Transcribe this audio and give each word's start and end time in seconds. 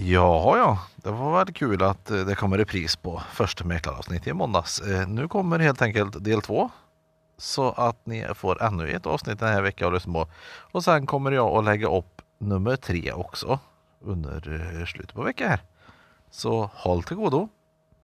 Ja, 0.00 0.56
ja, 0.58 0.78
det 0.96 1.10
var 1.10 1.38
väl 1.44 1.54
kul 1.54 1.82
att 1.82 2.10
eh, 2.10 2.16
det 2.18 2.34
kommer 2.34 2.58
repris 2.58 2.96
på 2.96 3.22
första 3.32 3.64
mäklaravsnittet 3.64 4.26
i 4.26 4.32
måndags. 4.32 4.80
Eh, 4.80 5.08
Nu 5.08 5.28
kommer 5.28 5.58
helt 5.58 5.82
enkelt 5.82 6.24
del 6.24 6.42
två. 6.42 6.70
Så 7.38 7.70
att 7.72 8.06
ni 8.06 8.26
får 8.34 8.62
ännu 8.62 8.90
ett 8.90 9.06
avsnitt 9.06 9.38
den 9.38 9.48
här 9.48 9.62
veckan 9.62 9.88
att 9.88 9.94
lyssna 9.94 10.12
på. 10.12 10.26
Och 10.72 10.84
sen 10.84 11.06
kommer 11.06 11.30
jag 11.32 11.56
att 11.56 11.64
lägga 11.64 11.88
upp 11.96 12.22
nummer 12.38 12.76
tre 12.76 13.12
också 13.12 13.58
under 14.04 14.60
eh, 14.80 14.86
slutet 14.86 15.14
på 15.14 15.22
veckan 15.22 15.48
här. 15.48 15.60
Så 16.30 16.70
håll 16.74 17.02
till 17.02 17.16
godo. 17.16 17.48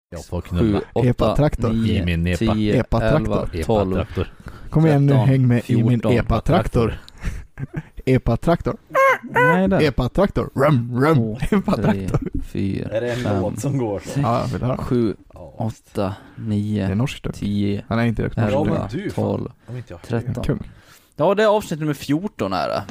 Jag 0.09 0.25
får 0.25 0.41
knulla. 0.41 0.79
7, 0.79 0.85
8, 0.93 1.07
Epa-traktor. 1.07 1.71
I 1.73 1.75
9, 1.75 2.05
min 2.05 2.27
epa. 2.27 2.53
10, 2.53 2.79
Epa-traktor. 2.83 3.49
11, 3.53 3.63
12. 3.65 3.91
Epa-traktor. 3.97 4.33
Kom 4.69 4.85
igen 4.85 5.05
nu, 5.05 5.11
13, 5.11 5.27
häng 5.27 5.47
med 5.47 5.69
i 5.69 5.75
min 5.83 5.89
14. 6.01 6.11
epa-traktor. 6.11 6.93
Epa-traktor. 8.05 8.77
Nej, 9.31 9.67
där. 9.67 9.81
Epa-traktor. 9.81 10.49
Rum, 10.55 11.01
rum. 11.05 11.15
Två, 11.15 11.37
tre, 11.39 11.57
Epa-traktor. 11.57 12.19
fyra, 12.43 12.89
Är 12.89 13.01
det 13.01 13.11
en 13.13 13.19
fem, 13.19 13.41
låt 13.41 13.59
som 13.59 13.77
går 13.77 13.99
så? 14.05 14.19
Ja, 14.19 14.45
vill 14.53 14.61
höra. 14.63 14.77
sju, 14.77 15.15
åtta, 15.57 16.15
Det 16.35 16.43
är 16.43 16.47
nio, 16.47 16.95
norskt. 16.95 17.23
dock. 17.23 17.35
tio, 17.35 17.85
Han 17.87 17.99
är 17.99 18.05
inte 18.05 18.21
norsk. 18.21 18.35
men 18.37 18.47
elva, 18.47 18.89
du, 18.91 19.09
fan. 19.09 19.23
tolv, 19.25 19.51
Om 19.67 19.77
inte 19.77 19.93
jag 19.93 20.01
tretton. 20.01 20.43
Kung. 20.43 20.59
Ja, 21.15 21.35
det 21.35 21.43
är 21.43 21.47
avsnitt 21.47 21.79
nummer 21.79 21.93
14 21.93 22.53
är 22.53 22.67
det. 22.67 22.83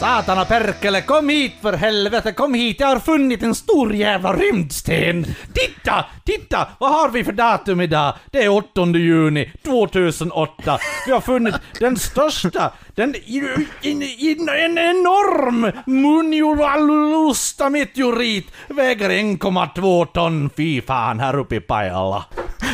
Satana 0.00 0.44
perkele, 0.44 1.02
kom 1.02 1.28
hit 1.28 1.52
för 1.62 1.72
helvete, 1.72 2.32
kom 2.32 2.54
hit, 2.54 2.80
jag 2.80 2.86
har 2.86 2.98
funnit 2.98 3.42
en 3.42 3.54
stor 3.54 3.94
jävla 3.94 4.32
rymdsten! 4.32 5.24
Titta, 5.52 6.04
titta, 6.24 6.68
vad 6.80 6.90
har 6.92 7.08
vi 7.10 7.24
för 7.24 7.32
datum 7.32 7.80
idag? 7.80 8.14
Det 8.30 8.44
är 8.44 8.48
8 8.48 8.86
juni 8.86 9.52
2008. 9.64 10.78
Vi 11.06 11.12
har 11.12 11.20
funnit 11.20 11.54
den 11.80 11.96
största, 11.96 12.72
den, 12.94 13.14
i- 13.16 13.66
in, 13.82 14.02
in, 14.02 14.48
en 14.48 14.78
enorm 14.78 15.72
Munjulalusta 15.86 17.70
meteorit, 17.70 18.46
väger 18.68 19.10
1,2 19.10 20.06
ton, 20.06 20.50
fy 20.56 20.80
fan, 20.80 21.20
här 21.20 21.38
uppe 21.38 21.56
i 21.56 21.60
Pajala. 21.60 22.24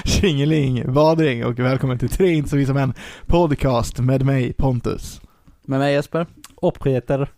Tjingeling, 0.04 0.92
vadring 0.92 1.44
och 1.44 1.58
välkommen 1.58 1.98
till 1.98 2.08
vi 2.56 2.66
som 2.66 2.76
en 2.76 2.94
podcast 3.26 3.98
med 3.98 4.22
mig 4.26 4.52
Pontus. 4.52 5.20
Med 5.66 5.78
mig 5.80 5.94
Jesper. 5.94 6.26
Och 6.66 6.80
Peter. 6.84 7.28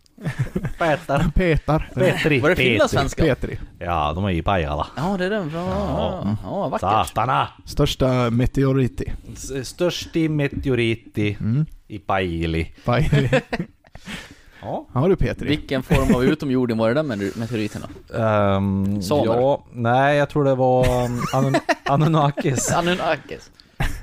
Peter. 0.78 1.30
Petar. 1.34 1.90
Petri. 1.94 2.40
Var 2.40 2.48
det 2.48 2.56
finlandssvenska? 2.56 3.22
Petri. 3.22 3.58
Ja, 3.78 4.12
de 4.14 4.24
är 4.24 4.30
i 4.30 4.42
Pajala. 4.42 4.86
Ja, 4.96 5.16
det 5.18 5.24
är 5.24 5.30
den. 5.30 5.50
Ja, 5.54 5.66
ja, 6.24 6.36
ja 6.42 6.68
vackert. 6.68 7.08
Satana! 7.08 7.48
Största 7.64 8.30
meteoriti. 8.30 9.12
Störsti 9.62 10.28
meteoriti 10.28 11.36
Mm. 11.40 11.66
i 11.88 11.98
Pajili. 11.98 12.72
Pajali. 12.84 13.30
Ja. 14.62 14.86
Ja 14.94 15.08
du 15.08 15.16
Petri. 15.16 15.48
Vilken 15.48 15.82
form 15.82 16.14
av 16.14 16.24
utomjording 16.24 16.76
var 16.78 16.88
det 16.88 16.94
där 16.94 17.02
med 17.02 17.18
meteoriten 17.36 17.82
då? 17.82 18.18
Um, 18.18 19.02
Samer. 19.02 19.24
ja, 19.26 19.64
nej 19.72 20.16
jag 20.16 20.28
tror 20.30 20.44
det 20.44 20.54
var 20.54 21.04
um, 21.04 21.20
Anun 21.32 21.54
Anunnakis. 21.84 22.72
Anunnakis. 22.72 23.50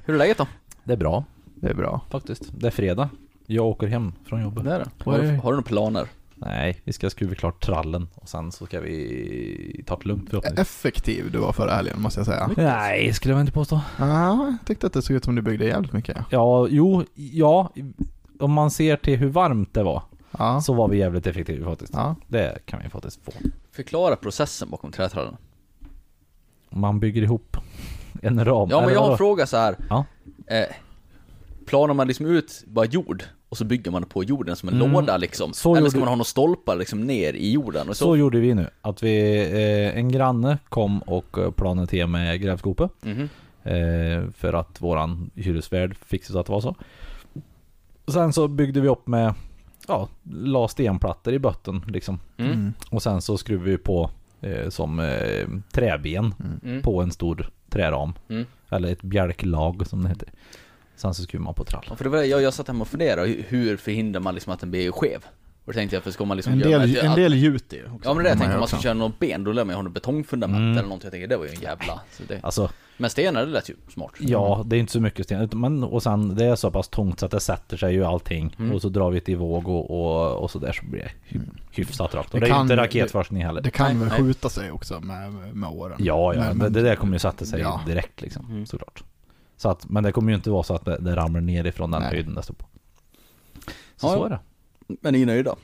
Hur 0.05 0.13
är 0.13 0.17
läget 0.17 0.37
då? 0.37 0.47
Det 0.83 0.93
är 0.93 0.97
bra 0.97 1.23
Det 1.55 1.69
är 1.69 1.73
bra. 1.73 2.01
faktiskt. 2.11 2.43
Det 2.51 2.67
är 2.67 2.71
fredag. 2.71 3.09
Jag 3.45 3.65
åker 3.65 3.87
hem 3.87 4.13
från 4.25 4.41
jobbet. 4.41 4.63
Det 4.63 4.73
är 4.75 4.79
det. 4.79 4.89
Har, 5.11 5.19
du, 5.19 5.27
har 5.27 5.51
du 5.51 5.57
några 5.57 5.61
planer? 5.61 6.07
Nej, 6.35 6.81
vi 6.83 6.93
ska 6.93 7.09
skruva 7.09 7.35
klart 7.35 7.63
trallen 7.65 8.07
och 8.15 8.29
sen 8.29 8.51
så 8.51 8.65
ska 8.65 8.79
vi 8.79 9.83
ta 9.87 9.95
det 9.95 10.05
lugnt 10.05 10.29
förhoppningsvis. 10.29 10.59
Effektiv 10.59 11.31
du 11.31 11.37
var 11.37 11.51
förra 11.51 11.75
helgen 11.75 12.01
måste 12.01 12.19
jag 12.19 12.27
säga. 12.27 12.49
Nej, 12.57 13.13
skulle 13.13 13.33
jag 13.33 13.41
inte 13.41 13.51
påstå. 13.53 13.81
Ja, 13.99 14.45
jag 14.45 14.57
tyckte 14.65 14.87
att 14.87 14.93
det 14.93 15.01
såg 15.01 15.15
ut 15.15 15.23
som 15.25 15.35
du 15.35 15.41
byggde 15.41 15.65
jävligt 15.65 15.93
mycket. 15.93 16.17
Ja, 16.29 16.67
jo, 16.69 17.03
ja. 17.15 17.71
Om 18.39 18.51
man 18.53 18.71
ser 18.71 18.97
till 18.97 19.17
hur 19.19 19.29
varmt 19.29 19.73
det 19.73 19.83
var 19.83 20.03
Ja. 20.37 20.61
så 20.61 20.73
var 20.73 20.87
vi 20.87 20.97
jävligt 20.97 21.27
effektiva 21.27 21.69
faktiskt. 21.69 21.93
Ja. 21.93 22.15
Det 22.27 22.59
kan 22.65 22.79
vi 22.83 22.89
faktiskt 22.89 23.25
få. 23.25 23.31
Förklara 23.71 24.15
processen 24.15 24.69
bakom 24.69 24.91
trätrallen. 24.91 25.37
Man 26.69 26.99
bygger 26.99 27.21
ihop 27.21 27.57
en 28.21 28.45
ram. 28.45 28.69
Ja 28.71 28.81
men 28.81 28.93
jag 28.93 28.99
har 29.01 29.11
en 29.11 29.17
fråga 29.17 29.45
så 29.45 29.57
här. 29.57 29.75
Ja. 29.89 30.05
Eh, 30.47 30.75
planar 31.65 31.93
man 31.93 32.07
liksom 32.07 32.25
ut 32.25 32.63
bara 32.67 32.85
jord 32.85 33.23
och 33.49 33.57
så 33.57 33.65
bygger 33.65 33.91
man 33.91 34.03
på 34.05 34.23
jorden 34.23 34.55
som 34.55 34.69
en 34.69 34.75
Mm. 34.75 34.91
låda 34.91 35.17
liksom? 35.17 35.53
Så 35.53 35.75
Eller 35.75 35.89
ska 35.89 35.99
man 35.99 36.07
ha 36.07 36.15
några 36.15 36.23
stolpar 36.25 36.75
liksom 36.75 37.01
ner 37.01 37.33
i 37.33 37.51
jorden? 37.51 37.89
Och 37.89 37.97
så? 37.97 38.05
Så 38.05 38.17
gjorde 38.17 38.39
vi 38.39 38.53
nu. 38.53 38.69
Att 38.81 39.03
vi, 39.03 39.35
eh, 39.41 39.97
en 39.97 40.11
granne 40.11 40.57
kom 40.69 40.99
och 41.01 41.37
eh, 41.37 41.51
planade 41.51 41.87
till 41.87 42.07
med 42.07 42.41
grävskopa. 42.41 42.89
Mhm. 43.01 43.29
Eh, 43.63 44.29
för 44.37 44.53
att 44.53 44.81
våran 44.81 45.29
hyresvärd 45.35 45.95
fixade 46.05 46.33
så 46.33 46.39
att 46.39 46.45
det 46.45 46.51
var 46.51 46.61
så. 46.61 46.75
Sen 48.07 48.33
så 48.33 48.47
byggde 48.47 48.81
vi 48.81 48.87
upp 48.87 49.07
med, 49.07 49.33
ja, 49.87 50.09
la 50.33 50.67
stenplattor 50.67 51.33
i 51.33 51.39
botten 51.39 51.83
liksom. 51.87 52.19
Mm. 52.37 52.73
Och 52.91 53.03
sen 53.03 53.21
så 53.21 53.37
skruvade 53.37 53.69
vi 53.71 53.77
på 53.77 54.09
eh, 54.41 54.69
som 54.69 54.99
eh, 54.99 55.47
träben 55.71 56.35
Mm. 56.63 56.81
på 56.81 57.01
en 57.01 57.11
stor 57.11 57.49
träram. 57.69 58.13
Mm. 58.29 58.45
Eller 58.69 58.91
ett 58.91 59.01
bjälklag 59.01 59.87
som 59.87 60.03
det 60.03 60.09
heter. 60.09 60.29
Sen 61.03 61.13
så 61.13 61.23
skruvar 61.23 61.43
man 61.43 61.53
på 61.53 61.63
trall. 61.63 61.85
Ja, 61.89 61.95
för 61.95 62.03
det 62.03 62.09
var 62.09 62.17
det 62.17 62.25
jag, 62.25 62.41
jag 62.41 62.53
satt 62.53 62.67
hemma 62.67 62.81
och 62.81 62.87
funderade, 62.87 63.27
hur- 63.47 63.77
förhindrar 63.77 64.21
man 64.21 64.33
liksom 64.33 64.53
att 64.53 64.59
den 64.59 64.71
blir 64.71 64.91
skev? 64.91 65.25
Och 65.65 65.73
då 65.73 65.77
tänkte 65.77 65.95
jag, 65.95 66.03
för 66.03 66.11
ska 66.11 66.25
man 66.25 66.37
liksom 66.37 66.53
En 66.53 66.59
göra... 66.59 66.85
del, 66.85 66.97
att- 66.97 67.03
en 67.03 67.15
del 67.15 67.33
gjuter 67.33 67.77
ju 67.77 67.83
också. 67.83 68.09
Ja 68.09 68.13
men 68.13 68.23
det 68.23 68.23
det 68.23 68.29
jag 68.29 68.37
Man 68.37 68.39
tänkte, 68.39 68.45
gör 68.51 68.53
om 68.55 68.59
man 68.59 68.67
ska 68.67 68.77
köra 68.77 68.93
något 68.93 69.19
ben, 69.19 69.43
då 69.43 69.51
lär 69.51 69.63
man 69.65 69.71
ju 69.73 69.75
ha 69.75 69.81
något 69.81 69.93
betongfundament 69.93 70.57
Mm. 70.59 70.71
eller 70.71 70.81
någonting. 70.83 71.05
Jag 71.05 71.11
tänker, 71.11 71.27
det 71.27 71.37
var 71.37 71.45
ju 71.45 71.51
en 71.51 71.61
jävla... 71.61 72.01
Så 72.11 72.23
det... 72.27 72.39
Alltså, 72.43 72.69
Men 72.97 73.09
stenar, 73.09 73.45
det 73.45 73.51
lät 73.51 73.69
ju 73.69 73.75
smart. 73.93 74.11
ja, 74.19 74.63
det 74.65 74.75
är 74.75 74.79
inte 74.79 74.91
så 74.93 74.99
mycket 74.99 75.25
sten. 75.25 75.41
utan- 75.41 75.59
Men, 75.59 75.83
och 75.83 76.03
sen, 76.03 76.35
det 76.35 76.45
är 76.45 76.55
så 76.55 76.71
pass 76.71 76.87
tungt 76.87 77.19
så 77.19 77.25
att 77.25 77.31
det 77.31 77.39
sätter 77.39 77.77
sig 77.77 77.93
ju 77.93 78.03
allting. 78.05 78.55
Mm. 78.59 78.71
Och 78.75 78.81
så 78.81 78.89
drar 78.89 79.11
vi 79.11 79.17
ett 79.17 79.29
i 79.29 79.35
våg 79.35 79.67
och, 79.67 79.91
och, 79.91 80.37
och 80.43 80.51
så 80.51 80.59
där 80.59 80.71
så 80.71 80.85
blir 80.85 80.99
det 81.01 81.11
hy- 81.37 81.49
hyfsat 81.71 82.15
rakt. 82.15 82.33
Och 82.33 82.39
Det 82.39 82.45
det 82.45 82.49
är 82.49 82.53
kan- 82.53 82.61
inte 82.61 82.75
raketforskning 82.75 83.45
heller. 83.45 83.61
Det 83.61 83.71
kan 83.71 83.99
väl 83.99 84.09
skjuta 84.09 84.49
sig 84.49 84.71
också 84.71 84.99
med, 84.99 85.33
med 85.33 85.69
åren. 85.69 85.97
Ja, 85.99 86.33
ja, 86.33 86.39
Men- 86.53 86.59
det, 86.59 86.69
det 86.69 86.81
där 86.81 86.95
kommer 86.95 87.13
ju 87.13 87.19
sätta 87.19 87.45
sig 87.45 87.61
Ja. 87.61 87.81
direkt 87.87 88.21
liksom, 88.21 88.45
Mm. 88.49 88.65
såklart. 88.65 89.03
Så 89.63 89.69
att, 89.69 89.89
men 89.89 90.03
det 90.03 90.11
kommer 90.11 90.29
ju 90.31 90.35
inte 90.35 90.49
vara 90.49 90.63
så 90.63 90.75
att 90.75 90.85
det, 90.85 90.97
det 90.97 91.15
ramlar 91.15 91.41
ner 91.41 91.65
ifrån 91.65 91.91
den 91.91 92.01
Nej. 92.01 92.11
höjden 92.11 92.35
det 92.35 92.43
står 92.43 92.53
på. 92.53 92.65
Så 93.95 94.07
Ja, 94.07 94.13
så 94.13 94.25
är 94.25 94.29
det. 94.29 94.39
Men 95.01 95.13
ni 95.13 95.21
är 95.21 95.25
nöjda? 95.25 95.55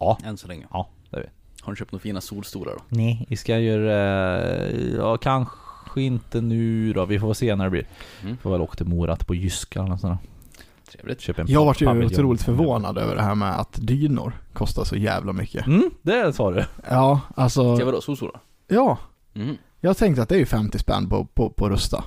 Ja, 0.00 0.18
Än 0.24 0.36
så 0.36 0.48
länge. 0.48 0.66
ja, 0.70 0.88
det 1.10 1.16
är 1.16 1.20
vi. 1.20 1.28
Har 1.62 1.72
ni 1.72 1.76
köpt 1.76 1.92
några 1.92 2.02
fina 2.02 2.20
solstolar 2.20 2.72
då? 2.72 2.82
Nej, 2.88 3.26
vi 3.28 3.36
ska 3.36 3.58
göra, 3.58 4.38
eh, 4.44 4.94
ja 4.96 5.16
kanske 5.16 6.02
inte 6.02 6.40
nu 6.40 6.92
då, 6.92 7.04
vi 7.04 7.18
får 7.20 7.34
se 7.34 7.56
när 7.56 7.64
det 7.64 7.70
blir. 7.70 7.86
Mm. 8.22 8.36
Får 8.36 8.50
väl 8.50 8.60
åka 8.60 8.74
till 8.74 8.86
Mora 8.86 9.16
på 9.16 9.34
Jyska 9.34 9.78
eller 9.78 9.88
något 9.88 10.00
sånt 10.00 10.20
där. 10.20 10.30
Trevligt. 10.90 11.50
Jag 11.50 11.64
vart 11.64 11.80
ju 11.80 12.04
otroligt 12.04 12.42
förvånad 12.42 12.98
över 12.98 13.16
det 13.16 13.22
här 13.22 13.34
med 13.34 13.60
att 13.60 13.72
dynor 13.72 14.32
kostar 14.52 14.84
så 14.84 14.96
jävla 14.96 15.32
mycket. 15.32 15.66
Mm, 15.66 15.90
det 16.02 16.32
sa 16.32 16.50
du. 16.50 16.64
Ja, 16.90 17.20
alltså, 17.36 17.76
Till 17.76 17.86
vadå? 17.86 18.00
Solstolar? 18.00 18.40
ja. 18.68 18.98
Mm. 19.34 19.56
Jag 19.80 19.96
tänkte 19.96 20.22
att 20.22 20.28
det 20.28 20.34
är 20.34 20.38
ju 20.38 20.46
50 20.46 20.78
spänn 20.78 21.08
på, 21.08 21.24
på, 21.24 21.50
på 21.50 21.68
Rusta. 21.68 22.04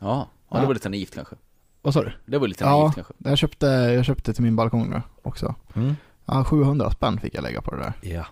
Ja. 0.00 0.28
Ja, 0.48 0.56
Ja. 0.56 0.60
det 0.60 0.66
var 0.66 0.74
lite 0.74 0.88
naivt 0.88 1.14
kanske. 1.14 1.36
Vad 1.82 1.94
sa 1.94 2.02
du? 2.02 2.12
Det 2.26 2.38
var 2.38 2.48
lite 2.48 2.64
Ja. 2.64 2.80
naivt 2.82 2.94
kanske. 2.94 3.12
Jag 3.18 3.38
köpte, 3.38 3.66
jag 3.66 4.04
köpte 4.04 4.34
till 4.34 4.42
min 4.42 4.56
balkong 4.56 4.90
nu 4.90 5.02
också. 5.22 5.54
Mm. 5.74 5.96
Ja, 6.24 6.44
700 6.44 6.90
spänn 6.90 7.20
fick 7.20 7.34
jag 7.34 7.42
lägga 7.42 7.60
på 7.60 7.74
det 7.74 7.80
där. 7.82 7.92
Ja. 8.16 8.26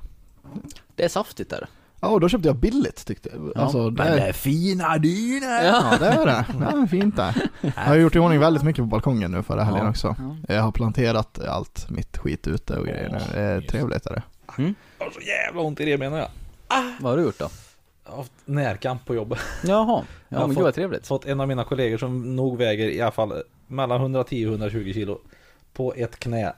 Det 0.94 1.04
är 1.04 1.08
saftigt 1.08 1.50
där. 1.50 1.66
Ja, 2.00 2.08
och 2.08 2.20
då 2.20 2.28
köpte 2.28 2.48
jag 2.48 2.56
billigt 2.56 3.06
tyckte 3.06 3.28
jag. 3.32 3.52
Ja, 3.54 3.60
Alltså, 3.62 3.90
det, 3.90 4.02
är, 4.02 4.32
fina 4.32 4.98
dynor! 4.98 5.48
ja, 5.50 5.96
det 6.00 6.06
är 6.06 6.26
det. 6.26 6.44
Det 6.58 6.64
är 6.64 6.86
fint 6.86 7.16
där. 7.16 7.36
Jag 7.60 7.70
har 7.72 7.94
gjort 7.96 8.16
i 8.16 8.18
ordning 8.18 8.40
väldigt 8.40 8.62
mycket 8.62 8.82
på 8.82 8.86
balkongen 8.86 9.30
nu 9.30 9.42
förra 9.42 9.64
helgen 9.64 9.84
Ja. 9.84 9.90
också. 9.90 10.16
Ja. 10.48 10.54
Jag 10.54 10.62
har 10.62 10.72
planterat 10.72 11.38
allt 11.38 11.90
mitt 11.90 12.16
skit 12.18 12.46
ute 12.46 12.76
och 12.78 12.86
grejer 12.86 13.08
nu. 13.10 13.18
Det 13.32 13.40
är 13.40 13.60
trevligt 13.60 14.06
är 14.06 14.10
det. 14.14 14.22
Jag 14.56 14.64
har 15.06 15.10
så 15.12 15.20
jävla 15.20 15.60
ont 15.60 15.80
i 15.80 15.84
det 15.84 15.98
menar 15.98 16.18
jag. 16.18 16.28
Vad 17.00 17.12
har 17.12 17.16
du 17.16 17.22
gjort 17.24 17.38
då? 17.38 17.48
Haft 18.04 18.32
närkamp 18.44 19.04
på 19.06 19.14
jobbet. 19.14 19.38
Jaha. 19.64 20.04
Ja 20.28 20.38
har 20.38 20.46
men 20.46 20.48
fått- 20.48 20.56
gud 20.56 20.64
vad 20.64 20.74
trevligt. 20.74 21.06
Fått 21.06 21.26
en 21.26 21.40
av 21.40 21.48
mina 21.48 21.64
kollegor 21.64 21.98
som 21.98 22.36
nog 22.36 22.58
väger 22.58 22.88
i 22.88 23.00
alla 23.00 23.10
fall 23.10 23.42
mellan 23.66 24.00
110 24.00 24.46
och 24.46 24.50
120 24.52 24.92
kilo 24.94 25.18
på 25.72 25.94
ett 25.94 26.18
knä. 26.18 26.52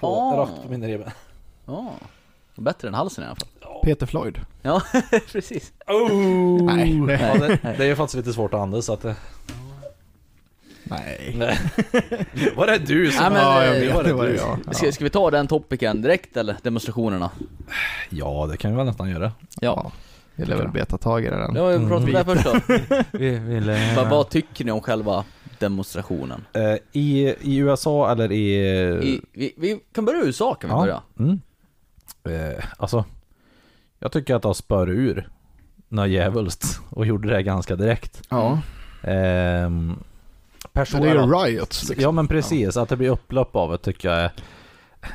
På, 0.00 0.06
Ah. 0.06 0.36
Rakt 0.36 0.62
på 0.62 0.68
mina 0.70 0.86
revben. 0.88 1.10
Ja. 1.66 1.90
Bättre 2.54 2.88
än 2.88 2.94
halsen 2.94 3.24
i 3.24 3.26
alla 3.26 3.36
fall. 3.36 3.48
Peter 3.84 4.06
Floyd. 4.06 4.40
Ja, 4.62 4.82
precis. 5.32 5.72
Oh! 5.86 6.62
Nej. 6.62 6.98
Ja, 6.98 7.34
det, 7.38 7.58
det 7.62 7.84
är 7.84 7.88
ju 7.88 7.96
faktiskt 7.96 8.16
lite 8.16 8.32
svårt 8.32 8.54
att 8.54 8.60
andas 8.60 8.84
så 8.86 8.92
att 8.92 9.02
det... 9.02 9.16
Nej. 10.84 11.34
Nej. 11.38 11.58
Var 12.56 12.66
det 12.66 12.78
du 12.78 13.10
som... 13.12 13.24
Ja, 13.24 13.30
men, 13.30 13.40
ja, 13.40 13.64
jag 13.64 13.72
vet. 13.80 13.94
var 13.94 14.04
Det 14.04 14.12
var 14.12 14.24
det 14.24 14.30
du. 14.32 14.36
jag. 14.36 14.76
Ska, 14.76 14.92
ska 14.92 15.04
vi 15.04 15.10
ta 15.10 15.30
den 15.30 15.46
topicen 15.46 16.02
direkt 16.02 16.36
eller? 16.36 16.56
Demonstrationerna? 16.62 17.30
Ja, 18.10 18.46
det 18.50 18.56
kan 18.56 18.70
vi 18.70 18.76
väl 18.76 18.86
nästan 18.86 19.10
göra. 19.10 19.32
Ja. 19.60 19.92
Vi 20.36 20.44
lär 20.44 20.56
väl 20.56 20.68
beta 20.68 20.98
tag 20.98 21.24
i 21.24 21.30
det 21.30 21.36
den. 21.36 21.54
Det 21.54 21.60
var 21.60 21.72
ju 21.72 21.88
pratat 21.88 22.04
om 22.04 22.12
det 22.12 22.24
först 22.24 22.44
då. 22.44 22.74
Vi 23.18 23.38
vill... 23.38 23.70
vad, 23.96 24.10
vad 24.10 24.28
tycker 24.28 24.64
ni 24.64 24.70
om 24.70 24.80
själva 24.80 25.24
demonstrationen? 25.58 26.44
Eh, 26.52 26.74
i, 26.92 27.34
I 27.40 27.56
USA 27.56 28.12
eller 28.12 28.32
i... 28.32 28.54
I, 29.04 29.20
vi, 29.32 29.54
vi 29.56 29.80
kan 29.92 30.04
börja 30.04 30.22
i 30.22 30.26
USA 30.26 30.54
kan 30.54 30.70
vi 30.70 30.76
börja. 30.76 31.02
Mm. 31.18 31.40
Eh, 32.24 32.64
alltså, 32.76 33.04
jag 33.98 34.12
tycker 34.12 34.34
att 34.34 34.42
det 34.42 34.48
har 34.48 34.54
spör 34.54 34.90
ur 34.90 35.28
något 35.88 36.08
djävulskt 36.08 36.80
och 36.90 37.06
gjorde 37.06 37.28
det 37.28 37.42
ganska 37.42 37.76
direkt. 37.76 38.22
Ja. 38.30 38.60
Ehm, 39.02 39.98
Men 40.72 41.02
det 41.02 41.08
är 41.08 41.14
ju 41.14 41.20
riots 41.20 41.88
liksom. 41.88 42.02
Ja 42.02 42.10
men 42.10 42.28
precis, 42.28 42.76
att 42.76 42.88
det 42.88 42.96
blir 42.96 43.10
upplopp 43.10 43.56
av 43.56 43.70
det 43.70 43.78
tycker 43.78 44.08
jag 44.08 44.18
är... 44.18 44.32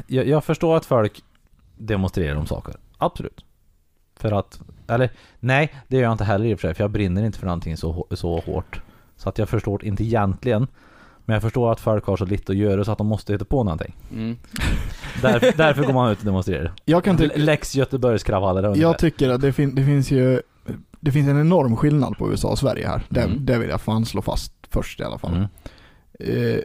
Jag, 0.07 0.27
jag 0.27 0.43
förstår 0.43 0.77
att 0.77 0.85
folk 0.85 1.23
demonstrerar 1.77 2.35
om 2.35 2.47
saker. 2.47 2.75
Absolut. 2.97 3.45
För 4.15 4.31
att, 4.31 4.59
eller 4.91 5.09
nej, 5.39 5.73
det 5.87 5.95
gör 5.97 6.03
jag 6.03 6.11
inte 6.11 6.23
heller 6.23 6.45
i 6.45 6.55
och 6.55 6.59
för 6.59 6.67
sig, 6.67 6.75
för 6.75 6.83
jag 6.83 6.91
brinner 6.91 7.23
inte 7.25 7.39
för 7.39 7.45
någonting 7.45 7.77
så, 7.77 8.07
så 8.11 8.39
hårt. 8.39 8.81
Så 9.17 9.29
att 9.29 9.37
jag 9.37 9.49
förstår 9.49 9.85
inte 9.85 10.03
egentligen. 10.03 10.67
Men 11.25 11.33
jag 11.33 11.41
förstår 11.41 11.71
att 11.71 11.79
folk 11.79 12.05
har 12.05 12.17
så 12.17 12.25
lite 12.25 12.51
att 12.51 12.57
göra 12.57 12.83
så 12.83 12.91
att 12.91 12.97
de 12.97 13.07
måste 13.07 13.33
hitta 13.33 13.45
på 13.45 13.63
någonting. 13.63 13.95
Mm. 14.11 14.37
Därför, 15.21 15.57
därför 15.57 15.83
går 15.83 15.93
man 15.93 16.11
ut 16.11 16.19
och 16.19 16.25
demonstrerar. 16.25 16.71
Jag 16.85 17.03
kan 17.03 17.17
tycka... 17.17 17.33
Lex 17.37 17.75
Göteborgskravaller 17.75 18.63
ungefär. 18.65 18.81
Jag 18.81 18.97
tycker 18.99 19.29
att 19.29 19.41
det, 19.41 19.53
fin- 19.53 19.75
det 19.75 19.85
finns 19.85 20.11
ju 20.11 20.41
Det 20.99 21.11
finns 21.11 21.27
en 21.29 21.39
enorm 21.41 21.75
skillnad 21.77 22.17
på 22.17 22.31
USA 22.31 22.47
och 22.47 22.59
Sverige 22.59 22.87
här. 22.87 23.03
Det, 23.09 23.21
Mm. 23.21 23.45
det 23.45 23.57
vill 23.57 23.69
jag 23.69 23.81
fan 23.81 24.05
slå 24.05 24.21
fast 24.21 24.53
först 24.69 24.99
i 24.99 25.03
alla 25.03 25.17
fall. 25.17 25.31
Mm. 25.35 25.47
Eh, 26.19 26.59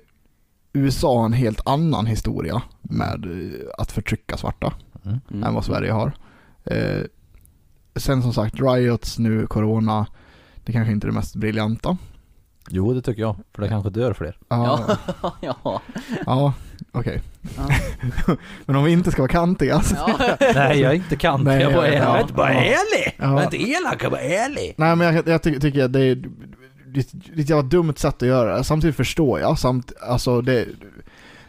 USA 0.72 1.18
har 1.18 1.24
en 1.26 1.32
helt 1.32 1.60
annan 1.66 2.06
historia 2.06 2.62
med 2.82 3.24
eh, 3.24 3.60
att 3.78 3.92
förtrycka 3.92 4.36
svarta 4.36 4.72
Mm. 5.04 5.18
Mm. 5.30 5.44
än 5.44 5.54
vad 5.54 5.64
Sverige 5.64 5.92
har. 5.92 6.12
Eh, 6.64 7.00
sen 7.96 8.22
som 8.22 8.32
sagt, 8.32 8.54
riots 8.60 9.18
nu, 9.18 9.46
corona, 9.46 10.06
det 10.64 10.72
kanske 10.72 10.92
inte 10.92 11.06
är 11.06 11.08
det 11.08 11.14
mest 11.14 11.36
briljanta. 11.36 11.96
Jo 12.70 12.94
det 12.94 13.02
tycker 13.02 13.22
jag, 13.22 13.36
för 13.54 13.62
det 13.62 13.68
kanske 13.68 13.90
dör 13.90 14.12
fler. 14.12 14.36
Ja, 14.48 14.96
Ja. 15.40 15.80
ja. 16.26 16.52
okej. 16.92 17.22
Ja. 17.56 17.68
Men 18.66 18.76
om 18.76 18.84
vi 18.84 18.92
inte 18.92 19.10
ska 19.12 19.22
vara 19.22 19.32
kantiga. 19.32 19.80
så- 19.80 19.94
ja. 20.18 20.36
Nej 20.54 20.80
jag 20.80 20.90
är 20.92 20.96
inte 20.96 21.16
kant, 21.16 21.44
Nej, 21.44 21.62
jag 21.62 21.72
bara 21.74 21.86
ja, 21.88 21.92
är 21.92 21.98
ja. 21.98 22.18
jag 22.18 22.28
bara 22.36 22.54
ärlig! 22.54 23.16
Ja. 23.18 23.32
Var 23.32 23.42
inte 23.44 23.62
elak, 23.70 24.04
jag 24.04 24.10
var 24.10 24.18
ärlig! 24.18 24.74
Nej 24.76 24.96
men 24.96 25.14
jag, 25.14 25.28
jag 25.28 25.42
ty- 25.42 25.60
tycker 25.60 25.84
att 25.84 25.92
det 25.92 26.00
är 26.00 26.24
är 26.94 27.40
ett 27.40 27.50
jävla 27.50 27.62
dumt 27.62 27.94
sätt 27.96 28.22
att 28.22 28.28
göra 28.28 28.56
det. 28.58 28.64
Samtidigt 28.64 28.96
förstår 28.96 29.40
jag, 29.40 29.58
samt, 29.58 29.92
alltså 30.02 30.40
det, 30.40 30.68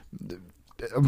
det 0.10 0.36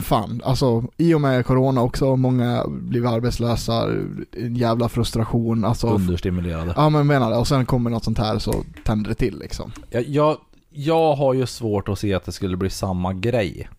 Fan, 0.04 0.42
alltså 0.46 0.84
i 0.98 1.14
och 1.14 1.22
med 1.22 1.46
corona 1.46 1.82
också, 1.82 2.16
många 2.16 2.64
blivit 2.68 3.10
arbetslösa, 3.10 3.88
en 4.32 4.56
jävla 4.56 4.90
frustration, 4.90 5.66
alltså 5.66 5.88
understimulerade. 5.88 6.74
Ja 6.76 6.90
men 6.90 7.08
menar 7.08 7.30
det, 7.30 7.38
och 7.38 7.48
sen 7.48 7.66
kommer 7.66 7.90
något 7.90 8.04
sånt 8.04 8.18
här 8.18 8.40
så 8.40 8.54
tänder 8.86 9.10
det 9.10 9.16
till 9.16 9.40
liksom. 9.40 9.72
Jag, 9.90 10.04
jag, 10.08 10.38
jag 10.70 11.16
har 11.16 11.34
ju 11.34 11.46
svårt 11.46 11.90
att 11.90 12.00
se 12.00 12.14
att 12.14 12.26
det 12.26 12.32
skulle 12.32 12.58
bli 12.58 12.70
samma 12.70 13.14
grej 13.14 13.70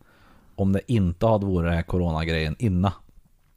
om 0.56 0.72
det 0.72 0.80
inte 0.86 1.26
hade 1.26 1.46
varit 1.46 1.66
den 1.66 1.74
här 1.74 1.82
coronagrejen 1.82 2.56
innan. 2.58 2.92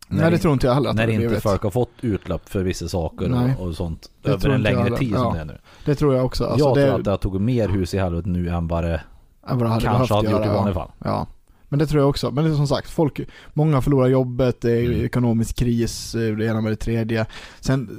Nej 0.08 0.32
det 0.32 0.38
tror 0.38 0.54
inte 0.54 0.68
jag 0.68 0.74
heller 0.74 0.90
att 0.90 0.96
När 0.96 1.08
det 1.08 1.14
inte 1.14 1.28
blivit. 1.28 1.44
folk 1.44 1.64
har 1.64 1.72
fått 1.72 1.90
utlopp 2.02 2.50
för 2.50 2.64
vissa 2.64 2.88
saker 2.88 3.56
och, 3.60 3.68
och 3.68 3.76
sånt 3.76 4.10
Det 4.22 4.30
över 4.30 4.50
en 4.50 4.62
längre 4.62 4.80
heller. 4.84 4.98
tid 4.98 5.14
som 5.14 5.22
Ja. 5.24 5.34
det 5.34 5.40
är 5.40 5.46
nu. 5.46 5.58
Det 5.86 5.96
tror 5.96 6.16
jag 6.16 6.26
också. 6.26 6.46
Alltså 6.46 6.68
jag 6.68 6.78
det, 6.78 6.86
tror 6.86 7.00
att 7.00 7.06
det 7.06 7.12
har 7.12 7.18
tagit 7.18 7.42
mer 7.42 7.70
hus 7.70 7.94
i 7.94 7.98
helvete 8.00 8.30
nu 8.30 8.50
än 8.50 8.68
vad 8.68 8.84
det 8.84 9.02
än 9.48 9.58
vad 9.58 9.60
det 9.60 9.68
hade 9.68 9.86
kanske 9.86 10.14
hade 10.14 10.32
gjort 10.32 10.42
i 10.42 10.44
göra, 10.44 10.54
vanliga 10.54 10.76
ja. 10.76 10.82
fall. 10.82 10.92
Ja. 11.04 11.28
Men 11.74 11.80
det 11.80 11.88
tror 11.88 12.02
jag 12.02 12.10
också. 12.10 12.32
Men 12.32 12.44
det 12.44 12.50
är 12.52 12.56
som 12.56 12.68
sagt, 12.68 12.90
folk, 12.90 13.20
många 13.54 13.82
förlorar 13.82 14.08
jobbet, 14.08 14.62
det 14.62 14.72
är 14.72 14.86
Mm. 14.86 15.06
ekonomisk 15.06 15.56
kris, 15.58 16.16
eh, 16.16 16.36
det 16.36 16.46
ena 16.46 16.62
med 16.62 16.72
det 16.72 16.76
tredje. 16.76 17.26
Sen 17.60 17.90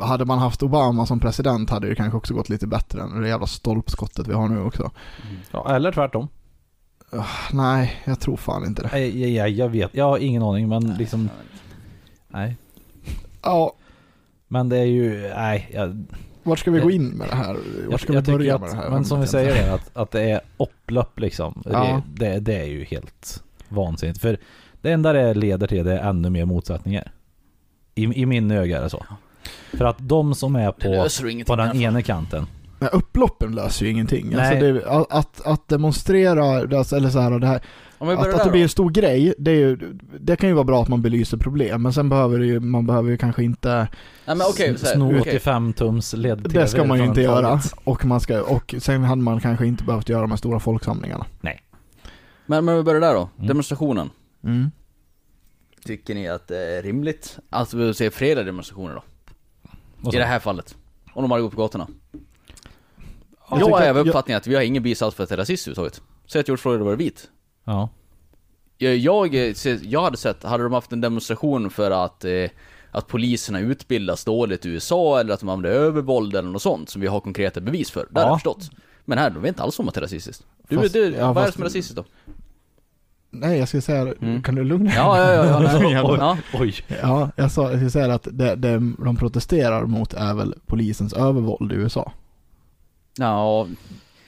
eh, 0.00 0.06
hade 0.06 0.24
man 0.24 0.38
haft 0.38 0.62
Obama 0.62 1.06
som 1.06 1.20
president 1.20 1.70
hade 1.70 1.88
det 1.88 1.94
kanske 1.94 2.16
också 2.16 2.34
gått 2.34 2.48
lite 2.48 2.66
bättre 2.66 3.02
än 3.02 3.20
det 3.22 3.28
jävla 3.28 3.46
stolpskottet 3.46 4.28
vi 4.28 4.32
har 4.32 4.48
nu 4.48 4.60
också. 4.62 4.90
Ja, 5.50 5.74
eller 5.74 5.92
tvärtom. 5.92 6.28
Nej, 7.52 8.02
jag 8.04 8.20
tror 8.20 8.36
fan 8.36 8.66
inte 8.66 8.82
det. 8.82 8.98
Jag, 8.98 9.08
jag, 9.10 9.30
jag, 9.30 9.50
jag 9.50 9.68
vet, 9.68 9.90
jag 9.94 10.04
har 10.04 10.18
ingen 10.18 10.42
aning 10.42 10.68
men 10.68 10.94
liksom, 10.94 11.28
nej. 12.28 12.56
Ja, 13.42 13.72
Men 14.48 14.68
det 14.68 14.76
är 14.78 14.84
ju, 14.84 15.20
nej. 15.36 15.70
Jag, 15.74 16.04
vart 16.48 16.58
ska 16.58 16.70
vi 16.70 16.80
gå 16.80 16.90
in 16.90 17.08
med 17.08 17.28
det 17.28 17.34
här? 17.34 17.54
Vart 17.54 17.62
jag, 17.90 18.00
ska 18.00 18.12
vi 18.12 18.16
jag 18.16 18.24
tycker 18.24 18.38
börja 18.38 18.54
att, 18.54 18.60
med 18.60 18.70
det 18.70 18.76
här? 18.76 18.90
Men 18.90 19.04
som 19.04 19.18
vi 19.18 19.22
Jag 19.22 19.30
säger 19.30 19.54
det, 19.54 19.74
att, 19.74 19.96
att 19.96 20.10
det 20.10 20.22
är 20.22 20.40
upplopp 20.56 21.20
liksom. 21.20 21.62
Ja. 21.70 22.02
Det, 22.14 22.28
det, 22.28 22.40
det 22.40 22.56
är 22.56 22.64
ju 22.64 22.84
helt 22.84 23.42
vansinnigt. 23.68 24.20
För 24.20 24.38
det 24.80 24.92
enda 24.92 25.12
det 25.12 25.34
leder 25.34 25.66
till 25.66 25.84
det 25.84 25.98
är 25.98 26.08
ännu 26.08 26.30
mer 26.30 26.44
motsättningar. 26.44 27.12
I, 27.94 28.02
i 28.04 28.26
min 28.26 28.50
öga 28.50 28.78
är 28.78 28.82
det 28.82 28.90
så. 28.90 29.04
För 29.72 29.84
att 29.84 29.96
de 29.98 30.34
som 30.34 30.56
är 30.56 30.72
på, 30.72 31.08
på 31.46 31.56
den 31.56 31.76
ena 31.76 32.02
kanten. 32.02 32.46
Men 32.78 32.88
upploppen 32.88 33.54
löser 33.54 33.86
ju 33.86 33.92
ingenting. 33.92 34.34
Alltså 34.34 34.54
Nej. 34.54 34.72
det, 34.72 34.86
att, 35.10 35.46
att 35.46 35.68
demonstrera, 35.68 36.76
alltså, 36.78 36.96
eller 36.96 37.10
så 37.10 37.18
här, 37.18 37.38
det 37.38 37.46
här 37.46 37.60
att, 37.98 38.34
att 38.34 38.44
det 38.44 38.50
blir 38.50 38.62
en 38.62 38.68
stor 38.68 38.90
grej, 38.90 39.34
det, 39.38 39.50
är 39.50 39.54
ju, 39.54 39.76
det 40.20 40.36
kan 40.36 40.48
ju 40.48 40.54
vara 40.54 40.64
bra 40.64 40.82
att 40.82 40.88
man 40.88 41.02
belyser 41.02 41.36
problem, 41.36 41.82
men 41.82 41.92
sen 41.92 42.08
behöver 42.08 42.38
det 42.38 42.46
ju, 42.46 42.60
man 42.60 42.86
behöver 42.86 43.10
ju 43.10 43.16
kanske 43.16 43.44
inte, 43.44 43.68
Nej 43.68 43.88
men 44.24 44.40
här, 44.40 44.76
Sno 44.76 45.08
okej. 45.08 45.20
85 45.20 45.72
tums 45.72 46.12
led 46.12 46.38
det 46.38 46.68
ska 46.68 46.84
man 46.84 46.98
ju 46.98 47.04
inte 47.04 47.22
göra. 47.22 47.60
Och, 47.84 48.04
man 48.04 48.20
ska, 48.20 48.42
och 48.42 48.74
sen 48.78 49.04
hade 49.04 49.22
man 49.22 49.40
kanske 49.40 49.66
inte 49.66 49.84
behövt 49.84 50.08
göra 50.08 50.20
de 50.20 50.30
här 50.30 50.36
stora 50.38 50.60
folksamlingarna. 50.60 51.26
Men, 52.46 52.64
men 52.64 52.76
vi 52.76 52.82
börjar 52.82 53.00
där 53.00 53.14
då. 53.14 53.28
Mm. 53.36 53.48
Demonstrationen. 53.48 54.10
Mm. 54.44 54.70
Tycker 55.84 56.14
ni 56.14 56.28
att 56.28 56.48
det 56.48 56.58
är 56.58 56.82
rimligt? 56.82 57.38
Alltså 57.50 57.76
vi 57.76 57.94
säger 57.94 58.10
fredliga 58.10 58.44
demonstrationer 58.44 58.94
då? 60.02 60.12
I 60.12 60.16
det 60.16 60.24
här 60.24 60.38
fallet. 60.38 60.76
Om 61.12 61.22
de 61.22 61.30
hade 61.30 61.42
gått 61.42 61.54
på 61.54 61.60
gatorna. 61.60 61.86
Jag 63.50 63.60
Jag, 63.60 63.82
är 63.82 63.90
att- 63.90 63.96
av 63.96 64.08
uppfattningen 64.08 64.36
att 64.38 64.46
vi 64.46 64.54
har 64.54 64.62
ingen 64.62 64.82
bevis 64.82 65.02
alls 65.02 65.14
för 65.14 65.22
att 65.22 65.28
det 65.28 65.34
är 65.34 65.36
rasism 65.36 65.70
överhuvudtaget. 65.70 66.02
Säg 66.26 66.40
att 66.40 66.48
George 66.48 66.60
Floyd 66.60 66.80
var 66.80 66.96
vit. 66.96 67.28
Ja. 67.68 67.88
Jag, 68.78 68.96
jag, 68.96 69.34
jag 69.82 70.02
hade 70.02 70.16
sett, 70.16 70.42
hade 70.44 70.62
de 70.62 70.72
haft 70.72 70.92
en 70.92 71.00
demonstration 71.00 71.70
för 71.70 71.90
att, 71.90 72.24
eh, 72.24 72.50
att 72.90 73.06
poliserna 73.08 73.60
utbildas 73.60 74.24
dåligt 74.24 74.66
i 74.66 74.68
USA 74.68 75.20
eller 75.20 75.34
att 75.34 75.40
de 75.40 75.48
använder 75.48 75.78
övervåld 75.80 76.36
eller 76.36 76.50
något 76.50 76.62
sånt 76.62 76.88
som 76.90 77.00
vi 77.00 77.06
har 77.06 77.20
konkreta 77.20 77.60
bevis 77.60 77.90
för. 77.90 78.00
Det 78.00 78.20
Ja. 78.20 78.26
jag 78.26 78.36
förstått. 78.36 78.70
Men 79.04 79.18
här, 79.18 79.30
de 79.30 79.42
vet 79.42 79.48
inte 79.48 79.62
alls 79.62 79.78
om 79.78 79.88
att 79.88 79.94
det 79.94 80.00
är 80.00 80.02
rasistiskt. 80.02 80.46
Du, 80.68 80.76
Fast- 80.78 80.92
du, 80.92 81.14
ja, 81.18 81.32
vad 81.32 81.42
är 81.42 81.46
det 81.46 81.52
som 81.52 81.62
är 81.62 81.66
rasistiskt 81.66 81.96
då? 81.96 82.04
Nej, 83.30 83.58
jag 83.58 83.68
skulle 83.68 83.80
säga, 83.80 84.14
Mm. 84.20 84.42
kan 84.42 84.54
du 84.54 84.64
lugna 84.64 84.84
dig? 84.90 84.94
Ja, 84.98 85.18
ja, 85.18 85.34
ja, 85.34 85.62
ja, 85.62 85.78
nej. 85.80 85.92
Ja. 85.92 86.16
ja. 86.18 86.38
Oj. 86.60 86.74
Ja, 87.02 87.30
jag, 87.36 87.52
sa, 87.52 87.62
jag 87.62 87.70
skulle 87.72 87.90
säga 87.90 88.14
att 88.14 88.28
det, 88.32 88.54
det 88.54 88.72
de 89.04 89.16
protesterar 89.18 89.86
mot 89.86 90.14
är 90.14 90.34
väl 90.34 90.54
polisens 90.66 91.12
övervåld 91.12 91.72
i 91.72 91.74
USA. 91.74 92.12
ja 93.18 93.66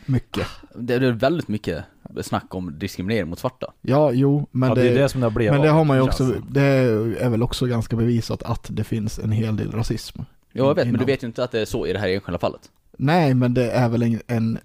Mycket. 0.07 0.47
det 0.75 0.95
är 0.95 1.01
väldigt 1.13 1.49
mycket 1.49 1.85
snack 2.23 2.55
om 2.55 2.79
diskriminering 2.79 3.29
mot 3.29 3.39
svarta. 3.39 3.73
Ja, 3.83 4.13
jo, 4.13 4.47
men 4.51 4.69
ja, 4.69 4.75
det, 4.75 4.83
det 4.83 4.89
är 4.89 4.95
det 5.03 5.09
som 5.09 5.21
det 5.21 5.31
blivit 5.31 5.53
men 5.53 5.63
det 5.63 5.69
har 5.69 5.85
man 5.85 5.97
ju 5.97 6.03
också, 6.03 6.27
som. 6.27 6.47
det 6.51 6.63
är 7.21 7.29
väl 7.29 7.43
också 7.43 7.67
ganska 7.67 7.97
bevisat 7.97 8.43
att 8.43 8.67
det 8.71 8.85
finns 8.85 9.19
en 9.19 9.33
hel 9.33 9.57
del 9.57 9.73
rasism. 9.73 10.19
Ja, 10.53 10.65
jag 10.65 10.75
vet, 10.75 10.77
men 10.77 10.89
Inom- 10.89 10.99
du 10.99 11.05
vet 11.13 11.23
ju 11.23 11.27
inte 11.27 11.45
att 11.45 11.51
det 11.51 11.61
är 11.61 11.65
så 11.65 11.87
i 11.87 11.93
det 11.93 11.99
här 11.99 12.09
enskilda 12.09 12.39
fallet. 12.39 12.61
Nej, 12.99 13.35
men 13.35 13.55
det 13.55 13.71
är 13.71 13.89
väl 13.89 14.03
en, 14.03 14.21
en 14.27 14.59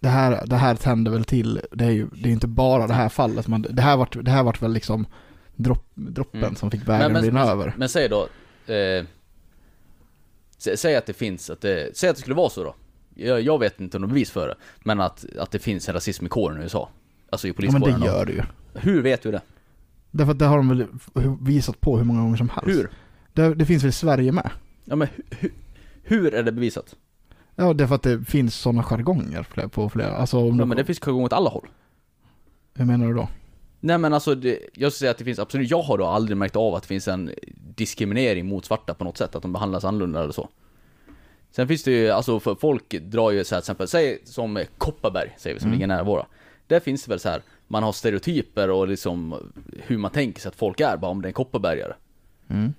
det 0.00 0.08
här, 0.08 0.42
det 0.46 0.56
här 0.56 0.74
tänder 0.74 1.10
väl 1.10 1.24
till, 1.24 1.60
det 1.72 1.84
är 1.84 1.90
ju 1.90 2.06
det 2.12 2.28
är 2.28 2.32
inte 2.32 2.46
bara 2.46 2.86
det 2.86 2.94
här 2.94 3.08
fallet, 3.08 3.48
men 3.48 3.62
det 3.70 3.82
här 3.82 3.96
vart, 3.96 4.24
det 4.24 4.30
här 4.30 4.42
vart 4.42 4.62
väl 4.62 4.72
liksom 4.72 5.06
dropp, 5.56 5.86
droppen 5.94 6.42
Mm. 6.42 6.54
som 6.56 6.70
fick 6.70 6.86
bägaren 6.86 7.12
men, 7.12 7.22
rinna 7.22 7.40
men, 7.40 7.48
över. 7.48 7.74
men 7.76 7.88
säg 7.88 8.08
då, 8.08 8.22
eh, 8.72 9.04
sä, 10.58 10.76
säg 10.76 10.96
att 10.96 11.06
det 11.06 11.12
finns, 11.12 11.50
att 11.50 11.60
det, 11.60 11.96
säg 11.96 12.10
att 12.10 12.16
det 12.16 12.20
skulle 12.20 12.36
vara 12.36 12.50
så 12.50 12.64
då. 12.64 12.74
Jag, 13.14 13.40
jag 13.42 13.58
vet 13.58 13.80
inte 13.80 13.96
är 13.96 14.00
bevis 14.06 14.30
för 14.30 14.48
det, 14.48 14.54
men 14.84 15.00
att, 15.00 15.24
att 15.38 15.50
det 15.50 15.58
finns 15.58 15.88
en 15.88 15.94
rasism 15.94 16.26
i 16.26 16.28
kåren 16.28 16.58
i 16.60 16.62
USA. 16.62 16.88
Alltså 17.30 17.46
i 17.46 17.50
Ja, 17.50 17.54
men 17.72 17.80
poliskåren. 17.82 18.00
det 18.00 18.06
gör 18.06 18.26
det 18.26 18.32
ju. 18.32 18.42
Hur 18.74 19.02
vet 19.02 19.22
du 19.22 19.30
det? 19.30 19.40
Därför 20.10 20.32
att 20.32 20.38
det 20.38 20.44
har 20.46 20.56
de 20.56 20.68
väl 20.68 20.86
visat 21.40 21.80
på 21.80 21.98
hur 21.98 22.04
många 22.04 22.20
gånger 22.20 22.36
som 22.36 22.48
helst. 22.48 22.68
Hur? 22.68 22.90
Det, 23.32 23.54
det 23.54 23.66
finns 23.66 23.82
väl 23.82 23.88
i 23.88 23.92
Sverige 23.92 24.32
med? 24.32 24.50
Ja 24.84 24.96
men 24.96 25.08
hu, 25.14 25.22
hu, 25.40 25.48
hur 26.02 26.34
är 26.34 26.42
det 26.42 26.52
bevisat? 26.52 26.96
Ja, 27.56 27.72
därför 27.72 27.94
att 27.94 28.02
det 28.02 28.24
finns 28.24 28.54
sådana 28.54 28.82
jargonger 28.82 29.68
på 29.68 29.88
flera, 29.88 30.16
alltså 30.16 30.38
om 30.38 30.58
Ja, 30.58 30.64
men 30.64 30.76
det 30.76 30.84
finns 30.84 31.00
jargong 31.00 31.24
åt 31.24 31.32
alla 31.32 31.50
håll. 31.50 31.68
hur 32.74 32.84
menar 32.84 33.06
du 33.06 33.14
då? 33.14 33.28
Nej 33.80 33.98
men 33.98 34.14
alltså, 34.14 34.34
det, 34.34 34.50
jag 34.50 34.62
skulle 34.72 34.90
säga 34.90 35.10
att 35.10 35.18
det 35.18 35.24
finns 35.24 35.38
absolut, 35.38 35.70
jag 35.70 35.82
har 35.82 35.98
då 35.98 36.04
aldrig 36.06 36.36
märkt 36.36 36.56
av 36.56 36.74
att 36.74 36.82
det 36.82 36.86
finns 36.88 37.08
en 37.08 37.30
diskriminering 37.76 38.46
mot 38.46 38.64
svarta 38.64 38.94
på 38.94 39.04
något 39.04 39.16
sätt, 39.18 39.34
att 39.34 39.42
de 39.42 39.52
behandlas 39.52 39.84
annorlunda 39.84 40.22
eller 40.22 40.32
så. 40.32 40.48
Sen 41.52 41.68
finns 41.68 41.82
det 41.82 41.90
ju, 41.90 42.10
alltså 42.10 42.40
för 42.40 42.54
folk 42.54 42.90
drar 42.90 43.30
ju 43.30 43.44
så 43.44 43.54
här, 43.54 43.60
till 43.60 43.64
exempel, 43.64 43.88
säg 43.88 44.18
som 44.24 44.64
Kopparberg, 44.78 45.34
säger 45.38 45.54
vi 45.54 45.60
som 45.60 45.68
Mm. 45.68 45.78
ligger 45.78 45.86
nära 45.86 46.02
våra. 46.02 46.26
Där 46.66 46.80
finns 46.80 47.04
det 47.04 47.10
väl 47.10 47.18
så 47.20 47.28
här, 47.28 47.42
man 47.68 47.82
har 47.82 47.92
stereotyper 47.92 48.70
och 48.70 48.88
liksom 48.88 49.34
hur 49.86 49.98
man 49.98 50.10
tänker 50.10 50.40
sig 50.40 50.48
att 50.48 50.56
folk 50.56 50.80
är, 50.80 50.96
bara 50.96 51.10
om 51.10 51.22
det 51.22 51.26
är 51.26 51.30
en 51.30 51.34
kopparbergare. 51.34 51.94
Mm. 52.48 52.72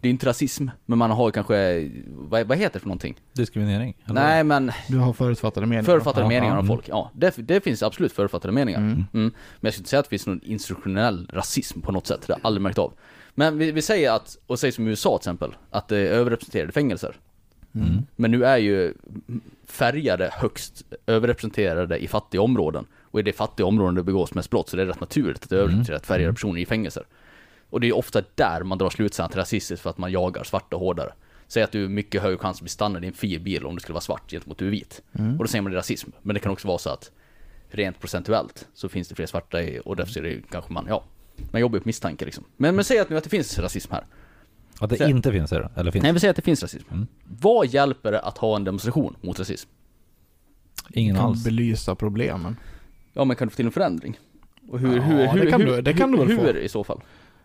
Det 0.00 0.08
är 0.08 0.10
inte 0.10 0.26
rasism, 0.26 0.68
men 0.86 0.98
man 0.98 1.10
har 1.10 1.30
kanske, 1.30 1.90
vad, 2.06 2.46
vad 2.46 2.58
heter 2.58 2.72
det 2.72 2.78
för 2.80 2.86
någonting? 2.88 3.20
Diskriminering? 3.32 3.96
eller? 4.04 4.14
Nej 4.14 4.44
men, 4.44 4.72
Du 4.88 4.98
har 4.98 5.12
förutfattade 5.12 5.66
meningar? 5.66 5.82
förutfattade 5.82 6.28
meningar 6.28 6.52
om 6.52 6.58
mm. 6.58 6.66
folk. 6.66 6.88
Ja, 6.88 7.10
det, 7.14 7.34
det 7.36 7.60
finns 7.60 7.82
absolut 7.82 8.12
förutfattade 8.12 8.52
meningar. 8.54 8.78
Mm. 8.78 8.92
Mm. 8.92 9.04
Men 9.12 9.32
jag 9.60 9.72
skulle 9.72 9.80
inte 9.80 9.90
säga 9.90 10.00
att 10.00 10.06
det 10.06 10.10
finns 10.10 10.26
någon 10.26 10.40
institutionell 10.44 11.28
rasism 11.32 11.80
på 11.80 11.92
något 11.92 12.06
sätt, 12.06 12.20
det 12.26 12.32
har 12.32 12.38
jag 12.40 12.46
aldrig 12.46 12.62
märkt 12.62 12.78
av. 12.78 12.92
Men 13.34 13.58
vi, 13.58 13.72
vi 13.72 13.82
säger 13.82 14.12
att, 14.12 14.36
och 14.46 14.58
säger 14.58 14.72
som 14.72 14.86
i 14.86 14.90
USA 14.90 15.18
till 15.18 15.22
exempel, 15.22 15.54
att 15.70 15.88
det 15.88 15.98
är 15.98 16.06
överrepresenterade 16.10 16.72
fängelser. 16.72 17.16
Mm. 17.74 18.06
Men 18.16 18.30
nu 18.30 18.44
är 18.44 18.56
ju 18.56 18.94
färgade 19.66 20.30
högst 20.32 20.84
överrepresenterade 21.06 21.98
i 21.98 22.08
fattiga 22.08 22.42
områden. 22.42 22.86
Och 23.02 23.20
i 23.20 23.22
det 23.22 23.32
fattiga 23.32 23.66
områden 23.66 23.94
det 23.94 24.02
begås 24.02 24.34
mest 24.34 24.50
brott, 24.50 24.68
så 24.68 24.76
det 24.76 24.82
är 24.82 24.86
rätt 24.86 25.00
naturligt 25.00 25.42
att 25.42 25.50
det 25.50 25.56
är 25.56 25.58
Mm. 25.58 25.64
överrepresenterat 25.64 26.06
färgade 26.06 26.32
personer 26.32 26.60
i 26.60 26.66
fängelser. 26.66 27.04
Och 27.70 27.80
det 27.80 27.86
är 27.88 27.96
ofta 27.96 28.22
där 28.34 28.62
man 28.62 28.78
drar 28.78 28.90
slutsatsen 28.90 29.38
rasistiskt 29.40 29.82
för 29.82 29.90
att 29.90 29.98
man 29.98 30.12
jagar 30.12 30.44
svarta 30.44 30.76
hårdare. 30.76 31.12
Säg 31.48 31.62
att 31.62 31.72
du 31.72 31.84
är 31.84 31.88
mycket 31.88 32.22
högre 32.22 32.38
chans 32.38 32.56
att 32.56 32.62
bli 32.62 32.68
stannad 32.68 33.04
i 33.04 33.06
en 33.06 33.12
fin 33.12 33.42
bil 33.42 33.66
om 33.66 33.74
du 33.74 33.80
skulle 33.80 33.94
vara 33.94 34.00
svart 34.00 34.30
gentemot 34.30 34.58
du 34.58 34.66
är 34.66 34.70
vit. 34.70 35.02
Mm. 35.18 35.32
Och 35.32 35.44
då 35.44 35.48
säger 35.48 35.62
man 35.62 35.72
det 35.72 35.76
är 35.76 35.78
rasism. 35.78 36.10
Men 36.22 36.34
det 36.34 36.40
kan 36.40 36.52
också 36.52 36.68
vara 36.68 36.78
så 36.78 36.90
att 36.90 37.10
rent 37.70 38.00
procentuellt 38.00 38.68
så 38.74 38.88
finns 38.88 39.08
det 39.08 39.14
fler 39.14 39.26
svarta 39.26 39.62
i, 39.62 39.80
och 39.84 39.96
därför 39.96 40.20
är 40.20 40.22
det 40.24 40.42
kanske 40.50 40.72
man, 40.72 40.86
ja. 40.88 41.04
Man 41.50 41.60
jobbar 41.60 41.76
ju 41.76 41.80
på 41.82 41.88
misstanke 41.88 42.24
liksom. 42.24 42.44
Men, 42.56 42.76
men 42.76 42.84
säg 42.84 42.98
att 42.98 43.10
nu 43.10 43.16
att 43.16 43.24
det 43.24 43.30
finns 43.30 43.58
rasism 43.58 43.92
här. 43.92 44.04
Att 44.84 44.90
det 44.90 44.96
Så- 44.96 45.04
inte 45.08 45.32
finns 45.32 45.50
det 45.50 45.68
Eller 45.76 45.90
finns 45.90 46.02
Nej, 46.02 46.12
vi 46.12 46.20
säger 46.20 46.30
att 46.30 46.36
det 46.36 46.42
finns 46.42 46.62
rasism. 46.62 46.88
Mm. 46.94 47.06
Vad 47.40 47.66
hjälper 47.66 48.12
det 48.12 48.20
att 48.20 48.38
ha 48.38 48.56
en 48.56 48.64
demonstration 48.64 49.16
mot 49.20 49.38
rasism? 49.38 49.68
Ingen 50.90 51.16
kan 51.16 51.24
alls. 51.24 51.44
belysa 51.44 51.94
problemen. 51.94 52.56
Ja, 53.12 53.24
men 53.24 53.36
kan 53.36 53.48
du 53.48 53.50
få 53.52 53.56
till 53.56 53.66
en 53.66 53.72
förändring? 53.72 54.18
Och 54.68 54.78
hur, 54.80 54.96
Ja, 54.96 55.02
hur, 55.02 55.16
det 55.18 55.28
hur, 55.30 55.50
kan 55.50 55.60
hur, 55.60 55.76
du- 55.76 55.82
det 55.82 55.92
kan 55.94 56.12
du 56.12 56.18
väl 56.18 56.28
hur, 56.28 56.36
få. 56.36 56.42
hur 56.42 56.56
i 56.56 56.68
så 56.68 56.84
fall? 56.84 57.00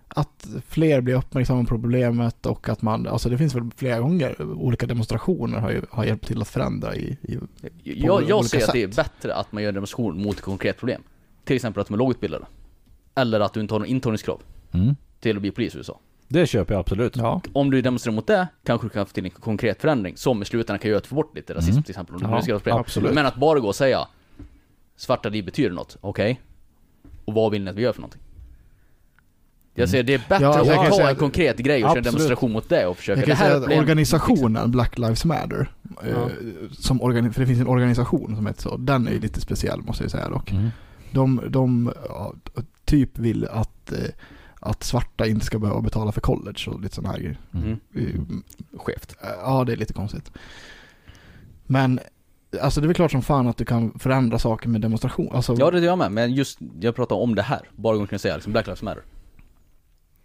Att 0.07 0.47
fler 0.67 1.01
blir 1.01 1.15
uppmärksamma 1.15 1.61
på 1.63 1.67
problemet 1.67 2.45
och 2.45 2.69
att 2.69 2.81
man, 2.81 3.07
alltså 3.07 3.29
det 3.29 3.37
finns 3.37 3.55
väl 3.55 3.69
flera 3.75 3.99
gånger, 3.99 4.41
olika 4.41 4.85
demonstrationer 4.85 5.59
har 5.59 5.71
ju 5.71 5.81
har 5.89 6.05
hjälpt 6.05 6.27
till 6.27 6.41
att 6.41 6.47
förändra 6.47 6.95
i, 6.95 7.17
i 7.23 7.39
Jag, 7.83 8.29
jag 8.29 8.45
ser 8.45 8.63
att 8.63 8.73
det 8.73 8.83
är 8.83 8.87
bättre 8.87 9.35
att 9.35 9.51
man 9.51 9.63
gör 9.63 9.67
en 9.69 9.75
demonstration 9.75 10.21
mot 10.23 10.35
ett 10.35 10.41
konkret 10.41 10.77
problem. 10.77 11.01
Till 11.45 11.55
exempel 11.55 11.81
att 11.81 11.87
de 11.87 11.93
är 11.93 11.97
lågutbildade. 11.97 12.45
Eller 13.15 13.39
att 13.39 13.53
du 13.53 13.59
inte 13.61 13.73
har 13.73 13.79
någon 13.79 13.87
intagningskrav 13.89 14.41
Mm. 14.71 14.95
till 15.19 15.35
att 15.35 15.41
bli 15.41 15.51
polis 15.51 15.75
i 15.75 15.77
USA. 15.77 15.99
Det 16.27 16.47
köper 16.47 16.73
jag 16.73 16.79
absolut. 16.79 17.17
Ja. 17.17 17.41
Om 17.53 17.71
du 17.71 17.81
demonstrerar 17.81 18.15
mot 18.15 18.27
det, 18.27 18.47
kanske 18.65 18.87
du 18.87 18.89
kan 18.89 19.05
få 19.05 19.13
till 19.13 19.25
en 19.25 19.31
konkret 19.31 19.81
förändring 19.81 20.17
som 20.17 20.41
i 20.41 20.45
slutändan 20.45 20.79
kan 20.79 20.89
göra 20.89 20.97
att 20.99 21.07
få 21.07 21.15
bort 21.15 21.35
lite 21.35 21.53
rasism 21.53 21.71
Mm. 21.71 21.83
till 21.83 21.91
exempel. 21.91 22.15
Om 22.15 22.21
du 22.21 22.59
Ja, 22.65 22.79
absolut. 22.79 23.13
Men 23.13 23.25
att 23.25 23.35
bara 23.35 23.59
gå 23.59 23.67
och 23.67 23.75
säga 23.75 24.07
Svarta 24.95 25.29
liv 25.29 25.45
betyder 25.45 25.69
något, 25.75 25.97
okej? 26.01 26.41
Och 27.25 27.33
vad 27.33 27.51
vill 27.51 27.63
ni 27.63 27.69
att 27.69 27.75
vi 27.75 27.81
gör 27.81 27.93
för 27.93 28.01
någonting? 28.01 28.21
Jag 29.73 29.89
säger 29.89 30.03
det 30.03 30.13
är 30.13 30.17
bättre 30.29 30.43
Ja, 30.45 30.49
att 30.61 30.89
ta 30.89 30.95
säga 30.95 31.09
en 31.09 31.15
konkret 31.15 31.57
grej 31.57 31.83
och 31.83 31.89
köra 31.89 31.97
en 31.97 32.03
demonstration 32.03 32.51
mot 32.51 32.69
det 32.69 32.85
och 32.87 32.97
försöka 32.97 33.19
Jag 33.21 33.27
det 33.27 33.31
kan 33.31 33.37
här 33.37 33.59
säga 33.59 33.75
att 33.75 33.81
organisationen 33.81 34.71
Black 34.71 34.97
Lives 34.97 35.25
Matter, 35.25 35.71
eh, 36.03 36.09
Ja. 36.09 36.29
som 36.71 37.01
organi- 37.01 37.31
för 37.31 37.41
det 37.41 37.47
finns 37.47 37.59
en 37.59 37.67
organisation 37.67 38.35
som 38.35 38.47
heter 38.47 38.61
så, 38.61 38.77
den 38.77 39.07
är 39.07 39.11
ju 39.11 39.19
lite 39.19 39.41
speciell 39.41 39.81
måste 39.81 40.03
jag 40.03 40.11
säga 40.11 40.29
dock. 40.29 40.51
Mm. 40.51 40.69
De, 41.11 41.41
de 41.49 41.93
ja, 42.09 42.33
typ 42.85 43.17
vill 43.17 43.47
att, 43.47 43.91
eh, 43.91 43.97
att 44.59 44.83
svarta 44.83 45.27
inte 45.27 45.45
ska 45.45 45.59
behöva 45.59 45.81
betala 45.81 46.11
för 46.11 46.21
college 46.21 46.59
och 46.67 46.81
lite 46.81 46.95
sådana 46.95 47.13
här 47.13 47.19
grejer. 47.19 47.39
Mm. 47.53 47.79
Eh, 47.95 48.79
Skevt. 48.79 49.15
Ja, 49.21 49.63
det 49.63 49.71
är 49.73 49.77
lite 49.77 49.93
konstigt. 49.93 50.31
Men, 51.65 51.99
alltså 52.61 52.81
det 52.81 52.85
är 52.85 52.87
väl 52.87 52.95
klart 52.95 53.11
som 53.11 53.21
fan 53.21 53.47
att 53.47 53.57
du 53.57 53.65
kan 53.65 53.99
förändra 53.99 54.39
saker 54.39 54.69
med 54.69 54.81
demonstration. 54.81 55.35
Alltså, 55.35 55.55
Ja 55.59 55.71
det 55.71 55.79
gör 55.79 55.85
jag 55.85 55.97
med, 55.97 56.11
men 56.11 56.33
just, 56.33 56.59
jag 56.79 56.95
pratar 56.95 57.15
om 57.15 57.35
det 57.35 57.41
här. 57.41 57.69
Bara 57.75 57.97
gång 57.97 58.07
kan 58.07 58.13
jag 58.13 58.21
säga 58.21 58.35
liksom 58.35 58.51
Black 58.53 58.67
Lives 58.67 58.81
Matter. 58.81 59.03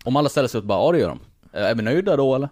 Om 0.04 0.16
alla 0.16 0.28
ställer 0.28 0.48
sig 0.48 0.58
upp 0.58 0.64
och 0.64 0.68
bara, 0.68 0.78
ja 0.86 0.92
det 0.92 0.98
gör 0.98 1.08
de. 1.08 1.18
Eh, 1.58 1.64
Är 1.70 1.74
vi 1.74 1.82
nöjda 1.82 2.16
då 2.16 2.34
eller? 2.34 2.48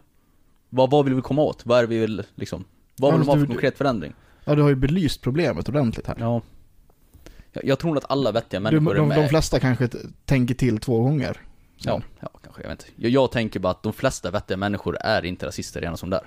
Vad, 0.68 0.90
vad 0.90 1.04
vill 1.04 1.14
vi 1.14 1.22
komma 1.22 1.42
åt? 1.42 1.66
Vad 1.66 1.78
är 1.78 1.82
det 1.82 1.88
vi 1.88 1.98
vill 1.98 2.22
liksom? 2.34 2.64
Vad 2.98 3.12
Ja, 3.12 3.16
vill 3.16 3.26
de 3.26 3.28
ha 3.28 3.34
du- 3.34 3.40
för 3.40 3.46
konkret 3.46 3.78
förändring? 3.78 4.12
ja, 4.44 4.54
du 4.54 4.62
har 4.62 4.68
ju 4.68 4.74
belyst 4.74 5.20
problemet 5.22 5.68
ordentligt 5.68 6.06
här. 6.06 6.16
Ja. 6.18 6.42
Jag, 7.52 7.64
jag 7.64 7.78
tror 7.78 7.96
att 7.98 8.10
alla 8.10 8.32
vettiga 8.32 8.60
Du, 8.60 8.64
människor 8.64 8.94
de, 8.94 9.04
är 9.04 9.08
med. 9.08 9.18
de 9.24 9.28
flesta 9.28 9.60
kanske 9.60 9.88
tänker 10.24 10.54
till 10.54 10.78
två 10.78 11.00
gånger. 11.02 11.36
Ja, 11.84 12.00
ja, 12.20 12.28
kanske, 12.44 12.62
jag 12.62 12.68
vet 12.68 12.80
inte. 12.88 12.92
Jag, 13.02 13.10
jag 13.10 13.30
tänker 13.32 13.60
bara 13.60 13.70
att 13.70 13.82
de 13.82 13.92
flesta 13.92 14.30
vettiga 14.30 14.56
människor 14.56 14.96
är 15.00 15.24
inte 15.24 15.46
rasister 15.46 15.80
redan 15.80 15.96
som 15.96 16.10
där. 16.10 16.20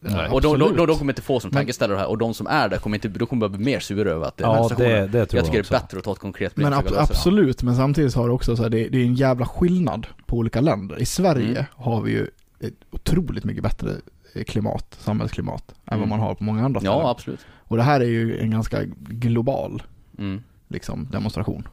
Nej. 0.00 0.28
Och 0.30 0.40
de, 0.40 0.58
de, 0.58 0.76
de, 0.76 0.86
de 0.86 0.98
kommer 0.98 1.12
inte 1.12 1.22
få 1.22 1.40
som 1.40 1.50
tankeställare 1.50 1.98
här, 1.98 2.06
och 2.06 2.18
de 2.18 2.34
som 2.34 2.46
är 2.46 2.68
där 2.68 2.78
kommer 2.78 2.96
inte, 2.96 3.08
de 3.08 3.26
kommer 3.26 3.40
bara 3.48 3.56
bli 3.56 3.64
mer 3.64 3.80
sura 3.80 4.10
över 4.10 4.26
att 4.26 4.36
det 4.36 4.44
är 4.44 4.48
Ja, 4.48 4.68
det, 4.68 4.84
det 5.06 5.08
tror 5.08 5.14
Jag 5.14 5.20
jag, 5.20 5.28
tycker 5.46 5.60
också. 5.60 5.72
det 5.72 5.76
är 5.76 5.80
bättre 5.80 5.98
att 5.98 6.04
ta 6.04 6.12
ett 6.12 6.18
konkret 6.18 6.56
Men 6.56 6.72
ab- 6.72 6.94
absolut, 6.96 7.62
men 7.62 7.76
samtidigt 7.76 8.14
har 8.14 8.26
det 8.28 8.34
också 8.34 8.56
så 8.56 8.62
här, 8.62 8.70
det, 8.70 8.88
det 8.88 8.98
är 8.98 9.04
en 9.04 9.14
jävla 9.14 9.46
skillnad 9.46 10.06
på 10.26 10.36
olika 10.36 10.60
länder. 10.60 10.98
I 11.02 11.06
Sverige 11.06 11.50
Mm. 11.50 11.64
har 11.76 12.00
vi 12.00 12.12
ju 12.12 12.26
ett 12.60 12.74
otroligt 12.90 13.44
mycket 13.44 13.62
bättre 13.62 13.90
eh, 14.34 14.44
klimat, 14.44 14.96
samhällsklimat, 15.00 15.64
än 15.68 15.74
vad 15.84 15.96
Mm. 15.96 16.08
man 16.08 16.20
har 16.20 16.34
på 16.34 16.44
många 16.44 16.64
andra 16.64 16.80
ställen. 16.80 16.98
Ja, 16.98 17.10
absolut. 17.10 17.40
Och 17.64 17.76
det 17.76 17.82
här 17.82 18.00
är 18.00 18.04
ju 18.04 18.38
en 18.40 18.50
ganska 18.50 18.78
global 19.08 19.82
Mm. 20.18 20.42
liksom, 20.68 21.08
demonstration. 21.12 21.68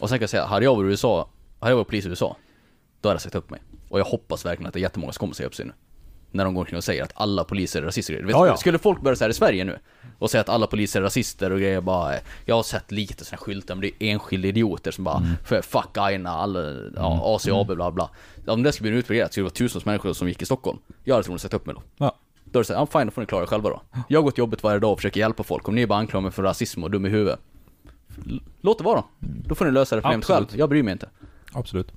Och 0.00 0.08
sen 0.08 0.18
kan 0.18 0.22
jag 0.22 0.30
säga, 0.30 0.46
hade 0.46 0.64
jag 0.64 0.76
varit 0.76 0.88
i 0.88 0.90
USA, 0.90 1.28
hade 1.60 1.72
jag 1.72 1.76
varit 1.76 1.86
polis 1.88 2.06
i 2.06 2.08
USA, 2.08 2.36
då 3.02 3.08
hade 3.08 3.14
jag 3.14 3.22
sagt 3.22 3.34
upp 3.34 3.50
mig. 3.50 3.62
Och 3.88 4.00
jag 4.00 4.04
hoppas 4.04 4.46
verkligen 4.46 4.68
att 4.68 4.74
det 4.74 4.80
är 4.80 4.82
jättemånga 4.82 5.12
som 5.12 5.20
kommer 5.20 5.34
säga 5.34 5.46
upp 5.46 5.54
sig 5.54 5.66
nu. 5.66 5.72
När 6.30 6.44
de 6.44 6.54
går 6.54 6.60
omkring 6.60 6.76
och 6.76 6.84
säger 6.84 7.02
att 7.02 7.12
alla 7.14 7.44
poliser 7.44 7.82
är 7.82 7.86
rasister. 7.86 8.22
Vet, 8.22 8.30
Ja, 8.30 8.46
ja. 8.46 8.56
Skulle 8.56 8.78
folk 8.78 9.00
börja 9.00 9.16
säga 9.16 9.30
i 9.30 9.34
Sverige 9.34 9.64
nu, 9.64 9.78
och 10.18 10.30
säga 10.30 10.40
att 10.40 10.48
alla 10.48 10.66
poliser 10.66 11.00
är 11.00 11.04
rasister 11.04 11.50
och 11.50 11.58
grejer 11.58 11.80
bara, 11.80 12.14
jag 12.44 12.54
har 12.54 12.62
sett 12.62 12.92
lite 12.92 13.24
sådana 13.24 13.38
skyltar, 13.38 13.74
men 13.74 13.80
det 13.80 13.88
är 14.04 14.12
enskilda 14.12 14.48
idioter 14.48 14.90
som 14.90 15.04
bara, 15.04 15.22
för 15.44 15.62
fuck 15.62 15.96
Aina, 15.96 16.30
alla, 16.30 16.60
ja, 16.96 17.36
ACAB 17.36 17.66
bla 17.66 17.90
bla. 17.90 18.10
Om 18.46 18.62
det 18.62 18.72
skulle 18.72 18.84
bli 18.84 18.92
en 18.92 18.98
utbredning, 18.98 19.28
skulle 19.30 19.42
det 19.42 19.44
vara 19.44 19.54
tusentals 19.54 19.84
människor 19.84 20.12
som 20.12 20.28
gick 20.28 20.42
i 20.42 20.44
Stockholm. 20.44 20.78
Jag 21.04 21.14
hade 21.14 21.24
troligen 21.24 21.38
sagt 21.38 21.54
upp 21.54 21.66
mig 21.66 21.74
då. 21.74 21.82
Ja. 21.96 22.16
Då 22.44 22.58
är 22.58 22.62
det 22.62 22.66
såhär, 22.66 22.86
fine, 22.86 23.06
då 23.06 23.10
får 23.10 23.20
ni 23.22 23.26
klara 23.26 23.42
er 23.42 23.46
själva 23.46 23.70
då. 23.70 23.82
Jag 24.08 24.24
går 24.24 24.30
till 24.30 24.38
jobbet 24.38 24.62
varje 24.62 24.78
dag 24.78 24.92
och 24.92 24.98
försöker 24.98 25.20
hjälpa 25.20 25.42
folk. 25.42 25.68
Om 25.68 25.74
ni 25.74 25.86
bara 25.86 25.98
anklagar 25.98 26.22
mig 26.22 26.32
för 26.32 26.42
rasism 26.42 26.84
och 26.84 26.90
dum 26.90 27.06
i 27.06 27.08
huvudet. 27.08 27.40
Låt 28.60 28.78
det 28.78 28.84
vara 28.84 28.96
då. 28.96 29.06
Då 29.48 29.54
får 29.54 29.64
ni 29.64 29.70
lösa 29.70 29.96
det 29.96 30.02
problemet 30.02 30.24
själv. 30.26 30.46
Jag 30.52 30.68
bryr 30.68 30.82
mig 30.82 30.92
inte. 30.92 31.08
Absolut. 31.52 31.92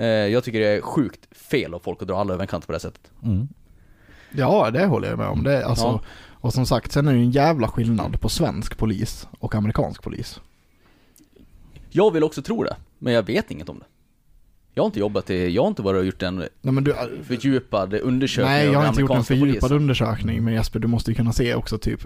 Eh, 0.00 0.06
jag 0.06 0.44
tycker 0.44 0.60
det 0.60 0.66
är 0.66 0.80
sjukt 0.80 1.36
fel 1.38 1.74
av 1.74 1.78
folk 1.78 2.02
att 2.02 2.08
dra 2.08 2.20
alla 2.20 2.32
över 2.34 2.42
en 2.42 2.48
kant 2.48 2.66
på 2.66 2.72
det 2.72 2.76
här 2.76 2.80
sättet. 2.80 3.10
Mm. 3.22 3.48
Ja, 4.32 4.70
det 4.70 4.86
håller 4.86 5.08
jag 5.08 5.18
med 5.18 5.26
om. 5.28 5.42
Det, 5.42 5.66
alltså, 5.66 5.84
Ja. 5.84 6.00
Och 6.42 6.52
som 6.54 6.66
sagt, 6.66 6.92
sen 6.92 7.08
är 7.08 7.12
det 7.12 7.18
ju 7.18 7.24
en 7.24 7.30
jävla 7.30 7.68
skillnad 7.68 8.20
på 8.20 8.28
svensk 8.28 8.78
polis 8.78 9.28
och 9.38 9.54
amerikansk 9.54 10.02
polis. 10.02 10.40
Jag 11.90 12.10
vill 12.10 12.24
också 12.24 12.42
tro 12.42 12.64
det, 12.64 12.76
men 12.98 13.12
jag 13.12 13.22
vet 13.22 13.50
inget 13.50 13.68
om 13.68 13.78
det. 13.78 13.84
Jag 14.74 14.82
har 14.82 14.86
inte 14.86 15.00
jobbat 15.00 15.30
i, 15.30 15.48
jag 15.50 15.62
har 15.62 15.68
inte 15.68 15.82
varit 15.82 15.98
och 15.98 16.04
gjort 16.06 16.22
en 16.22 16.36
Nej, 16.36 16.48
men 16.60 16.84
du, 16.84 16.94
fördjupad 17.24 17.94
undersökning 17.94 18.52
nej, 18.52 18.66
jag 18.66 18.80
har 18.80 18.88
inte 18.88 19.00
gjort 19.00 19.10
en 19.10 19.24
fördjupad 19.24 19.60
polisen. 19.60 19.76
undersökning, 19.76 20.44
men 20.44 20.54
Jesper, 20.54 20.78
du 20.78 20.88
måste 20.88 21.10
ju 21.10 21.14
kunna 21.14 21.32
se 21.32 21.54
också 21.54 21.78
typ, 21.78 22.00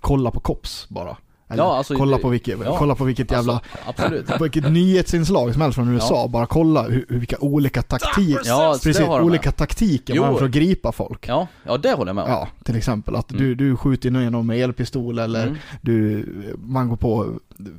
kolla 0.00 0.30
på 0.30 0.40
COPS 0.40 0.86
bara. 0.88 1.16
Eller 1.50 1.62
Ja, 1.62 1.76
alltså, 1.76 1.94
kolla, 1.94 2.18
på 2.18 2.28
vilket, 2.28 2.58
ja. 2.64 2.76
kolla 2.78 2.94
på 2.94 3.04
vilket 3.04 3.30
jävla, 3.30 3.60
Alltså, 3.86 4.38
vilket 4.42 4.72
nyhetsinslag 4.72 5.52
som 5.52 5.62
helst 5.62 5.74
från 5.74 5.94
USA, 5.94 6.28
bara 6.28 6.46
kolla 6.46 6.82
hur, 6.82 7.06
hur, 7.08 7.18
vilka 7.18 7.36
olika 7.40 7.82
taktiker, 7.82 8.40
Ja, 8.44 8.66
alltså, 8.68 8.88
precis, 8.88 9.02
det 9.02 9.08
har 9.08 9.18
de 9.18 9.26
olika 9.26 9.48
med. 9.48 9.56
taktiker 9.56 10.14
Jo. 10.14 10.22
man 10.22 10.38
för 10.38 10.44
att 10.44 10.50
gripa 10.50 10.92
folk. 10.92 11.28
Ja, 11.28 11.46
ja 11.64 11.76
det 11.76 11.92
håller 11.92 12.08
jag 12.08 12.16
med 12.16 12.24
om. 12.24 12.30
Ja, 12.30 12.48
till 12.64 12.76
exempel 12.76 13.16
att 13.16 13.30
Mm. 13.30 13.42
du, 13.42 13.54
du 13.54 13.76
skjuter 13.76 14.10
ner 14.10 14.30
någon 14.30 14.46
med 14.46 14.58
elpistol 14.58 15.18
eller 15.18 15.42
Mm. 15.46 15.58
du, 15.80 16.26
man 16.58 16.88
går 16.88 16.96
på 16.96 17.26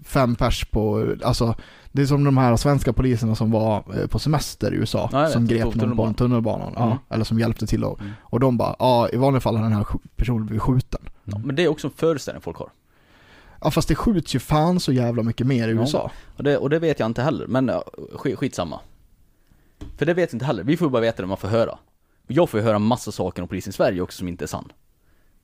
fem 0.05 0.35
pers 0.35 0.65
på, 0.65 1.13
alltså 1.23 1.55
det 1.91 2.01
är 2.01 2.05
som 2.05 2.23
de 2.23 2.37
här 2.37 2.55
svenska 2.55 2.93
poliserna 2.93 3.35
som 3.35 3.51
var 3.51 3.83
eh, 4.01 4.07
på 4.07 4.19
semester 4.19 4.73
i 4.73 4.75
USA, 4.75 5.09
Ja, 5.11 5.21
jag 5.21 5.31
som 5.31 5.45
vet, 5.45 5.57
grep 5.63 5.75
någon 5.75 5.95
på 5.97 6.03
en 6.03 6.13
tunnelbanan, 6.13 6.73
ja, 6.75 6.85
Mm. 6.85 6.97
eller 7.09 7.23
som 7.23 7.39
hjälpte 7.39 7.67
till 7.67 7.83
och, 7.83 7.99
Mm. 7.99 8.11
och 8.21 8.39
de 8.39 8.57
bara, 8.57 8.75
ja 8.79 9.09
i 9.13 9.17
vanliga 9.17 9.41
fall 9.41 9.55
har 9.55 9.63
den 9.63 9.71
här 9.73 9.85
personen 10.15 10.45
blivit 10.45 10.61
skjuten. 10.61 11.01
Ja, 11.23 11.37
men 11.37 11.55
det 11.55 11.63
är 11.63 11.67
också 11.67 11.87
en 11.87 11.93
föreställning 11.97 12.41
folk 12.41 12.57
har. 12.57 12.69
Ja 13.61 13.71
fast 13.71 13.87
det 13.87 13.95
skjuts 13.95 14.35
ju 14.35 14.39
fan 14.39 14.79
så 14.79 14.91
jävla 14.91 15.23
mycket 15.23 15.47
mer 15.47 15.67
i 15.67 15.71
Ja. 15.71 15.81
USA. 15.81 16.11
Och 16.37 16.43
det, 16.43 16.57
och 16.57 16.69
det 16.69 16.79
vet 16.79 16.99
jag 16.99 17.05
inte 17.05 17.21
heller, 17.21 17.47
men 17.47 17.71
skitsamma. 18.13 18.79
För 19.97 20.05
det 20.05 20.13
vet 20.13 20.29
jag 20.29 20.35
inte 20.35 20.45
heller, 20.45 20.63
vi 20.63 20.77
får 20.77 20.89
bara 20.89 21.01
veta 21.01 21.21
det 21.21 21.27
man 21.27 21.37
får 21.37 21.47
höra. 21.47 21.77
Jag 22.27 22.49
får 22.49 22.59
ju 22.59 22.65
höra 22.65 22.79
massa 22.79 23.11
saker 23.11 23.41
om 23.41 23.47
polisen 23.47 23.69
i 23.69 23.73
Sverige 23.73 24.01
också 24.01 24.17
som 24.17 24.27
inte 24.27 24.45
är 24.45 24.47
sann. 24.47 24.71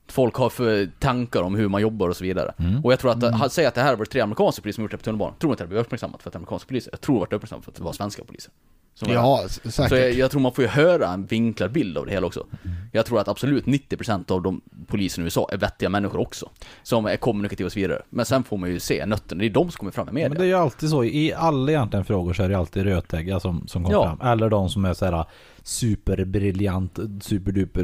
Folk 0.08 0.36
har 0.36 0.50
för 0.50 0.90
tankar 1.00 1.42
om 1.42 1.56
hur 1.56 1.68
man 1.68 1.82
jobbar 1.82 2.10
och 2.10 2.18
så 2.18 2.24
vidare. 2.24 2.54
Mm. 2.58 2.86
Och 2.86 2.92
jag 2.92 3.00
tror 3.00 3.12
att, 3.12 3.24
mm. 3.24 3.50
säg 3.50 3.66
att 3.66 3.76
det 3.76 3.82
här 3.82 3.96
var 3.96 4.06
tre 4.06 4.22
amerikanska 4.22 4.62
poliser 4.62 4.76
som 4.76 4.84
gjort 4.84 4.92
det 4.92 4.98
på 4.98 5.04
tunnelbanan. 5.04 5.36
Tror 5.40 5.52
inte 5.52 5.64
att 5.64 5.70
det 5.70 5.74
blev 5.74 5.82
uppmärksammat 5.82 6.22
för 6.22 6.30
att 6.30 6.34
det 6.34 6.38
är 6.38 6.40
amerikanska 6.40 6.68
poliser. 6.68 6.92
Jag 6.94 7.02
tror 7.02 7.24
att 7.24 7.30
det 7.30 7.36
var 7.36 7.38
uppmärksammat 7.38 7.66
för 7.66 7.72
att 7.72 7.78
det 7.78 7.84
var 7.84 7.94
svenska 7.94 8.24
poliser. 8.24 8.52
Ja, 9.00 9.46
säkert. 9.48 9.90
Så 9.90 9.96
jag, 9.96 10.14
jag 10.14 10.32
tror 10.32 10.42
man 10.42 10.52
får 10.54 10.64
ju 10.64 10.68
höra 10.70 11.08
en 11.08 11.25
vinklad 11.25 11.72
bild 11.72 11.98
av 11.98 12.06
det 12.06 12.12
hela 12.12 12.28
också. 12.28 12.46
Jag 12.92 13.06
tror 13.06 13.20
att 13.20 13.28
absolut 13.28 13.66
90% 13.66 14.32
av 14.32 14.42
de 14.42 14.62
poliserna 14.88 15.24
i 15.24 15.25
USA 15.25 15.50
är 15.52 15.58
vettiga 15.58 15.90
människor 15.90 16.20
också. 16.20 16.50
Som 16.84 17.06
är 17.06 17.18
kommunikativa 17.18 17.66
och 17.66 17.72
så 17.72 17.80
vidare. 17.80 18.02
Men 18.10 18.25
sen 18.25 18.44
får 18.44 18.58
man 18.58 18.70
ju 18.70 18.80
se 18.80 19.06
nötterna, 19.06 19.40
det 19.40 19.46
är 19.46 19.50
de 19.50 19.72
som 19.72 19.78
kommer 19.78 19.92
fram 19.92 20.06
med 20.06 20.14
media. 20.14 20.30
Men 20.30 20.38
det 20.38 20.44
är 20.44 20.48
ju 20.48 20.54
alltid 20.54 20.90
så, 20.90 21.04
i 21.04 21.34
alla 21.34 21.72
egentligen 21.72 22.06
frågor 22.06 22.34
så 22.34 22.44
är 22.44 22.50
det 22.50 22.58
alltid 22.58 22.84
rötägga 22.84 23.40
som, 23.40 23.68
som 23.68 23.84
kommer 23.84 23.96
Ja. 23.98 24.18
fram. 24.18 24.32
Eller 24.32 24.50
de 24.50 24.70
som 24.70 24.86
är 24.86 24.94
såhär 24.94 25.25
superbriljant, 25.64 27.00
superduper 27.22 27.84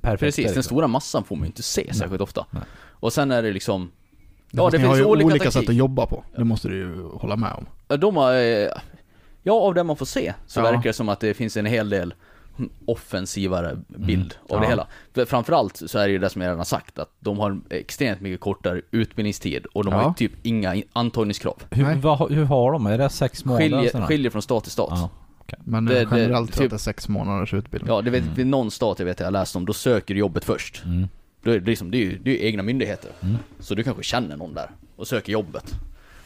perfekta. 0.00 0.16
Precis, 0.16 0.36
den 0.36 0.44
liksom. 0.44 0.62
stora 0.62 0.86
massan 0.86 1.24
får 1.24 1.36
man 1.36 1.42
ju 1.42 1.46
inte 1.46 1.62
se 1.62 1.94
särskilt 1.94 2.20
ofta. 2.20 2.46
Nej. 2.50 2.62
Och 2.90 3.12
sen 3.12 3.30
är 3.30 3.42
det 3.42 3.52
liksom, 3.52 3.90
Ja, 4.50 4.70
det 4.70 4.78
ni 4.78 4.84
har 4.84 4.94
finns 4.94 5.06
ju 5.06 5.10
olika, 5.10 5.26
olika, 5.26 5.50
sätt 5.50 5.68
att 5.68 5.74
jobba 5.74 6.06
på, 6.06 6.24
det 6.36 6.44
måste 6.44 6.68
du 6.68 6.76
ju 6.76 7.02
hålla 7.02 7.36
med 7.36 7.52
om. 7.52 7.66
Ja, 7.88 7.96
De 7.96 8.16
har, 8.16 8.34
eh, 8.34 8.68
ja 9.44 9.52
av 9.54 9.74
det 9.74 9.84
man 9.84 9.96
får 9.96 10.06
se 10.06 10.34
så 10.46 10.60
Ja. 10.60 10.64
verkar 10.64 10.82
det 10.82 10.92
som 10.92 11.08
att 11.08 11.20
det 11.20 11.34
finns 11.34 11.56
en 11.56 11.66
hel 11.66 11.88
del 11.90 12.14
offensivare 12.86 13.78
bild 13.88 14.34
av 14.48 14.60
det 14.60 14.66
Ja. 14.66 14.70
hela. 14.70 14.86
För 15.14 15.24
Framförallt 15.24 15.76
så 15.90 15.98
är 15.98 16.06
det 16.06 16.12
ju 16.12 16.18
det 16.18 16.30
som 16.30 16.40
jag 16.42 16.46
redan 16.48 16.58
har 16.58 16.64
sagt, 16.64 16.98
att 16.98 17.10
de 17.20 17.38
har 17.38 17.60
extremt 17.70 18.20
mycket 18.20 18.40
kortare 18.40 18.80
utbildningstid 18.90 19.66
och 19.66 19.84
de 19.84 19.94
har 19.94 20.02
Ja. 20.02 20.14
ju 20.18 20.28
typ 20.28 20.38
inga 20.46 20.74
in- 20.74 20.84
antagningskrav. 20.92 21.62
hur, 21.70 21.94
vad, 21.94 22.32
hur 22.32 22.44
har 22.44 22.72
de? 22.72 22.86
Är 22.86 22.98
det 22.98 23.08
sex 23.08 23.44
månader? 23.44 23.68
Skiljer, 23.82 24.06
skiljer 24.06 24.30
från 24.30 24.42
stat 24.42 24.62
till 24.62 24.72
stat. 24.72 24.88
Ja. 24.92 25.10
Men 25.64 25.84
Det- 25.84 25.94
det- 25.94 26.00
generellt 26.00 26.32
jag 26.50 26.52
typ- 26.58 26.64
att 26.64 26.70
det 26.70 26.76
är 26.76 26.78
sex 26.78 27.08
månaders 27.08 27.54
utbildning. 27.54 27.94
Ja, 27.94 28.02
det 28.02 28.10
vet, 28.10 28.24
vid 28.24 28.46
någon 28.46 28.70
stat 28.70 28.98
jag 28.98 29.06
vet 29.06 29.20
jag 29.20 29.32
läst 29.32 29.56
om, 29.56 29.66
då 29.66 29.72
söker 29.72 30.14
du 30.14 30.20
jobbet 30.20 30.44
först. 30.44 30.82
Mm. 30.84 31.08
Då 31.42 31.50
är 31.50 31.60
det, 31.60 31.66
liksom, 31.66 31.90
det 31.90 31.96
är 31.98 32.00
ju 32.00 32.18
det 32.18 32.30
är 32.30 32.34
ju 32.34 32.46
egna 32.46 32.62
myndigheter. 32.62 33.10
Mm. 33.20 33.36
Så 33.58 33.74
du 33.74 33.82
kanske 33.82 34.02
känner 34.02 34.36
någon 34.36 34.54
där 34.54 34.70
och 34.96 35.06
söker 35.06 35.32
jobbet. 35.32 35.74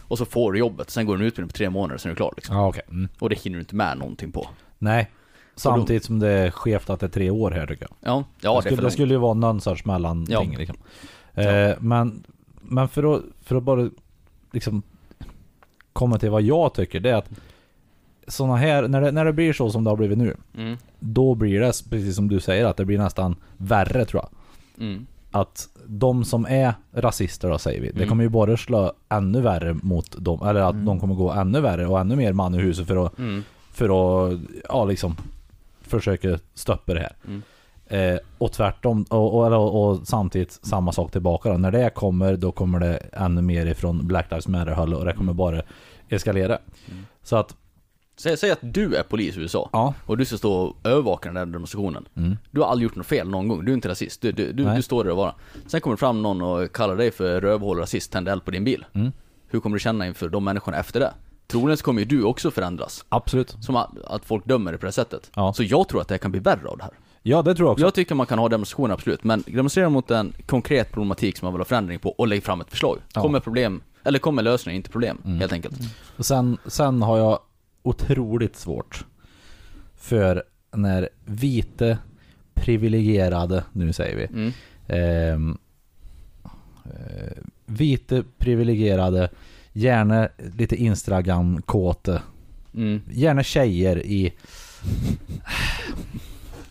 Och 0.08 0.18
så 0.18 0.24
får 0.24 0.52
du 0.52 0.58
jobbet, 0.58 0.90
sen 0.90 1.06
går 1.06 1.16
du 1.16 1.22
en 1.22 1.26
utbildning 1.26 1.48
på 1.48 1.56
tre 1.56 1.70
månader, 1.70 1.98
sen 1.98 2.10
är 2.10 2.14
du 2.14 2.16
klar 2.16 2.32
liksom. 2.36 2.56
Ja, 2.56 2.66
okej. 2.68 2.82
Mm. 2.90 3.08
Och 3.18 3.28
det 3.28 3.38
hinner 3.38 3.56
du 3.56 3.60
inte 3.60 3.74
med 3.74 3.98
någonting 3.98 4.32
på. 4.32 4.48
Nej. 4.78 5.10
Samtidigt 5.56 6.04
som 6.04 6.18
det 6.18 6.28
är 6.28 6.50
skevt 6.50 6.90
att 6.90 7.00
det 7.00 7.06
är 7.06 7.10
tre 7.10 7.30
år 7.30 7.50
här 7.50 7.66
tycker 7.66 7.82
jag. 7.90 8.12
Ja, 8.12 8.24
ja 8.40 8.54
det, 8.56 8.62
skulle, 8.70 8.82
det 8.82 8.90
skulle 8.90 9.14
ju 9.14 9.20
vara 9.20 9.34
någon 9.34 9.60
sorts 9.60 9.84
mellanting 9.84 10.52
Ja. 10.52 10.58
liksom. 10.58 10.76
Eh, 11.34 11.70
men, 11.80 12.22
men 12.60 12.88
för 12.88 13.14
att, 13.16 13.22
för 13.42 13.56
att 13.56 13.62
bara 13.62 13.90
liksom 14.52 14.82
komma 15.92 16.18
till 16.18 16.30
vad 16.30 16.42
jag 16.42 16.74
tycker, 16.74 17.00
det 17.00 17.10
är 17.10 17.14
att 17.14 17.30
såna 18.28 18.56
här, 18.56 18.88
när 18.88 19.00
det, 19.00 19.10
när 19.12 19.24
det 19.24 19.32
blir 19.32 19.52
så 19.52 19.70
som 19.70 19.84
det 19.84 19.90
har 19.90 19.96
blivit 19.96 20.18
nu, 20.18 20.36
Mm. 20.56 20.76
då 20.98 21.34
blir 21.34 21.60
det, 21.60 21.72
precis 21.90 22.16
som 22.16 22.28
du 22.28 22.40
säger, 22.40 22.64
att 22.64 22.76
det 22.76 22.84
blir 22.84 22.98
nästan 22.98 23.36
värre 23.56 24.04
tror 24.04 24.22
jag. 24.22 24.30
Mm. 24.86 25.06
Att 25.30 25.68
de 25.86 26.24
som 26.24 26.46
är 26.46 26.74
rasister 26.92 27.50
då 27.50 27.58
säger 27.58 27.80
vi, 27.80 27.88
det 27.88 27.96
Mm. 27.96 28.08
kommer 28.08 28.22
ju 28.24 28.28
bara 28.30 28.56
slå 28.56 28.92
ännu 29.08 29.40
värre 29.40 29.74
mot 29.82 30.16
dem, 30.24 30.42
eller 30.48 30.60
att 30.60 30.86
de 30.86 31.00
kommer 31.00 31.14
gå 31.14 31.32
ännu 31.32 31.60
värre 31.60 31.86
och 31.86 32.00
ännu 32.00 32.16
mer 32.16 32.32
man 32.32 32.54
i 32.54 32.58
huset 32.58 32.86
för 32.86 33.06
att, 33.06 33.18
Mm. 33.18 33.44
för 33.72 33.84
att, 34.28 34.38
ja 34.68 34.84
liksom, 34.84 35.16
försöka 35.82 36.38
stoppa 36.54 36.94
det 36.94 37.00
här. 37.00 37.16
Mm. 37.26 37.42
Eh, 37.90 38.18
och 38.38 38.52
tvärtom, 38.52 39.04
och, 39.10 39.34
och, 39.34 39.52
och, 39.52 39.88
och 39.90 40.06
samtidigt 40.08 40.52
samma 40.52 40.92
sak 40.92 41.10
tillbaka 41.12 41.50
då. 41.50 41.56
När 41.58 41.70
det 41.72 41.90
kommer, 41.94 42.36
då 42.36 42.52
kommer 42.52 42.80
det 42.80 42.96
ännu 43.12 43.42
mer 43.42 43.66
ifrån 43.66 44.06
Black 44.06 44.30
Lives 44.30 44.48
Matter-håll 44.48 44.94
och 44.94 45.04
det 45.04 45.12
kommer 45.12 45.32
Mm. 45.32 45.36
bara 45.36 45.62
eskalera. 46.08 46.58
Så 47.22 47.36
att, 47.36 47.56
Säg, 48.18 48.36
säg 48.36 48.50
att 48.50 48.58
du 48.60 48.94
är 48.94 49.02
polis 49.02 49.36
i 49.36 49.40
USA 49.40 49.70
ja. 49.72 49.94
och 50.06 50.18
du 50.18 50.24
ska 50.24 50.36
stå 50.38 50.52
och 50.52 50.76
övervaka 50.86 51.28
den 51.28 51.34
där 51.34 51.46
demonstrationen. 51.46 52.08
Mm. 52.16 52.36
Du 52.50 52.60
har 52.60 52.68
aldrig 52.68 52.84
gjort 52.84 52.96
något 52.96 53.06
fel 53.06 53.28
någon 53.28 53.48
gång, 53.48 53.64
du 53.64 53.70
är 53.72 53.74
inte 53.74 53.88
rasist. 53.88 54.20
Du, 54.20 54.32
du, 54.32 54.52
du, 54.52 54.64
Nej. 54.64 54.76
du 54.76 54.82
står 54.82 55.04
där 55.04 55.10
och 55.10 55.16
bara. 55.16 55.34
Sen 55.66 55.80
kommer 55.80 55.96
det 55.96 56.00
fram 56.00 56.22
någon 56.22 56.42
och 56.42 56.72
kallar 56.72 56.96
dig 56.96 57.10
för 57.10 57.40
rövhål 57.40 57.78
rasist, 57.78 58.12
tänder 58.12 58.32
eld 58.32 58.44
på 58.44 58.50
din 58.50 58.64
bil. 58.64 58.84
Mm. 58.92 59.12
Hur 59.48 59.60
kommer 59.60 59.76
du 59.76 59.80
känna 59.80 60.06
inför 60.06 60.28
de 60.28 60.44
människorna 60.44 60.76
efter 60.76 61.00
det? 61.00 61.12
Troligen 61.46 61.76
så 61.76 61.84
kommer 61.84 62.00
ju 62.00 62.04
du 62.04 62.22
också 62.24 62.50
förändras. 62.50 63.04
Absolut. 63.08 63.56
Som 63.60 63.76
att, 63.76 63.90
att 64.04 64.24
folk 64.24 64.46
dömer 64.46 64.72
dig 64.72 64.80
på 64.80 64.86
det 64.86 64.92
sättet. 64.92 65.30
Ja. 65.34 65.52
Så 65.52 65.62
jag 65.62 65.88
tror 65.88 66.00
att 66.00 66.08
det 66.08 66.14
här 66.14 66.18
kan 66.18 66.30
bli 66.30 66.40
värre 66.40 66.68
av 66.68 66.76
det 66.78 66.84
här. 66.84 66.92
Ja, 67.22 67.42
det 67.42 67.54
tror 67.54 67.66
jag 67.66 67.72
också. 67.72 67.84
Jag 67.84 67.94
tycker 67.94 68.14
man 68.14 68.26
kan 68.26 68.38
ha 68.38 68.48
demonstrationer 68.48 68.94
absolut, 68.94 69.24
men 69.24 69.44
demonstrera 69.46 69.88
mot 69.88 70.10
en 70.10 70.32
konkret 70.46 70.92
problematik 70.92 71.36
som 71.38 71.46
man 71.46 71.52
vill 71.52 71.60
ha 71.60 71.64
förändring 71.64 71.98
på 71.98 72.10
och 72.10 72.28
lägg 72.28 72.44
fram 72.44 72.60
ett 72.60 72.70
förslag. 72.70 72.98
Kommer 73.12 73.40
problem, 73.40 73.80
eller 74.04 74.18
kommer 74.18 74.42
lösning, 74.42 74.76
inte 74.76 74.90
problem, 74.90 75.18
Mm. 75.24 75.40
helt 75.40 75.52
enkelt. 75.52 75.74
Och 76.16 76.26
sen, 76.26 76.58
sen 76.66 77.02
har 77.02 77.18
jag 77.18 77.38
otroligt 77.82 78.56
svårt 78.56 79.04
för 79.96 80.42
när 80.76 81.08
vita 81.24 81.98
privilegierade, 82.54 83.64
nu 83.72 83.92
säger 83.92 84.16
vi, 84.16 84.24
Mm. 84.24 84.52
ehm, 84.86 85.58
eh, 86.84 87.42
vita 87.66 88.22
privilegierade, 88.38 89.30
gärna 89.72 90.28
lite 90.56 90.76
Instagram-kåte, 90.76 92.22
Mm. 92.74 93.00
gärna 93.10 93.42
tjejer 93.42 94.06
i 94.06 94.32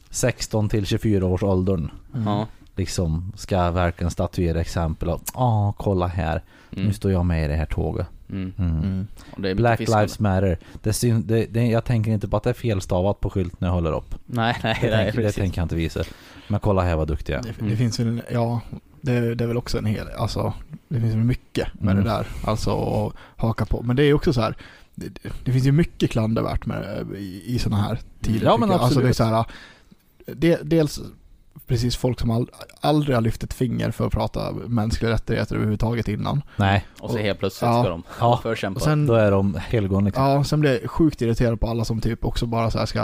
16 0.10 0.70
till 0.70 0.86
24 0.86 1.26
års 1.26 1.44
åldern 1.44 1.90
Ja. 2.26 2.48
liksom 2.76 3.32
ska 3.36 3.72
verkligen 3.72 4.12
statuera 4.12 4.62
exempel 4.62 5.10
och 5.10 5.22
åh 5.36 5.74
kolla 5.78 6.08
här, 6.08 6.44
Mm. 6.72 6.86
nu 6.86 6.94
står 6.94 7.12
jag 7.12 7.26
med 7.26 7.46
i 7.46 7.48
det 7.48 7.56
här 7.56 7.66
tåget. 7.66 8.08
Mm. 8.29 8.53
Mm. 8.60 9.07
Och 9.31 9.41
det 9.41 9.50
är 9.50 9.53
mycket 9.53 9.57
Black 9.57 9.77
fiskande. 9.77 10.01
Lives 10.01 10.19
Matter. 10.19 10.60
Det 10.84 10.93
syn, 10.93 11.24
det, 11.27 11.46
det, 11.46 11.65
jag 11.67 11.86
tänker 11.86 12.12
inte 12.12 12.27
på 12.27 12.38
att 12.38 12.43
det 12.43 12.50
är 12.50 12.53
felstavat 12.53 13.19
på 13.19 13.29
skylt 13.29 13.62
när 13.62 13.67
jag 13.67 13.74
håller 13.74 13.91
upp. 13.96 14.15
Nej, 14.25 14.55
nej, 14.63 14.77
Det, 14.81 14.89
nej, 14.89 15.05
tänker, 15.05 15.22
det 15.22 15.31
tänker 15.31 15.62
jag 15.62 15.65
inte 15.65 15.75
visa. 15.75 16.03
Men 16.48 16.60
kolla 16.60 16.81
här 16.81 16.96
vad 16.96 17.07
duktig 17.07 17.34
jag 17.34 17.39
är. 17.39 17.43
Det, 17.43 17.60
Mm. 17.60 17.72
det 17.72 17.77
finns 17.77 18.00
väl, 18.00 18.07
en- 18.07 18.22
ja, 18.31 18.62
det, 19.01 19.36
det 19.36 19.43
är 19.43 19.48
väl 19.48 19.57
också 19.57 19.77
en 19.77 19.86
hel, 19.86 20.07
alltså 20.17 20.53
det 20.88 21.00
finns 21.01 21.15
mycket 21.15 21.67
med 21.74 21.91
Mm. 21.91 22.03
det 22.03 22.10
där, 22.10 22.27
alltså 22.43 22.72
att 22.72 23.13
haka 23.41 23.65
på. 23.65 23.81
Men 23.84 23.96
det 23.96 24.03
är 24.03 24.13
också 24.13 24.34
så 24.34 24.41
här, 24.41 24.55
det, 24.96 25.10
det 25.43 25.51
finns 25.51 25.65
ju 25.65 25.72
mycket 25.72 26.12
klandervärt 26.12 26.65
med 26.65 27.05
i, 27.17 27.41
i 27.55 27.60
sådana 27.60 27.81
här 27.84 28.00
tider. 28.22 28.46
Ja, 28.46 28.57
men 28.57 28.69
jag. 28.69 28.79
Alltså 28.81 29.00
det 29.00 29.05
är 29.05 29.10
absolut. 29.10 29.17
så 29.17 29.24
här, 29.24 30.63
dels 30.63 31.00
precis 31.68 31.96
folk 31.96 32.20
som 32.20 32.32
all, 32.32 32.50
aldrig 32.82 33.16
har 33.16 33.22
lyft 33.22 33.44
ett 33.44 33.54
finger 33.54 33.92
för 33.92 34.06
att 34.08 34.14
prata 34.14 34.52
mänskliga 34.68 35.12
rättigheter 35.12 35.56
överhuvudtaget 35.56 36.08
innan. 36.08 36.42
Nej, 36.56 36.86
Och 37.00 37.12
så 37.12 37.18
helt 37.18 37.40
plötsligt 37.40 37.68
Ja. 37.72 37.82
ska 37.84 37.90
de 37.90 38.04
Ja. 38.20 38.40
förkämpa. 38.44 38.78
Och 38.78 38.84
sen, 38.84 39.06
då 39.08 39.14
är 39.14 39.32
de 39.32 39.56
helgon 39.68 40.06
liksom. 40.06 40.24
Ja, 40.24 40.44
sen 40.44 40.60
blir 40.60 40.82
jag 40.82 40.92
sjukt 40.92 41.22
irriterad 41.22 41.60
på 41.60 41.68
alla 41.68 41.86
som 41.86 42.02
typ 42.02 42.26
också 42.26 42.46
bara 42.46 42.72
så 42.72 42.78
här 42.80 42.86
ska 42.86 43.03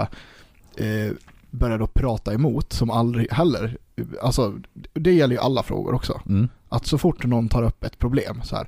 eh, 0.75 1.11
börja 1.51 1.77
då 1.77 1.87
prata 1.87 2.33
emot, 2.33 2.73
som 2.73 2.91
aldrig 2.91 3.31
heller, 3.31 3.77
alltså 4.21 4.53
det 4.93 5.13
gäller 5.13 5.35
ju 5.35 5.41
alla 5.41 5.63
frågor 5.63 5.93
också. 5.93 6.21
Mm. 6.25 6.49
Att 6.69 6.85
så 6.85 6.97
fort 6.97 7.25
någon 7.25 7.49
tar 7.49 7.63
upp 7.63 7.83
ett 7.83 7.99
problem 7.99 8.41
så 8.43 8.55
här, 8.55 8.67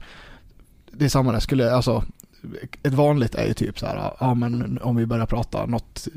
det 0.92 1.06
är 1.06 1.10
samma 1.10 1.32
där, 1.32 1.40
skulle, 1.40 1.74
alltså 1.74 2.04
ett 2.84 2.94
vanligt 2.94 3.36
är 3.36 3.46
ju 3.48 3.54
typ 3.54 3.80
så 3.80 3.86
här, 3.86 4.12
ja 4.20 4.34
men 4.34 4.80
om 4.82 4.96
vi 4.96 5.06
börjar 5.06 5.26
prata 5.26 5.66
något 5.66 6.08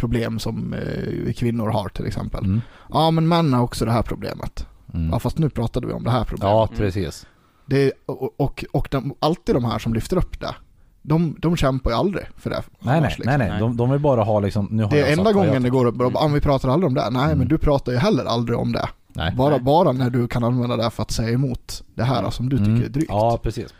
problem 0.00 0.38
som 0.38 0.74
eh, 0.74 1.32
kvinnor 1.32 1.68
har 1.68 1.88
till 1.88 2.06
exempel. 2.06 2.44
Mm. 2.44 2.60
Ja 2.92 3.10
men 3.10 3.28
män 3.28 3.52
har 3.52 3.62
också 3.62 3.84
det 3.84 3.92
här 3.92 4.02
problemet. 4.02 4.66
Mm. 4.94 5.10
Ja 5.12 5.18
fast 5.18 5.38
nu 5.38 5.50
pratade 5.50 5.86
vi 5.86 5.92
om 5.92 6.04
det 6.04 6.10
här 6.10 6.24
problemet. 6.24 6.52
Ja, 6.52 6.66
Mm. 6.66 6.78
precis. 6.78 7.26
Det 7.66 7.82
är, 7.84 7.92
och 8.06 8.40
och, 8.40 8.64
och 8.72 8.88
de, 8.90 9.14
alltid 9.20 9.54
de 9.54 9.64
här 9.64 9.78
som 9.78 9.94
lyfter 9.94 10.16
upp 10.16 10.40
det, 10.40 10.54
de, 11.02 11.36
de 11.38 11.56
kämpar 11.56 11.90
ju 11.90 11.96
aldrig 11.96 12.24
för 12.36 12.50
det. 12.50 12.62
Nej, 12.78 12.98
annars, 12.98 13.18
nej, 13.18 13.26
liksom. 13.26 13.38
nej, 13.38 13.48
nej. 13.50 13.60
De, 13.60 13.76
de 13.76 13.90
vill 13.90 14.00
bara 14.00 14.22
ha 14.22 14.40
liksom, 14.40 14.68
nu 14.70 14.82
har 14.82 14.90
Det 14.90 15.00
är 15.00 15.12
enda 15.18 15.32
gången 15.32 15.62
det 15.62 15.70
går 15.70 15.86
upp, 15.86 16.00
mm. 16.00 16.32
vi 16.32 16.40
pratar 16.40 16.68
aldrig 16.68 16.86
om 16.88 16.94
det. 16.94 17.10
Nej 17.10 17.24
Mm. 17.24 17.38
men 17.38 17.48
du 17.48 17.58
pratar 17.58 17.92
ju 17.92 17.98
heller 17.98 18.24
aldrig 18.24 18.58
om 18.58 18.72
det. 18.72 18.88
Nej. 19.12 19.34
Bara, 19.36 19.50
Nej. 19.50 19.60
bara 19.60 19.92
när 19.92 20.10
du 20.10 20.28
kan 20.28 20.44
använda 20.44 20.76
det 20.76 20.90
för 20.90 21.02
att 21.02 21.10
säga 21.10 21.30
emot 21.30 21.82
det 21.94 22.02
här 22.04 22.30
som 22.30 22.48
du 22.48 22.58
tycker 22.58 22.70
Mm. 22.70 22.84
är 22.84 22.88
drygt. 22.88 23.08
Ja, 23.10 23.38
precis. 23.42 23.74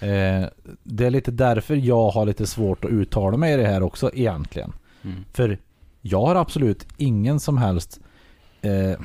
Mm. 0.00 0.42
Eh, 0.42 0.48
det 0.82 1.06
är 1.06 1.10
lite 1.10 1.30
därför 1.30 1.74
jag 1.74 2.10
har 2.10 2.26
lite 2.26 2.46
svårt 2.46 2.84
att 2.84 2.90
uttala 2.90 3.36
mig 3.36 3.54
i 3.54 3.56
det 3.56 3.66
här 3.66 3.82
också 3.82 4.10
egentligen. 4.14 4.72
Mm. 5.06 5.24
För 5.32 5.58
jag 6.02 6.26
har 6.26 6.34
absolut 6.34 6.86
ingen 6.96 7.40
som 7.40 7.58
helst 7.58 8.00
eh, 8.62 9.00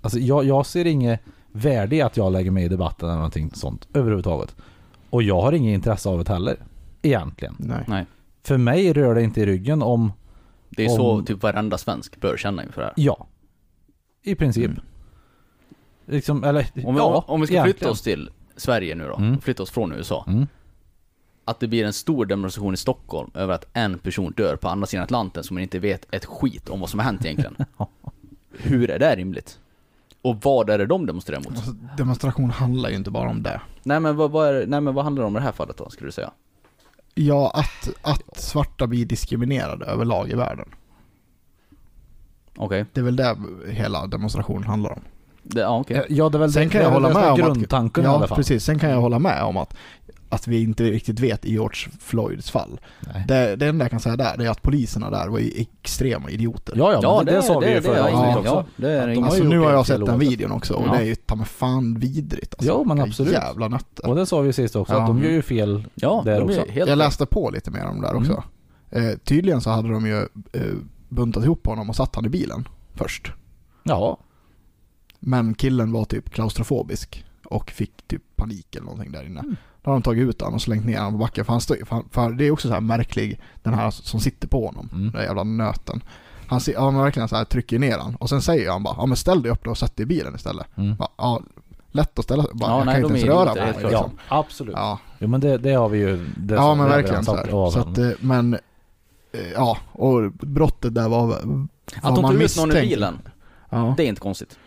Alltså 0.00 0.18
jag, 0.18 0.44
jag 0.44 0.66
ser 0.66 0.84
inget 0.84 1.20
värde 1.52 1.96
i 1.96 2.02
att 2.02 2.16
jag 2.16 2.32
lägger 2.32 2.50
mig 2.50 2.64
i 2.64 2.68
debatten 2.68 3.08
eller 3.08 3.16
någonting 3.16 3.50
sånt 3.54 3.88
överhuvudtaget. 3.94 4.56
Och 5.10 5.22
jag 5.22 5.40
har 5.40 5.52
inget 5.52 5.74
intresse 5.74 6.08
av 6.08 6.24
det 6.24 6.32
heller. 6.32 6.56
Egentligen. 7.02 7.54
Nej. 7.58 7.84
Nej. 7.88 8.06
För 8.42 8.56
mig 8.58 8.92
rör 8.92 9.14
det 9.14 9.22
inte 9.22 9.40
i 9.40 9.46
ryggen 9.46 9.82
om 9.82 10.12
Det 10.70 10.84
är 10.84 10.88
så 10.88 11.10
Om- 11.10 11.24
typ 11.24 11.42
varenda 11.42 11.78
svensk 11.78 12.20
bör 12.20 12.36
känna 12.36 12.64
inför 12.64 12.80
det 12.80 12.86
här. 12.86 12.94
ja. 12.96 13.26
I 14.22 14.34
princip. 14.34 14.64
Mm. 14.70 14.80
Liksom, 16.06 16.44
eller 16.44 16.66
Om 16.84 16.94
vi, 16.94 17.00
ja, 17.00 17.24
om 17.26 17.40
vi 17.40 17.46
ska 17.46 17.54
egentligen. 17.54 17.76
flytta 17.78 17.90
oss 17.90 18.02
till 18.02 18.30
Sverige 18.56 18.94
nu 18.94 19.06
då, 19.06 19.16
Mm. 19.16 19.40
flytta 19.40 19.62
oss 19.62 19.70
från 19.70 19.92
USA. 19.92 20.24
Mm. 20.28 20.46
Att 21.48 21.60
det 21.60 21.68
blir 21.68 21.84
en 21.84 21.92
stor 21.92 22.26
demonstration 22.26 22.74
i 22.74 22.76
Stockholm 22.76 23.30
över 23.34 23.54
att 23.54 23.64
en 23.72 23.98
person 23.98 24.32
dör 24.36 24.56
på 24.56 24.68
andra 24.68 24.86
sidan 24.86 25.04
Atlanten 25.04 25.44
som 25.44 25.54
man 25.54 25.62
inte 25.62 25.78
vet 25.78 26.06
ett 26.14 26.24
skit 26.24 26.68
om 26.68 26.80
vad 26.80 26.90
som 26.90 26.98
har 27.00 27.04
hänt 27.04 27.24
egentligen. 27.24 27.56
Hur 28.58 28.90
är 28.90 28.98
det 28.98 29.16
rimligt? 29.16 29.58
Och 30.22 30.36
vad 30.42 30.70
är 30.70 30.78
det 30.78 30.86
de 30.86 31.06
demonstrerar 31.06 31.40
mot? 31.40 31.48
Alltså, 31.48 31.72
demonstration 31.96 32.50
handlar 32.50 32.90
ju 32.90 32.96
inte 32.96 33.10
bara 33.10 33.28
om 33.30 33.42
det. 33.42 33.60
Nej 33.82 34.00
men 34.00 34.16
vad, 34.16 34.30
vad, 34.30 34.48
är, 34.48 34.66
nej, 34.66 34.80
men 34.80 34.94
vad 34.94 35.04
handlar 35.04 35.22
det 35.22 35.26
om 35.26 35.36
i 35.36 35.38
det 35.38 35.44
här 35.44 35.52
fallet 35.52 35.76
då, 35.76 35.90
skulle 35.90 36.08
du 36.08 36.12
säga? 36.12 36.30
Ja, 37.14 37.50
att, 37.54 37.88
att 38.02 38.38
svarta 38.40 38.86
blir 38.86 39.06
diskriminerade 39.06 39.84
överlag 39.86 40.28
i 40.30 40.34
världen. 40.34 40.68
Okej. 42.56 42.84
Det 42.92 43.00
är 43.00 43.04
väl 43.04 43.16
det 43.16 43.36
hela 43.68 44.06
demonstrationen 44.06 44.64
handlar 44.64 44.90
om. 44.92 45.00
Det- 45.42 45.60
Ja 45.60 45.78
okej. 45.80 46.06
Ja, 46.08 46.28
det 46.28 46.36
är 46.36 46.40
väl 46.40 46.52
Sen 46.52 46.62
det, 46.62 46.68
kan 46.70 46.80
jag 46.82 46.90
väl 46.90 47.02
hålla 47.02 47.14
med 47.20 47.30
om 47.32 47.32
att- 47.32 47.38
grundtanken 47.56 48.04
i 48.04 48.06
ja, 48.06 48.16
alla 48.16 48.26
fall. 48.26 48.36
precis. 48.36 48.64
Sen 48.64 48.78
kan 48.78 48.90
jag 48.90 49.00
hålla 49.00 49.18
med 49.18 49.42
om 49.42 49.56
att, 49.56 49.76
att 50.28 50.46
vi 50.48 50.62
inte 50.62 50.84
riktigt 50.84 51.20
vet 51.20 51.44
i 51.44 51.50
George 51.52 51.90
Floyds 52.00 52.50
fall. 52.50 52.80
Nej. 53.00 53.24
Det, 53.28 53.56
det 53.56 53.66
enda 53.66 53.84
jag 53.84 53.90
kan 53.90 54.00
säga 54.00 54.16
där 54.16 54.36
det 54.36 54.44
är 54.46 54.50
att 54.50 54.62
poliserna 54.62 55.10
där 55.10 55.28
var 55.28 55.38
ju 55.38 55.50
extrema 55.56 56.30
idioter. 56.30 56.74
Ja, 56.76 56.92
ja, 56.92 57.00
Ja, 57.02 57.22
det, 57.24 57.32
det 57.32 57.42
sa 57.42 57.58
vi 57.58 57.74
ju 57.74 57.80
förra 57.82 58.04
avsnittet 58.04 58.36
också. 58.36 58.50
Ja, 58.54 58.64
det 58.76 58.90
är 58.90 59.08
de 59.08 59.24
Alltså 59.24 59.44
nu 59.44 59.58
har 59.58 59.70
jag 59.72 59.86
sett 59.86 60.06
den 60.06 60.18
videon 60.18 60.52
också 60.52 60.74
och 60.74 60.86
Ja. 60.86 60.92
det 60.92 60.98
är 60.98 61.04
ju 61.04 61.14
ta 61.14 61.34
mig 61.34 61.46
fan 61.46 61.98
vidrigt 61.98 62.54
alltså. 62.58 62.72
Jo, 62.72 62.84
men 62.84 63.00
absolut. 63.00 63.32
Jävla 63.32 63.68
nötter. 63.68 64.08
Och 64.08 64.14
det 64.16 64.26
sa 64.26 64.40
vi 64.40 64.52
sist 64.52 64.76
också, 64.76 64.92
Ja. 64.94 65.00
att 65.00 65.06
de 65.06 65.22
gör 65.22 65.30
ju 65.30 65.42
fel 65.42 65.84
Ja, 65.94 66.22
där 66.24 66.42
också. 66.42 66.60
är 66.60 66.68
helt 66.72 66.88
Jag 66.88 66.98
läste 66.98 67.26
på 67.26 67.50
lite 67.50 67.70
mer 67.70 67.86
om 67.86 68.00
det 68.00 68.06
där 68.08 68.16
också. 68.16 68.42
Mm. 68.90 69.08
Eh, 69.10 69.16
tydligen 69.18 69.60
så 69.60 69.70
hade 69.70 69.88
de 69.88 70.06
ju 70.06 70.18
eh, 70.52 70.74
buntat 71.08 71.44
ihop 71.44 71.66
honom 71.66 71.88
och 71.88 71.96
satt 71.96 72.14
han 72.14 72.24
i 72.26 72.28
bilen 72.28 72.68
först. 72.94 73.32
Ja, 73.82 74.18
Men 75.20 75.54
killen 75.54 75.92
var 75.92 76.04
typ 76.04 76.30
klaustrofobisk 76.30 77.24
och 77.44 77.70
fick 77.70 78.06
typ 78.08 78.22
panik 78.36 78.76
eller 78.76 78.84
någonting 78.86 79.12
där 79.12 79.24
inne. 79.26 79.40
Mm. 79.40 79.56
Då 79.88 79.92
har 79.92 79.98
de 79.98 80.02
tagit 80.02 80.28
ut 80.28 80.40
honom 80.40 80.54
och 80.54 80.62
slängt 80.62 80.84
ner 80.86 80.98
honom 80.98 81.12
på 81.12 81.18
backen 81.18 81.44
för 81.44 81.52
han 81.52 81.60
står 81.60 81.74
för, 81.76 81.96
han- 81.96 82.08
för 82.10 82.30
det 82.32 82.46
är 82.46 82.50
också 82.50 82.68
så 82.68 82.74
här 82.74 82.80
märklig, 82.80 83.40
den 83.62 83.74
här 83.74 83.90
som 83.90 84.20
sitter 84.20 84.48
på 84.48 84.66
honom, 84.66 84.88
Mm. 84.92 85.04
den 85.04 85.12
där 85.12 85.22
jävla 85.22 85.44
nöten. 85.44 86.02
Han, 86.48 86.60
ser- 86.60 86.72
ja, 86.72 86.90
men 86.90 87.02
verkligen 87.02 87.28
så 87.28 87.36
här 87.36 87.44
trycker 87.44 87.78
ner 87.78 87.98
han 87.98 88.14
och 88.14 88.28
sen 88.28 88.42
säger 88.42 88.70
han 88.70 88.82
bara, 88.82 88.94
ja 88.98 89.06
men 89.06 89.16
ställ 89.16 89.42
dig 89.42 89.52
upp 89.52 89.64
då 89.64 89.70
och 89.70 89.78
sätt 89.78 89.96
dig 89.96 90.02
i 90.02 90.06
bilen 90.06 90.34
istället. 90.34 90.66
mm. 90.76 90.96
Bara, 90.96 91.08
ja, 91.16 91.40
lätt 91.92 92.18
att 92.18 92.24
ställa 92.24 92.42
sig, 92.42 92.52
bara, 92.54 92.70
Ja, 92.70 92.78
jag 92.78 92.86
nej, 92.86 92.94
kan 92.94 93.04
inte 93.04 93.18
ens 93.18 93.28
röra 93.38 93.54
mig. 93.54 93.72
klart. 93.72 93.82
ja, 93.82 93.88
Liksom. 93.88 94.10
absolut. 94.28 94.74
Ja, 94.76 94.98
Jo 95.18 95.28
men 95.28 95.40
det, 95.40 95.58
det 95.58 95.72
har 95.72 95.88
vi 95.88 95.98
ju 95.98 96.26
det 96.36 96.54
ja 96.54 96.74
men 96.74 96.88
verkligen 96.88 97.24
så, 97.24 97.36
här. 97.36 97.46
så 97.50 97.70
honom. 97.70 97.92
att, 97.92 97.98
eh, 97.98 98.10
men, 98.20 98.54
eh, 99.32 99.40
ja, 99.54 99.78
och 99.92 100.32
brottet 100.32 100.94
där 100.94 101.08
var 101.08 101.32
Att 101.32 102.14
de 102.14 102.22
tog 102.24 102.42
ut 102.42 102.56
någon 102.56 102.70
ur 102.70 102.80
bilen, 102.80 103.18
Ja. 103.70 103.94
det 103.96 104.02
är 104.04 104.06
inte 104.08 104.20
konstigt. 104.20 104.58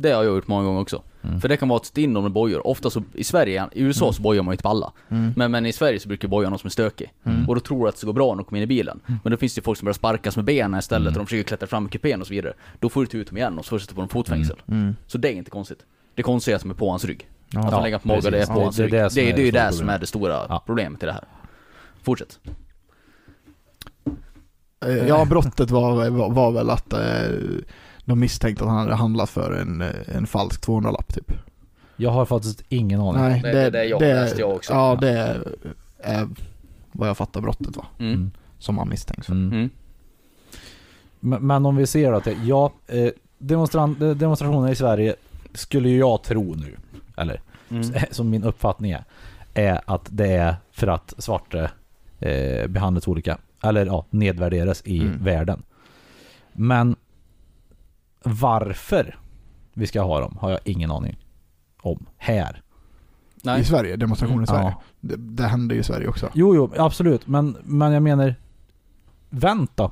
Det 0.00 0.10
har 0.12 0.24
jag 0.24 0.34
gjort 0.34 0.46
många 0.48 0.64
gånger 0.64 0.80
också. 0.80 1.02
Mm. 1.22 1.40
För 1.40 1.48
det 1.48 1.56
kan 1.56 1.68
vara 1.68 1.76
ett 1.80 1.86
stinn 1.86 2.16
om 2.16 2.26
en 2.26 2.32
bojor. 2.32 2.66
Ofta 2.66 2.90
så, 2.90 3.02
i 3.14 3.24
Sverige, 3.24 3.68
i 3.72 3.82
USA 3.82 4.12
så 4.12 4.22
bojar 4.22 4.42
man 4.42 4.52
ju 4.52 4.54
inte 4.54 4.62
på 4.62 4.68
alla. 4.68 4.92
Mm. 5.08 5.32
Men, 5.36 5.50
men 5.50 5.66
i 5.66 5.72
Sverige 5.72 6.00
så 6.00 6.08
brukar 6.08 6.26
jag 6.26 6.30
boja 6.30 6.50
någon 6.50 6.58
som 6.58 6.66
är 6.66 6.70
stökig. 6.70 7.12
Mm. 7.24 7.48
Och 7.48 7.54
då 7.54 7.60
tror 7.60 7.82
du 7.82 7.88
att 7.88 7.94
det 7.94 7.98
ska 7.98 8.06
gå 8.06 8.12
bra 8.12 8.28
när 8.28 8.36
de 8.36 8.44
kommer 8.44 8.58
in 8.58 8.62
i 8.62 8.66
bilen. 8.66 9.00
Men 9.24 9.30
då 9.30 9.36
finns 9.36 9.54
det 9.54 9.58
ju 9.58 9.62
folk 9.62 9.78
som 9.78 9.84
börjar 9.86 9.94
sparkas 9.94 10.36
med 10.36 10.44
benen 10.44 10.78
istället 10.78 11.00
Mm. 11.06 11.12
och 11.12 11.18
de 11.18 11.26
försöker 11.26 11.42
klättra 11.48 11.66
fram 11.66 11.86
i 11.86 11.88
kupén 11.88 12.20
och 12.20 12.26
så 12.26 12.34
vidare. 12.34 12.52
Då 12.78 12.88
får 12.88 13.00
du 13.00 13.06
ta 13.06 13.16
ut 13.18 13.28
dem 13.28 13.36
igen 13.36 13.58
och 13.58 13.64
så 13.64 13.68
får 13.68 13.76
du 13.76 13.80
sätta 13.80 13.94
på 13.94 14.00
dem 14.00 14.08
fotfängsel. 14.08 14.56
Mm. 14.68 14.96
Så 15.06 15.18
det 15.18 15.28
är 15.28 15.32
inte 15.32 15.50
konstigt. 15.50 15.78
Det 16.14 16.22
konstiga 16.22 16.54
är 16.54 16.56
att 16.56 16.62
de 16.62 16.70
är 16.70 16.74
på 16.74 16.90
hans 16.90 17.04
rygg. 17.04 17.28
Ja. 17.50 17.60
Att 17.60 17.72
han 17.72 17.82
lägger 17.82 17.98
på 17.98 18.08
mage, 18.08 18.30
det 18.30 18.42
är 18.42 18.46
på 18.46 18.52
Ja, 18.52 18.62
hans 18.64 18.76
det 18.76 18.82
är 18.82 18.84
rygg. 18.84 18.92
det 18.92 19.08
Det, 19.14 19.20
är, 19.20 19.32
är 19.32 19.36
det 19.36 19.42
är 19.42 19.46
ju 19.46 19.50
det 19.50 19.62
det 19.66 19.72
som 19.72 19.88
är 19.88 19.98
det 19.98 20.06
stora 20.06 20.46
Ja. 20.48 20.62
problemet 20.66 21.02
i 21.02 21.06
det 21.06 21.12
här. 21.12 21.24
Fortsätt. 22.02 22.38
Eh, 24.86 25.08
Ja, 25.08 25.24
brottet 25.24 25.70
var, 25.70 26.10
var, 26.10 26.30
var 26.30 26.50
väl 26.52 26.70
att 26.70 26.92
eh, 26.92 27.00
de 28.10 28.20
misstänkte 28.20 28.64
att 28.64 28.70
han 28.70 28.78
hade 28.78 28.94
handlat 28.94 29.30
för 29.30 29.52
en, 29.52 29.84
en 30.14 30.26
falsk 30.26 30.66
200-lapp 30.66 31.14
typ. 31.14 31.32
Jag 31.96 32.10
har 32.10 32.24
faktiskt 32.26 32.62
ingen 32.68 33.00
aning. 33.00 33.22
Nej, 33.22 33.40
Det- 33.42 33.52
det- 33.52 33.70
det 33.70 33.84
jag 33.84 34.00
läste 34.00 34.40
jag 34.40 34.50
också. 34.50 34.72
Ja, 34.72 34.98
det 35.00 35.42
är 35.98 36.28
vad 36.92 37.08
jag 37.08 37.16
fattar 37.16 37.40
brottet 37.40 37.76
var. 37.76 37.86
Mm. 37.98 38.12
Mm. 38.14 38.30
Som 38.58 38.78
han 38.78 38.88
misstänks 38.88 39.26
för. 39.26 39.32
Mm. 39.32 39.52
Mm. 39.52 39.70
Men, 41.20 41.46
men 41.46 41.66
om 41.66 41.76
vi 41.76 41.86
ser 41.86 42.12
då 42.12 42.20
till, 42.20 42.36
ja, 42.48 42.72
eh, 42.86 42.98
eh, 42.98 43.10
demonstrationer 43.38 44.72
i 44.72 44.74
Sverige 44.74 45.14
skulle 45.54 45.88
ju 45.88 45.98
jag 45.98 46.22
tro 46.22 46.54
nu, 46.54 46.76
eller 47.16 47.40
Mm. 47.70 47.92
som 48.10 48.30
min 48.30 48.44
uppfattning 48.44 48.90
är, 48.90 49.04
är 49.54 49.80
att 49.86 50.06
det 50.10 50.32
är 50.32 50.54
för 50.72 50.86
att 50.86 51.14
svarta 51.18 51.70
eh, 52.18 52.66
behandlas 52.66 53.08
olika, 53.08 53.38
eller 53.62 53.86
ja, 53.86 54.04
nedvärderas 54.10 54.82
i 54.84 54.98
Mm. 55.00 55.24
världen. 55.24 55.62
Men 56.52 56.96
varför 58.24 59.18
vi 59.74 59.86
ska 59.86 60.00
ha 60.02 60.20
dem 60.20 60.36
har 60.40 60.50
jag 60.50 60.60
ingen 60.64 60.90
aning 60.90 61.16
om 61.82 62.06
här. 62.18 62.62
Nej. 63.42 63.60
I 63.60 63.64
Sverige, 63.64 63.96
demonstrationer 63.96 64.42
i 64.42 64.46
Sverige. 64.46 64.64
Ja. 64.76 64.82
Det, 65.00 65.16
det 65.16 65.46
hände 65.46 65.74
ju 65.74 65.80
i 65.80 65.84
Sverige 65.84 66.08
också. 66.08 66.28
Jo, 66.34 66.54
jo, 66.54 66.72
absolut, 66.76 67.26
men, 67.26 67.56
men 67.64 67.92
jag 67.92 68.02
menar, 68.02 68.34
vänta 69.30 69.90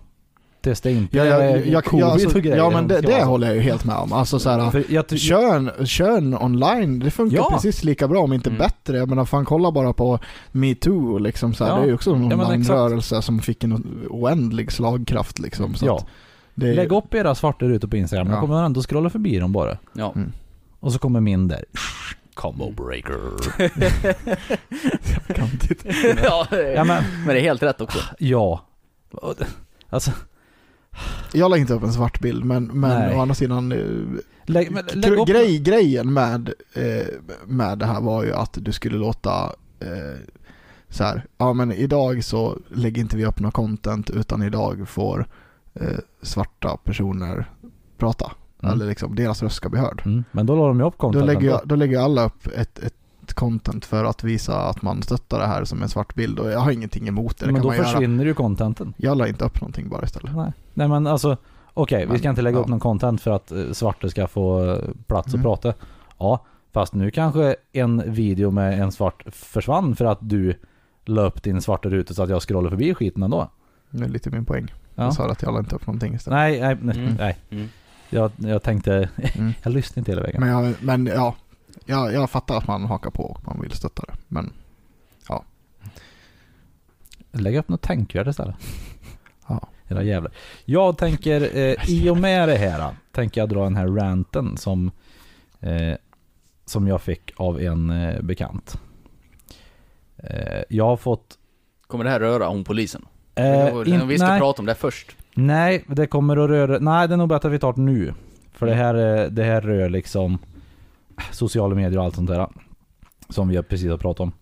tills 0.60 0.80
det 0.80 0.92
inte 0.92 1.16
Ja, 1.16 1.24
är 1.24 1.56
jag, 1.56 1.66
jag, 1.66 1.84
covid 1.84 2.02
jag, 2.02 2.10
alltså, 2.10 2.36
och 2.36 2.42
grejer. 2.42 2.56
ja 2.56 2.70
men 2.70 2.88
de 2.88 2.94
det, 2.94 3.00
det 3.00 3.24
håller 3.24 3.46
jag 3.46 3.56
ju 3.56 3.62
helt 3.62 3.84
med 3.84 3.96
om. 3.96 4.12
Alltså 4.12 4.38
så 4.38 4.50
här, 4.50 4.84
jag, 4.88 5.10
Kön, 5.18 5.70
kön 5.86 6.34
online, 6.38 6.98
det 6.98 7.10
funkar 7.10 7.36
Ja. 7.36 7.50
precis 7.52 7.84
lika 7.84 8.08
bra 8.08 8.20
om 8.22 8.32
inte 8.32 8.50
Mm. 8.50 8.58
bättre. 8.58 8.96
Jag 8.98 9.08
menar 9.08 9.24
fan 9.24 9.44
kolla 9.44 9.72
bara 9.72 9.92
på 9.92 10.18
metoo 10.52 11.18
liksom 11.18 11.54
så 11.54 11.64
här. 11.64 11.70
Ja. 11.70 11.76
Det 11.76 11.82
är 11.82 11.86
ju 11.86 11.94
också 11.94 12.14
en 12.14 12.32
online-rörelse 12.32 13.22
som 13.22 13.38
fick 13.40 13.64
en 13.64 14.06
oändlig 14.10 14.72
slagkraft 14.72 15.38
liksom. 15.38 15.74
Så 15.74 15.86
ja. 15.86 15.96
att 15.96 16.06
det, 16.58 16.74
Lägg 16.74 16.92
upp 16.92 17.14
era 17.14 17.34
svarta 17.34 17.66
rutor 17.66 17.88
på 17.88 17.96
Instagram, 17.96 18.26
Ja. 18.26 18.32
jag 18.32 18.40
kommer 18.40 18.62
ändå 18.64 18.82
scrolla 18.82 19.10
förbi 19.10 19.38
dem 19.38 19.52
bara. 19.52 19.78
Ja. 19.92 20.12
Mm. 20.16 20.32
Och 20.80 20.92
så 20.92 20.98
kommer 20.98 21.20
min 21.20 21.48
där. 21.48 21.64
Combo 22.34 22.70
breaker. 22.72 23.18
kantigt. 25.34 25.84
ja, 26.22 26.46
Ja 26.74 26.84
men, 26.84 27.04
men 27.26 27.26
det 27.34 27.40
är 27.40 27.42
helt 27.42 27.62
rätt 27.62 27.80
också. 27.80 27.98
ja. 28.18 28.64
Alltså, 29.90 30.10
Jag 31.32 31.50
la 31.50 31.56
inte 31.56 31.74
upp 31.74 31.82
en 31.82 31.92
svart 31.92 32.20
bild 32.20 32.44
men, 32.44 32.64
men 32.64 32.98
Nej. 33.00 33.16
å 33.16 33.20
andra 33.20 33.34
sidan 33.34 33.72
eh, 33.72 33.78
lägg, 34.46 34.70
men, 34.70 34.84
lägg 34.94 35.26
grej, 35.26 35.58
grejen 35.58 36.12
med, 36.12 36.52
eh, 36.74 37.06
med 37.46 37.78
det 37.78 37.86
här 37.86 38.00
var 38.00 38.24
ju 38.24 38.32
att 38.34 38.58
du 38.60 38.72
skulle 38.72 38.98
låta 38.98 39.44
eh, 39.80 40.20
så 40.88 41.04
här, 41.04 41.24
ja 41.38 41.52
men 41.52 41.72
idag 41.72 42.24
så 42.24 42.58
lägger 42.68 43.02
inte 43.02 43.16
vi 43.16 43.26
upp 43.26 43.40
något 43.40 43.54
content 43.54 44.10
utan 44.10 44.42
idag 44.42 44.88
får 44.88 45.26
eh, 45.80 45.98
svarta 46.22 46.76
personer 46.84 47.50
prata. 47.98 48.32
Mm. 48.62 48.74
Eller 48.74 48.86
liksom 48.86 49.14
deras 49.14 49.42
röst 49.42 49.56
ska 49.56 49.68
bli 49.68 49.80
hörd. 49.80 50.02
Mm, 50.04 50.24
men 50.32 50.46
då 50.46 50.56
la 50.56 50.68
de 50.68 50.80
ju 50.80 50.86
upp 50.86 50.94
Då 50.94 50.98
content 50.98 51.26
lägger, 51.26 51.40
ändå. 51.40 51.52
jag, 51.52 51.60
då 51.68 51.74
lägger 51.74 52.00
alla 52.00 52.24
upp 52.24 52.46
ett, 52.56 52.78
ett 52.78 52.94
content 53.34 53.84
för 53.84 54.04
att 54.04 54.24
visa 54.24 54.58
att 54.68 54.82
man 54.82 55.02
stöttar 55.02 55.38
det 55.38 55.46
här 55.46 55.64
som 55.64 55.82
en 55.82 55.88
svart 55.88 56.14
bild 56.14 56.38
och 56.38 56.50
jag 56.50 56.58
har 56.58 56.70
ingenting 56.70 57.08
emot 57.08 57.38
det. 57.38 57.46
det 57.46 57.52
Men 57.52 57.54
kan 57.54 57.62
då 57.62 57.68
man 57.68 57.76
göra. 57.76 57.86
försvinner 57.86 58.24
ju 58.24 58.34
contenten. 58.34 58.94
Jag 58.96 59.18
la 59.18 59.28
inte 59.28 59.44
upp 59.44 59.60
någonting 59.60 59.88
bara 59.88 60.02
istället. 60.04 60.36
Nej, 60.36 60.52
Nej 60.74 60.88
men 60.88 61.06
alltså, 61.06 61.36
okej 61.74 62.00
vi 62.00 62.06
Men, 62.06 62.18
ska 62.18 62.30
inte 62.30 62.42
lägga 62.42 62.56
ja. 62.56 62.62
upp 62.62 62.68
någon 62.68 62.80
content 62.80 63.20
för 63.20 63.30
att 63.30 63.52
eh, 63.52 63.72
svarta 63.72 64.08
ska 64.08 64.26
få 64.28 64.64
eh, 64.72 64.78
plats 65.06 65.34
Mm. 65.34 65.40
att 65.40 65.44
prata. 65.62 65.78
Ja, 66.18 66.44
fast 66.72 66.94
nu 66.94 67.10
kanske 67.10 67.56
en 67.72 68.12
video 68.12 68.50
med 68.50 68.80
en 68.80 68.92
svart 68.92 69.24
försvann 69.32 69.96
för 69.96 70.04
att 70.04 70.18
du 70.20 70.54
la 71.04 71.22
upp 71.22 71.42
din 71.42 71.62
svarta 71.62 71.88
ruta 71.88 72.14
så 72.14 72.22
att 72.22 72.30
jag 72.30 72.42
scrollar 72.42 72.70
förbi 72.70 72.94
skiten 72.94 73.22
ändå. 73.22 73.50
Det 73.90 74.04
är 74.04 74.08
lite 74.08 74.30
min 74.30 74.44
poäng. 74.44 74.72
Ja. 74.98 75.04
Jag 75.04 75.14
sa 75.14 75.30
att 75.30 75.42
jag 75.42 75.52
la 75.54 75.58
inte 75.58 75.74
upp 75.74 75.86
någonting 75.86 76.14
istället. 76.14 76.36
Nej, 76.36 76.60
nej, 76.60 76.76
nej. 76.82 76.96
Mm. 76.98 77.14
nej. 77.14 77.36
Mm. 77.50 77.68
Jag, 78.10 78.32
jag 78.36 78.62
tänkte, 78.62 79.08
Mm. 79.34 79.52
jag 79.62 79.72
lyssnade 79.72 80.00
inte 80.00 80.10
hela 80.12 80.22
vägen. 80.22 80.40
Men, 80.40 80.48
jag, 80.50 80.74
men 80.80 81.06
ja, 81.06 81.34
jag, 81.84 82.12
jag 82.12 82.30
fattar 82.30 82.56
att 82.58 82.66
man 82.66 82.84
hakar 82.84 83.10
på 83.10 83.22
och 83.22 83.46
man 83.46 83.60
vill 83.60 83.72
stötta 83.72 84.02
det. 84.06 84.14
Men 84.28 84.52
Lägg 87.32 87.56
upp 87.56 87.68
något 87.68 87.82
tänkvärt 87.82 88.26
istället. 88.26 88.56
Ja. 89.50 89.68
Era 89.88 90.02
jävlar. 90.02 90.32
Jag 90.64 90.98
tänker, 90.98 91.56
eh, 91.56 91.74
i 91.90 92.10
och 92.10 92.16
med 92.16 92.48
det 92.48 92.56
här, 92.56 92.94
tänker 93.12 93.40
jag 93.40 93.48
dra 93.48 93.64
den 93.64 93.76
här 93.76 93.86
ranten 93.86 94.56
som, 94.56 94.90
eh, 95.60 95.94
som 96.64 96.88
jag 96.88 97.02
fick 97.02 97.32
av 97.36 97.60
en 97.60 97.90
eh, 97.90 98.22
bekant. 98.22 98.80
Eh, 100.16 100.62
jag 100.68 100.84
har 100.84 100.96
fått... 100.96 101.38
Kommer 101.86 102.04
det 102.04 102.10
här 102.10 102.20
röra 102.20 102.48
hon 102.48 102.64
polisen? 102.64 103.06
Eh, 103.38 103.94
in, 103.94 104.08
vi 104.08 104.18
ska 104.18 104.28
nej, 104.28 104.40
prata 104.40 104.62
om 104.62 104.66
det 104.66 104.74
först. 104.74 105.16
nej, 105.34 105.84
det 105.86 106.06
kommer 106.06 106.36
att 106.36 106.50
röra... 106.50 106.78
Nej, 106.78 107.08
det 107.08 107.14
är 107.14 107.16
nog 107.16 107.28
bättre 107.28 107.48
att 107.48 107.54
vi 107.54 107.58
tar 107.58 107.72
det 107.72 107.80
nu. 107.80 108.14
För 108.52 108.66
det 108.66 108.74
här, 108.74 108.94
eh, 108.94 109.30
det 109.30 109.44
här 109.44 109.60
rör 109.60 109.88
liksom 109.88 110.38
sociala 111.32 111.74
medier 111.74 111.98
och 111.98 112.04
allt 112.04 112.14
sånt 112.14 112.30
där. 112.30 112.46
Som 113.28 113.48
vi 113.48 113.62
precis 113.62 113.90
har 113.90 113.98
pratat 113.98 114.20
om. 114.20 114.32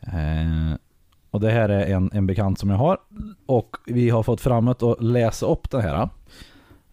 Eh, 0.00 0.78
och 1.30 1.40
det 1.40 1.50
här 1.50 1.68
är 1.68 1.94
en, 1.94 2.10
en 2.12 2.26
bekant 2.26 2.58
som 2.58 2.70
jag 2.70 2.76
har. 2.76 2.98
Och 3.46 3.76
vi 3.86 4.10
har 4.10 4.22
fått 4.22 4.40
framåt 4.40 4.82
att 4.82 5.02
läsa 5.02 5.46
upp 5.46 5.70
den 5.70 5.80
här. 5.80 6.08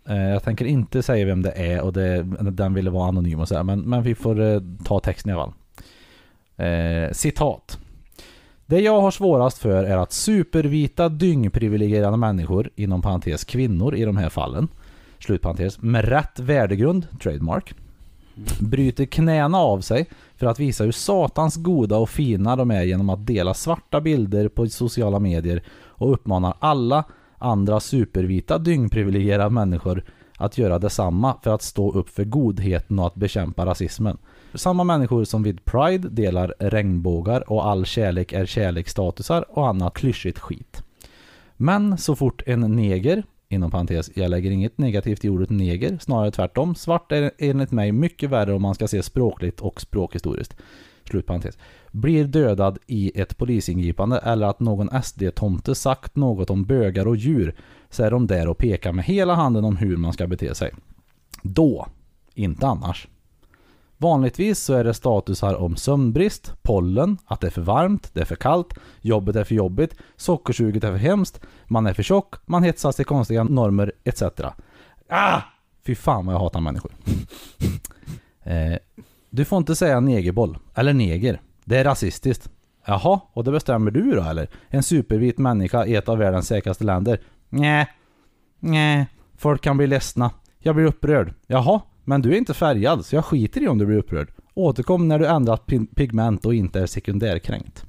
Eh, 0.08 0.30
jag 0.30 0.44
tänker 0.44 0.66
inte 0.66 1.04
säga 1.04 1.26
vem 1.26 1.42
det 1.42 1.52
är 1.52 1.82
och 1.82 1.94
det, 1.94 2.24
den 2.40 2.74
ville 2.74 2.90
vara 2.90 3.08
anonym 3.08 3.40
och 3.40 3.48
sådär. 3.48 3.64
Men, 3.64 3.80
men 3.80 4.04
vi 4.04 4.16
får 4.16 4.42
eh, 4.42 4.62
ta 4.84 5.00
texten 5.00 5.32
i 5.32 5.34
alla 5.34 5.44
fall. 5.44 5.54
Citat. 7.14 7.80
Det 8.68 8.80
jag 8.80 9.02
har 9.02 9.12
svårast 9.12 9.58
för 9.58 9.84
är 9.84 9.98
att 9.98 10.12
supervita 10.12 11.10
dyngprivilegierade 11.10 12.18
människor, 12.18 12.70
inom 12.76 13.02
parentes 13.02 13.44
kvinnor 13.44 13.96
i 13.96 14.06
de 14.06 14.18
här 14.18 14.30
fallen, 14.30 14.68
slutparentes, 15.20 15.82
med 15.82 16.06
rätt 16.06 16.40
värdegrund, 16.40 17.08
trademark, 17.22 17.74
bryter 18.60 19.06
knäna 19.06 19.58
av 19.58 19.82
sig 19.82 20.06
för 20.36 20.48
att 20.48 20.60
visa 20.60 20.84
hur 20.84 20.92
satans 20.92 21.56
goda 21.56 21.98
och 21.98 22.10
fina 22.10 22.56
de 22.56 22.72
är 22.72 22.84
genom 22.84 23.10
att 23.10 23.28
dela 23.28 23.54
svarta 23.54 24.02
bilder 24.02 24.48
på 24.48 24.68
sociala 24.68 25.20
medier 25.20 25.64
och 25.88 26.14
uppmanar 26.14 26.54
alla 26.60 27.04
andra 27.38 27.80
supervita 27.80 28.58
dyngprivilegierade 28.58 29.50
människor 29.50 30.04
att 30.38 30.58
göra 30.58 30.80
detsamma 30.80 31.38
för 31.44 31.52
att 31.52 31.62
stå 31.62 31.92
upp 31.92 32.10
för 32.10 32.24
godheten 32.24 33.00
och 33.00 33.08
att 33.08 33.16
bekämpa 33.16 33.66
rasismen. 33.66 34.18
Samma 34.56 34.84
människor 34.84 35.24
som 35.24 35.44
vid 35.44 35.66
Pride 35.66 36.10
delar 36.10 36.54
regnbågar 36.60 37.50
och 37.52 37.66
all 37.66 37.86
kärlek 37.86 38.34
är 38.34 38.46
kärleksstatusar 38.46 39.46
och 39.58 39.68
annat 39.68 39.94
klyschigt 39.94 40.40
skit. 40.40 40.84
Men 41.58 41.98
så 41.98 42.16
fort 42.16 42.42
en 42.46 42.76
neger, 42.76 43.24
inom 43.50 43.72
parentes, 43.72 44.12
jag 44.14 44.30
lägger 44.30 44.52
inget 44.52 44.78
negativt 44.78 45.26
i 45.26 45.30
ordet 45.30 45.50
neger, 45.50 45.98
snarare 46.02 46.32
tvärtom, 46.32 46.76
svart 46.76 47.12
är 47.12 47.32
enligt 47.38 47.72
mig 47.72 47.92
mycket 47.92 48.30
värre 48.30 48.54
om 48.54 48.62
man 48.62 48.76
ska 48.76 48.88
se 48.88 49.04
språkligt 49.04 49.62
och 49.62 49.82
språkhistoriskt. 49.82 50.56
Slutparentes. 51.04 51.58
Blir 51.92 52.26
dödad 52.26 52.78
i 52.88 53.22
ett 53.22 53.38
polisingripande 53.38 54.18
eller 54.18 54.48
att 54.48 54.60
någon 54.60 54.90
SD-tomte 55.04 55.76
sagt 55.76 56.16
något 56.16 56.50
om 56.50 56.66
bögar 56.66 57.08
och 57.08 57.16
djur 57.16 57.56
så 57.90 58.04
är 58.04 58.12
de 58.12 58.28
där 58.28 58.48
och 58.48 58.58
pekar 58.58 58.92
med 58.92 59.06
hela 59.06 59.34
handen 59.34 59.66
om 59.66 59.78
hur 59.78 59.98
man 59.98 60.14
ska 60.14 60.28
bete 60.28 60.56
sig. 60.56 60.72
Då, 61.42 61.88
inte 62.34 62.68
annars. 62.68 63.08
Vanligtvis 64.06 64.60
så 64.60 64.74
är 64.74 64.84
det 64.84 64.94
statusar 64.94 65.56
om 65.56 65.76
sömnbrist, 65.76 66.54
pollen, 66.62 67.18
att 67.26 67.42
det 67.42 67.48
är 67.48 67.52
för 67.52 67.62
varmt, 67.62 68.10
det 68.14 68.22
är 68.22 68.26
för 68.26 68.36
kallt, 68.36 68.74
jobbet 69.02 69.36
är 69.36 69.44
för 69.44 69.56
jobbigt, 69.56 69.96
sockersuget 70.16 70.84
är 70.84 70.92
för 70.92 70.98
hemskt, 70.98 71.42
man 71.68 71.88
är 71.88 71.94
för 71.94 72.04
tjock, 72.04 72.36
man 72.46 72.64
hetsas 72.64 72.96
till 72.96 73.06
konstiga 73.06 73.44
normer 73.44 73.92
etc. 74.04 74.24
Ah! 75.10 75.42
Fy 75.86 75.96
fan 75.96 76.26
vad 76.26 76.36
jag 76.36 76.40
hatar 76.40 76.60
människor. 76.60 76.92
eh, 78.44 78.78
du 79.30 79.46
får 79.46 79.58
inte 79.58 79.76
säga 79.76 80.00
negerboll, 80.00 80.58
eller 80.76 80.94
neger. 80.94 81.42
Det 81.64 81.78
är 81.78 81.84
rasistiskt. 81.84 82.50
Jaha, 82.86 83.20
och 83.34 83.44
det 83.44 83.52
bestämmer 83.52 83.92
du 83.92 84.12
då 84.12 84.22
eller? 84.22 84.50
En 84.68 84.84
supervit 84.84 85.38
människa 85.38 85.86
i 85.86 85.96
ett 85.96 86.10
av 86.10 86.18
världens 86.18 86.48
säkraste 86.48 86.84
länder? 86.84 87.20
Nej, 87.50 87.88
nej, 88.60 89.08
folk 89.38 89.62
kan 89.62 89.78
bli 89.78 89.88
ledsna. 89.88 90.32
Jag 90.60 90.76
blir 90.76 90.86
upprörd. 90.86 91.34
Jaha, 91.48 91.82
men 92.06 92.22
du 92.22 92.32
är 92.34 92.38
inte 92.38 92.54
färgad 92.54 93.06
så 93.06 93.16
jag 93.16 93.26
skiter 93.26 93.62
i 93.64 93.68
om 93.68 93.78
du 93.78 93.86
blir 93.86 93.98
upprörd. 93.98 94.28
Återkom 94.54 95.08
när 95.08 95.20
du 95.20 95.28
ändrat 95.28 95.66
pigment 95.96 96.46
och 96.46 96.54
inte 96.56 96.80
är 96.82 96.86
sekundärkränkt. 96.86 97.86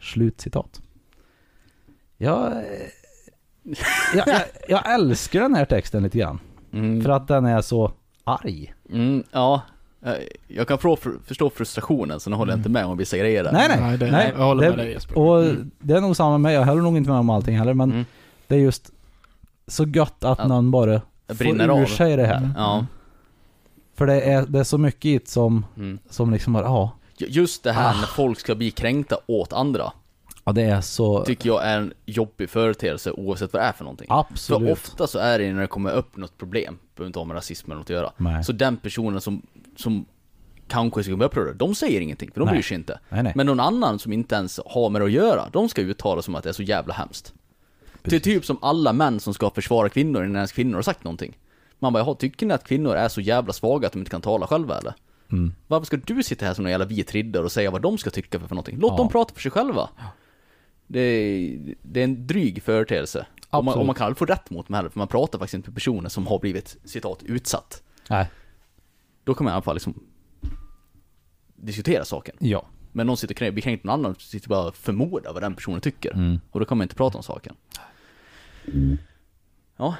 Slutcitat. 0.00 0.80
Jag, 2.16 2.52
eh, 2.52 2.62
jag, 4.14 4.28
jag, 4.28 4.40
jag 4.68 4.94
älskar 4.94 5.40
den 5.40 5.54
här 5.54 5.64
texten 5.64 6.02
lite 6.02 6.18
grann. 6.18 6.38
Mm. 6.72 7.02
För 7.02 7.10
att 7.10 7.28
den 7.28 7.44
är 7.44 7.60
så 7.60 7.92
arg. 8.24 8.74
Mm, 8.90 9.24
ja. 9.32 9.62
Eh, 10.04 10.12
Jag 10.48 10.68
kan 10.68 10.78
förstå, 11.24 11.50
frustrationen, 11.50 12.20
så 12.20 12.30
nu 12.30 12.36
håller 12.36 12.52
jag 12.52 12.58
inte 12.58 12.68
med 12.68 12.84
om 12.86 12.96
vissa 12.98 13.18
grejer 13.18 13.44
där. 13.44 13.52
Nej 13.52 13.68
nej, 13.68 13.80
Nej, 13.80 13.98
det- 13.98 14.10
nej. 14.10 14.32
jag 14.36 14.44
håller 14.44 14.62
det, 14.62 14.68
med 14.70 14.78
dig, 14.78 14.92
Jesper. 14.92 15.18
Och 15.18 15.42
Mm. 15.44 15.70
det 15.78 15.94
är 15.94 16.00
nog 16.00 16.16
samma 16.16 16.30
med 16.30 16.40
mig, 16.40 16.54
jag 16.54 16.64
håller 16.66 16.82
nog 16.82 16.96
inte 16.96 17.10
med 17.10 17.18
om 17.18 17.30
allting 17.30 17.58
heller 17.58 17.74
men 17.74 17.92
Mm. 17.92 18.04
det 18.46 18.54
är 18.54 18.58
just 18.58 18.90
så 19.66 19.84
gött 19.84 20.24
att 20.24 20.38
Ja. 20.38 20.46
någon 20.48 20.70
bara 20.70 21.00
får 21.28 21.46
ur 21.46 21.82
av. 21.82 21.86
sig 21.86 22.16
det 22.16 22.26
här. 22.26 22.36
Mm. 22.36 22.52
Ja. 22.56 22.86
För 23.94 24.06
det 24.06 24.20
är, 24.20 24.46
det 24.46 24.58
är 24.58 24.64
så 24.64 24.78
mycket 24.78 25.04
i 25.04 25.18
det 25.18 25.28
som, 25.28 25.66
Mm. 25.76 25.98
som 26.10 26.30
liksom 26.32 26.52
bara, 26.52 26.64
ja, 26.64 26.90
Ju- 27.18 27.26
Just 27.30 27.62
det 27.62 27.72
här 27.72 27.90
Ah. 27.94 28.00
när 28.00 28.06
folk 28.06 28.40
ska 28.40 28.54
bli 28.54 28.70
kränkta 28.70 29.16
åt 29.26 29.52
andra, 29.52 29.92
ja 30.44 30.52
det 30.52 30.62
är 30.62 30.80
så, 30.80 31.24
tycker 31.24 31.48
jag 31.48 31.64
är 31.66 31.78
en 31.78 31.92
jobbig 32.06 32.50
företeelse 32.50 33.10
oavsett 33.10 33.52
vad 33.52 33.62
det 33.62 33.66
är 33.66 33.72
för 33.72 33.84
någonting. 33.84 34.06
absolut. 34.10 34.66
För 34.66 34.72
ofta 34.72 35.06
så 35.06 35.18
är 35.18 35.38
det 35.38 35.52
när 35.52 35.60
det 35.60 35.66
kommer 35.66 35.90
upp 35.92 36.16
något 36.16 36.38
problem, 36.38 36.78
behöver 36.96 37.06
inte 37.06 37.18
ha 37.18 37.24
med 37.24 37.34
rasism 37.36 37.70
eller 37.70 37.78
något 37.78 37.86
att 37.86 37.90
göra. 37.96 38.12
Nej. 38.16 38.44
Så 38.44 38.52
den 38.52 38.76
personen 38.76 39.20
som, 39.20 39.42
som 39.76 40.04
kanske 40.68 41.02
ska 41.04 41.16
bli 41.16 41.26
upprörd, 41.26 41.56
de 41.56 41.74
säger 41.74 42.00
ingenting, 42.00 42.30
för 42.30 42.40
de 42.40 42.44
Nej. 42.46 42.52
bryr 42.54 42.62
sig 42.62 42.74
inte. 42.74 42.98
Nej, 43.08 43.22
nej. 43.22 43.32
Men 43.36 43.46
någon 43.46 43.60
annan 43.60 43.98
som 43.98 44.12
inte 44.12 44.34
ens 44.34 44.60
har 44.66 44.90
med 44.90 45.00
det 45.00 45.04
att 45.04 45.10
göra, 45.12 45.48
de 45.52 45.68
ska 45.68 45.82
uttala 45.82 46.22
som 46.22 46.34
att 46.34 46.42
det 46.42 46.48
är 46.48 46.52
så 46.52 46.62
jävla 46.62 46.94
hemskt. 46.94 47.32
Det 48.02 48.16
är 48.16 48.20
typ 48.20 48.44
som 48.44 48.58
alla 48.62 48.92
män 48.92 49.20
som 49.20 49.34
ska 49.34 49.50
försvara 49.50 49.88
kvinnor 49.88 50.24
innan 50.24 50.36
ens 50.36 50.52
kvinnor 50.52 50.74
har 50.74 50.82
sagt 50.82 51.04
någonting. 51.04 51.36
Man 51.84 51.92
bara, 51.92 51.98
jaha, 52.04 52.14
tycker 52.14 52.46
ni 52.46 52.54
att 52.54 52.64
kvinnor 52.64 52.94
är 52.94 53.08
så 53.08 53.20
jävla 53.20 53.52
svaga 53.52 53.86
att 53.86 53.92
de 53.92 53.98
inte 53.98 54.10
kan 54.10 54.20
tala 54.20 54.46
själva 54.46 54.78
eller? 54.78 54.94
Mm. 55.32 55.54
Varför 55.66 55.86
ska 55.86 55.96
du 55.96 56.22
sitta 56.22 56.46
här 56.46 56.54
som 56.54 56.64
en 56.66 56.70
jävla 56.70 56.84
vit 56.86 57.12
riddare 57.12 57.44
och 57.44 57.52
säga 57.52 57.70
vad 57.70 57.82
de 57.82 57.98
ska 57.98 58.10
tycka 58.10 58.40
för, 58.40 58.46
för 58.48 58.54
någonting? 58.54 58.78
Låt 58.78 58.92
Ja. 58.92 58.96
dem 58.96 59.08
prata 59.08 59.34
för 59.34 59.40
sig 59.40 59.50
själva. 59.50 59.88
Det 60.86 61.00
är, 61.00 61.58
det 61.82 62.00
är 62.00 62.04
en 62.04 62.26
dryg 62.26 62.62
företeelse. 62.62 63.26
Och 63.50 63.64
man, 63.64 63.78
och 63.78 63.86
man 63.86 63.94
kan 63.94 64.04
aldrig 64.06 64.18
få 64.18 64.24
rätt 64.24 64.50
mot 64.50 64.66
dem 64.68 64.74
heller, 64.74 64.88
för 64.88 64.98
man 64.98 65.08
pratar 65.08 65.38
faktiskt 65.38 65.54
inte 65.54 65.68
med 65.70 65.74
personer 65.74 66.08
som 66.08 66.26
har 66.26 66.38
blivit, 66.38 66.76
citat, 66.84 67.22
utsatt. 67.22 67.82
Nej, 68.10 68.26
Då 69.24 69.34
kan 69.34 69.44
man 69.44 69.50
i 69.50 69.54
alla 69.54 69.62
fall 69.62 69.74
liksom 69.76 70.02
diskutera 71.56 72.04
saken. 72.04 72.36
ja. 72.38 72.66
Men 72.96 73.06
någon 73.06 73.16
sitter 73.16 73.46
och 73.48 73.52
blir 73.54 73.62
kränkt 73.62 73.84
någon 73.84 73.94
annan 73.94 74.14
sitter 74.18 74.48
bara 74.48 74.68
och 74.68 74.76
förmodar 74.76 75.32
vad 75.32 75.42
den 75.42 75.54
personen 75.54 75.80
tycker. 75.80 76.12
Mm. 76.12 76.40
Och 76.50 76.60
då 76.60 76.66
kan 76.66 76.78
man 76.78 76.82
inte 76.84 76.94
prata 76.94 77.16
om 77.18 77.22
saken. 77.24 77.54
Ja, 79.76 79.94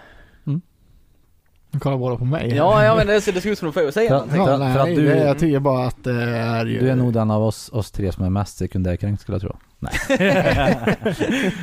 Nu 1.74 1.80
kollar 1.80 1.98
båda 1.98 2.16
på 2.16 2.24
mig. 2.24 2.52
ja, 2.56 2.84
ja 2.84 2.96
men 2.96 3.06
det 3.06 3.20
ser, 3.20 3.32
det 3.32 3.40
ser 3.40 3.50
ut 3.50 3.58
som 3.58 3.66
de 3.66 3.72
får 3.72 3.90
säga 3.90 4.10
Ja, 4.10 4.14
någonting. 4.16 4.44
för- 4.44 4.50
Ja, 4.52 4.58
för 4.58 4.64
nej, 4.64 4.78
att 4.78 4.86
du- 4.96 5.06
det, 5.08 5.24
jag 5.24 5.38
tycker 5.38 5.58
bara 5.58 5.86
att 5.86 6.04
det 6.04 6.22
är 6.24 6.66
ju... 6.66 6.80
Du 6.80 6.90
är 6.90 6.96
nog 6.96 7.12
den 7.12 7.30
av 7.30 7.42
oss, 7.42 7.70
oss 7.72 7.90
tre 7.90 8.12
som 8.12 8.24
är 8.24 8.30
mest 8.30 8.56
sekundärkränkt 8.56 9.22
skulle 9.22 9.34
jag 9.34 9.42
tro. 9.42 9.56
Nej. 9.78 9.92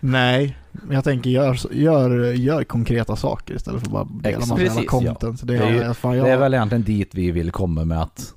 Nej, 0.00 0.56
men 0.72 0.94
jag 0.94 1.04
tänker 1.04 1.30
gör, 1.30 1.58
gör, 1.72 2.32
gör 2.32 2.64
konkreta 2.64 3.16
saker 3.16 3.54
istället 3.54 3.80
för 3.80 3.86
att 3.86 3.92
bara 3.92 4.04
dela 4.22 4.38
Ex- 4.38 4.48
massa 4.48 4.62
jävla 4.62 4.74
precis, 4.74 4.90
content. 4.90 5.46
Det, 5.46 5.56
Det 5.58 5.64
är 5.64 5.82
är, 5.90 5.92
fan, 5.94 6.16
jag, 6.16 6.26
Det 6.26 6.30
är 6.32 6.36
väl 6.36 6.54
egentligen 6.54 6.82
dit 6.84 7.10
vi 7.14 7.30
vill 7.30 7.50
komma 7.50 7.84
med 7.84 8.02
att 8.02 8.34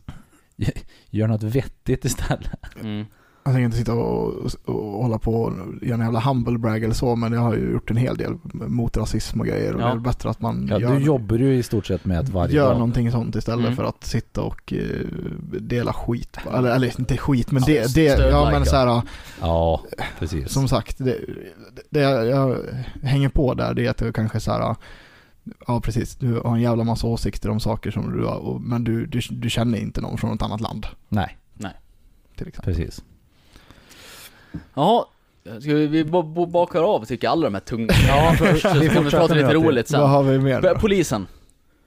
göra 1.10 1.28
något 1.32 1.44
vettigt 1.44 2.06
istället. 2.06 2.50
Mm. 2.82 3.06
Jag 3.46 3.54
tänker 3.54 3.66
inte 3.66 3.78
sitta 3.78 3.94
och, 3.94 4.34
och 4.66 5.04
hålla 5.04 5.20
på 5.20 5.34
och 5.42 5.54
göra 5.82 5.96
en 5.96 6.02
jävla 6.04 6.20
humble 6.20 6.58
brag 6.58 6.84
eller 6.84 6.94
så, 6.94 7.16
men 7.16 7.34
jag 7.34 7.42
har 7.42 7.56
ju 7.56 7.72
gjort 7.72 7.92
en 7.92 7.98
hel 7.98 8.18
del 8.18 8.34
mot 8.54 8.98
rasism 8.98 9.40
och 9.40 9.46
grejer 9.48 9.74
och 9.76 9.82
Ja. 9.82 9.86
det 9.86 9.92
är 9.92 9.96
bättre 10.00 10.30
att 10.30 10.42
man 10.42 10.68
Ja, 10.72 10.80
gör, 10.80 10.96
du 10.96 11.06
jobbar 11.06 11.36
ju 11.38 11.56
i 11.58 11.64
stort 11.64 11.86
sett 11.86 12.06
med 12.06 12.20
att 12.20 12.30
varje 12.30 12.56
gör 12.56 12.66
dag. 12.70 12.74
någonting 12.74 13.12
sånt 13.12 13.36
istället 13.36 13.66
Mm. 13.66 13.76
för 13.76 13.84
att 13.84 14.04
sitta 14.04 14.42
och 14.42 14.74
eh, 14.74 15.08
dela 15.60 15.94
skit. 15.94 16.38
Eller, 16.54 16.76
eller 16.76 17.00
inte 17.00 17.18
skit, 17.18 17.52
men 17.52 17.64
Ja, 17.68 17.74
det, 17.74 17.96
det 17.96 18.30
ja 18.30 18.50
men 18.52 18.66
så 18.66 18.76
här, 18.76 19.02
Ja, 19.42 19.82
precis. 20.20 20.50
som 20.52 20.68
sagt, 20.68 20.98
det, 20.98 21.18
det 21.90 22.00
jag, 22.00 22.28
jag 22.28 22.58
hänger 23.04 23.30
på 23.30 23.54
där 23.54 23.74
det 23.74 23.86
är 23.86 23.90
att 23.90 24.02
jag 24.02 24.16
kanske 24.16 24.40
så 24.40 24.52
här 24.52 24.76
Ja 25.68 25.82
precis, 25.82 26.16
du 26.16 26.40
har 26.40 26.56
en 26.56 26.62
jävla 26.62 26.84
massa 26.84 27.08
åsikter 27.08 27.50
om 27.50 27.60
saker 27.60 27.92
som 27.92 28.18
du 28.18 28.26
har, 28.26 28.60
men 28.60 28.84
du, 28.84 29.06
du, 29.06 29.20
du 29.32 29.50
känner 29.50 29.78
inte 29.78 30.02
någon 30.02 30.18
från 30.18 30.32
något 30.32 30.42
annat 30.42 30.62
land 30.62 30.86
Nej, 31.10 31.38
till 32.38 32.48
exempel. 32.48 32.76
precis. 32.76 33.04
Jaha, 34.74 35.06
ska 35.62 35.74
vi, 35.74 35.88
vi 35.88 36.04
bakar 36.48 36.82
av 36.96 37.06
tycker 37.06 37.28
jag 37.28 37.32
alla 37.32 37.44
de 37.44 37.54
här 37.54 37.62
tunga 37.62 37.94
Ja, 38.08 38.36
först, 38.38 38.62
så 38.70 38.80
vi 38.80 38.90
kan 38.90 39.04
vi 39.04 39.10
prata 39.12 39.34
lite 39.34 39.54
roligt 39.54 39.92
Vad 39.92 40.02
sen. 40.02 40.10
har 40.10 40.24
vi 40.24 40.40
mer 40.40 40.62
då? 40.62 40.76
Polisen. 40.80 41.28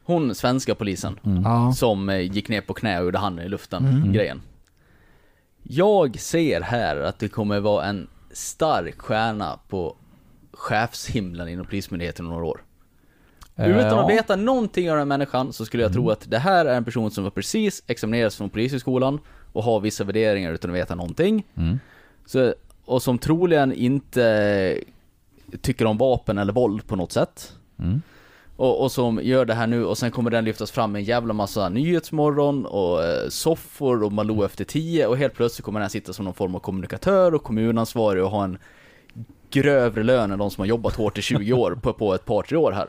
Hon, 0.05 0.35
svenska 0.35 0.75
polisen. 0.75 1.19
Mm. 1.25 1.73
Som 1.73 2.09
eh, 2.09 2.21
gick 2.21 2.49
ner 2.49 2.61
på 2.61 2.75
knä 2.75 2.99
och 2.99 3.05
gjorde 3.05 3.19
handen 3.19 3.47
i 3.47 3.49
luften, 3.49 3.85
Mm. 3.87 4.13
grejen. 4.13 4.43
Jag 5.63 6.21
ser 6.21 6.61
här 6.61 6.97
att 6.97 7.19
det 7.19 7.29
kommer 7.29 7.61
vara 7.61 7.85
en 7.85 8.09
stark 8.31 9.01
stjärna 9.01 9.59
på 9.69 9.97
chefshimlen 10.53 11.49
inom 11.49 11.67
Polismyndigheten 11.67 12.27
om 12.27 12.33
några 12.33 12.45
år. 12.47 12.61
Eh, 13.57 13.79
Utan 13.79 13.99
att 13.99 14.11
veta 14.11 14.37
någonting 14.37 14.91
av 14.91 14.97
den 14.97 15.01
här 15.11 15.19
människan 15.19 15.53
så 15.53 15.65
skulle 15.67 15.83
jag 15.83 15.93
tro 15.93 16.11
att 16.11 16.31
det 16.31 16.39
här 16.39 16.65
är 16.67 16.77
en 16.77 16.85
person 16.85 17.11
som 17.11 17.25
var 17.25 17.31
precis 17.31 17.83
examinerats 17.87 18.37
från 18.37 18.51
Polishögskolan 18.51 19.19
och 19.53 19.63
har 19.65 19.81
vissa 19.81 20.05
värderingar 20.05 20.53
utan 20.53 20.71
att 20.71 20.77
veta 20.77 20.95
någonting. 20.95 21.47
Mm. 21.57 21.79
Så, 22.27 22.55
och 22.85 23.03
som 23.03 23.19
troligen 23.19 23.73
inte 23.73 24.81
tycker 25.61 25.85
om 25.85 25.99
vapen 25.99 26.39
eller 26.39 26.53
våld 26.53 26.87
på 26.87 26.97
något 26.97 27.13
sätt. 27.13 27.53
Mm. 27.79 28.03
Och, 28.57 28.83
och 28.83 28.93
som 28.93 29.21
gör 29.23 29.45
det 29.45 29.55
här 29.55 29.67
nu 29.67 29.85
och 29.85 29.99
sen 29.99 30.11
kommer 30.11 30.31
den 30.31 30.45
lyftas 30.45 30.71
fram 30.71 30.93
med 30.93 30.99
en 30.99 31.05
jävla 31.05 31.35
massa 31.35 31.69
Nyhetsmorgon 31.69 32.67
och 32.67 33.05
eh, 33.05 33.29
soffor 33.29 34.03
och 34.03 34.13
Malou 34.13 34.45
efter 34.45 34.65
tio 34.65 35.07
och 35.07 35.17
helt 35.17 35.35
plötsligt 35.35 35.65
kommer 35.65 35.81
den 35.81 35.91
sitta 35.91 36.13
som 36.13 36.25
någon 36.25 36.35
form 36.35 36.55
av 36.55 36.59
kommunikatör 36.59 37.35
och 37.35 37.43
kommunansvarig 37.43 38.25
och 38.25 38.31
ha 38.31 38.45
en 38.45 38.59
grövre 39.51 40.03
lön 40.03 40.31
än 40.31 40.39
de 40.39 40.51
som 40.51 40.63
har 40.63 40.67
jobbat 40.67 40.97
hårt 40.97 41.19
i 41.19 41.23
20 41.23 41.53
år 41.53 41.79
på, 41.83 41.93
på 41.93 42.15
ett 42.15 42.25
par 42.25 42.43
tre 42.43 42.57
år 42.57 42.73
här. 42.73 42.89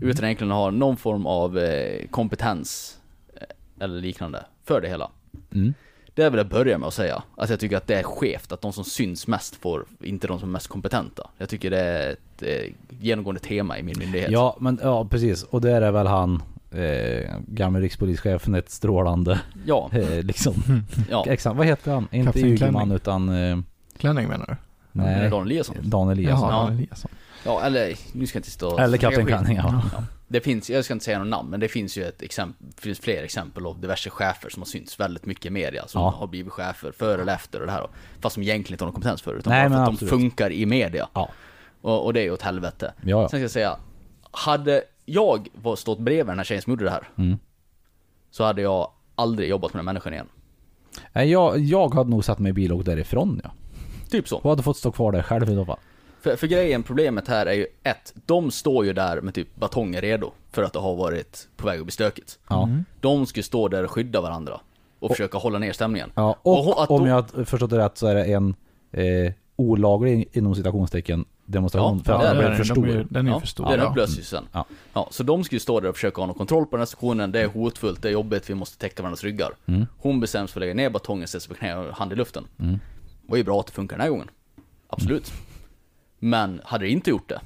Utan 0.00 0.24
egentligen 0.24 0.50
ha 0.50 0.70
någon 0.70 0.96
form 0.96 1.26
av 1.26 1.58
eh, 1.58 2.06
kompetens 2.10 2.98
eh, 3.34 3.84
eller 3.84 4.00
liknande 4.00 4.44
för 4.64 4.80
det 4.80 4.88
hela. 4.88 5.10
Mm. 5.54 5.74
Det 6.14 6.30
vill 6.30 6.38
jag 6.38 6.48
börja 6.48 6.78
med 6.78 6.86
att 6.86 6.94
säga. 6.94 7.22
Att 7.36 7.50
jag 7.50 7.60
tycker 7.60 7.76
att 7.76 7.86
det 7.86 7.94
är 7.94 8.02
skevt 8.02 8.52
att 8.52 8.60
de 8.60 8.72
som 8.72 8.84
syns 8.84 9.26
mest 9.26 9.56
får, 9.56 9.84
inte 10.00 10.26
de 10.26 10.40
som 10.40 10.48
är 10.48 10.52
mest 10.52 10.68
kompetenta. 10.68 11.30
Jag 11.38 11.48
tycker 11.48 11.70
det 11.70 11.80
är 11.80 12.10
ett 12.12 12.42
eh, 12.42 12.72
genomgående 13.00 13.40
tema 13.40 13.78
i 13.78 13.82
min 13.82 13.98
myndighet. 13.98 14.30
Ja, 14.30 14.56
men 14.60 14.78
ja 14.82 15.04
precis. 15.10 15.42
Och 15.42 15.60
där 15.60 15.82
är 15.82 15.90
väl 15.92 16.06
han, 16.06 16.42
eh, 16.70 17.30
gamle 17.46 17.80
rikspolischefen, 17.80 18.54
ett 18.54 18.70
strålande, 18.70 19.40
Ja, 19.66 19.90
eh, 19.92 20.22
liksom. 20.22 20.54
ja. 21.10 21.24
Exakt, 21.28 21.56
vad 21.56 21.66
heter 21.66 21.92
han? 21.92 22.08
Inte 22.10 22.32
Kapten 22.32 22.48
Ygeman 22.48 22.92
utan, 22.92 23.28
eh, 23.28 23.58
Klänning 23.98 24.28
menar 24.28 24.46
du? 24.46 24.56
nej, 24.92 25.30
Dan 25.30 25.42
Eliasson. 25.42 25.76
Dan 25.82 26.08
Eliasson. 26.10 26.48
Jaha, 26.50 26.66
Ja. 26.68 26.72
Eliasson. 26.74 27.10
Ja, 27.44 27.62
eller 27.62 27.94
nu 28.12 28.26
ska 28.26 28.36
jag 28.36 28.40
inte 28.40 28.50
stå 28.50 28.78
Eller 28.78 28.98
Kapten. 28.98 29.26
Klänning, 29.26 29.56
ja. 29.56 29.82
Ja. 29.92 30.02
Det 30.28 30.40
finns, 30.40 30.70
jag 30.70 30.84
ska 30.84 30.94
inte 30.94 31.04
säga 31.04 31.18
någon 31.18 31.30
namn, 31.30 31.50
men 31.50 31.60
det 31.60 31.68
finns 31.68 31.96
ju 31.98 32.04
ett 32.04 32.22
exempel, 32.22 32.66
finns 32.76 32.98
fler 33.00 33.22
exempel 33.22 33.66
av 33.66 33.80
diverse 33.80 34.10
chefer 34.10 34.48
som 34.50 34.62
har 34.62 34.66
synts 34.66 35.00
väldigt 35.00 35.26
mycket 35.26 35.46
i 35.46 35.50
media, 35.50 35.86
som 35.88 36.02
Ja. 36.02 36.10
har 36.10 36.26
blivit 36.26 36.52
chefer 36.52 36.92
före 36.92 37.22
eller 37.22 37.34
efter 37.34 37.60
och 37.60 37.66
det 37.66 37.72
här. 37.72 37.86
Fast 38.20 38.34
som 38.34 38.42
egentligen 38.42 38.74
inte 38.74 38.84
har 38.84 38.86
någon 38.86 38.94
kompetens 38.94 39.22
för 39.22 39.32
det, 39.32 39.38
utan 39.38 39.50
Nej, 39.52 39.68
bara 39.68 39.76
för 39.76 39.82
att 39.82 39.88
absolut. 39.88 40.10
de 40.12 40.18
funkar 40.20 40.52
i 40.52 40.66
media. 40.66 41.08
Ja. 41.14 41.28
Och, 41.80 42.04
och 42.04 42.12
det 42.12 42.20
är 42.20 42.24
ju 42.24 42.30
åt 42.30 42.42
helvete. 42.42 42.92
Ja, 43.02 43.08
ja. 43.08 43.20
Sen 43.28 43.38
ska 43.38 43.42
jag 43.42 43.50
säga, 43.50 43.76
hade 44.30 44.82
jag 45.04 45.48
var 45.54 45.76
stått 45.76 45.98
bredvid 45.98 46.26
den 46.26 46.38
här 46.38 46.44
tjejen 46.44 46.62
som 46.62 46.70
gjorde 46.70 46.84
det 46.84 46.90
här, 46.90 47.08
Mm. 47.18 47.38
så 48.30 48.44
hade 48.44 48.62
jag 48.62 48.90
aldrig 49.14 49.48
jobbat 49.48 49.72
med 49.74 49.78
den 49.78 49.84
människan 49.84 50.12
igen. 50.12 50.26
Nej, 51.12 51.30
jag, 51.30 51.58
jag 51.58 51.94
hade 51.94 52.10
nog 52.10 52.24
satt 52.24 52.38
mig 52.38 52.50
i 52.50 52.52
bil 52.52 52.72
och 52.72 52.78
åkt 52.78 52.86
därifrån 52.86 53.40
ja. 53.44 53.50
Typ 54.10 54.28
så. 54.28 54.36
Och 54.38 54.50
hade 54.50 54.62
fått 54.62 54.76
stå 54.76 54.92
kvar 54.92 55.12
där 55.12 55.22
själv 55.22 55.50
i 55.50 55.54
så 55.54 55.64
fall. 55.64 55.78
För, 56.24 56.36
för 56.36 56.46
grejen, 56.46 56.82
problemet 56.82 57.28
här 57.28 57.46
är 57.46 57.52
ju 57.52 57.66
ett, 57.82 58.14
de 58.26 58.50
står 58.50 58.84
ju 58.84 58.92
där 58.92 59.20
med 59.20 59.34
typ 59.34 59.56
batonger 59.56 60.00
redo 60.00 60.30
för 60.52 60.62
att 60.62 60.72
det 60.72 60.78
har 60.78 60.94
varit 60.96 61.48
på 61.56 61.66
väg 61.66 61.78
att 61.78 61.84
bli 61.86 61.92
stökigt. 61.92 62.38
Ja. 62.48 62.68
De 63.00 63.26
ska 63.26 63.38
ju 63.38 63.42
stå 63.42 63.68
där 63.68 63.84
och 63.84 63.90
skydda 63.90 64.20
varandra 64.20 64.60
och 64.98 65.10
försöka 65.10 65.38
hålla 65.38 65.58
ner 65.58 65.72
stämningen. 65.72 66.12
Ja, 66.14 66.36
Och 66.42 66.68
och 66.68 66.90
om 66.90 67.00
då- 67.02 67.08
jag 67.08 67.14
har 67.14 67.44
förstått 67.44 67.70
det 67.70 67.78
rätt 67.78 67.98
så 67.98 68.06
är 68.06 68.14
det 68.14 68.24
en 68.24 68.54
eh, 68.92 69.32
olaglig 69.56 70.28
inom 70.32 70.54
citationstecken 70.54 71.24
demonstration 71.46 71.96
Ja, 71.98 72.04
för 72.04 72.12
att 72.12 72.22
den 72.22 72.36
blev 72.38 72.50
för 72.50 72.58
de 72.58 72.64
stor. 72.64 73.06
Den 73.10 73.26
är 73.26 73.30
Ja, 73.30 73.40
för 73.40 73.46
stor. 73.46 73.64
Den 73.64 73.78
ja. 73.78 73.84
upplöses 73.90 74.18
ju 74.18 74.22
sen. 74.22 74.44
Ja. 74.52 74.64
Ja, 74.92 75.08
så 75.10 75.22
de 75.22 75.44
ska 75.44 75.56
ju 75.56 75.60
stå 75.60 75.80
där 75.80 75.88
och 75.88 75.94
försöka 75.94 76.20
ha 76.20 76.26
någon 76.26 76.36
kontroll 76.36 76.64
på 76.66 76.70
den 76.70 76.80
här 76.80 76.86
stationen, 76.86 77.32
det 77.32 77.40
är 77.40 77.46
hotfullt, 77.46 78.02
det 78.02 78.08
är 78.08 78.12
jobbigt, 78.12 78.50
vi 78.50 78.54
måste 78.54 78.78
täcka 78.78 79.02
varandras 79.02 79.24
ryggar. 79.24 79.50
Mm. 79.66 79.86
Hon 79.98 80.20
bestäms 80.20 80.52
för 80.52 80.60
att 80.60 80.62
lägga 80.62 80.74
ner 80.74 80.90
batongen, 80.90 81.28
sätter 81.28 81.40
sig 81.40 81.48
på 81.48 81.54
knä 81.54 81.76
och 81.76 81.94
hand 81.94 82.12
i 82.12 82.16
luften. 82.16 82.44
Mm. 82.58 82.72
Det 82.72 83.30
var 83.30 83.36
ju 83.36 83.44
bra 83.44 83.60
att 83.60 83.66
det 83.66 83.72
funkar 83.72 83.96
den 83.96 84.02
här 84.02 84.10
gången. 84.10 84.30
Absolut. 84.88 85.32
Men 86.18 86.60
hade 86.64 86.84
det 86.84 86.90
inte 86.90 87.10
gjort 87.10 87.28
det, 87.28 87.40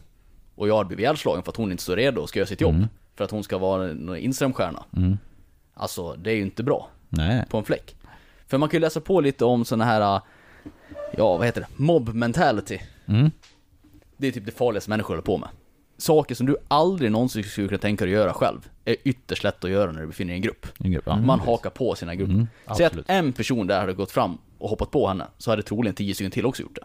och 0.54 0.68
jag 0.68 0.76
hade 0.76 0.86
blivit 0.86 1.02
ihjälslagen 1.02 1.42
för 1.42 1.50
att 1.50 1.56
hon 1.56 1.70
inte 1.70 1.82
står 1.82 1.96
redo 1.96 2.20
och 2.20 2.28
ska 2.28 2.38
göra 2.38 2.46
sitt 2.46 2.60
jobb, 2.60 2.86
för 3.16 3.24
att 3.24 3.30
hon 3.30 3.44
ska 3.44 3.58
vara 3.58 3.90
en 3.90 4.16
Instagramstjärna. 4.16 4.84
Mm. 4.96 5.18
Alltså, 5.74 6.14
det 6.14 6.30
är 6.30 6.34
ju 6.34 6.42
inte 6.42 6.62
bra 6.62 6.88
Nej. 7.08 7.44
på 7.50 7.58
en 7.58 7.64
fläck. 7.64 7.96
För 8.46 8.58
man 8.58 8.68
kan 8.68 8.76
ju 8.76 8.80
läsa 8.80 9.00
på 9.00 9.20
lite 9.20 9.44
om 9.44 9.64
såna 9.64 9.84
här, 9.84 10.20
ja 11.16 11.36
vad 11.36 11.46
heter 11.46 11.60
det, 11.60 11.66
mob 11.76 12.14
mentality. 12.14 12.78
Mm. 13.06 13.30
Det 14.16 14.28
är 14.28 14.32
typ 14.32 14.46
det 14.46 14.52
farligaste 14.52 14.90
människor 14.90 15.08
håller 15.08 15.22
på 15.22 15.38
med. 15.38 15.48
Saker 15.96 16.34
som 16.34 16.46
du 16.46 16.56
aldrig 16.68 17.12
någonsin 17.12 17.44
skulle 17.44 17.68
kunna 17.68 17.78
tänka 17.78 18.04
dig 18.04 18.14
att 18.14 18.20
göra 18.20 18.32
själv, 18.32 18.68
är 18.84 18.96
ytterst 19.04 19.44
lätt 19.44 19.64
att 19.64 19.70
göra 19.70 19.92
när 19.92 20.00
du 20.00 20.06
befinner 20.06 20.28
dig 20.28 20.34
i 20.34 20.38
en 20.38 20.42
grupp. 20.42 20.66
En 20.78 20.90
grupp, 20.90 21.04
ja. 21.06 21.16
Man 21.16 21.40
hakar 21.40 21.70
på 21.70 21.94
sina 21.94 22.14
grupper. 22.14 22.34
Mm, 22.34 22.46
Säg 22.76 22.86
att 22.86 22.94
en 23.06 23.32
person 23.32 23.66
där 23.66 23.80
hade 23.80 23.92
gått 23.92 24.10
fram 24.10 24.38
och 24.58 24.70
hoppat 24.70 24.90
på 24.90 25.08
henne, 25.08 25.26
så 25.38 25.50
hade 25.50 25.62
troligen 25.62 25.94
tio 25.94 26.14
stycken 26.14 26.30
till 26.30 26.46
också 26.46 26.62
gjort 26.62 26.74
det. 26.74 26.84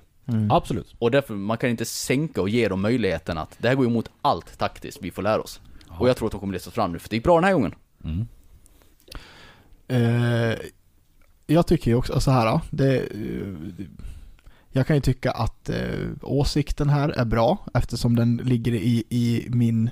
Absolut. 0.50 0.96
Och 1.00 1.12
därför, 1.12 1.34
man 1.34 1.58
kan 1.58 1.70
inte 1.70 1.86
sänka 1.86 2.42
och 2.42 2.50
ge 2.50 2.68
dem 2.68 2.82
möjligheten 2.82 3.38
att, 3.38 3.56
det 3.58 3.68
här 3.68 3.76
går 3.76 3.86
emot 3.86 4.10
allt 4.22 4.58
taktiskt 4.58 5.00
vi 5.02 5.12
får 5.12 5.22
lära 5.22 5.42
oss. 5.42 5.62
Och 5.88 6.10
jag 6.10 6.18
tror 6.18 6.28
att 6.28 6.32
de 6.32 6.40
kommer 6.40 6.54
lyftas 6.54 6.74
fram 6.74 6.92
nu, 6.92 7.00
för 7.00 7.10
det 7.10 7.16
gick 7.16 7.24
bra 7.24 7.36
den 7.36 7.44
här 7.44 7.54
gången. 7.54 7.76
Mm. 8.04 8.28
Eh, 9.88 10.58
jag 11.48 11.68
tycker 11.68 11.92
ju 11.92 11.98
också 11.98 12.20
så 12.20 12.32
här, 12.32 12.46
ja, 12.46 12.62
det, 12.70 12.98
eh, 12.98 13.54
jag 14.76 14.88
kan 14.88 14.96
ju 14.96 15.02
tycka 15.02 15.32
att 15.32 15.70
eh, 15.70 15.76
åsikten 16.22 16.90
här 16.90 17.10
är 17.10 17.26
bra 17.26 17.58
eftersom 17.74 18.16
den 18.16 18.38
ligger 18.38 18.72
i, 18.74 19.04
i, 19.10 19.48
min, 19.50 19.90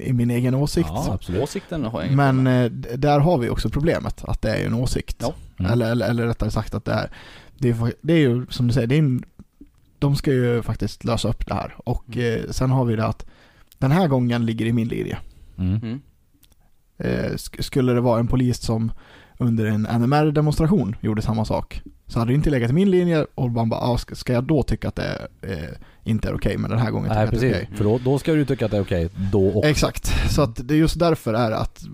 i 0.00 0.12
min 0.12 0.30
egen 0.30 0.54
åsikt. 0.54 0.88
Ja, 0.92 1.12
absolut. 1.12 1.42
Åsikten 1.42 1.84
har 1.84 2.02
jag 2.02 2.12
Men 2.12 2.46
eh, 2.46 2.70
där 2.70 3.18
har 3.18 3.38
vi 3.38 3.50
också 3.50 3.70
problemet, 3.70 4.24
att 4.24 4.42
det 4.42 4.50
är 4.50 4.58
ju 4.58 4.66
en 4.66 4.74
åsikt. 4.74 5.16
Ja. 5.20 5.34
Mm. 5.58 5.72
Eller, 5.72 5.90
eller, 5.90 6.08
eller 6.08 6.26
rättare 6.26 6.50
sagt 6.50 6.74
att 6.74 6.84
det 6.84 6.92
är, 6.92 7.10
det 7.58 7.68
är, 7.68 7.92
det 8.02 8.12
är 8.12 8.18
ju 8.18 8.46
som 8.50 8.66
du 8.66 8.72
säger, 8.72 8.86
det 8.86 8.94
är 8.94 8.98
en, 8.98 9.24
de 9.98 10.16
ska 10.16 10.32
ju 10.32 10.62
faktiskt 10.62 11.04
lösa 11.04 11.28
upp 11.28 11.46
det 11.46 11.54
här. 11.54 11.74
Och 11.78 12.16
eh, 12.16 12.50
sen 12.50 12.70
har 12.70 12.84
vi 12.84 12.96
det 12.96 13.06
att 13.06 13.26
den 13.78 13.90
här 13.90 14.08
gången 14.08 14.46
ligger 14.46 14.66
i 14.66 14.72
min 14.72 14.88
linje. 14.88 15.18
Mm. 15.58 15.76
Mm. 15.82 16.00
Eh, 16.98 17.30
sk- 17.32 17.62
skulle 17.62 17.92
det 17.92 18.00
vara 18.00 18.20
en 18.20 18.26
polis 18.28 18.58
som 18.60 18.92
under 19.38 19.64
en 19.66 19.86
NMR-demonstration 19.86 20.96
gjorde 21.00 21.22
samma 21.22 21.44
sak 21.44 21.82
så 22.06 22.18
hade 22.18 22.30
det 22.30 22.34
inte 22.34 22.50
legat 22.50 22.70
i 22.70 22.74
min 22.74 22.90
linje 22.90 23.26
och 23.34 23.50
man 23.50 23.68
bara, 23.68 23.80
ah, 23.80 23.98
ska, 23.98 24.32
jag 24.32 24.44
då 24.44 24.62
tycka 24.62 24.88
att 24.88 24.96
det 24.96 25.28
eh, 25.42 25.54
inte 26.04 26.28
är 26.28 26.34
okej 26.34 26.58
men 26.58 26.70
den 26.70 26.78
här 26.78 26.90
gången 26.90 27.08
tycker 27.10 27.20
jag 27.20 27.34
att 27.34 27.40
det 27.40 27.46
är 27.46 27.50
okej. 27.52 27.70
för 27.76 27.84
då, 27.84 27.98
då 27.98 28.18
ska 28.18 28.32
du 28.32 28.44
tycka 28.44 28.64
att 28.64 28.70
det 28.70 28.76
är 28.76 28.82
okej 28.82 29.08
då 29.32 29.52
också. 29.54 29.68
Exakt, 29.70 30.32
så 30.32 30.42
att 30.42 30.68
det 30.68 30.74
är 30.74 30.78
just 30.78 30.98
därför 30.98 31.34
är 31.34 31.50
att 31.50 31.84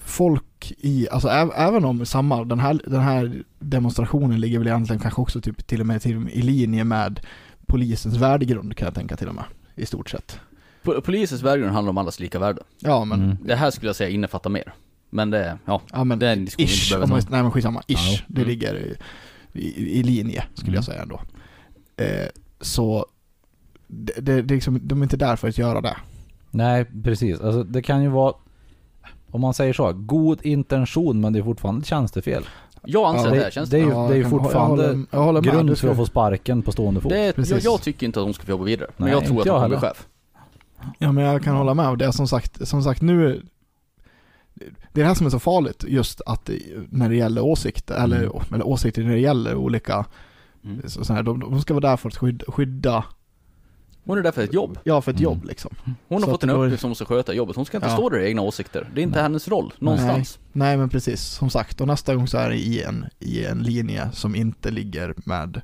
folk 0.00 0.72
i, 0.78 1.08
alltså 1.10 1.28
äv, 1.28 1.50
även 1.56 1.84
om 1.84 2.06
samma, 2.06 2.44
den 2.44 2.60
här, 2.60 2.80
den 2.86 3.00
här 3.00 3.42
demonstrationen 3.58 4.40
ligger 4.40 4.58
väl 4.58 4.68
egentligen 4.68 5.00
kanske 5.02 5.20
också 5.22 5.40
typ 5.40 5.66
till 5.66 5.80
och 5.80 5.86
med 5.86 6.02
till, 6.02 6.28
i 6.28 6.42
linje 6.42 6.84
med 6.84 7.20
polisens 7.66 8.16
värdegrund 8.16 8.76
kan 8.76 8.86
jag 8.86 8.94
tänka 8.94 9.16
till 9.16 9.28
och 9.28 9.34
med, 9.34 9.44
i 9.74 9.86
stort 9.86 10.10
sett. 10.10 10.40
Po- 10.82 11.00
Polisens 11.00 11.42
värdegrund 11.42 11.72
handlar 11.74 11.90
om 11.90 11.98
allas 11.98 12.20
lika 12.20 12.38
värde. 12.38 12.62
Ja 12.78 13.04
men, 13.04 13.22
Mm. 13.22 13.36
Det 13.44 13.54
här 13.56 13.70
skulle 13.70 13.88
jag 13.88 13.96
säga 13.96 14.10
innefattar 14.10 14.50
mer. 14.50 14.74
Men 15.10 15.30
det, 15.30 15.58
ja, 15.64 15.80
ja 15.92 16.04
men 16.04 16.18
det 16.18 16.28
är 16.28 16.32
en 16.32 16.44
diskussion 16.44 16.66
ish, 16.68 16.94
inte 16.94 17.06
man, 17.12 17.20
nej 17.30 17.42
men 17.42 17.50
skitsamma, 17.52 17.82
ish, 17.86 18.12
Ja. 18.12 18.18
det 18.28 18.40
Mm. 18.40 18.48
ligger 18.48 18.74
i, 18.76 18.96
i, 19.52 20.00
i 20.00 20.02
linje 20.02 20.44
skulle 20.54 20.68
Mm. 20.68 20.74
jag 20.74 20.84
säga 20.84 21.02
ändå. 21.02 21.20
Eh, 21.96 22.26
så 22.60 23.06
det, 23.86 24.12
det, 24.20 24.42
det 24.42 24.54
liksom, 24.54 24.80
de 24.82 24.98
är 25.00 25.02
inte 25.02 25.16
där 25.16 25.36
för 25.36 25.48
att 25.48 25.58
göra 25.58 25.80
det. 25.80 25.96
Nej 26.50 26.84
precis, 27.04 27.40
alltså 27.40 27.62
det 27.62 27.82
kan 27.82 28.02
ju 28.02 28.08
vara 28.08 28.34
om 29.30 29.40
man 29.40 29.54
säger 29.54 29.72
så, 29.72 29.92
god 29.92 30.46
intention 30.46 31.20
men 31.20 31.32
det 31.32 31.38
är 31.38 31.42
fortfarande 31.42 31.84
tjänstefel. 31.84 32.44
Jag 32.84 33.04
anser 33.16 33.28
Ja, 33.28 33.34
det 33.34 33.44
det, 33.44 33.50
känns 33.52 33.70
det 33.70 33.76
är 33.76 33.80
ju, 33.84 33.88
Ja, 33.90 34.08
det 34.08 34.14
är 34.14 34.18
ju 34.18 34.24
fortfarande 34.28 34.82
jag 34.82 34.88
håller, 34.90 35.06
jag 35.10 35.20
håller 35.20 35.40
grund 35.40 35.78
för 35.78 35.88
att 35.90 35.96
få 35.96 36.06
sparken 36.06 36.62
på 36.62 36.72
stående 36.72 37.00
fot. 37.00 37.10
det, 37.12 37.38
jag, 37.50 37.60
jag 37.60 37.82
tycker 37.82 38.06
inte 38.06 38.20
att 38.20 38.26
de 38.26 38.34
ska 38.34 38.44
få 38.44 38.50
jobba 38.50 38.64
vidare. 38.64 38.90
Men 38.96 39.04
Nej, 39.08 39.14
jag 39.18 39.26
tror 39.26 39.40
att 39.40 39.46
jag 39.46 39.54
de 39.54 39.62
kommer 39.62 39.68
bli 39.80 39.88
chef. 39.88 40.06
Ja 40.98 41.12
men 41.12 41.24
jag 41.24 41.42
kan 41.42 41.56
hålla 41.56 41.74
med 41.74 41.98
det 41.98 42.04
är 42.06 42.10
som 42.10 42.28
sagt, 42.28 42.68
som 42.68 42.82
sagt 42.82 43.02
nu 43.02 43.42
det 44.92 45.00
är 45.00 45.04
det 45.04 45.04
här 45.04 45.14
som 45.14 45.26
är 45.26 45.30
så 45.30 45.38
farligt 45.38 45.84
just 45.88 46.20
att 46.26 46.50
när 46.90 47.08
det 47.08 47.16
gäller 47.16 47.44
åsikter, 47.44 47.94
eller, 47.94 48.22
Mm. 48.22 48.54
eller 48.54 48.66
åsikter 48.66 49.02
när 49.02 49.10
det 49.12 49.18
gäller 49.18 49.54
olika 49.54 50.04
Mm. 50.64 50.82
så, 50.88 51.04
så 51.04 51.12
här, 51.12 51.22
de, 51.22 51.40
de 51.40 51.60
ska 51.62 51.74
vara 51.74 51.88
där 51.90 51.96
för 51.96 52.08
att 52.08 52.16
skydda, 52.16 52.44
skydda 52.52 53.04
Hon 54.04 54.18
är 54.18 54.22
där 54.22 54.32
för 54.32 54.42
ett 54.44 54.54
jobb. 54.54 54.78
ja 54.84 55.00
för 55.00 55.10
ett 55.12 55.20
Mm. 55.20 55.24
jobb 55.32 55.44
liksom. 55.44 55.70
Hon 55.84 55.94
har 56.08 56.20
Så 56.20 56.30
fått 56.30 56.42
en 56.42 56.50
uppgift 56.50 56.80
som 56.80 56.88
hon 56.90 56.94
ska 56.96 57.04
sköta 57.04 57.34
jobbet. 57.34 57.56
Hon 57.56 57.64
ska 57.66 57.76
inte 57.76 57.88
Ja. 57.88 57.92
stå 57.96 58.08
där 58.08 58.18
i 58.18 58.26
egna 58.28 58.42
åsikter. 58.42 58.90
Det 58.94 59.00
är 59.00 59.02
inte 59.02 59.14
Nej. 59.16 59.22
hennes 59.22 59.48
roll, 59.48 59.72
någonstans. 59.78 60.38
Nej 60.52 60.76
men 60.76 60.88
precis, 60.88 61.20
som 61.22 61.50
sagt 61.50 61.80
och 61.80 61.86
nästa 61.86 62.14
gång 62.14 62.28
så 62.28 62.38
är 62.38 62.48
det 62.50 62.56
i 62.56 62.82
en, 62.82 63.06
i 63.18 63.44
en 63.44 63.58
linje 63.62 64.10
som 64.12 64.34
inte 64.34 64.70
ligger 64.70 65.14
med 65.16 65.60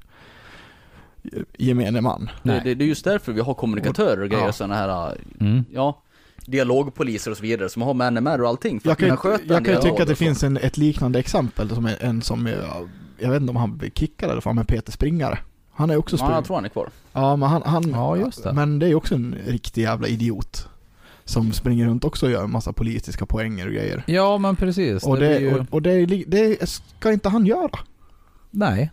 gemene 1.58 2.00
man. 2.00 2.24
Det, 2.24 2.30
Nej. 2.42 2.60
det, 2.64 2.74
det 2.74 2.84
är 2.84 2.88
just 2.88 3.04
därför 3.04 3.32
vi 3.32 3.40
har 3.40 3.54
kommunikatörer 3.54 4.22
och 4.22 4.28
grejer, 4.30 4.46
Ja. 4.46 4.52
sådana 4.52 4.74
här, 4.74 5.16
Mm. 5.40 5.64
ja, 5.72 6.02
dialogpoliser 6.46 7.30
och 7.30 7.36
så 7.36 7.42
vidare 7.42 7.68
som 7.68 7.82
har 7.82 7.94
med 7.94 8.12
NMR 8.12 8.42
och 8.42 8.48
allting. 8.48 8.80
För 8.80 8.88
Jag 8.88 8.92
att 8.92 8.98
kan, 8.98 9.08
kunna 9.08 9.16
sköta 9.16 9.54
jag 9.54 9.64
kan 9.64 9.74
ju 9.74 9.80
tycka 9.80 10.02
att 10.02 10.08
det 10.08 10.16
finns 10.16 10.42
en, 10.42 10.56
ett 10.56 10.76
liknande 10.76 11.18
exempel 11.18 11.68
som 11.68 11.86
är 11.86 11.96
en 12.02 12.22
som, 12.22 12.46
jag, 12.46 12.88
jag 13.18 13.30
vet 13.30 13.40
inte 13.40 13.50
om 13.50 13.56
han 13.56 13.76
blev 13.78 13.90
kickad 13.90 14.30
eller 14.30 14.40
fan 14.40 14.56
med 14.56 14.68
Peter 14.68 14.92
Springare. 14.92 15.38
Han 15.72 15.90
är 15.90 15.96
också 15.96 16.16
Ja, 16.16 16.18
spring. 16.18 16.34
jag 16.34 16.44
tror 16.44 16.56
han 16.56 16.64
är 16.64 16.68
kvar. 16.68 16.88
Ja, 17.12 17.36
men 17.36 17.48
han, 17.48 17.62
han 17.62 17.90
Ja, 17.90 18.16
just 18.16 18.42
det. 18.42 18.52
Men 18.52 18.78
det 18.78 18.86
är 18.86 18.88
ju 18.88 18.94
också 18.94 19.14
en 19.14 19.36
riktig 19.46 19.82
jävla 19.82 20.08
idiot. 20.08 20.68
Som 21.24 21.52
springer 21.52 21.86
runt 21.86 22.04
också 22.04 22.26
och 22.26 22.32
gör 22.32 22.44
en 22.44 22.50
massa 22.50 22.72
politiska 22.72 23.26
poänger 23.26 23.66
och 23.66 23.72
grejer. 23.72 24.04
Ja 24.06 24.38
men 24.38 24.56
precis. 24.56 25.04
Och, 25.04 25.16
det, 25.20 25.28
det, 25.28 25.38
ju... 25.40 25.54
och, 25.54 25.66
och 25.70 25.82
det, 25.82 26.06
det 26.06 26.68
ska 26.68 27.12
inte 27.12 27.28
han 27.28 27.46
göra. 27.46 27.78
Nej. 28.50 28.90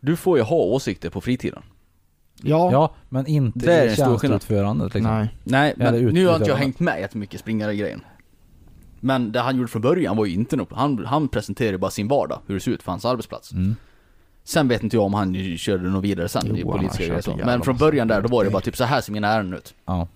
Du 0.00 0.16
får 0.16 0.38
ju 0.38 0.44
ha 0.44 0.56
åsikter 0.56 1.10
på 1.10 1.20
fritiden. 1.20 1.62
Ja, 2.44 2.72
Ja, 2.72 2.94
men 3.08 3.26
inte 3.26 3.58
Det 3.58 3.72
är 3.74 3.84
i 3.86 3.88
en 3.88 3.94
stor 3.94 4.04
skillnad. 4.04 4.20
tjänsteutförandet 4.20 4.94
liksom. 4.94 5.12
nej. 5.12 5.28
Nej, 5.44 5.74
men 5.76 5.86
Eller 5.86 5.98
ut- 5.98 6.14
nu 6.14 6.26
har 6.26 6.36
inte 6.36 6.48
jag 6.50 6.56
hängt 6.56 6.80
med 6.80 7.00
jättemycket 7.00 7.40
springare 7.40 7.76
grejen. 7.76 8.00
Men 9.00 9.32
det 9.32 9.40
han 9.40 9.56
gjorde 9.56 9.68
från 9.68 9.82
början 9.82 10.16
var 10.16 10.24
ju 10.26 10.32
inte 10.34 10.56
något, 10.56 10.72
han, 10.72 11.04
han 11.06 11.28
presenterade 11.28 11.78
bara 11.78 11.90
sin 11.90 12.08
vardag, 12.08 12.38
hur 12.46 12.54
det 12.54 12.60
ser 12.60 12.70
ut 12.70 12.82
för 12.82 12.90
hans 12.92 13.04
arbetsplats. 13.04 13.52
Mm. 13.52 13.76
Sen 14.44 14.68
vet 14.68 14.82
inte 14.82 14.96
jag 14.96 15.04
om 15.04 15.14
han 15.14 15.34
ju 15.34 15.56
körde 15.58 15.88
något 15.88 16.04
vidare 16.04 16.28
sen 16.28 16.42
Jo, 16.46 16.56
i 16.56 16.60
han 16.60 16.66
har 16.68 16.76
politiska 16.78 16.98
kört 17.02 17.06
grejer 17.08 17.16
en 17.16 17.22
så. 17.22 17.30
jävla 17.30 17.46
Men 17.46 17.62
från 17.62 17.74
massa 17.74 17.84
början 17.84 18.08
där, 18.08 18.22
då 18.22 18.28
var 18.28 18.44
det 18.44 18.50
bara 18.50 18.62
typ 18.62 18.76
så 18.76 18.84
här 18.84 19.00
ser 19.00 19.12
mina 19.12 19.28
ärenden 19.28 19.54
ut. 19.58 19.74
Ja. 19.86 20.08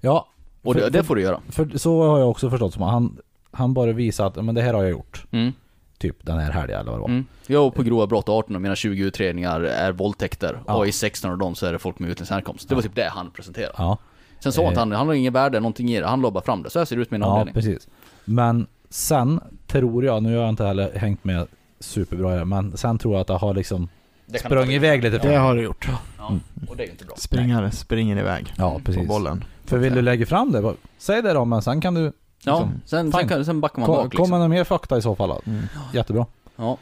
Ja, 0.00 0.28
Och 0.62 0.74
För- 0.74 0.80
det, 0.80 0.90
det 0.90 1.02
får 1.04 1.16
du 1.16 1.22
göra. 1.22 1.40
för 1.48 1.78
så 1.78 2.02
har 2.08 2.18
jag 2.18 2.30
också 2.30 2.50
förstått 2.50 2.72
som 2.74 2.82
han, 2.82 3.18
han 3.50 3.74
bara 3.74 3.92
visar 3.92 4.26
att 4.26 4.44
men 4.44 4.54
det 4.54 4.62
här 4.62 4.74
har 4.74 4.82
jag 4.82 4.90
gjort. 4.90 5.24
Mm. 5.30 5.52
Typ 6.00 6.16
den 6.26 6.38
här 6.38 6.52
helgen 6.52 6.80
eller 6.80 6.90
vad 6.90 6.98
det 6.98 7.02
var. 7.02 7.08
Mm. 7.08 7.26
Är 7.46 7.70
på 7.70 7.82
grova 7.82 8.06
brott 8.06 8.28
18 8.28 8.54
av 8.54 8.60
mina 8.62 8.76
20 8.76 9.02
utredningar 9.04 9.60
är 9.60 9.92
våldtäkter 9.92 10.58
Ja. 10.66 10.74
och 10.74 10.86
i 10.88 10.92
16 10.92 11.30
av 11.30 11.38
dem 11.38 11.54
så 11.54 11.66
är 11.66 11.72
det 11.72 11.78
folk 11.78 11.98
med 11.98 12.10
utländsk 12.10 12.32
härkomst. 12.32 12.68
Det 12.68 12.74
var 12.74 12.82
Ja. 12.82 12.86
typ 12.86 12.94
det 12.94 13.08
han 13.08 13.30
presenterade. 13.30 13.74
Ja, 13.78 13.98
Sen 14.42 14.52
sa 14.52 14.62
Eh. 14.62 14.68
inte 14.68 14.80
han, 14.80 14.92
han 14.92 15.06
har 15.06 15.14
ingen 15.14 15.32
värde, 15.32 15.60
någonting 15.60 15.90
i 15.90 16.00
det, 16.00 16.06
han 16.06 16.20
la 16.20 16.30
bara 16.30 16.44
fram 16.44 16.62
det. 16.62 16.70
Så 16.70 16.78
här 16.78 16.86
ser 16.86 16.96
det 16.96 17.02
ut 17.02 17.10
med 17.10 17.18
en 17.18 17.22
ja 17.28 17.32
avdelning. 17.32 17.54
precis. 17.54 17.88
Men 18.24 18.66
sen 18.90 19.40
tror 19.66 20.04
jag, 20.04 20.22
nu 20.22 20.34
har 20.36 20.42
jag 20.42 20.48
inte 20.50 20.64
heller 20.64 20.92
hängt 20.94 21.24
med 21.24 21.46
superbra 21.80 22.34
i 22.34 22.38
det, 22.38 22.44
men 22.44 22.76
sen 22.76 22.98
tror 22.98 23.14
jag 23.14 23.20
att 23.20 23.28
jag 23.28 23.38
har 23.38 23.54
liksom 23.54 23.88
Det 24.26 24.38
sprungit 24.38 24.70
iväg 24.70 25.02
lite 25.04 25.18
Det 25.18 25.36
har 25.36 25.54
du 25.56 25.62
gjort. 25.62 25.88
Ja, 26.18 26.32
och 26.68 26.76
det 26.76 26.82
är 26.82 26.86
ju 26.86 26.92
inte 26.92 27.04
bra. 27.04 27.16
Springer, 27.16 27.70
springer 27.70 28.18
iväg 28.18 28.52
Ja, 28.58 28.74
på 28.74 28.80
precis. 28.84 29.08
bollen. 29.08 29.44
För 29.64 29.78
vill 29.78 29.94
du 29.94 30.02
lägga 30.02 30.26
fram 30.26 30.52
det, 30.52 30.74
säg 30.98 31.22
det 31.22 31.32
då, 31.32 31.44
men 31.44 31.62
sen 31.62 31.80
kan 31.80 31.94
du 31.94 32.12
Ja, 32.44 32.60
liksom, 32.60 32.80
sen, 32.84 33.12
sen, 33.12 33.28
fine. 33.28 33.44
sen 33.44 33.60
backar 33.60 33.80
man 33.80 33.86
kom, 33.86 33.96
bak 33.96 34.12
liksom. 34.12 34.30
med 34.30 34.40
någon 34.40 34.50
mer 34.50 34.64
fakta 34.64 34.98
i 34.98 35.02
så 35.02 35.16
fall. 35.16 35.42
Mm. 35.46 35.62
Jättebra. 35.94 36.26
Ja. 36.56 36.78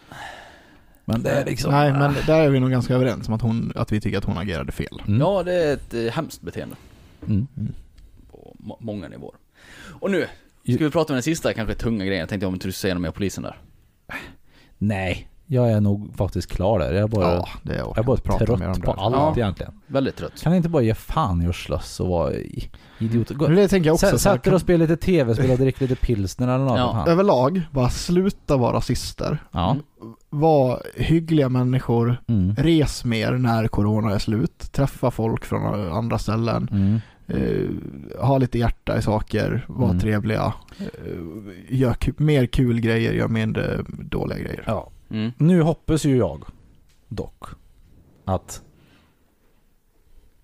Men 1.05 1.23
det 1.23 1.31
är 1.31 1.45
liksom... 1.45 1.73
Nej, 1.73 1.93
men 1.93 2.15
där 2.27 2.41
är 2.41 2.49
vi 2.49 2.61
nog 2.61 2.71
ganska 2.71 2.95
överens 2.95 3.29
om 3.29 3.35
att, 3.35 3.43
hon, 3.43 3.73
att 3.77 3.93
vi 3.93 4.01
tycker 4.01 4.19
att 4.19 4.25
hon 4.25 4.39
agerade 4.39 4.73
fel. 4.73 5.03
Mm. 5.07 5.21
ja, 5.21 5.43
det 5.43 5.55
är 5.55 5.75
ett 5.75 5.95
eh, 5.95 6.13
hemskt 6.13 6.43
beteende. 6.43 6.77
Mm. 7.27 7.47
På 8.31 8.57
må- 8.59 8.79
många 8.81 9.09
nivåer. 9.09 9.35
Och 10.01 10.11
nu, 10.11 10.27
ska 10.63 10.85
vi 10.85 10.91
prata 10.91 11.13
om 11.13 11.17
den 11.17 11.23
sista 11.23 11.55
kanske 11.55 11.75
tunga 11.75 12.05
grejen? 12.05 12.21
Jag 12.21 12.29
tänkte 12.29 12.47
om 12.47 12.55
inte 12.55 12.69
du 12.69 12.73
säger 12.73 12.95
något 12.95 13.03
mer 13.03 13.09
om 13.09 13.15
polisen 13.15 13.43
där. 13.43 13.59
Nej, 14.79 15.29
jag 15.51 15.71
är 15.71 15.81
nog 15.81 16.17
faktiskt 16.17 16.51
klar 16.51 16.79
där. 16.79 16.93
Jag 16.93 17.03
är 17.03 17.09
bara, 17.09 17.35
Ja, 17.35 17.49
det 17.63 17.73
orkar 17.83 17.89
jag 17.89 17.99
är 17.99 18.03
bara 18.03 18.17
prata 18.17 18.47
trött 18.47 18.59
på 18.83 18.93
det. 18.93 19.01
allt 19.01 19.15
Ja. 19.17 19.33
egentligen. 19.37 19.73
Väldigt 19.87 20.17
trött. 20.17 20.43
Kan 20.43 20.55
inte 20.55 20.69
bara 20.69 20.83
ge 20.83 20.95
fan 20.95 21.43
i 21.43 21.47
att 21.47 21.57
slåss 21.57 22.01
och 22.01 22.09
vara 22.09 22.33
idiot? 22.99 23.31
Gå- 23.31 23.47
det 23.47 23.69
tänker 23.69 23.87
jag 23.89 23.95
också. 23.95 24.19
Sätt 24.19 24.47
er 24.47 24.55
och 24.55 24.61
spela 24.61 24.83
lite 24.85 24.97
tv-spel 24.97 25.51
och 25.51 25.59
drick 25.59 25.81
lite 25.81 25.97
pilsner 25.97 26.49
eller 26.49 26.65
något. 26.65 26.79
Ja. 26.79 27.05
Överlag, 27.09 27.63
bara 27.73 27.89
sluta 27.89 28.57
vara 28.57 28.77
rasister. 28.77 29.39
Ja. 29.53 29.77
Var 30.31 30.83
hyggliga 30.97 31.49
människor. 31.49 32.23
Mm. 32.29 32.55
Res 32.57 33.05
mer 33.05 33.33
när 33.33 33.67
corona 33.69 34.15
är 34.15 34.19
slut. 34.19 34.73
Träffa 34.73 35.11
folk 35.11 35.45
från 35.45 35.93
andra 35.93 36.19
ställen. 36.19 36.69
Mm. 36.73 37.01
Eh, 37.31 38.25
ha 38.27 38.39
lite 38.39 38.59
hjärta 38.59 38.99
i 38.99 39.03
saker. 39.03 39.65
Var 39.69 39.87
Mm. 39.89 40.01
trevliga. 40.01 40.53
Eh, 40.79 40.87
gör 41.69 41.97
mer 42.23 42.47
kul 42.47 42.81
grejer, 42.81 43.13
gör 43.13 43.29
mindre 43.29 43.85
dåliga 43.89 44.39
grejer. 44.39 44.65
Ja. 44.67 44.91
Mm. 45.11 45.33
Nu 45.37 45.63
hoppas 45.63 46.05
ju 46.05 46.17
jag 46.17 46.45
dock 47.09 47.45
att 48.25 48.63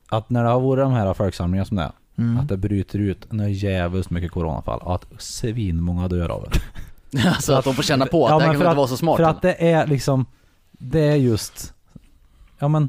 att 0.08 0.30
när 0.30 0.44
det 0.44 0.50
har 0.50 0.60
varit 0.60 0.84
de 0.84 0.92
här 0.92 1.14
folksamlingarna 1.14 1.64
som 1.64 1.76
det 1.76 1.82
är, 1.82 1.92
Mm. 2.18 2.38
att 2.38 2.48
det 2.48 2.56
bryter 2.56 2.98
ut 2.98 3.32
något 3.32 3.50
jävligt 3.50 4.10
mycket 4.10 4.32
coronafall 4.32 4.80
och 4.80 4.94
att 4.94 5.06
svinmånga 5.18 6.08
dör 6.08 6.28
av 6.28 6.48
det. 7.12 7.28
alltså 7.28 7.52
att 7.54 7.64
de 7.64 7.74
får 7.74 7.82
känna 7.82 8.06
på 8.06 8.26
att 8.26 8.30
Ja, 8.30 8.38
det 8.38 8.44
här 8.44 8.54
för 8.54 8.64
inte 8.64 8.76
var 8.76 8.86
så 8.86 8.96
smart. 8.96 9.16
För 9.16 9.24
att 9.24 9.42
det 9.42 9.70
är 9.72 9.86
liksom, 9.86 10.26
det 10.72 11.00
är 11.00 11.16
just, 11.16 11.74
ja 12.58 12.68
men, 12.68 12.88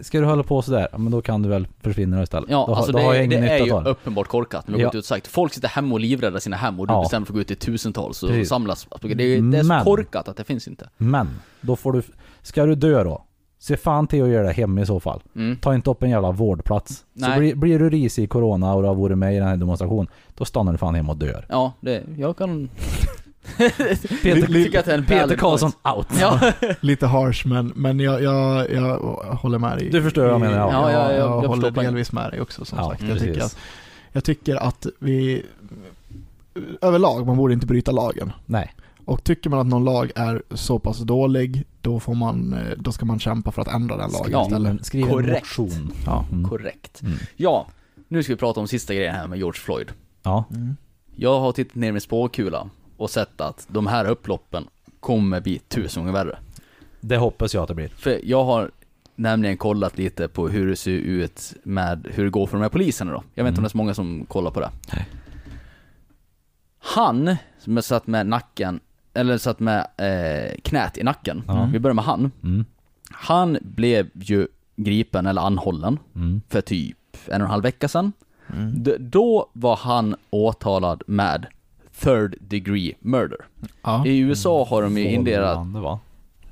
ska 0.00 0.20
du 0.20 0.26
hålla 0.26 0.42
på 0.42 0.62
sådär, 0.62 0.88
ja 0.92 0.98
men 0.98 1.12
då 1.12 1.22
kan 1.22 1.42
du 1.42 1.48
väl 1.48 1.66
försvinna 1.82 2.22
istället. 2.22 2.50
Ja, 2.50 2.64
då, 2.68 2.74
alltså 2.74 2.92
då 2.92 2.98
det, 2.98 3.04
har 3.04 3.14
jag 3.14 3.24
ingen 3.24 3.40
det 3.42 3.48
är 3.48 3.64
ju 3.66 3.72
uppenbart 3.90 4.28
korkat, 4.28 4.64
Ja. 4.68 4.84
gått 4.84 4.94
ut 4.94 5.04
sagt. 5.04 5.26
Folk 5.26 5.52
sitter 5.54 5.68
hemma 5.68 5.94
och 5.94 6.00
livräddar 6.00 6.38
sina 6.38 6.56
hem 6.56 6.80
och 6.80 6.86
du 6.86 6.92
Ja. 6.94 7.00
bestämmer 7.00 7.26
för 7.26 7.32
att 7.32 7.34
gå 7.34 7.40
ut 7.40 7.50
i 7.50 7.54
tusentals 7.54 8.22
och 8.22 8.28
Precis. 8.28 8.48
samlas. 8.48 8.86
Det 9.00 9.06
är, 9.08 9.16
det 9.42 9.58
är 9.58 9.62
så 9.62 9.68
Men- 9.68 9.84
korkat 9.84 10.28
att 10.28 10.36
det 10.36 10.44
finns 10.44 10.68
inte. 10.68 10.88
Men, 10.96 11.28
då 11.60 11.76
får 11.76 11.92
du, 11.92 12.02
ska 12.42 12.66
du 12.66 12.74
dö 12.74 13.04
då, 13.04 13.24
se 13.58 13.76
fan 13.76 14.06
till 14.06 14.22
att 14.22 14.28
göra 14.28 14.46
det 14.46 14.52
hemma 14.52 14.80
i 14.80 14.86
så 14.86 15.00
fall. 15.00 15.22
Mm. 15.36 15.56
Ta 15.56 15.74
inte 15.74 15.90
upp 15.90 16.02
en 16.02 16.10
jävla 16.10 16.30
vårdplats. 16.32 17.04
Nej. 17.12 17.32
Så 17.32 17.38
blir, 17.38 17.54
blir 17.54 17.78
du 17.78 17.90
risig 17.90 18.22
i 18.22 18.26
corona 18.26 18.74
och 18.74 18.82
du 18.82 18.88
har 18.88 18.94
varit 18.94 19.18
med 19.18 19.34
i 19.34 19.38
den 19.38 19.48
här 19.48 19.56
demonstrationen, 19.56 20.06
då 20.34 20.44
stannar 20.44 20.72
du 20.72 20.78
fan 20.78 20.94
hemma 20.94 21.12
och 21.12 21.18
dör. 21.18 21.46
Ja, 21.48 21.72
det, 21.80 22.02
jag 22.16 22.36
kan... 22.36 22.68
Peter, 24.22 24.46
tycker 24.46 24.78
att 24.78 24.84
det 24.84 24.92
är 24.92 24.98
en 24.98 25.04
Peter 25.06 25.36
Karlsson 25.36 25.72
out. 25.96 26.06
Ja, 26.20 26.52
Lite 26.80 27.06
harsh 27.06 27.46
men, 27.46 27.72
men 27.76 28.00
jag, 28.00 28.22
jag, 28.22 28.70
jag 28.72 28.98
håller 29.42 29.58
med 29.58 29.78
dig. 29.78 29.90
Du 29.90 30.02
förstår 30.02 30.22
vad 30.22 30.32
jag 30.32 30.40
menar, 30.40 30.56
ja. 30.58 30.70
Ja, 30.72 30.92
ja, 30.92 31.12
jag, 31.12 31.18
jag 31.20 31.28
håller 31.28 31.48
förstår 31.48 31.70
poängen. 31.70 31.92
delvis 31.92 32.12
med 32.12 32.30
dig 32.30 32.40
också 32.40 32.64
som 32.64 32.78
Ja, 32.78 32.90
sagt. 32.90 33.02
Jag 33.02 33.18
tycker, 33.18 33.40
att, 33.42 33.58
jag 34.12 34.24
tycker 34.24 34.56
att 34.56 34.86
vi 34.98 35.42
överlag, 36.80 37.26
man 37.26 37.36
borde 37.36 37.54
inte 37.54 37.66
bryta 37.66 37.92
lagen. 37.92 38.32
Nej. 38.46 38.74
Och 39.04 39.24
tycker 39.24 39.50
man 39.50 39.58
att 39.58 39.66
någon 39.66 39.84
lag 39.84 40.10
är 40.14 40.42
så 40.50 40.78
pass 40.78 40.98
dålig, 40.98 41.64
då 41.80 42.00
får 42.00 42.14
man, 42.14 42.52
eh, 42.52 42.76
då 42.78 42.92
ska 42.92 43.04
man 43.06 43.18
kämpa 43.20 43.52
för 43.52 43.62
att 43.62 43.68
ändra 43.68 43.96
den 43.96 44.10
lagen 44.10 44.32
Ja, 44.32 44.42
istället. 44.46 44.86
Skriv 44.86 45.02
Korrekt. 45.10 45.58
motion. 45.58 45.92
Ja. 46.06 46.24
Mm. 46.32 46.48
Korrekt. 46.48 47.02
Mm. 47.02 47.14
Ja, 47.36 47.66
nu 48.08 48.22
ska 48.22 48.32
vi 48.32 48.36
prata 48.36 48.60
om 48.60 48.68
sista 48.68 48.94
grejen 48.94 49.14
här 49.14 49.26
med 49.26 49.38
George 49.38 49.60
Floyd. 49.60 49.88
Ja. 50.22 50.44
Jag 51.16 51.40
har 51.40 51.52
tittat 51.52 51.74
ner 51.74 51.92
med 51.92 52.02
spåkula 52.02 52.68
och 52.96 53.10
sett 53.10 53.40
att 53.40 53.66
de 53.70 53.86
här 53.86 54.04
upploppen 54.04 54.64
kommer 55.00 55.40
bli 55.40 55.58
tusen 55.58 56.02
gånger 56.02 56.12
värre. 56.12 56.38
Det 57.00 57.16
hoppas 57.16 57.54
jag 57.54 57.62
att 57.62 57.68
det 57.68 57.74
blir. 57.74 57.88
För 57.88 58.20
jag 58.24 58.44
har 58.44 58.70
nämligen 59.16 59.56
kollat 59.56 59.98
lite 59.98 60.28
på 60.28 60.48
hur 60.48 60.66
det 60.68 60.76
ser 60.76 60.90
ut 60.90 61.54
med 61.62 62.08
hur 62.12 62.24
det 62.24 62.30
går 62.30 62.46
för 62.46 62.56
de 62.56 62.62
här 62.62 62.68
poliserna 62.68 63.12
då. 63.12 63.22
Jag 63.34 63.44
vet 63.44 63.50
inte 63.50 63.58
om 63.58 63.62
Mm. 63.62 63.64
det 63.64 63.68
är 63.68 63.70
så 63.70 63.76
många 63.76 63.94
som 63.94 64.26
kollar 64.26 64.50
på 64.50 64.60
det. 64.60 64.70
Nej. 64.92 65.06
Han, 66.78 67.36
som 67.58 67.76
är 67.76 67.80
satt 67.80 68.06
med 68.06 68.26
nacken, 68.26 68.80
eller 69.14 69.38
satt 69.38 69.60
med 69.60 69.80
eh, 69.96 70.60
knät 70.62 70.98
i 70.98 71.02
nacken. 71.02 71.42
Ja. 71.46 71.68
Vi 71.72 71.78
börjar 71.78 71.94
med 71.94 72.04
han. 72.04 72.30
Mm. 72.42 72.64
Han 73.10 73.58
blev 73.62 74.10
ju 74.14 74.48
gripen 74.76 75.26
eller 75.26 75.42
anhållen 75.42 75.98
Mm. 76.14 76.42
för 76.48 76.60
typ 76.60 76.98
en 77.26 77.40
och 77.40 77.46
en 77.46 77.50
halv 77.50 77.62
vecka 77.62 77.88
sedan. 77.88 78.12
Mm. 78.52 78.82
Då 79.10 79.50
var 79.52 79.76
han 79.76 80.16
åtalad 80.30 81.02
med 81.06 81.46
third 82.00 82.36
degree 82.40 82.94
murder. 83.00 83.38
Ja. 83.82 84.06
I 84.06 84.18
USA 84.18 84.64
har 84.64 84.82
de 84.82 84.98
ju 84.98 85.04
indelat 85.04 85.66
va? 85.66 86.00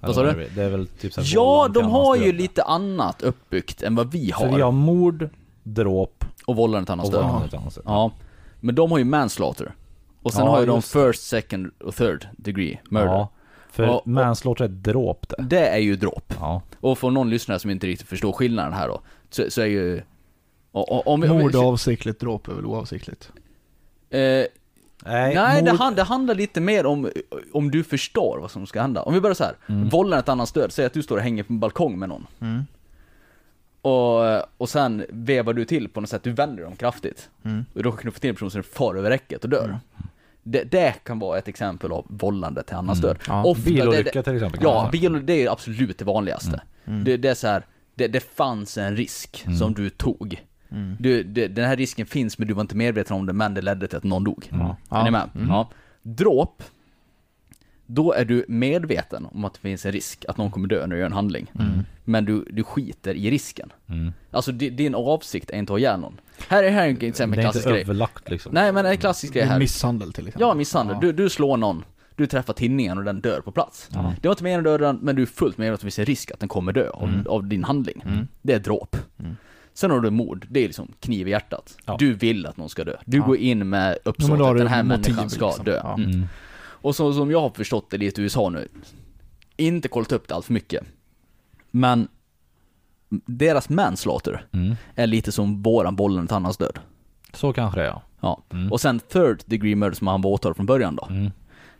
Vad 0.01 0.15
sa 0.15 0.23
du? 0.23 0.49
det? 0.55 0.63
Är 0.63 0.71
väl 0.71 0.87
typ 0.87 1.13
såhär 1.13 1.29
Ja, 1.35 1.69
de 1.75 1.85
har 1.85 2.17
ju 2.17 2.33
lite 2.33 2.63
annat 2.63 3.23
uppbyggt 3.23 3.83
än 3.83 3.95
vad 3.95 4.13
vi 4.13 4.31
har. 4.31 4.47
För 4.49 4.57
vi 4.57 4.63
har 4.63 4.73
mord, 4.73 5.29
dråp 5.63 6.25
Och 6.47 6.57
vållande 6.57 6.87
till 6.87 6.93
annans 6.93 7.11
död. 7.11 7.83
Ja. 7.85 8.13
Men 8.61 8.75
de 8.75 8.91
har 8.91 8.99
ju 8.99 9.05
manslaughter. 9.05 9.75
Och 10.23 10.33
sen 10.33 10.45
Ja, 10.45 10.51
har 10.51 10.61
ju 10.61 10.67
de 10.67 10.83
first, 10.83 11.23
second 11.23 11.71
och 11.81 11.95
third 11.95 12.29
degree 12.37 12.81
murder. 12.91 13.07
Ja, 13.07 13.29
för 13.71 13.89
och- 13.89 14.07
manslaughter 14.07 14.65
är 14.65 14.69
dråp 14.69 15.27
det. 15.29 15.43
Det 15.43 15.67
är 15.69 15.79
ju 15.79 15.97
dråp. 15.97 16.35
Ja. 16.41 16.63
Och 16.81 16.99
för 16.99 17.11
någon 17.11 17.31
lyssnare 17.31 17.59
som 17.59 17.71
inte 17.71 17.87
riktigt 17.87 18.09
förstår 18.09 18.33
skillnaden 18.33 18.73
här 18.73 18.89
då, 18.89 19.01
så, 19.31 19.45
så 19.51 19.61
är 19.61 19.67
ju... 19.67 20.03
och- 20.73 20.93
och- 20.93 21.07
Om, 21.07 21.21
vi- 21.21 21.29
om, 21.29 21.37
vi- 21.39 21.43
Mord 21.43 21.55
avsiktligt, 21.57 22.21
dråp 22.21 22.49
är 22.49 22.53
väl 22.53 22.67
oavsiktligt? 22.67 23.31
eh, 24.11 24.45
Nej, 25.05 25.35
Nej, 25.35 25.63
det, 25.63 25.71
mord- 25.71 25.81
hand, 25.81 25.97
det 25.97 26.03
handlar 26.03 26.35
lite 26.35 26.61
mer 26.61 26.87
om, 26.87 27.11
om 27.53 27.71
du 27.71 27.85
förstår 27.85 28.39
vad 28.41 28.51
som 28.51 28.67
ska 28.67 28.81
hända. 28.81 29.03
Om 29.03 29.15
vi 29.15 29.21
börjar 29.21 29.35
så 29.35 29.45
här. 29.45 29.55
Mm. 29.69 29.89
vållande 29.89 30.19
ett 30.19 30.29
annans 30.29 30.53
död, 30.53 30.73
säg 30.73 30.85
att 30.87 30.93
du 30.93 31.03
står 31.03 31.17
och 31.17 31.23
hänger 31.23 31.43
på 31.43 31.53
en 31.53 31.61
balkong 31.61 31.99
med 31.99 32.09
någon. 32.09 32.27
Mm. 32.41 32.63
Och, 33.83 34.21
och 34.61 34.69
sen 34.69 35.05
vevar 35.09 35.53
du 35.53 35.65
till 35.65 35.89
på 35.89 36.01
något 36.01 36.11
sätt, 36.11 36.23
du 36.23 36.33
vänder 36.33 36.63
dem 36.63 36.77
kraftigt. 36.77 37.29
Mm. 37.45 37.65
Och 37.75 37.83
då 37.83 37.93
knuffa 37.93 38.19
till 38.19 38.31
en 38.31 38.37
person 38.37 38.49
den 38.49 38.63
far 38.63 38.95
över 38.95 39.11
räcket 39.11 39.45
och 39.45 39.51
dör. 39.51 39.79
Det, 40.43 40.63
det 40.65 40.95
kan 41.05 41.19
vara 41.19 41.39
ett 41.39 41.49
exempel 41.49 41.93
av 41.93 42.05
vållande 42.09 42.63
till 42.63 42.77
annans 42.77 42.99
Mm. 42.99 43.09
död. 43.09 43.19
Ja, 43.29 43.45
Ofta- 43.45 43.65
det- 43.65 43.71
Bilolycka 43.75 44.11
det, 44.13 44.23
till 44.23 44.35
exempel. 44.35 44.61
kan 44.61 44.71
Ja, 44.71 44.83
man 44.83 44.93
säga. 44.93 45.11
bil, 45.11 45.27
det 45.27 45.33
är 45.45 45.51
absolut 45.53 45.99
det 45.99 46.05
vanligaste. 46.05 46.63
Mm. 46.85 47.05
Det, 47.05 47.17
det 47.17 47.29
är 47.29 47.35
så 47.35 47.47
här, 47.47 47.67
det, 47.95 48.09
det 48.09 48.21
fanns 48.35 48.79
en 48.79 48.97
risk 48.97 49.43
Mm. 49.47 49.59
som 49.59 49.75
du 49.75 49.91
tog. 49.91 50.43
Mm. 50.73 50.97
Du, 51.01 51.23
det, 51.23 51.49
den 51.49 51.65
här 51.69 51.77
risken 51.77 52.07
finns 52.07 52.39
men 52.39 52.49
du 52.49 52.55
var 52.55 52.61
inte 52.61 52.77
medveten 52.77 53.17
om 53.17 53.27
det, 53.27 53.33
men 53.33 53.55
det 53.55 53.61
ledde 53.63 53.87
till 53.89 53.97
att 53.99 54.05
någon 54.05 54.25
dog. 54.25 54.49
Mm. 54.53 54.67
Är 54.91 55.05
ni 55.05 55.11
med? 55.11 55.31
Mm. 55.35 55.49
Ja. 55.49 55.71
Dråp, 56.03 56.63
då 57.87 58.13
är 58.13 58.25
du 58.25 58.45
medveten 58.49 59.27
om 59.33 59.45
att 59.45 59.55
det 59.55 59.61
finns 59.61 59.87
en 59.87 59.93
risk 59.93 60.25
att 60.29 60.37
någon 60.37 60.51
kommer 60.51 60.69
dö 60.69 60.87
när 60.87 60.95
du 60.95 61.01
gör 61.01 61.07
en 61.07 61.13
handling. 61.13 61.51
Mm. 61.55 61.71
Men 62.05 62.25
du, 62.25 62.45
du 62.51 62.65
skiter 62.65 63.15
i 63.15 63.31
risken. 63.31 63.73
Mm. 63.89 64.13
Alltså 64.31 64.53
di- 64.53 64.71
din 64.71 64.95
avsikt 64.95 65.51
är 65.51 65.57
inte 65.57 65.73
att 65.73 65.75
ha 65.75 65.79
ihjäl 65.79 66.01
någon. 66.01 66.21
Här 66.49 66.63
är 66.65 66.71
här 66.71 66.85
är 66.85 66.89
en 66.89 67.09
exempel 67.09 67.37
Det 67.37 67.41
är 67.43 67.45
klassisk 67.45 67.67
inte 67.67 67.73
grej. 67.73 67.83
överlagt 67.83 68.31
liksom. 68.31 68.55
Nej 68.55 68.73
men 68.73 68.87
en 68.87 68.97
klassisk 68.99 69.33
grej 69.35 69.45
här. 69.45 69.59
Misshandel 69.59 70.13
till 70.13 70.27
exempel. 70.29 70.41
Ja, 70.49 70.55
misshandel. 70.55 70.97
Du, 71.01 71.13
du 71.13 71.29
slår 71.29 71.57
någon, 71.57 71.85
du 72.17 72.27
träffar 72.27 72.53
tinningen 72.53 72.99
och 72.99 73.05
den 73.05 73.21
dör 73.21 73.41
på 73.41 73.53
plats. 73.53 73.89
Ja. 73.93 74.15
Det 74.21 74.29
var 74.29 74.33
inte 74.33 74.43
meningen 74.45 74.61
att 74.61 74.65
döda 74.65 74.87
den, 74.87 74.99
men 75.03 75.17
du 75.17 75.23
är 75.23 75.27
fullt 75.27 75.59
medveten 75.59 75.73
om 75.73 75.75
att 75.75 75.81
det 75.81 75.85
finns 75.85 75.99
en 75.99 76.05
risk 76.05 76.31
att 76.31 76.41
den 76.41 76.49
kommer 76.49 76.73
dö 76.73 76.91
av, 76.91 77.09
Mm. 77.09 77.27
av 77.27 77.45
din 77.47 77.65
handling. 77.65 78.03
Mm. 78.07 78.29
Det 78.43 78.53
är 78.53 78.59
dråp. 78.59 78.97
Sen 79.75 79.91
har 79.91 80.01
du 80.01 80.11
mord, 80.11 80.47
det 80.51 80.61
är 80.61 80.67
liksom 80.67 80.89
kniv 81.01 81.29
i 81.29 81.31
hjärtat. 81.31 81.77
Ja. 81.85 81.97
Du 81.99 82.15
vill 82.15 82.47
att 82.47 82.57
någon 82.57 82.69
ska 82.69 82.85
dö. 82.85 82.97
Du 83.07 83.17
Ja. 83.17 83.25
går 83.27 83.37
in 83.37 83.69
med 83.69 83.99
uppsåt 84.05 84.41
att 84.41 84.57
den 84.59 84.67
här 84.67 84.83
motiv, 84.83 85.15
människan 85.15 85.31
ska 85.31 85.47
liksom. 85.47 85.65
dö. 85.65 85.81
Ja. 85.85 85.95
Mm. 85.95 86.11
Mm. 86.11 86.27
Och 86.57 86.97
så, 86.97 87.13
som 87.13 87.31
jag 87.31 87.41
har 87.41 87.51
förstått 87.51 87.91
det 87.91 87.99
lite 87.99 88.21
i 88.21 88.25
USA 88.25 88.49
nu, 88.49 88.69
inte 89.57 89.89
kollat 89.89 90.13
upp 90.13 90.29
det 90.29 90.35
allt 90.35 90.47
för 90.47 90.53
mycket. 90.53 90.85
Men 91.71 92.09
deras 93.27 93.69
manslaughter 93.69 94.47
Mm. 94.53 94.75
är 94.95 95.07
lite 95.07 95.33
som 95.33 95.63
våran 95.63 95.97
bollen 95.97 96.27
till 96.27 96.37
annans 96.37 96.57
död. 96.57 96.79
Så 97.33 97.53
kanske 97.53 97.81
det 97.81 97.85
är 97.85 97.89
ja. 97.89 98.03
Ja. 98.21 98.43
Mm. 98.53 98.73
Och 98.73 98.81
sen 98.81 99.01
third 99.01 99.43
degree 99.47 99.75
murder 99.77 99.97
som 99.97 100.07
han 100.07 100.23
var 100.23 100.31
åtalad 100.31 100.57
från 100.57 100.67
början 100.67 100.97
då. 100.97 101.07
Mm. 101.11 101.31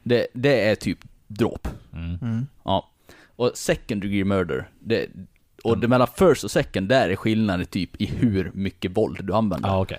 Det, 0.03 0.27
det 0.33 0.69
är 0.69 0.75
typ 0.75 0.99
dråp. 1.27 1.69
Mm. 1.93 2.19
Mm. 2.23 2.47
Ja. 2.65 2.89
Och 3.37 3.51
second 3.55 4.03
degree 4.03 4.25
murder, 4.25 4.69
det, 4.81 5.07
och 5.65 5.79
det 5.79 5.89
mellan 5.89 6.07
first 6.17 6.45
och 6.45 6.51
second, 6.51 6.89
där 6.89 7.09
är 7.09 7.17
skillnaden 7.17 7.67
typ 7.67 8.01
i 8.01 8.07
hur 8.07 8.51
mycket 8.55 8.91
våld 8.97 9.25
du 9.25 9.35
använder. 9.35 9.69
Ja 9.69 9.81
okej. 9.83 9.99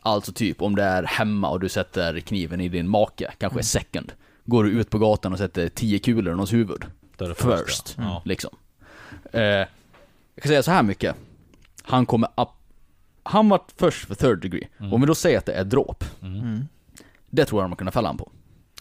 Alltså 0.00 0.32
typ 0.32 0.62
om 0.62 0.76
det 0.76 0.82
är 0.82 1.02
hemma 1.02 1.48
och 1.48 1.60
du 1.60 1.68
sätter 1.68 2.20
kniven 2.20 2.60
i 2.60 2.68
din 2.68 2.88
make, 2.88 3.32
kanske 3.38 3.58
är 3.58 3.62
second. 3.62 4.12
Går 4.44 4.64
du 4.64 4.70
ut 4.70 4.90
på 4.90 4.98
gatan 4.98 5.32
och 5.32 5.38
sätter 5.38 5.68
10 5.68 5.98
kulor 5.98 6.28
i 6.28 6.30
någons 6.30 6.52
huvud, 6.52 6.84
Då 7.16 7.24
är 7.24 7.28
det 7.28 7.34
first, 7.34 7.48
först, 7.66 7.94
ja. 7.98 8.22
liksom. 8.24 8.50
Eh, 9.32 9.40
jag 9.42 10.42
kan 10.42 10.48
säga 10.48 10.62
så 10.62 10.70
här 10.70 10.82
mycket. 10.82 11.16
Han 11.82 12.06
kommer 12.06 12.28
upp, 12.36 12.48
han 13.22 13.48
var 13.48 13.60
först 13.76 14.06
för 14.06 14.14
third 14.14 14.38
degree. 14.40 14.68
Mm. 14.78 14.92
Om 14.94 15.00
vi 15.00 15.06
då 15.06 15.14
säger 15.14 15.38
att 15.38 15.46
det 15.46 15.52
är 15.52 15.64
dråp, 15.64 16.04
Mm. 16.22 16.40
Mm. 16.40 16.68
det 17.30 17.44
tror 17.44 17.60
jag 17.60 17.64
de 17.64 17.72
har 17.72 17.76
kunnat 17.76 17.94
fälla 17.94 18.08
honom 18.08 18.18
på. 18.18 18.30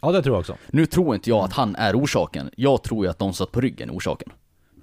Ja 0.02 0.12
det 0.12 0.22
tror 0.22 0.36
jag 0.36 0.40
också. 0.40 0.58
Nu 0.68 0.86
tror 0.86 1.16
inte 1.16 1.30
jag 1.30 1.40
att 1.46 1.54
han 1.54 1.76
är 1.76 1.96
orsaken. 2.00 2.50
Jag 2.56 2.84
tror 2.84 3.06
ju 3.06 3.10
att 3.12 3.20
de 3.20 3.34
satt 3.34 3.52
på 3.52 3.62
ryggen 3.62 3.90
är 3.90 3.94
orsaken. 3.94 4.30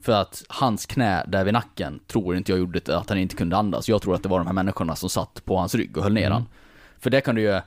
För 0.02 0.12
att 0.12 0.42
hans 0.48 0.86
knä 0.86 1.24
där 1.28 1.44
vid 1.44 1.52
nacken 1.52 2.00
tror 2.06 2.36
inte 2.36 2.52
jag 2.52 2.58
gjorde 2.58 2.98
att 2.98 3.08
han 3.08 3.18
inte 3.18 3.36
kunde 3.36 3.56
andas. 3.56 3.88
Jag 3.88 4.02
tror 4.02 4.14
att 4.14 4.22
det 4.22 4.28
var 4.28 4.38
de 4.38 4.46
här 4.46 4.54
människorna 4.54 4.96
som 4.96 5.08
satt 5.10 5.42
på 5.44 5.56
hans 5.56 5.74
rygg 5.74 5.96
och 5.96 6.02
höll 6.02 6.12
ner 6.12 6.26
Mm. 6.26 6.32
han. 6.32 6.46
För 6.98 7.10
det 7.10 7.20
kan 7.20 7.34
du 7.34 7.42
ju, 7.42 7.60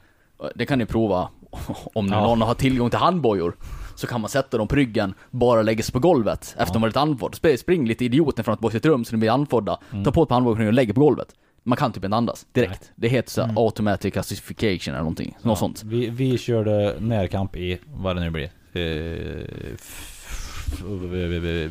det 0.56 0.66
kan 0.66 0.80
ni 0.80 0.86
prova 0.86 1.30
om 1.94 2.08
Ja. 2.08 2.22
någon 2.24 2.42
har 2.42 2.54
tillgång 2.54 2.90
till 2.90 3.00
handbojor. 3.00 3.56
Så 3.96 4.08
kan 4.08 4.22
man 4.22 4.30
sätta 4.30 4.58
dem 4.58 4.68
på 4.68 4.76
ryggen, 4.76 5.14
bara 5.32 5.62
lägga 5.62 5.84
sig 5.84 5.94
på 5.94 6.00
golvet 6.00 6.56
efter 6.58 6.74
de 6.74 6.82
varit 6.82 6.98
andfådda. 6.98 7.36
Sp- 7.38 7.58
Spring 7.58 7.88
lite 7.88 8.06
idioten 8.06 8.44
från 8.44 8.58
ett 8.66 8.72
sitt 8.72 8.86
rum 8.86 9.06
så 9.06 9.12
de 9.12 9.18
blir 9.18 9.30
andfådda. 9.32 9.80
Ta 10.06 10.12
på 10.12 10.24
ett 10.24 10.30
par 10.30 10.36
handbojor 10.36 10.68
och 10.68 10.74
lägger 10.74 10.94
på 10.94 11.00
golvet. 11.00 11.28
Man 11.64 11.78
kan 11.78 11.92
typ 11.92 12.04
inte 12.06 12.18
andas 12.18 12.46
direkt. 12.52 12.92
Det 12.96 13.08
heter 13.08 13.30
så 13.32 13.42
här 13.42 13.54
automatic 13.58 14.18
acidification 14.18 14.94
eller 14.94 15.04
någonting. 15.04 15.38
Något 15.42 15.60
sånt. 15.60 15.84
Vi, 15.84 16.10
vi 16.10 16.38
körde 16.38 16.96
närkamp 17.00 17.56
i, 17.56 17.80
vad 17.94 18.16
det 18.16 18.22
nu 18.22 18.30
blir, 18.30 18.50
eh, 18.74 19.78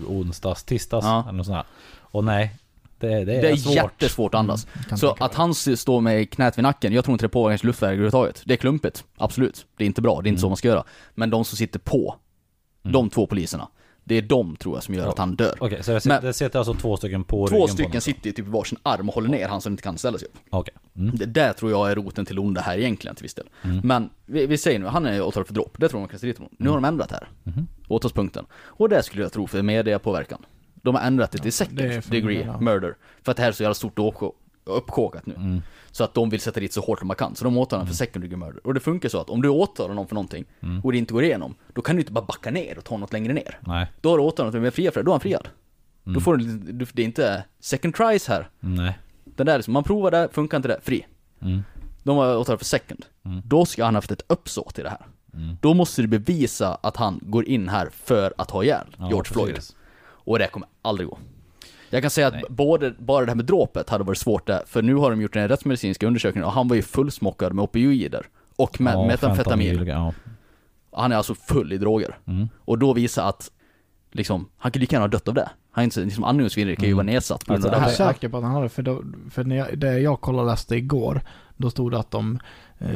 onsdags, 0.09 0.65
tisdags 0.65 1.05
Ja. 1.07 1.23
eller 1.23 1.33
något 1.37 1.47
sånt 1.47 1.57
här. 1.57 1.65
Och 2.01 2.25
nej, 2.25 2.55
det, 2.99 3.09
det 3.25 3.35
är, 3.35 3.43
Det 3.43 3.51
är 3.51 3.57
svårt. 3.57 3.75
jättesvårt 3.75 4.35
att 4.35 4.39
andas. 4.39 4.67
Kan 4.89 4.99
Så 4.99 5.17
att 5.21 5.35
han 5.35 5.55
står 5.55 6.01
med 6.01 6.31
knät 6.31 6.59
vid 6.59 6.63
nacken, 6.63 6.93
jag 6.93 7.05
tror 7.05 7.13
inte 7.13 7.25
det 7.25 7.29
påverkar 7.29 7.51
hans 7.53 7.65
luftvägar 7.65 7.93
överhuvudtaget. 7.93 8.43
Det 8.45 8.55
är 8.55 8.59
klumpigt, 8.59 9.05
absolut. 9.17 9.67
Det 9.77 9.85
är 9.85 9.87
inte 9.87 10.03
bra, 10.03 10.21
det 10.23 10.29
är 10.29 10.31
inte 10.31 10.41
så 10.41 10.49
man 10.49 10.57
ska 10.57 10.69
göra. 10.69 10.85
Men 11.15 11.31
de 11.31 11.45
som 11.45 11.57
sitter 11.57 11.79
på, 11.79 12.17
de 12.83 13.11
två 13.11 13.27
poliserna, 13.27 13.69
det 14.05 14.15
är 14.15 14.23
de 14.23 14.57
tror 14.57 14.77
jag 14.77 14.83
som 14.83 14.95
gör 14.95 15.03
Ja. 15.05 15.11
att 15.11 15.19
han 15.19 15.35
dör. 15.37 15.55
Okej, 15.61 15.83
så 15.83 15.93
det, 15.93 16.05
Men- 16.07 16.23
det 16.23 16.33
sitter 16.33 16.59
alltså 16.59 16.75
två 16.75 16.97
stycken 16.97 17.25
på 17.25 17.49
Två 17.49 17.61
på 17.61 17.69
stycken 17.69 17.91
honom? 17.91 18.01
sitter 18.01 18.27
ju 18.27 18.33
typ 18.33 18.47
i 18.47 18.51
varsin 18.51 18.79
arm 18.83 19.09
och 19.09 19.15
håller 19.15 19.29
ner 19.29 19.49
han 19.49 19.61
så 19.61 19.67
han 19.69 19.73
inte 19.73 19.83
kan 19.83 19.99
ställa 19.99 20.19
sig 20.19 20.29
upp. 20.29 20.35
Okej. 20.51 20.75
Mm. 20.97 21.17
Det 21.17 21.27
där 21.27 21.53
tror 21.53 21.71
jag 21.71 21.91
är 21.91 21.95
roten 21.95 22.27
till 22.27 22.39
onda 22.39 22.61
här 22.61 22.79
egentligen 22.79 23.17
till 23.17 23.23
viss 23.23 23.35
del. 23.35 23.47
Men 23.83 24.11
vi, 24.27 24.47
vi 24.47 24.59
säger 24.59 24.79
nu, 24.79 24.87
han 24.87 25.07
är 25.07 25.23
åtalad 25.23 25.47
för 25.47 25.55
dråp, 25.55 25.75
det 25.79 25.89
tror 25.89 25.99
jag 25.99 26.03
man 26.13 26.19
kan 26.19 26.35
honom. 26.39 26.55
Nu 26.59 26.69
har 26.69 26.77
de 26.77 26.85
ändrat 26.85 27.11
här. 27.11 27.29
Mhm. 27.43 27.67
Åtalspunkten. 27.89 28.47
Och 28.65 28.89
det 28.89 29.03
skulle 29.03 29.23
jag 29.23 29.33
tro 29.33 29.47
för 29.47 29.63
mediapåverkan. 29.63 30.45
De 30.75 30.95
har 30.95 31.03
ändrat 31.03 31.31
det 31.33 31.39
till 31.39 31.53
second 31.53 31.79
det 31.79 32.11
degree 32.11 32.53
murder. 32.61 32.97
För 33.23 33.31
att 33.31 33.37
det 33.37 33.43
här 33.43 33.49
är 33.51 33.53
så 33.53 33.63
jävla 33.63 33.75
stort 33.75 33.99
och 33.99 34.15
uppkå- 34.15 34.33
uppkåkat 34.65 35.27
nu. 35.27 35.61
Mm. 35.95 35.99
Så 35.99 36.05
att 36.05 36.15
de 36.15 36.31
vill 36.31 36.41
sätta 36.41 36.61
dit 36.61 36.73
så 36.73 36.81
hårt 36.81 37.03
man 37.03 37.17
kan. 37.17 37.35
Så 37.37 37.45
de 37.45 37.59
åtalar 37.59 37.79
honom 37.81 37.87
för 37.89 37.95
second 37.97 38.25
degree 38.25 38.37
murder. 38.39 38.67
Och 38.67 38.75
det 38.75 38.81
funkar 38.81 39.09
så 39.09 39.21
att 39.21 39.31
om 39.31 39.43
du 39.43 39.49
åtalar 39.49 39.95
någon 39.95 40.07
för 40.07 40.15
någonting 40.15 40.45
Mm. 40.63 40.81
och 40.81 40.93
det 40.93 40.99
inte 40.99 41.13
går 41.13 41.25
igenom, 41.25 41.55
då 41.73 41.83
kan 41.83 41.97
du 41.97 42.03
inte 42.03 42.13
bara 42.13 42.25
backa 42.25 42.51
ner 42.51 42.79
och 42.79 42.85
ta 42.85 42.97
något 42.97 43.13
längre 43.13 43.33
ner. 43.33 43.59
Nej. 43.61 43.87
Då 44.01 44.11
har 44.11 44.19
du 44.19 44.25
åtalat 44.25 44.55
honom 44.55 44.67
för 44.71 44.75
fria 44.75 44.91
för 44.93 45.01
det, 45.01 45.05
då 45.05 45.11
är 45.11 45.15
han 45.15 45.21
friad. 45.21 45.49
Mm. 46.07 46.15
Då 46.15 46.21
får 46.21 46.37
du, 46.37 46.45
det 46.93 47.03
är 47.03 47.07
inte 47.07 47.45
second 47.61 47.95
tries 47.95 48.29
här. 48.29 48.49
Nej. 48.61 48.99
Den 49.25 49.47
där, 49.47 49.65
man 49.71 49.85
provar 49.85 50.11
det, 50.11 50.29
funkar 50.33 50.57
inte 50.57 50.69
det, 50.69 50.81
fri. 50.83 51.07
Mm. 51.43 51.63
De 52.03 52.17
var 52.17 52.37
åtalade 52.37 52.59
för 52.59 52.65
second. 52.65 53.05
Mm. 53.25 53.43
Då 53.45 53.67
ska 53.67 53.85
han 53.85 53.95
ha 53.95 53.99
haft 53.99 54.11
ett 54.11 54.23
uppsåt 54.27 54.79
i 54.79 54.83
det 54.83 54.91
här. 54.91 55.07
Mm. 55.35 55.57
Då 55.61 55.75
måste 55.75 56.03
du 56.03 56.09
bevisa 56.09 56.79
att 56.83 56.97
han 56.97 57.21
går 57.23 57.45
in 57.49 57.69
här 57.69 57.89
för 57.93 58.35
att 58.39 58.51
ha 58.51 58.63
ihjäl 58.65 58.97
Ja, 58.99 59.09
George 59.09 59.33
Floyd. 59.33 59.55
precis. 59.55 59.77
Och 60.07 60.39
det 60.39 60.47
kommer 60.49 60.69
aldrig 60.83 61.09
gå. 61.09 61.19
Jag 61.95 62.03
kan 62.03 62.11
säga 62.11 62.27
att 62.27 62.35
Nej. 62.35 62.45
både, 62.49 62.95
bara 62.99 63.25
det 63.25 63.31
här 63.31 63.37
med 63.37 63.45
dråpet 63.45 63.91
hade 63.91 64.05
varit 64.05 64.19
svårt 64.19 64.47
där, 64.47 64.63
för 64.67 64.83
nu 64.83 64.95
har 64.95 65.11
de 65.11 65.21
gjort 65.21 65.33
den 65.33 65.41
här 65.43 65.49
rättsmedicinska 65.49 66.07
undersökningen 66.07 66.47
och 66.47 66.53
han 66.53 66.69
var 66.69 66.77
ju 66.77 66.83
fullsmockad 66.83 67.53
med 67.53 67.63
opioider. 67.63 68.27
Och 68.57 68.81
med 68.81 68.95
Ja, 68.95 69.07
metamfetamin. 69.07 69.87
Ja. 69.87 70.13
Han 70.93 71.13
är 71.13 71.17
alltså 71.17 71.35
full 71.35 71.73
i 71.73 71.79
droger. 71.79 72.19
Mm. 72.27 72.49
Och 72.59 72.79
då 72.79 72.93
visar 72.93 73.29
att 73.29 73.51
Liksom, 74.17 74.49
han 74.57 74.73
kunde 74.73 74.81
lika 74.83 74.97
gärna 74.97 75.03
ha 75.05 75.09
dött 75.09 75.29
av 75.29 75.35
det. 75.35 75.51
Han 75.71 75.83
är 75.83 75.85
inte, 75.85 76.01
liksom 76.01 76.25
andningshindret 76.25 76.79
kan 76.79 76.85
ju 76.89 76.93
Mm. 76.93 76.97
vara 77.07 77.15
nedsatt 77.15 77.45
på 77.47 77.53
grund 77.53 77.65
Alltså, 77.65 77.69
av 77.77 77.83
Jag 77.83 77.87
är 77.87 77.91
det. 77.91 77.97
säker 78.15 78.29
på 78.29 78.37
att 78.39 78.43
han 78.45 78.53
hade 78.53 78.69
för, 78.69 78.83
då, 78.83 79.03
för 79.31 79.45
när 79.45 79.57
jag, 79.57 79.79
det 79.79 79.99
jag 80.01 80.21
kollade 80.21 80.43
och 80.43 80.51
läste 80.51 80.77
igår, 80.77 81.21
då 81.57 81.71
stod 81.71 81.91
det 81.91 81.99
att 81.99 82.11
de 82.11 82.39
eh, 82.79 82.89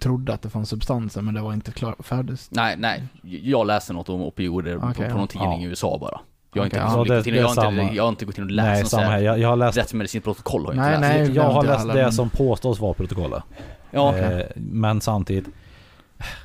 trodde 0.00 0.32
att 0.34 0.42
det 0.42 0.50
fanns 0.50 0.68
substanser 0.68 1.22
men 1.22 1.34
det 1.34 1.40
var 1.40 1.52
inte 1.52 1.72
klart, 1.72 2.06
färdigt. 2.06 2.48
Nej, 2.50 2.76
nej. 2.78 3.02
Jag 3.22 3.66
läste 3.66 3.92
något 3.92 4.08
om 4.08 4.22
opioider 4.22 4.78
på, 4.78 4.86
Okej, 4.86 5.10
på 5.10 5.16
någon 5.18 5.28
ja. 5.34 5.40
tidning 5.40 5.62
i 5.62 5.66
USA 5.66 5.98
bara. 6.00 6.20
Jag 6.52 6.60
har 6.62 6.66
inte, 6.66 6.76
Okej, 6.76 6.84
liksom, 6.84 6.98
ja, 6.98 7.14
det- 7.14 7.16
gått 7.18 7.26
in, 7.26 7.34
jag, 7.34 7.48
har 7.48 7.70
inte, 7.80 7.96
jag 7.96 8.02
har 8.02 8.08
inte 8.08 8.24
gått 8.24 8.38
in 8.38 8.44
och 8.44 8.50
läst 8.50 8.66
Nej, 8.66 8.82
något 8.82 8.90
samma 8.90 9.02
här. 9.04 9.18
Jag, 9.18 9.38
jag 9.38 9.48
har 9.48 9.56
läst, 9.56 9.78
rättsmedicinskt 9.78 10.24
protokoll 10.24 10.66
har 10.66 10.72
jag 10.74 10.76
Nej, 10.80 10.94
inte 10.94 11.08
nej. 11.08 11.18
läst. 11.20 11.34
jag 11.34 11.42
har 11.42 11.62
läst 11.64 11.78
heller, 11.78 11.94
det 11.94 12.02
men- 12.02 12.12
som 12.12 12.30
påstås 12.30 12.80
vara 12.80 12.94
protokollet. 12.94 13.42
Ja, 13.90 14.16
Eh, 14.16 14.46
men 14.56 15.00
samtidigt, 15.00 15.44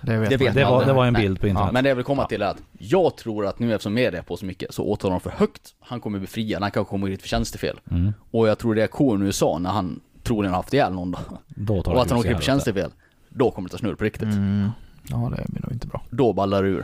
Det 0.01 0.17
vet 0.17 0.29
Det 0.29 0.37
man 0.37 0.45
vet 0.45 0.55
det 0.55 0.65
var, 0.65 0.85
det 0.85 0.93
var 0.93 1.05
en 1.05 1.13
Nej. 1.13 1.21
bild 1.21 1.39
på 1.39 1.47
internet. 1.47 1.73
men 1.73 1.83
det 1.83 1.89
jag 1.89 1.95
vill 1.95 2.05
komma 2.05 2.25
till 2.25 2.41
är 2.41 2.45
att 2.45 2.57
jag 2.79 3.17
tror 3.17 3.45
att 3.45 3.59
nu 3.59 3.73
eftersom 3.73 3.93
media 3.93 4.19
är 4.19 4.23
på 4.23 4.37
så 4.37 4.45
mycket 4.45 4.73
så 4.73 4.83
åtalar 4.83 5.11
de 5.13 5.19
för 5.19 5.29
högt. 5.29 5.61
Han 5.79 5.99
kommer 6.01 6.19
bli 6.19 6.27
friad, 6.27 6.61
han 6.61 6.71
kanske 6.71 6.89
kommer 6.89 7.09
dit 7.09 7.21
för 7.21 7.27
tjänstefel. 7.29 7.79
Mm. 7.91 8.13
Och 8.31 8.47
jag 8.47 8.57
tror 8.59 8.75
reaktionen 8.75 9.21
i 9.23 9.25
USA 9.25 9.57
när 9.59 9.69
han 9.69 9.99
troligen 10.23 10.53
har 10.53 10.57
haft 10.59 10.73
ihjäl 10.73 10.93
någon 10.93 11.11
då. 11.11 11.19
Då 11.47 11.81
tar 11.83 11.93
Och 11.93 12.01
att 12.01 12.09
han 12.09 12.19
åker 12.19 12.29
på 12.29 12.31
jävla 12.31 12.41
tjänstefel. 12.45 12.91
Då 13.29 13.51
kommer 13.51 13.69
det 13.69 13.71
ta 13.71 13.77
snurr 13.77 13.95
på 13.95 14.03
riktigt. 14.03 14.23
Mm. 14.23 14.69
Ja, 15.09 15.31
det 15.37 15.51
blir 15.51 15.61
nog 15.61 15.71
inte 15.71 15.87
bra. 15.87 16.01
Då 16.09 16.33
ballar 16.33 16.63
det 16.63 16.69
ur. 16.69 16.83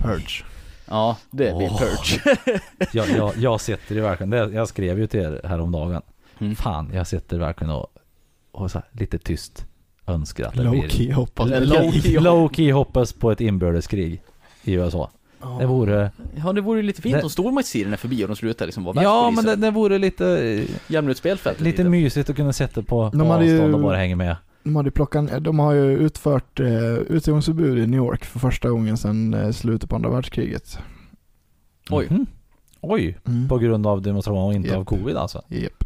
Purge. 0.00 0.44
Ja, 0.88 1.16
det 1.30 1.56
blir 1.56 1.68
Åh. 1.72 1.78
purge. 1.78 2.38
jag, 2.92 3.08
jag, 3.08 3.32
jag 3.38 3.60
sitter 3.60 3.94
ju 3.94 4.00
verkligen, 4.00 4.52
jag 4.54 4.68
skrev 4.68 4.98
ju 4.98 5.06
till 5.06 5.20
er 5.20 5.40
häromdagen. 5.44 6.02
Mm. 6.38 6.56
Fan, 6.56 6.90
jag 6.94 7.06
sitter 7.06 7.38
verkligen 7.38 7.70
och, 7.70 7.86
och 8.52 8.70
så 8.70 8.78
här, 8.78 8.88
lite 8.92 9.18
tyst 9.18 9.66
önskar 10.06 10.44
att 10.44 10.54
det 10.54 10.62
Low 10.62 10.72
blir 10.72 10.88
key 10.88 11.12
hoppas 11.12 11.50
Low 11.50 11.92
key. 11.92 12.18
low 12.20 12.48
key 12.54 12.72
hoppas 12.72 13.12
på 13.12 13.30
ett 13.32 13.40
inbördeskrig 13.40 14.22
i 14.64 14.72
USA. 14.72 15.10
Det 15.60 15.66
vore, 15.66 16.10
Ja, 16.44 16.52
det 16.52 16.60
vore 16.60 16.78
ju 16.80 16.82
lite 16.86 17.02
fint 17.02 17.16
Det- 17.16 17.22
om 17.22 17.30
stormaktstiden 17.30 17.92
är 17.92 17.96
förbi 17.96 18.24
och 18.24 18.28
de 18.28 18.36
slutar 18.36 18.66
liksom 18.66 18.84
vara 18.84 19.02
ja 19.02 19.30
men 19.30 19.44
det, 19.44 19.56
det 19.56 19.70
vore 19.70 19.98
lite, 19.98 20.64
Jämna 20.88 21.10
ut 21.10 21.16
spelfältet 21.18 21.60
lite 21.62 21.84
mysigt 21.84 22.30
att 22.30 22.36
kunna 22.36 22.52
sätta 22.52 22.82
på, 22.82 23.10
på 23.10 23.16
De 23.16 23.30
hade 23.30 23.44
ju- 23.46 23.52
avstånd 23.54 23.74
och 23.74 23.80
bara 23.80 23.96
hänga 23.96 24.16
med. 24.16 24.36
De, 24.64 24.76
hade 24.76 24.90
plockat, 24.90 25.44
de 25.44 25.58
har 25.58 25.72
ju 25.72 25.98
utfört 25.98 26.60
eh, 26.60 26.66
utegångsförbud 26.94 27.78
i 27.78 27.86
New 27.86 27.98
York 27.98 28.24
för 28.24 28.38
första 28.38 28.70
gången 28.70 28.96
sedan 28.96 29.34
eh, 29.34 29.50
slutet 29.50 29.90
på 29.90 29.96
andra 29.96 30.10
världskriget. 30.10 30.78
Oj. 31.90 32.06
Mhm. 32.10 32.26
Oj, 32.80 33.18
Mm. 33.26 33.48
på 33.48 33.58
grund 33.58 33.86
av 33.86 34.02
demonstration 34.02 34.44
och 34.44 34.54
inte 34.54 34.68
Japp. 34.68 34.78
av 34.78 34.84
covid 34.84 35.16
alltså. 35.16 35.42
Japp. 35.48 35.84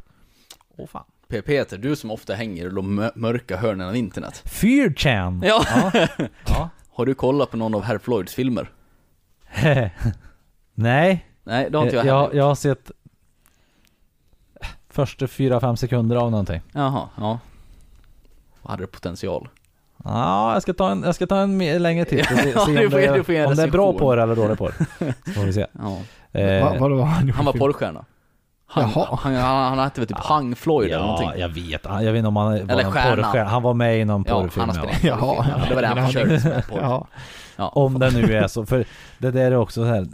Åh 0.76 0.86
fan. 0.86 1.04
P- 1.28 1.42
Peter, 1.42 1.78
du 1.78 1.96
som 1.96 2.10
ofta 2.10 2.34
hänger 2.34 2.66
i 2.66 2.70
de 2.70 3.00
mö- 3.00 3.12
mörka 3.14 3.56
hörnen 3.56 3.88
av 3.88 3.96
internet. 3.96 4.42
4chan! 4.44 5.40
Ja. 5.46 5.64
ja. 5.94 6.06
ja. 6.46 6.70
Har 6.90 7.06
du 7.06 7.14
kollat 7.14 7.50
på 7.50 7.56
någon 7.56 7.74
av 7.74 7.82
Herr 7.82 7.98
Floyds 7.98 8.34
filmer? 8.34 8.70
Nej, 10.74 11.26
Nej, 11.44 11.70
det 11.70 11.78
har 11.78 11.84
inte 11.84 11.96
jag 11.96 12.06
jag, 12.06 12.12
heller 12.14 12.24
jag, 12.26 12.34
jag 12.34 12.44
har 12.44 12.54
sett 12.54 12.90
första 14.88 15.26
4-5 15.26 15.76
sekunder 15.76 16.16
av 16.16 16.30
någonting. 16.30 16.60
Jaha, 16.72 17.08
ja. 17.16 17.38
Vad 18.62 18.70
hade 18.70 18.82
det 18.82 18.86
potential? 18.86 19.48
Ja, 20.04 20.52
jag 20.52 20.62
ska 20.62 20.72
ta 20.72 20.90
en, 20.90 21.02
jag 21.02 21.14
ska 21.14 21.26
ta 21.26 21.36
en 21.36 21.56
mer- 21.56 21.78
längre 21.78 22.04
titt 22.04 22.30
och 22.30 22.38
se, 22.38 22.50
Ja, 22.54 22.66
se 22.66 22.70
om, 22.70 22.74
det, 22.74 23.24
får 23.24 23.46
om 23.46 23.54
det 23.54 23.62
är 23.62 23.70
bra 23.70 23.92
på 23.92 24.14
det 24.16 24.22
eller 24.22 24.36
dåligt 24.36 24.58
på 24.58 24.68
det. 24.68 24.74
Så 25.26 25.32
får 25.32 25.42
vi 25.42 25.52
se. 25.52 25.66
Ja. 25.72 25.98
Eh, 26.40 26.64
Va, 26.64 26.76
vad 26.78 26.90
var 26.90 27.04
han 27.04 27.30
Han 27.30 27.44
var 27.44 27.52
porrstjärna. 27.52 28.04
Han, 28.70 28.90
Jaha. 28.94 29.18
han, 29.22 29.34
han, 29.34 29.68
han 29.68 29.78
hette 29.78 30.00
väl 30.00 30.08
typ 30.08 30.18
Hang 30.18 30.56
Floyd 30.56 30.86
eller 30.90 30.98
ja, 30.98 31.06
någonting? 31.06 31.40
jag 31.40 31.48
vet. 31.48 31.86
Han- 31.86 32.04
Jag 32.04 32.12
vet 32.12 32.18
inte 32.18 32.28
om 32.28 32.36
han 32.36 32.46
var 32.46 32.56
Eller 32.56 32.84
en 32.84 32.92
stjärna. 32.92 33.22
porrstjärna. 33.22 33.50
Han 33.50 33.62
var 33.62 33.74
med 33.74 34.00
i 34.00 34.04
någon 34.04 34.24
Ja, 34.28 34.40
porrfilm. 34.42 34.68
han 34.68 34.76
har 34.78 34.86
ja. 34.86 34.92
Jaha. 35.02 35.46
Ja, 35.58 35.64
det 35.68 35.74
var 35.74 35.82
det 35.82 35.88
han 35.88 36.06
försökte 36.06 36.40
spela 36.40 36.62
porr. 36.62 36.78
Ja. 36.82 37.06
Ja. 37.56 37.68
Om 37.68 37.98
det 37.98 38.10
nu 38.10 38.34
är 38.36 38.46
så. 38.48 38.66
För 38.66 38.84
det 39.18 39.30
där 39.30 39.50
är 39.50 39.56
också 39.56 39.80
så 39.80 39.86
här. 39.86 40.06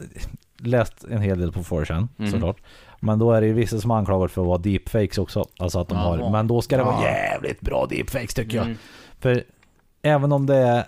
Läst 0.59 1.05
en 1.11 1.23
hel 1.23 1.41
del 1.41 1.53
på 1.53 1.61
4chan 1.63 2.09
Mm. 2.19 2.31
såklart. 2.31 2.57
Men 3.01 3.19
då 3.19 3.33
är 3.33 3.41
det 3.41 3.47
ju 3.47 3.53
vissa 3.53 3.81
som 3.81 3.91
anklagar 3.91 4.29
för 4.29 4.41
att 4.43 4.47
vara 4.49 4.59
deepfakes 4.59 5.19
också. 5.19 5.45
Alltså 5.59 5.79
att 5.81 5.89
de 5.89 5.99
Jaha. 5.99 6.17
har. 6.23 6.31
Men 6.31 6.47
då 6.49 6.63
ska 6.63 6.77
det 6.77 6.85
vara 6.85 6.95
Ja. 7.03 7.05
jävligt 7.11 7.61
bra 7.61 7.87
deepfakes 7.87 8.35
tycker 8.35 8.57
jag. 8.57 8.67
Mm. 8.67 8.79
För 9.21 9.45
även 10.03 10.33
om 10.33 10.47
det 10.47 10.57
är 10.57 10.85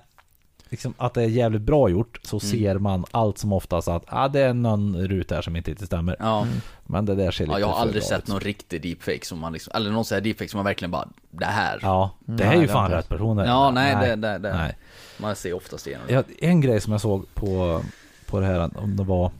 liksom 0.71 0.95
att 0.97 1.15
det 1.15 1.23
är 1.23 1.27
jävligt 1.29 1.63
bra 1.63 1.89
gjort 1.89 2.19
så 2.23 2.37
Mm. 2.43 2.51
ser 2.51 2.79
man 2.79 3.05
allt 3.11 3.39
som 3.39 3.53
oftast 3.53 3.89
att 3.89 4.05
ah, 4.09 4.29
det 4.29 4.41
är 4.41 4.55
någon 4.55 4.97
ruta 4.97 5.35
här 5.35 5.43
som 5.43 5.57
inte 5.57 5.71
riktigt 5.71 5.87
stämmer. 5.87 6.17
Ja. 6.19 6.47
Men 6.85 7.07
det 7.07 7.15
där 7.15 7.31
ser 7.31 7.45
lite 7.45 7.53
ja, 7.55 7.61
jag 7.61 7.67
har 7.67 7.81
aldrig 7.81 8.03
sett 8.03 8.19
ut. 8.19 8.29
någon 8.29 8.41
riktig 8.41 8.83
deepfake 8.83 9.27
som 9.27 9.39
man 9.39 9.53
liksom, 9.53 9.73
eller 9.77 9.91
någon 9.91 10.05
sån 10.05 10.17
här 10.17 10.23
deepfake 10.23 10.49
som 10.51 10.59
man 10.59 10.65
verkligen 10.65 10.91
bara, 10.91 11.09
det 11.31 11.45
här. 11.45 11.79
Ja, 11.83 12.11
Ja, 12.27 12.33
det 12.35 12.45
är 12.45 12.49
Nej, 12.49 12.57
ju 12.61 12.67
det 12.67 12.73
fan 12.73 12.91
rätt 12.91 13.09
personer. 13.09 13.71
nej, 13.73 13.97
det, 14.01 14.17
det, 14.17 14.39
det. 14.39 14.53
Nej. 14.57 14.77
Man 15.19 15.37
ser 15.37 15.53
oftast 15.53 15.87
igenom 15.87 16.07
Ja, 16.11 16.23
en 16.39 16.61
grej 16.61 16.81
som 16.81 16.93
jag 16.93 17.01
såg 17.01 17.35
på, 17.35 17.81
på 18.27 18.41
det 18.41 18.47
här, 18.47 18.71
om 18.79 18.97
det 18.97 19.03
var, 19.05 19.31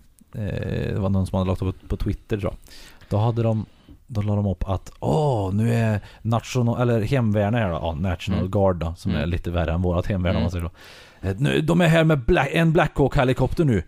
det 0.41 0.99
var 0.99 1.09
någon 1.09 1.27
som 1.27 1.39
hade 1.39 1.51
lagt 1.51 1.63
upp 1.63 1.89
på 1.89 1.97
Twitter 1.97 2.39
tror 2.39 2.53
jag. 2.53 2.59
Då 3.09 3.17
hade 3.17 3.43
de, 3.43 3.67
då 4.07 4.23
la 4.23 4.37
de 4.37 4.47
upp 4.47 4.69
att 4.69 4.93
åh, 5.01 5.55
nu 5.55 5.75
är 5.75 6.01
national, 6.23 6.81
eller 6.81 7.01
hemvärnet 7.03 7.61
här 7.61 7.69
då, 7.71 7.75
ja, 7.75 7.93
National 7.95 8.41
Mm. 8.41 8.51
Guard 8.51 8.77
då, 8.77 8.95
som 8.97 9.11
Mm. 9.11 9.23
är 9.23 9.27
lite 9.27 9.51
värre 9.51 9.73
än 9.73 9.83
vårat 9.83 10.07
hemvärn 10.07 10.31
om 10.31 10.37
Mm. 10.37 10.43
man 10.43 10.51
säger 10.51 10.65
så. 11.23 11.27
Eh, 11.29 11.37
nu, 11.39 11.61
De 11.61 11.81
är 11.81 11.87
här 11.87 12.05
med 12.05 12.19
Black, 12.25 12.49
en 12.53 12.73
Blackhawk 12.73 13.17
helikopter 13.17 13.65
nu. 13.65 13.83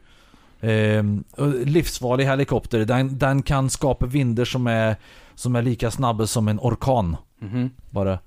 Ehm, 0.60 1.24
livsfarlig 1.64 2.24
helikopter, 2.24 2.84
den, 2.84 3.18
den 3.18 3.42
kan 3.42 3.70
skapa 3.70 4.06
vindar 4.06 4.44
som 4.44 4.66
är, 4.66 4.96
som 5.34 5.56
är 5.56 5.62
lika 5.62 5.90
snabba 5.90 6.26
som 6.26 6.48
en 6.48 6.58
orkan. 6.58 7.16
Mhm. 7.40 7.70
Bara, 7.90 8.18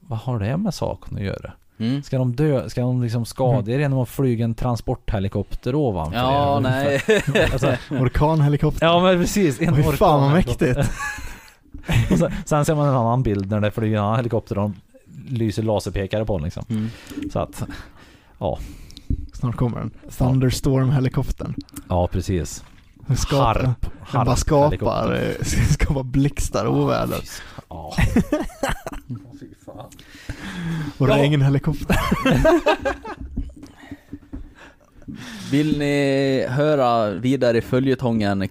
vad 0.00 0.18
har 0.18 0.38
det 0.38 0.56
med 0.56 0.74
saken 0.74 1.16
att 1.16 1.22
göra? 1.24 1.52
Mm. 1.78 2.02
Ska 2.02 2.18
de 2.18 2.36
dö? 2.36 2.68
Ska 2.70 2.80
de 2.80 3.02
liksom 3.02 3.24
skada 3.24 3.72
er 3.72 3.78
genom 3.78 3.98
att 3.98 4.08
flyga 4.08 4.44
en 4.44 4.54
transporthelikopter 4.54 5.74
ovanför 5.74 6.18
Ja, 6.18 6.56
er? 6.56 6.60
nej. 6.60 7.02
Alltså, 7.52 7.76
Orkanhelikopter. 7.90 8.86
ja 8.86 9.02
men 9.02 9.18
precis, 9.20 9.60
en 9.60 9.74
Oj, 9.74 9.82
fan 9.82 9.82
vad 9.82 9.92
orkanhelikopter. 10.22 10.66
mäktigt. 10.74 10.92
Och 12.12 12.18
sen, 12.18 12.32
sen 12.44 12.64
ser 12.64 12.74
man 12.74 12.88
en 12.88 12.94
annan 12.94 13.22
bild 13.22 13.50
när 13.50 13.60
det 13.60 13.70
flyger 13.70 13.96
en 13.98 14.04
annan 14.04 14.16
helikopter 14.16 14.58
och 14.58 14.62
de 14.70 14.74
lyser 15.36 15.62
laserpekare 15.62 16.24
på 16.24 16.36
den 16.38 16.44
liksom. 16.44 16.64
Mm. 16.70 16.90
Så 17.32 17.38
att, 17.38 17.62
Snart 19.32 19.56
kommer 19.56 19.78
den. 19.78 19.90
Thunderstorm-helikoptern. 20.18 21.54
ja 21.88 22.06
precis. 22.06 22.64
Skapar, 23.16 23.44
Harp. 23.44 23.80
den 23.80 23.90
bara 24.12 24.24
Harp 24.24 24.38
skapar, 24.38 25.34
skapar 25.72 26.02
blixtar 26.02 26.64
och 26.64 26.76
oväder. 26.76 27.20
Ja. 27.68 27.92
Och 30.98 31.08
regnhelikopter. 31.08 31.96
Vill 35.50 35.78
ni 35.78 36.46
höra 36.48 37.10
vidare 37.10 37.58
i 37.58 37.60
följetongen? 37.60 38.48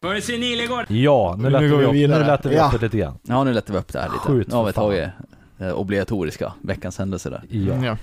Ja, 0.88 1.36
nu 1.38 1.44
Nu 1.44 1.50
lättar 1.50 1.68
går 1.68 1.78
vi 1.78 1.80
vi 1.84 1.86
upp, 1.86 1.94
vidare. 1.94 2.20
nu 2.20 2.26
lättar 2.26 2.50
vi 2.50 2.56
Ja. 2.56 2.66
upp 2.66 2.72
det 2.80 2.86
lite 2.86 2.98
grann. 2.98 3.18
Ja, 3.24 3.44
nu 3.44 3.54
lättar 3.54 3.74
vi 3.74 3.80
upp 3.80 3.94
det 3.94 4.00
här 4.00 4.08
lite. 4.10 4.20
Skjut 4.20 4.48
nu 4.48 4.56
har 4.56 4.64
vi 4.66 4.74
för 4.74 4.82
fan. 4.82 4.90
tagit 4.90 5.10
det 5.58 5.74
obligatoriska, 5.74 6.54
veckans 6.62 6.98
händelse 6.98 7.30
där. 7.30 7.44
Ja. 7.50 7.86
Ja. 7.86 7.98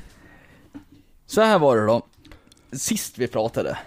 Så 1.27 1.41
här 1.43 1.59
var 1.59 1.77
det 1.77 1.87
då. 1.87 2.03
Sist 2.73 3.19
vi 3.19 3.29
pratade, 3.29 3.79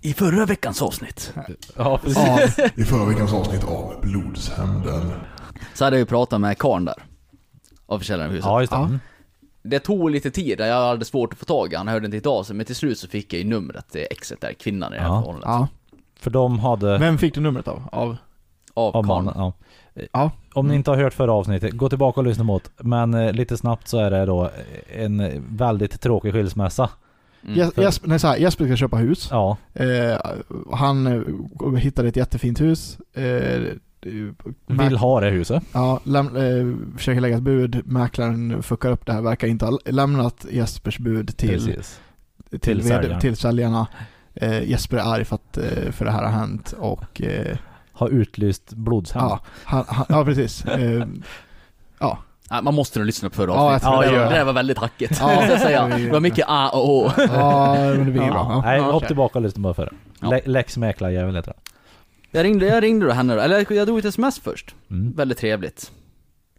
i 0.00 0.12
förra 0.14 0.46
veckans 0.46 0.82
avsnitt, 0.82 1.34
Ja, 1.76 1.98
precis. 2.04 2.18
Ja, 2.58 2.68
I 2.76 2.84
förra 2.84 3.04
veckans 3.04 3.32
avsnitt 3.32 3.64
av 3.64 3.94
Blodshämnden. 4.02 5.12
så 5.74 5.84
hade 5.84 5.96
vi 5.96 6.04
pratat 6.04 6.40
med 6.40 6.58
karln 6.58 6.84
där. 6.84 7.02
Av 7.86 7.98
försäljaren 7.98 8.30
av 8.30 8.34
huset. 8.34 8.46
Ja, 8.46 8.60
just 8.60 8.72
det. 8.72 8.76
Ja. 8.78 8.84
Mm. 8.84 9.00
Det 9.62 9.78
tog 9.78 10.10
lite 10.10 10.30
tid, 10.30 10.60
jag 10.60 10.86
hade 10.88 11.04
svårt 11.04 11.32
att 11.32 11.38
få 11.38 11.44
tag 11.44 11.72
i 11.72 11.76
han 11.76 11.88
hörde 11.88 12.16
inte 12.16 12.28
av 12.28 12.42
sig, 12.42 12.56
men 12.56 12.66
till 12.66 12.76
slut 12.76 12.98
så 12.98 13.08
fick 13.08 13.32
jag 13.32 13.38
ju 13.42 13.48
numret 13.48 13.88
till 13.90 14.06
exet 14.10 14.40
där, 14.40 14.52
kvinnan 14.52 14.92
i 14.92 14.96
det 14.96 15.02
här 15.02 15.08
Ja. 15.08 15.14
förhållandet. 15.20 15.48
ja. 15.48 15.68
För 16.20 16.30
de 16.30 16.58
hade... 16.58 16.98
Vem 16.98 17.18
fick 17.18 17.34
du 17.34 17.40
numret 17.40 17.68
av? 17.68 17.82
Av? 17.92 18.16
Av, 18.74 18.96
Av 18.96 19.06
mannen, 19.06 19.34
ja. 19.36 19.52
Ja. 20.12 20.30
Om 20.54 20.68
ni 20.68 20.74
inte 20.74 20.90
har 20.90 20.96
hört 20.98 21.14
förra 21.14 21.32
avsnittet, 21.32 21.72
gå 21.72 21.88
tillbaka 21.88 22.20
och 22.20 22.26
lyssna 22.26 22.44
mot. 22.44 22.70
Men 22.78 23.14
eh, 23.14 23.32
lite 23.32 23.56
snabbt 23.56 23.88
så 23.88 23.98
är 23.98 24.10
det 24.10 24.26
då 24.26 24.50
en 24.96 25.44
väldigt 25.56 26.00
tråkig 26.00 26.32
skilsmässa. 26.32 26.90
Mm. 27.44 27.54
Jes- 27.58 27.80
Jesper, 27.82 28.08
nej, 28.08 28.18
så 28.18 28.26
här, 28.26 28.36
Jesper 28.36 28.64
ska 28.66 28.76
köpa 28.76 28.96
hus. 28.96 29.28
Ja, 29.30 29.56
Eh, 29.74 30.16
han 30.72 31.06
eh, 31.06 31.74
hittade 31.76 32.08
ett 32.08 32.16
jättefint 32.16 32.60
hus. 32.60 32.98
Eh, 33.14 33.62
vill 34.66 34.96
ha 34.96 35.20
det 35.20 35.30
huset. 35.30 35.62
Ja, 35.72 36.00
läm, 36.04 36.36
eh, 36.36 36.96
försöker 36.98 37.20
lägga 37.20 37.36
ett 37.36 37.42
bud. 37.42 37.80
Mäklaren 37.84 38.62
fuckar 38.62 38.90
upp 38.90 39.06
det 39.06 39.12
här. 39.12 39.22
Verkar 39.22 39.48
inte 39.48 39.64
ha 39.64 39.78
lämnat 39.86 40.46
Jespers 40.50 40.98
bud 40.98 41.36
till, 41.36 41.48
Precis. 41.48 42.00
till, 42.50 42.60
till 42.60 42.82
säljaren. 42.88 43.20
till 43.20 43.36
säljarna. 43.36 43.86
Eh, 44.34 44.62
Jesper 44.70 44.96
är 44.96 45.02
arg 45.14 45.24
för 45.24 45.34
att 45.34 45.56
eh, 45.58 45.90
för 45.92 46.04
det 46.04 46.10
här 46.10 46.22
har 46.22 46.30
hänt 46.30 46.74
och 46.78 47.22
eh, 47.22 47.56
Har 47.92 48.08
utlyst 48.08 48.72
blodshämnd. 48.74 49.30
ja, 49.30 49.40
han, 49.64 49.84
han, 49.88 50.06
ja, 50.08 50.24
precis. 50.24 50.64
Eh, 50.66 51.06
ja, 51.98 52.18
man 52.62 52.74
måste 52.74 52.98
nog 52.98 53.06
lyssna 53.06 53.28
på 53.28 53.34
förra 53.34 53.50
Ja, 53.52 53.74
avsnittet. 53.74 53.82
tror 54.10 54.18
det, 54.18 54.28
det. 54.28 54.38
det 54.38 54.44
var 54.44 54.52
väldigt 54.52 54.78
hackigt. 54.78 55.18
Ja. 55.20 55.46
jag 55.48 55.60
säga. 55.60 55.86
Det 55.88 56.10
var 56.10 56.20
mycket 56.20 56.44
a 56.48 56.70
och 56.72 56.90
å. 56.90 57.10
ja, 57.16 57.74
men 57.74 57.98
det 58.06 58.12
blir 58.12 58.22
Ja, 58.22 58.30
bra. 58.32 58.46
Ja. 58.50 58.60
Nej, 58.64 58.78
Ja, 58.78 58.90
hopp 58.92 59.06
tillbaka 59.06 59.38
och 59.38 59.42
lyssna 59.42 59.62
på 59.68 59.74
förra. 59.74 59.92
Ja. 60.20 60.30
Le- 60.30 60.42
Lex 60.46 60.76
mäklarjävel 60.76 61.36
heter 61.36 61.52
det. 61.52 61.71
Jag 62.34 62.44
ringde, 62.44 62.66
jag 62.66 62.82
ringde 62.82 63.06
då 63.06 63.12
henne 63.12 63.34
då, 63.34 63.40
eller 63.40 63.72
jag 63.72 63.86
drog 63.86 63.98
ett 63.98 64.04
sms 64.04 64.38
först. 64.40 64.74
Mm. 64.90 65.12
Väldigt 65.16 65.38
trevligt. 65.38 65.92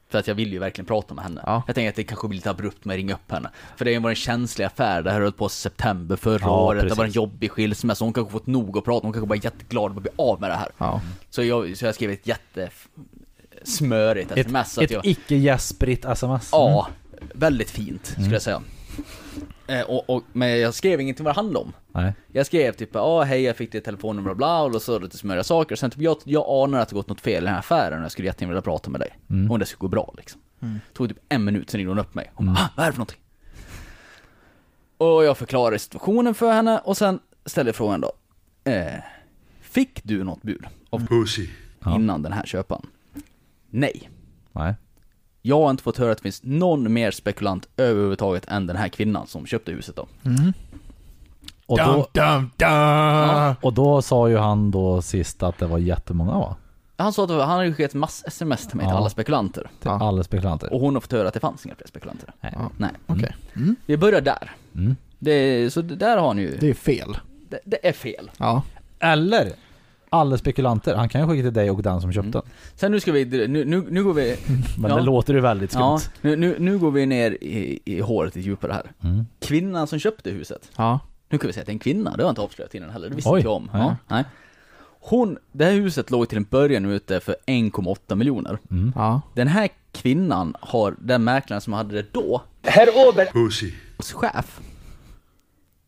För 0.10 0.20
att 0.20 0.28
jag 0.28 0.36
vill 0.36 0.54
ju 0.54 0.60
verkligen 0.60 0.86
prata 0.86 1.14
med 1.14 1.24
henne. 1.24 1.42
Ja. 1.46 1.64
Jag 1.68 1.76
tänker 1.76 1.90
att 1.90 1.96
det 1.96 2.04
kanske 2.04 2.28
blir 2.28 2.36
lite 2.38 2.50
abrupt 2.50 2.86
med 2.86 2.94
att 2.94 2.98
ringa 2.98 3.14
upp 3.14 3.32
henne. 3.32 3.50
För 3.78 3.86
det 3.86 4.00
var 4.00 4.10
en 4.10 4.16
känslig 4.16 4.66
affär, 4.66 5.02
det 5.02 5.12
här 5.12 5.22
höll 5.22 5.32
på 5.32 5.50
september 5.50 6.16
förra 6.16 6.40
Ja, 6.42 6.64
året, 6.66 6.80
det 6.82 6.84
precis. 6.84 6.98
var 6.98 7.06
en 7.06 7.12
jobbig 7.12 7.52
skilsmässa, 7.52 8.06
hon 8.06 8.14
kanske 8.14 8.32
fått 8.32 8.48
nog 8.48 8.78
att 8.78 8.86
prata, 8.86 9.06
hon 9.08 9.14
kanske 9.14 9.28
bara 9.28 9.36
är 9.36 9.46
jätteglad 9.46 9.92
att 9.98 10.02
bli 10.02 10.12
av 10.16 10.42
med 10.42 10.50
det 10.50 10.56
här. 10.56 10.70
Ja. 10.78 11.02
Så 11.30 11.44
jag, 11.44 11.78
så 11.78 11.86
jag 11.86 11.96
skrev 11.96 12.12
ett 12.12 12.28
jätte 12.28 12.70
smörigt 13.64 14.32
Ett, 14.32 14.38
sms. 14.38 14.78
att 14.78 14.84
ett 14.84 14.92
jag, 14.92 15.06
icke 15.06 15.36
gäsprigt 15.36 16.06
sms. 16.06 16.50
Ja, 16.52 16.88
väldigt 17.34 17.70
fint 17.72 18.06
skulle 18.06 18.22
Mm. 18.22 18.34
jag 18.34 18.42
säga. 18.42 18.62
Eh, 19.68 19.82
och, 19.82 20.10
och, 20.10 20.24
men 20.34 20.60
jag 20.60 20.74
skrev 20.74 21.02
ingenting 21.02 21.24
vad 21.24 21.36
det 21.36 21.40
handlade 21.40 21.66
om. 21.66 21.74
Nej. 21.92 22.14
Jag 22.32 22.46
skrev 22.46 22.74
typ 22.74 22.90
ja 22.94 23.22
hej 23.24 23.42
jag 23.42 23.58
fick 23.58 23.72
ditt 23.72 23.84
telefonnummer 23.84 24.30
och 24.30 24.38
bla 24.38 24.62
och 24.62 24.82
så 24.82 25.00
lite 25.00 25.18
smöriga 25.18 25.44
saker. 25.44 25.76
Sen 25.76 25.92
typ 25.92 26.02
jag, 26.02 26.18
jag 26.24 26.46
anar 26.48 26.80
att 26.80 26.90
det 26.90 26.96
gått 26.96 27.10
något 27.10 27.22
fel 27.22 27.44
i 27.44 27.46
den 27.46 27.54
här 27.54 27.60
affären 27.60 28.00
och 28.00 28.04
jag 28.04 28.12
skulle 28.12 28.28
jättegärna 28.28 28.52
vilja 28.52 28.62
prata 28.62 28.90
med 28.90 29.02
dig. 29.02 29.18
Mm. 29.30 29.52
Om 29.52 29.60
det 29.60 29.66
skulle 29.66 29.80
gå 29.80 29.88
bra 29.88 30.14
liksom. 30.18 30.42
Tog 30.94 31.10
typ 31.10 31.18
en 31.30 31.44
minut, 31.44 31.70
sen 31.70 31.78
ringde 31.78 31.92
hon 31.92 32.00
upp 32.00 32.16
mig. 32.16 32.32
Hon 32.34 32.46
bara, 32.46 32.58
ah, 32.60 32.70
vad 32.76 32.84
är 32.86 32.90
det 32.90 32.94
för 32.94 33.00
någonting? 33.00 33.20
Och 34.98 35.24
jag 35.26 35.38
förklarade 35.38 35.80
situationen 35.80 36.34
för 36.34 36.54
henne 36.54 36.80
och 36.80 36.98
sen 36.98 37.20
ställde 37.46 37.70
jag 37.70 37.76
frågan 37.76 38.02
då. 38.02 38.12
Eh, 38.72 38.94
fick 39.62 40.04
du 40.04 40.24
något 40.24 40.42
bud 40.42 40.66
av 40.90 41.08
Pussy. 41.08 41.48
Ja. 41.80 41.96
innan 41.96 42.22
den 42.22 42.34
här 42.34 42.46
köparen? 42.46 42.86
Nej. 43.70 44.10
Nej. 44.52 44.74
Jag 45.46 45.60
har 45.62 45.72
inte 45.72 45.84
fått 45.84 45.98
höra 45.98 46.12
att 46.12 46.18
det 46.18 46.22
finns 46.22 46.44
någon 46.44 46.94
mer 46.94 47.12
spekulant 47.12 47.68
överhuvudtaget 47.78 48.46
än 48.48 48.68
den 48.68 48.76
här 48.76 48.88
kvinnan 48.88 49.28
som 49.28 49.46
köpte 49.46 49.72
huset 49.72 49.96
då. 49.96 50.08
Och 51.66 51.78
Dum, 51.78 51.88
då, 51.88 52.08
dum, 52.12 52.50
dum. 52.58 53.56
och 53.62 53.74
då 53.74 54.02
sa 54.02 54.30
ju 54.30 54.38
han 54.38 54.72
då 54.72 55.02
sist 55.02 55.44
att 55.44 55.58
det 55.60 55.66
var 55.66 55.78
jättemånga 55.78 56.32
va? 56.32 56.56
Han 56.98 57.14
sa 57.14 57.24
att 57.24 57.30
han 57.30 57.40
hade 57.50 57.74
skickat 57.74 57.94
mass 57.94 58.24
sms 58.28 58.68
till 58.68 58.78
mig 58.78 58.86
till 58.86 58.92
Ja. 58.92 58.98
alla 58.98 59.10
spekulanter. 59.10 59.62
Till 59.80 59.90
Ja. 59.90 60.08
alla 60.08 60.24
spekulanter. 60.24 60.74
Och 60.74 60.80
hon 60.82 60.94
har 60.94 61.02
fått 61.02 61.12
höra 61.12 61.28
att 61.28 61.34
det 61.34 61.40
fanns 61.40 61.66
inga 61.66 61.76
fler 61.76 61.88
spekulanter. 61.88 62.34
Nej. 62.42 62.56
Nej. 62.78 62.90
Okej. 63.08 63.36
Vi 63.86 63.98
börjar 63.98 64.22
där. 64.22 64.52
Mm. 64.76 64.96
Det, 65.20 65.74
så 65.74 65.82
där 65.82 66.18
har 66.18 66.34
ni 66.34 66.42
ju. 66.42 66.58
Det 66.58 66.70
är 66.70 66.74
fel. 66.74 67.18
Det, 67.50 67.60
det 67.66 67.88
är 67.88 67.94
fel. 67.94 68.32
Ja. 68.38 68.62
Eller 69.00 69.52
alla 70.14 70.38
spekulanter. 70.38 70.96
Han 70.96 71.10
kan 71.10 71.22
ju 71.22 71.28
skicka 71.28 71.44
till 71.44 71.54
dig 71.54 71.72
och 71.72 71.84
den 71.84 72.02
som 72.02 72.14
köpte 72.14 72.32
den. 72.32 72.42
Sen 72.76 72.92
nu 72.92 73.00
ska 73.00 73.12
vi, 73.12 73.26
nu, 73.26 73.66
nu, 73.66 73.86
nu 73.90 74.04
går 74.04 74.14
vi, 74.14 74.36
Men 74.78 74.92
Ja. 74.92 74.98
det 74.98 75.02
låter 75.04 75.34
ju 75.34 75.40
väldigt 75.40 75.72
skumt. 75.72 75.82
ja, 75.82 76.00
nu, 76.22 76.36
nu, 76.36 76.56
nu 76.60 76.78
går 76.78 76.92
vi 76.92 77.06
ner 77.06 77.32
i, 77.32 77.80
i 77.86 78.00
håret 78.02 78.36
lite 78.36 78.48
djupare 78.50 78.72
här. 78.74 78.92
Mm. 79.10 79.26
Kvinnan 79.40 79.88
som 79.88 80.00
köpte 80.00 80.32
huset. 80.32 80.72
Ja. 80.78 81.00
Nu 81.30 81.38
kan 81.38 81.48
vi 81.48 81.54
säga 81.54 81.62
att 81.62 81.66
det 81.66 81.72
är 81.72 81.74
en 81.74 81.80
kvinna, 81.80 82.10
det 82.12 82.18
har 82.24 82.28
jag 82.28 82.32
inte 82.32 82.42
avslöjat 82.42 82.76
innan 82.76 82.90
heller, 82.90 83.10
det 83.10 83.16
visste 83.16 83.30
Oj, 83.32 83.40
inte 83.40 83.48
jag 83.48 83.56
om. 83.56 83.70
nej. 83.74 83.82
Ja, 83.82 83.96
nej. 84.08 84.24
Hon, 85.06 85.38
det 85.52 85.66
här 85.66 85.72
huset 85.72 86.12
låg 86.12 86.30
till 86.30 86.38
en 86.38 86.44
början 86.50 86.86
ute 86.86 87.20
för 87.20 87.36
1,8 87.46 88.16
miljoner. 88.16 88.58
Mm. 88.72 88.92
Ja. 88.96 89.22
Den 89.34 89.48
här 89.48 89.70
kvinnan 89.92 90.56
har, 90.60 90.96
den 91.00 91.24
mäklaren 91.24 91.62
som 91.62 91.74
hade 91.74 91.96
det 91.96 92.06
då, 92.14 92.42
Pussy. 93.34 93.72
chef, 94.14 94.60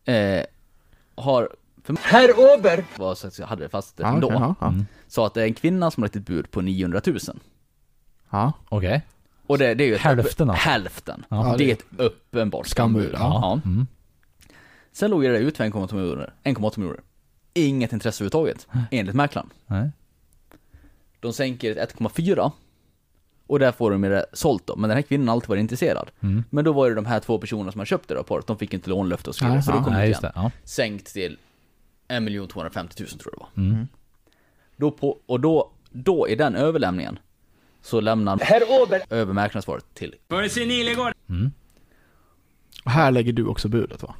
eh, 0.05 0.43
har, 1.15 1.49
för 1.85 1.97
herr 2.01 2.29
Ober, 2.57 2.85
var 2.97 3.15
så 3.15 3.27
att 3.27 3.39
jag 3.39 3.47
hade 3.47 3.63
det 3.63 3.69
fast 3.69 3.99
Ja, 3.99 4.17
då, 4.21 4.27
okej, 4.27 4.39
ja, 4.39 4.55
ja. 4.61 4.73
sa 5.07 5.27
att 5.27 5.33
det 5.33 5.41
är 5.41 5.45
en 5.45 5.53
kvinna 5.53 5.91
som 5.91 6.03
har 6.03 6.07
lagt 6.07 6.15
ett 6.15 6.25
bud 6.25 6.51
på 6.51 6.61
900 6.61 7.01
000. 7.05 7.17
ja. 8.29 8.53
Okej. 8.69 9.01
Och 9.47 9.57
det, 9.57 9.73
det 9.73 9.83
är 9.83 9.87
ju 9.87 9.95
Hälften 9.95 10.49
alltså. 10.49 10.69
Hälften. 10.69 11.25
Ja, 11.29 11.55
det 11.57 11.63
är 11.69 11.73
ett 11.73 11.85
uppenbart 11.97 12.67
Skambud, 12.67 13.03
skambud. 13.09 13.19
ja. 13.21 13.59
Ja. 13.63 13.69
Mm. 13.69 13.87
Sen 14.91 15.11
låg 15.11 15.23
det 15.23 15.37
ut 15.37 15.57
för 15.57 15.63
1,8 15.63 15.95
miljoner. 15.95 16.33
1,8 16.43 16.79
miljoner. 16.79 17.01
Inget 17.53 17.93
intresse 17.93 18.23
överhuvudtaget, 18.23 18.67
enligt 18.91 19.15
mäklaren. 19.15 19.49
Nej. 19.67 19.89
De 21.19 21.33
sänker 21.33 21.73
till 21.85 22.05
1,4 22.05 22.51
och 23.47 23.59
där 23.59 23.71
får 23.71 23.91
de 23.91 24.01
det 24.01 24.25
sålt 24.33 24.67
då. 24.67 24.75
Men 24.75 24.89
den 24.89 24.97
här 24.97 25.01
kvinnan 25.01 25.27
har 25.27 25.35
alltid 25.35 25.49
varit 25.49 25.59
intresserad. 25.59 26.11
Mm. 26.19 26.43
Men 26.49 26.65
då 26.65 26.73
var 26.73 26.89
det 26.89 26.95
de 26.95 27.05
här 27.05 27.19
två 27.19 27.37
personerna 27.37 27.71
som 27.71 27.79
har 27.79 27.85
köpt 27.85 28.07
det 28.07 28.15
då 28.15 28.23
paret, 28.23 28.47
de 28.47 28.57
fick 28.57 28.73
inte 28.73 28.89
lånlöfte 28.89 29.29
och 29.29 29.35
så 29.35 29.45
vidare. 29.45 29.61
Så 29.61 29.71
det 29.71 29.77
ja, 29.77 29.83
kom 29.83 29.93
Nej, 29.93 30.03
ut 30.03 30.09
just 30.09 30.23
igen. 30.23 30.31
det. 30.35 30.41
Ja. 30.41 30.51
Sänkt 30.63 31.13
till 31.13 31.37
1 32.07 32.49
250 32.49 33.03
000 33.03 33.09
tror 33.09 33.33
jag 33.33 33.33
det 33.33 33.61
var. 33.61 33.69
Mm. 33.69 33.87
Då 34.77 34.91
på, 34.91 35.19
och 35.25 35.39
då, 35.39 35.71
då 35.89 36.29
i 36.29 36.35
den 36.35 36.55
överlämningen 36.55 37.19
så 37.81 38.01
lämnar 38.01 38.39
herr 38.39 38.61
Ober 38.81 39.01
över 39.09 39.33
mäklaransvaret 39.33 39.85
till 39.93 40.15
Och 42.85 42.91
här 42.91 43.11
lägger 43.11 43.33
du 43.33 43.45
också 43.45 43.67
budet 43.67 44.03
va? 44.03 44.15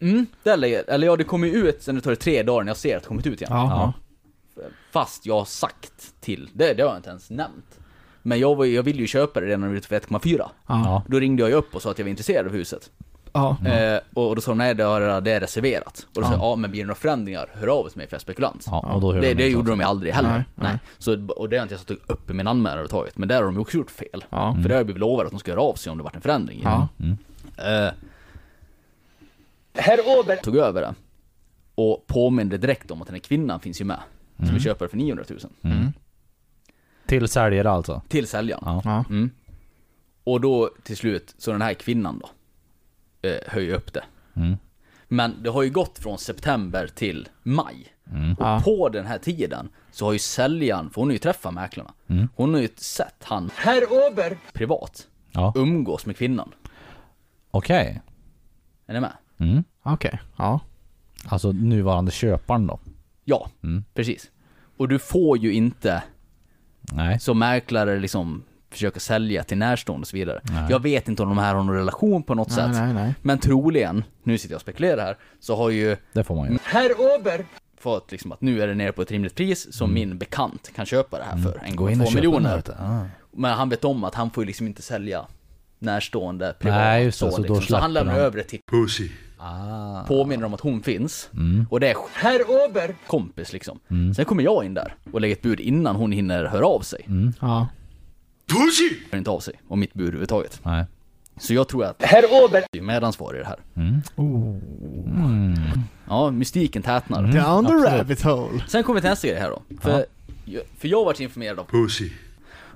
Mm, 0.00 0.26
där 0.42 0.56
lägger, 0.56 0.90
eller 0.90 1.06
ja 1.06 1.16
det 1.16 1.24
kommer 1.24 1.46
ju 1.48 1.52
ut, 1.52 1.82
sen 1.82 1.94
det 1.94 2.00
tar 2.00 2.10
det 2.10 2.16
tre 2.16 2.42
dagar 2.42 2.64
när 2.64 2.70
jag 2.70 2.76
ser 2.76 2.96
att 2.96 3.02
det 3.02 3.08
kommit 3.08 3.26
ut 3.26 3.40
igen. 3.40 3.52
Ja. 3.52 3.92
Fast 4.90 5.26
jag 5.26 5.34
har 5.34 5.44
sagt 5.44 6.14
till, 6.20 6.48
det, 6.52 6.74
det 6.74 6.82
har 6.82 6.90
jag 6.90 6.98
inte 6.98 7.10
ens 7.10 7.30
nämnt. 7.30 7.80
Men 8.22 8.38
jag, 8.38 8.56
var, 8.56 8.64
jag 8.64 8.82
ville 8.82 9.00
ju 9.00 9.06
köpa 9.06 9.40
det 9.40 9.46
redan 9.46 9.60
när 9.60 9.66
det 9.66 9.72
var 9.72 9.78
ute 9.78 9.88
för 9.88 10.00
1,4. 10.00 10.36
Ja. 10.38 10.52
Ja. 10.66 11.02
Då 11.08 11.20
ringde 11.20 11.42
jag 11.42 11.50
ju 11.50 11.56
upp 11.56 11.74
och 11.74 11.82
sa 11.82 11.90
att 11.90 11.98
jag 11.98 12.04
var 12.04 12.10
intresserad 12.10 12.46
av 12.46 12.52
huset. 12.52 12.90
Ja. 13.32 13.56
Eh, 13.66 14.00
och 14.14 14.34
då 14.36 14.40
sa 14.42 14.50
de 14.50 14.58
nej 14.58 14.74
det, 14.74 14.82
har, 14.84 15.20
det 15.20 15.30
är 15.32 15.40
reserverat. 15.40 16.06
Och 16.14 16.22
då 16.22 16.28
sa 16.28 16.32
Ja. 16.32 16.38
jag, 16.38 16.42
ja 16.44 16.56
men 16.56 16.70
blir 16.70 16.80
det 16.80 16.86
några 16.86 16.94
förändringar, 17.00 17.48
hör 17.54 17.66
av 17.68 17.86
er 17.86 17.90
till 17.90 17.98
mig 17.98 18.06
för 18.06 18.14
jag 18.14 18.18
är 18.18 18.22
spekulant. 18.22 18.64
Ja, 18.66 18.92
och 18.94 19.00
då 19.00 19.12
hör 19.12 19.20
det 19.20 19.28
de 19.28 19.34
det 19.34 19.42
inte 19.42 19.52
gjorde 19.52 19.70
de 19.70 19.78
ju 19.80 19.84
aldrig 19.86 20.12
heller. 20.14 20.28
Nej, 20.30 20.44
Nej, 20.54 20.68
nej. 20.70 20.78
Så, 20.98 21.26
och 21.28 21.48
det 21.48 21.56
har 21.56 21.62
inte 21.62 21.74
jag 21.74 21.80
satt 21.80 21.90
upp 22.10 22.30
i 22.30 22.32
min 22.32 22.46
anmälan 22.46 22.72
överhuvudtaget. 22.78 23.18
Men 23.18 23.28
där 23.28 23.36
har 23.36 23.44
de 23.44 23.58
också 23.58 23.76
gjort 23.76 23.90
fel. 23.90 24.24
Ja. 24.30 24.54
För 24.54 24.62
där 24.62 24.70
har 24.70 24.76
jag 24.76 24.86
blivit 24.86 25.00
lovad 25.00 25.26
att 25.26 25.32
de 25.32 25.38
ska 25.40 25.50
höra 25.52 25.60
av 25.62 25.74
sig 25.74 25.90
om 25.92 25.98
det 25.98 26.04
varit 26.04 26.14
en 26.16 26.20
förändring. 26.22 26.58
det. 26.58 26.64
Ja. 26.64 26.88
Mm. 27.00 27.16
Eh, 27.86 27.92
Herr 29.74 29.98
Ober 30.20 30.36
tog 30.36 30.56
över 30.56 30.80
det. 30.80 30.94
Och 31.74 32.04
påminde 32.06 32.58
direkt 32.58 32.90
om 32.90 33.00
att 33.02 33.08
den 33.08 33.14
här 33.14 33.20
kvinnan 33.20 33.60
finns 33.60 33.80
ju 33.80 33.84
med. 33.84 33.98
Som 34.36 34.54
vi 34.54 34.60
köper 34.60 34.88
för 34.88 34.96
900 34.96 35.24
000. 35.28 35.38
Mm. 35.62 35.92
Till 37.06 37.28
säljare 37.28 37.70
alltså? 37.70 38.02
Till 38.08 38.26
säljaren. 38.26 38.62
Ja. 38.66 38.80
Ja. 38.84 39.04
Mm. 39.08 39.30
Och 40.24 40.40
då 40.40 40.70
till 40.82 40.96
slut, 40.96 41.34
så 41.38 41.52
den 41.52 41.62
här 41.62 41.74
kvinnan 41.74 42.18
då, 42.18 42.28
eh, 43.22 43.36
höjer 43.46 43.74
upp 43.74 43.92
det. 43.92 44.04
Mm. 44.36 44.56
Men 45.08 45.42
det 45.42 45.50
har 45.50 45.62
ju 45.62 45.70
gått 45.70 45.98
från 45.98 46.18
september 46.18 46.86
till 46.94 47.28
maj. 47.42 47.86
Mm. 48.12 48.32
Och 48.34 48.44
Ja. 48.46 48.60
på 48.64 48.88
den 48.88 49.06
här 49.06 49.18
tiden 49.18 49.68
så 49.90 50.04
har 50.04 50.12
ju 50.12 50.18
säljaren, 50.18 50.90
för 50.90 51.00
hon 51.00 51.08
har 51.08 51.12
ju 51.12 51.18
träffat 51.18 51.54
mäklarna. 51.54 51.92
Mm. 52.06 52.28
Hon 52.34 52.54
har 52.54 52.60
ju 52.60 52.68
sett 52.76 53.24
han, 53.24 53.50
herr 53.54 53.82
Ober, 53.84 54.38
privat, 54.52 55.06
Ja. 55.32 55.52
umgås 55.56 56.06
med 56.06 56.16
kvinnan. 56.16 56.52
Okej. 57.50 58.00
Är 58.86 58.94
ni 58.94 59.00
med? 59.00 59.12
Mm. 59.38 59.64
Okej. 59.82 60.20
Ja. 60.36 60.60
Alltså 61.28 61.52
nuvarande 61.52 62.10
köparen 62.10 62.66
då? 62.66 62.78
Ja, 63.24 63.50
Mm. 63.62 63.84
precis. 63.94 64.30
Och 64.76 64.88
du 64.88 64.98
får 64.98 65.38
ju 65.38 65.52
inte 65.52 66.02
Nej. 66.80 67.20
som 67.20 67.38
mäklare 67.38 67.98
liksom 68.00 68.42
försöka 68.70 69.00
sälja 69.00 69.42
till 69.44 69.58
närstående 69.58 70.02
och 70.04 70.08
så 70.08 70.16
vidare. 70.16 70.40
Nej. 70.44 70.64
Jag 70.70 70.82
vet 70.82 71.08
inte 71.08 71.22
om 71.22 71.28
de 71.28 71.38
här 71.38 71.54
har 71.54 71.62
någon 71.64 71.74
relation 71.76 72.22
på 72.22 72.34
något 72.34 72.48
Nej, 72.48 72.56
sätt. 72.56 72.70
nej, 72.72 72.94
nej. 72.94 73.14
Men 73.22 73.38
troligen, 73.38 74.04
nu 74.22 74.38
sitter 74.38 74.52
jag 74.52 74.56
och 74.56 74.62
spekulerar 74.62 75.04
här, 75.04 75.16
så 75.40 75.56
har 75.56 75.70
ju 75.70 75.96
Det 76.12 76.24
får 76.24 76.34
man 76.34 76.52
ju. 76.52 76.58
herr 76.64 76.90
Ober 77.16 77.44
fått 77.80 78.12
liksom 78.12 78.32
att 78.32 78.40
nu 78.40 78.62
är 78.62 78.66
det 78.66 78.74
nere 78.74 78.92
på 78.92 79.02
ett 79.02 79.10
rimligt 79.10 79.34
pris 79.34 79.72
så 79.74 79.86
min 79.86 80.18
bekant 80.18 80.70
kan 80.76 80.86
köpa 80.86 81.18
det 81.18 81.24
här 81.24 81.36
för 81.36 81.58
Mm. 81.64 81.76
Gå 81.76 81.90
in 81.90 82.00
och 82.00 82.06
1,2 82.06 82.10
köp 82.10 82.22
den 82.22 82.32
miljoner. 82.32 82.62
Ah. 82.78 83.00
Men 83.32 83.52
han 83.52 83.68
vet 83.68 83.84
om 83.84 84.04
att 84.04 84.14
han 84.14 84.30
får 84.30 84.44
liksom 84.44 84.66
inte 84.66 84.82
sälja 84.82 85.26
närstående 85.78 86.54
privat. 86.58 86.78
Nej, 86.78 87.04
just 87.04 87.20
det, 87.20 87.26
så, 87.30 87.36
så 87.36 87.42
då 87.42 87.54
liksom. 87.54 87.74
så 87.76 87.76
han 87.76 87.92
lämnar 87.92 88.12
han. 88.12 88.22
över 88.22 88.36
det 88.36 88.44
till 88.44 88.60
Pussy. 88.70 89.08
Ah. 89.42 90.02
påminner 90.08 90.46
om 90.46 90.54
att 90.54 90.60
hon 90.60 90.82
finns. 90.82 91.30
Mm. 91.34 91.66
Och 91.70 91.80
det 91.80 91.88
är 91.90 91.96
herr 92.14 92.40
Ober 92.50 92.94
kompis 93.06 93.52
liksom. 93.52 93.80
Mm. 93.90 94.14
Sen 94.14 94.24
kommer 94.24 94.42
jag 94.42 94.64
in 94.64 94.74
där 94.74 94.94
och 95.12 95.20
lägger 95.20 95.36
ett 95.36 95.42
bud 95.42 95.60
innan 95.60 95.96
hon 95.96 96.12
hinner 96.12 96.44
höra 96.44 96.66
av 96.66 96.80
sig. 96.80 97.04
Mm. 97.06 97.32
Ja. 97.40 97.68
Pussy! 98.50 98.96
Hör 99.10 99.18
inte 99.18 99.30
av 99.30 99.40
sig 99.40 99.54
om 99.68 99.80
mitt 99.80 99.94
bud 99.94 100.04
överhuvudtaget. 100.06 100.60
Nej. 100.64 100.84
Så 101.36 101.54
jag 101.54 101.68
tror 101.68 101.84
att 101.84 102.02
herr 102.02 102.24
Ober 102.44 102.64
är 102.72 102.80
medansvarig 102.80 103.38
i 103.38 103.42
det 103.42 103.48
här. 103.48 103.58
Mm. 103.76 104.00
Mm. 104.18 105.54
Ja, 106.08 106.30
mystiken 106.30 106.82
tätnar. 106.82 107.18
Mm. 107.18 107.30
Down 107.30 107.66
the 107.66 107.72
absolut. 107.72 107.92
rabbit 108.00 108.22
hole. 108.22 108.64
Sen 108.68 108.82
kommer 108.82 108.94
vi 108.94 109.00
till 109.00 109.10
nästa 109.10 109.28
grej 109.28 109.38
här 109.40 109.50
då. 109.50 109.62
För, 109.80 110.06
för 110.78 110.88
jag 110.88 111.04
varit 111.04 111.20
informerad 111.20 111.58
av, 111.58 111.64
Pussy. 111.64 112.10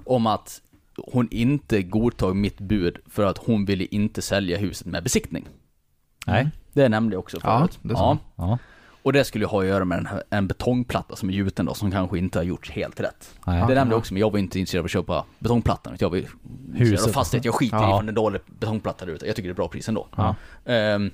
om 0.05 0.27
att 0.27 0.61
hon 0.97 1.29
inte 1.31 1.83
godtog 1.83 2.37
mitt 2.37 2.59
bud 2.61 2.99
för 3.07 3.25
att 3.27 3.39
hon 3.39 3.65
ville 3.65 3.85
inte 3.85 4.23
sälja 4.23 4.59
huset 4.59 4.87
med 4.87 5.03
besiktning. 5.03 5.49
Nej. 6.27 6.49
Det 6.73 6.89
nämnde 6.89 7.15
jag 7.15 7.21
också 7.21 7.37
Ja, 7.43 7.59
förut. 7.59 7.79
det 7.83 7.95
sa 7.95 8.19
Ja. 8.37 8.59
Och 9.05 9.13
det 9.13 9.25
skulle 9.25 9.47
ha 9.47 9.61
att 9.61 9.67
göra 9.67 9.85
med 9.85 10.07
här, 10.11 10.23
en 10.31 10.47
betongplatta 10.47 11.17
som 11.17 11.29
är 11.29 11.33
gjuten 11.33 11.67
då, 11.67 11.75
som 11.75 11.91
kanske 11.91 12.19
inte 12.19 12.39
har 12.39 12.45
gjorts 12.45 12.71
helt 12.71 13.01
rätt. 13.01 13.31
Nej. 13.47 13.65
Det 13.69 13.75
nämnde 13.75 13.93
jag 13.95 13.99
också, 13.99 14.15
men 14.15 14.21
jag 14.21 14.31
var 14.33 14.39
inte 14.39 14.59
intresserad 14.59 14.81
av 14.81 14.85
att 14.85 14.91
köpa 14.91 15.25
betongplattan. 15.39 15.97
Jag 15.99 16.11
var 16.11 16.17
ju 16.17 16.27
intresserad 16.73 17.09
av 17.09 17.13
fastighet. 17.13 17.45
Jag 17.45 17.55
skiter 17.55 17.77
i 17.77 17.81
Ja. 17.81 17.95
om 17.99 18.07
det 18.07 18.09
är 18.09 18.09
en 18.09 18.15
dålig 18.15 18.41
betongplatta 18.47 19.05
där 19.05 19.13
ute. 19.13 19.27
Jag 19.27 19.37
tycker 19.37 19.49
det 19.49 19.53
är 19.53 19.57
bra 19.57 19.69
pris 19.69 19.89
ändå. 19.89 20.07
Ja. 20.17 20.35
Ehm, 20.65 21.11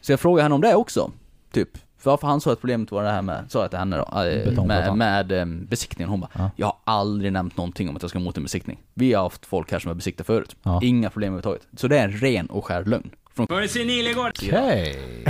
så 0.00 0.12
jag 0.12 0.20
frågade 0.20 0.42
henne 0.42 0.54
om 0.54 0.60
det 0.60 0.74
också. 0.74 1.10
Typ. 1.52 1.68
Varför 2.02 2.26
han 2.26 2.40
sa 2.40 2.52
att 2.52 2.60
problemet 2.60 2.90
var 2.90 3.02
det 3.02 3.10
här 3.10 3.22
med, 3.22 3.44
sa 3.48 3.60
jag 3.60 3.70
till 3.70 3.78
henne 3.78 3.96
då, 3.96 4.20
eh, 4.20 4.64
med, 4.64 4.96
med 4.96 5.32
ehm, 5.32 5.66
besiktningen. 5.66 6.10
Hon 6.10 6.20
bara, 6.20 6.30
Ja. 6.34 6.50
jag 6.56 6.66
har 6.66 6.76
aldrig 6.84 7.32
nämnt 7.32 7.56
någonting 7.56 7.88
om 7.88 7.96
att 7.96 8.02
jag 8.02 8.10
ska 8.10 8.18
emot 8.18 8.36
en 8.36 8.42
besiktning. 8.42 8.78
Vi 8.94 9.12
har 9.12 9.22
haft 9.22 9.46
folk 9.46 9.72
här 9.72 9.78
som 9.78 9.88
har 9.88 9.94
besiktat 9.94 10.26
förut. 10.26 10.56
Ja. 10.62 10.80
Inga 10.82 11.10
problem 11.10 11.32
överhuvudtaget. 11.34 11.80
Så 11.80 11.88
det 11.88 11.98
är 11.98 12.04
en 12.04 12.12
ren 12.12 12.46
och 12.46 12.64
skär 12.64 12.84
lögn. 12.84 13.10
Från 13.34 13.46
Okej. 13.50 15.24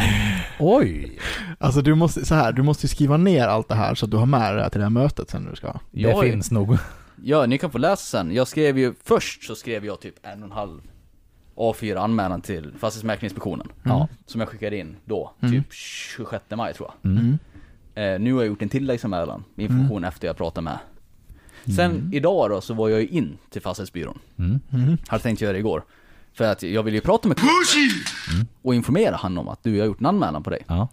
Oj. 0.64 1.18
Alltså 1.58 1.82
du 1.82 1.94
måste, 1.94 2.24
så 2.26 2.34
här, 2.34 2.52
du 2.52 2.62
måste 2.62 2.88
skriva 2.88 3.16
ner 3.16 3.46
allt 3.48 3.68
det 3.68 3.74
här 3.74 3.94
så 3.94 4.04
att 4.04 4.10
du 4.10 4.16
har 4.16 4.26
med 4.26 4.56
det 4.56 4.62
här 4.62 4.68
till 4.68 4.78
det 4.80 4.84
här 4.84 4.90
mötet 4.90 5.30
sen 5.30 5.42
när 5.42 5.50
du 5.50 5.56
ska. 5.56 5.72
Det 5.72 6.00
Jag 6.00 6.20
finns 6.22 6.50
nog. 6.50 6.76
Ja, 7.22 7.46
ni 7.46 7.58
kan 7.58 7.70
få 7.70 7.78
läsa 7.78 8.02
sen. 8.18 8.34
Jag 8.34 8.48
skrev 8.48 8.78
ju, 8.78 8.94
först 9.04 9.44
så 9.44 9.54
skrev 9.54 9.84
jag 9.86 10.00
typ 10.00 10.14
en 10.22 10.42
och 10.42 10.46
en 10.46 10.52
halv 10.52 10.80
A4 11.56 11.96
anmälan 11.98 12.40
till 12.40 12.72
Fastighetsmäklarinspektionen. 12.78 13.66
Ja. 13.82 14.08
Som 14.26 14.40
jag 14.40 14.48
skickade 14.48 14.76
in 14.78 14.96
då, 15.04 15.32
Mm. 15.40 15.52
typ 15.54 15.72
26 15.72 16.44
maj 16.56 16.74
tror 16.74 16.90
jag. 17.02 17.10
Mm. 17.12 17.38
Eh, 17.94 18.20
nu 18.20 18.32
har 18.32 18.40
jag 18.40 18.46
gjort 18.48 18.62
en 18.62 18.68
tilläggsanmälan 18.68 19.44
med 19.54 19.64
information 19.64 19.96
Mm. 19.98 20.08
efter 20.08 20.26
jag 20.26 20.36
pratade 20.36 20.64
med. 20.64 20.78
Sen 21.76 22.10
idag 22.12 22.50
då 22.50 22.60
så 22.60 22.74
var 22.74 22.88
jag 22.88 23.00
ju 23.00 23.06
in 23.08 23.38
till 23.50 23.62
Fastighetsbyrån. 23.62 24.18
Mm. 24.38 24.60
Mm. 24.72 24.96
Hade 25.08 25.22
tänkt 25.22 25.40
göra 25.40 25.52
det 25.52 25.58
igår. 25.58 25.84
För 26.34 26.44
att 26.44 26.62
jag 26.62 26.82
ville 26.82 26.96
ju 26.96 27.00
prata 27.00 27.28
med 27.28 27.36
Pussy! 27.36 27.88
och 28.62 28.74
informera 28.74 29.16
han 29.16 29.38
om 29.38 29.48
att 29.48 29.62
du, 29.62 29.76
jag 29.76 29.82
har 29.82 29.86
gjort 29.86 30.00
en 30.00 30.06
anmälan 30.06 30.42
på 30.42 30.50
dig. 30.50 30.62
Ja, 30.66 30.88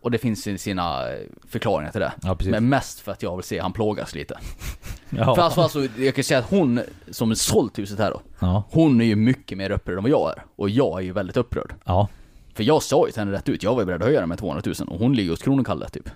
Och 0.00 0.10
det 0.10 0.18
finns 0.18 0.46
ju 0.46 0.58
sina 0.58 1.10
eh, 1.10 1.18
förklaringar 1.48 1.92
till 1.92 2.00
det. 2.00 2.12
ja 2.22 2.34
precis. 2.34 2.50
Men 2.50 2.68
mest 2.68 3.00
för 3.00 3.12
att 3.12 3.22
jag 3.22 3.36
vill 3.36 3.44
se 3.44 3.58
han 3.58 3.72
plågas 3.72 4.14
lite. 4.14 4.38
ja. 5.10 5.34
För 5.34 5.42
alltså, 5.42 5.60
alltså, 5.60 5.86
jag 5.98 6.14
kan 6.14 6.24
säga 6.24 6.38
att 6.38 6.50
hon 6.50 6.80
som 7.10 7.36
sålt 7.36 7.78
huset 7.78 7.98
här 7.98 8.10
då, 8.10 8.20
ja. 8.38 8.62
hon 8.70 9.00
är 9.00 9.04
ju 9.04 9.16
mycket 9.16 9.58
mer 9.58 9.70
upprörd 9.70 9.96
än 9.96 10.02
vad 10.02 10.12
jag 10.12 10.30
är. 10.36 10.44
Och 10.56 10.70
jag 10.70 10.98
är 10.98 11.02
ju 11.04 11.12
väldigt 11.12 11.36
upprörd. 11.36 11.74
ja, 11.84 12.08
För 12.54 12.62
jag 12.64 12.82
sa 12.82 13.06
ju 13.06 13.12
till 13.12 13.20
henne 13.20 13.32
rätt 13.32 13.48
ut, 13.48 13.62
jag 13.62 13.74
var 13.74 13.82
ju 13.82 13.86
beredd 13.86 14.02
att 14.02 14.06
höja 14.08 14.20
den 14.20 14.28
med 14.28 14.38
200 14.38 14.62
000 14.66 14.88
och 14.88 14.98
hon 14.98 15.14
ligger 15.14 15.30
hos 15.30 15.42
Kronokalle 15.42 15.88
typ. 15.88 16.10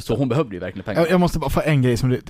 Så 0.00 0.16
hon 0.16 0.28
behövde 0.28 0.54
ju 0.54 0.60
verkligen 0.60 0.84
pengar. 0.84 1.06
Jag, 1.10 1.20
måste 1.20 1.38
bara 1.38 1.50
få 1.50 1.60
en 1.64 1.82
grej 1.82 1.96
som 1.96 2.10
det, 2.10 2.20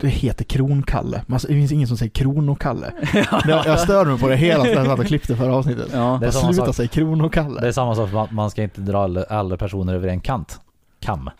det 0.00 0.08
heter 0.08 0.44
Kronkalle. 0.44 1.22
Man, 1.26 1.40
det 1.42 1.48
finns 1.48 1.72
ingen 1.72 1.88
som 1.88 1.96
säger 1.96 2.10
Kronokalle. 2.10 2.92
jag, 3.46 3.66
jag 3.66 3.80
stör 3.80 4.04
mig 4.04 4.18
på 4.18 4.28
det 4.28 4.36
hela 4.36 4.64
tiden 4.64 4.78
jag 4.78 4.86
satt 4.86 4.98
och 4.98 5.06
klippte 5.06 5.36
förra 5.36 5.54
avsnittet. 5.54 5.88
Ja. 5.92 6.18
Det 6.20 6.26
är 6.26 6.30
samma 6.30 6.52
sluta 6.52 6.66
sak. 6.66 6.74
säga 6.74 6.88
Kronokalle. 6.88 7.60
Det 7.60 7.68
är 7.68 7.72
samma 7.72 7.94
sak, 7.94 8.12
man, 8.12 8.28
man 8.30 8.50
ska 8.50 8.62
inte 8.62 8.80
dra 8.80 9.02
alla, 9.04 9.22
alla 9.24 9.56
personer 9.56 9.94
över 9.94 10.08
en 10.08 10.20
kant. 10.20 10.60
Kam. 11.00 11.30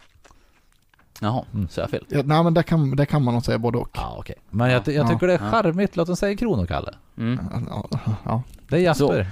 Jaha, 1.20 1.44
Mm. 1.54 1.68
så 1.68 1.80
jag 1.80 1.90
fel. 1.90 2.04
Ja, 2.08 2.22
nej 2.24 2.44
men 2.44 2.54
där 2.54 2.62
kan, 2.62 2.96
där 2.96 3.04
kan 3.04 3.24
man 3.24 3.34
nog 3.34 3.44
säga 3.44 3.58
både 3.58 3.78
och. 3.78 3.90
Ja, 3.94 4.16
okej. 4.18 4.34
Men 4.50 4.70
jag, 4.70 4.82
jag 4.88 4.94
Ja, 4.94 5.08
tycker 5.08 5.26
det 5.26 5.34
är 5.34 5.40
ja. 5.44 5.50
charmigt, 5.50 5.96
låt 5.96 6.06
dem 6.06 6.16
säga 6.16 6.36
Kronokalle. 6.36 6.94
Mm. 7.18 7.38
Ja, 7.70 7.88
ja. 8.24 8.42
Det 8.68 8.76
är 8.76 8.80
Jasper. 8.80 9.26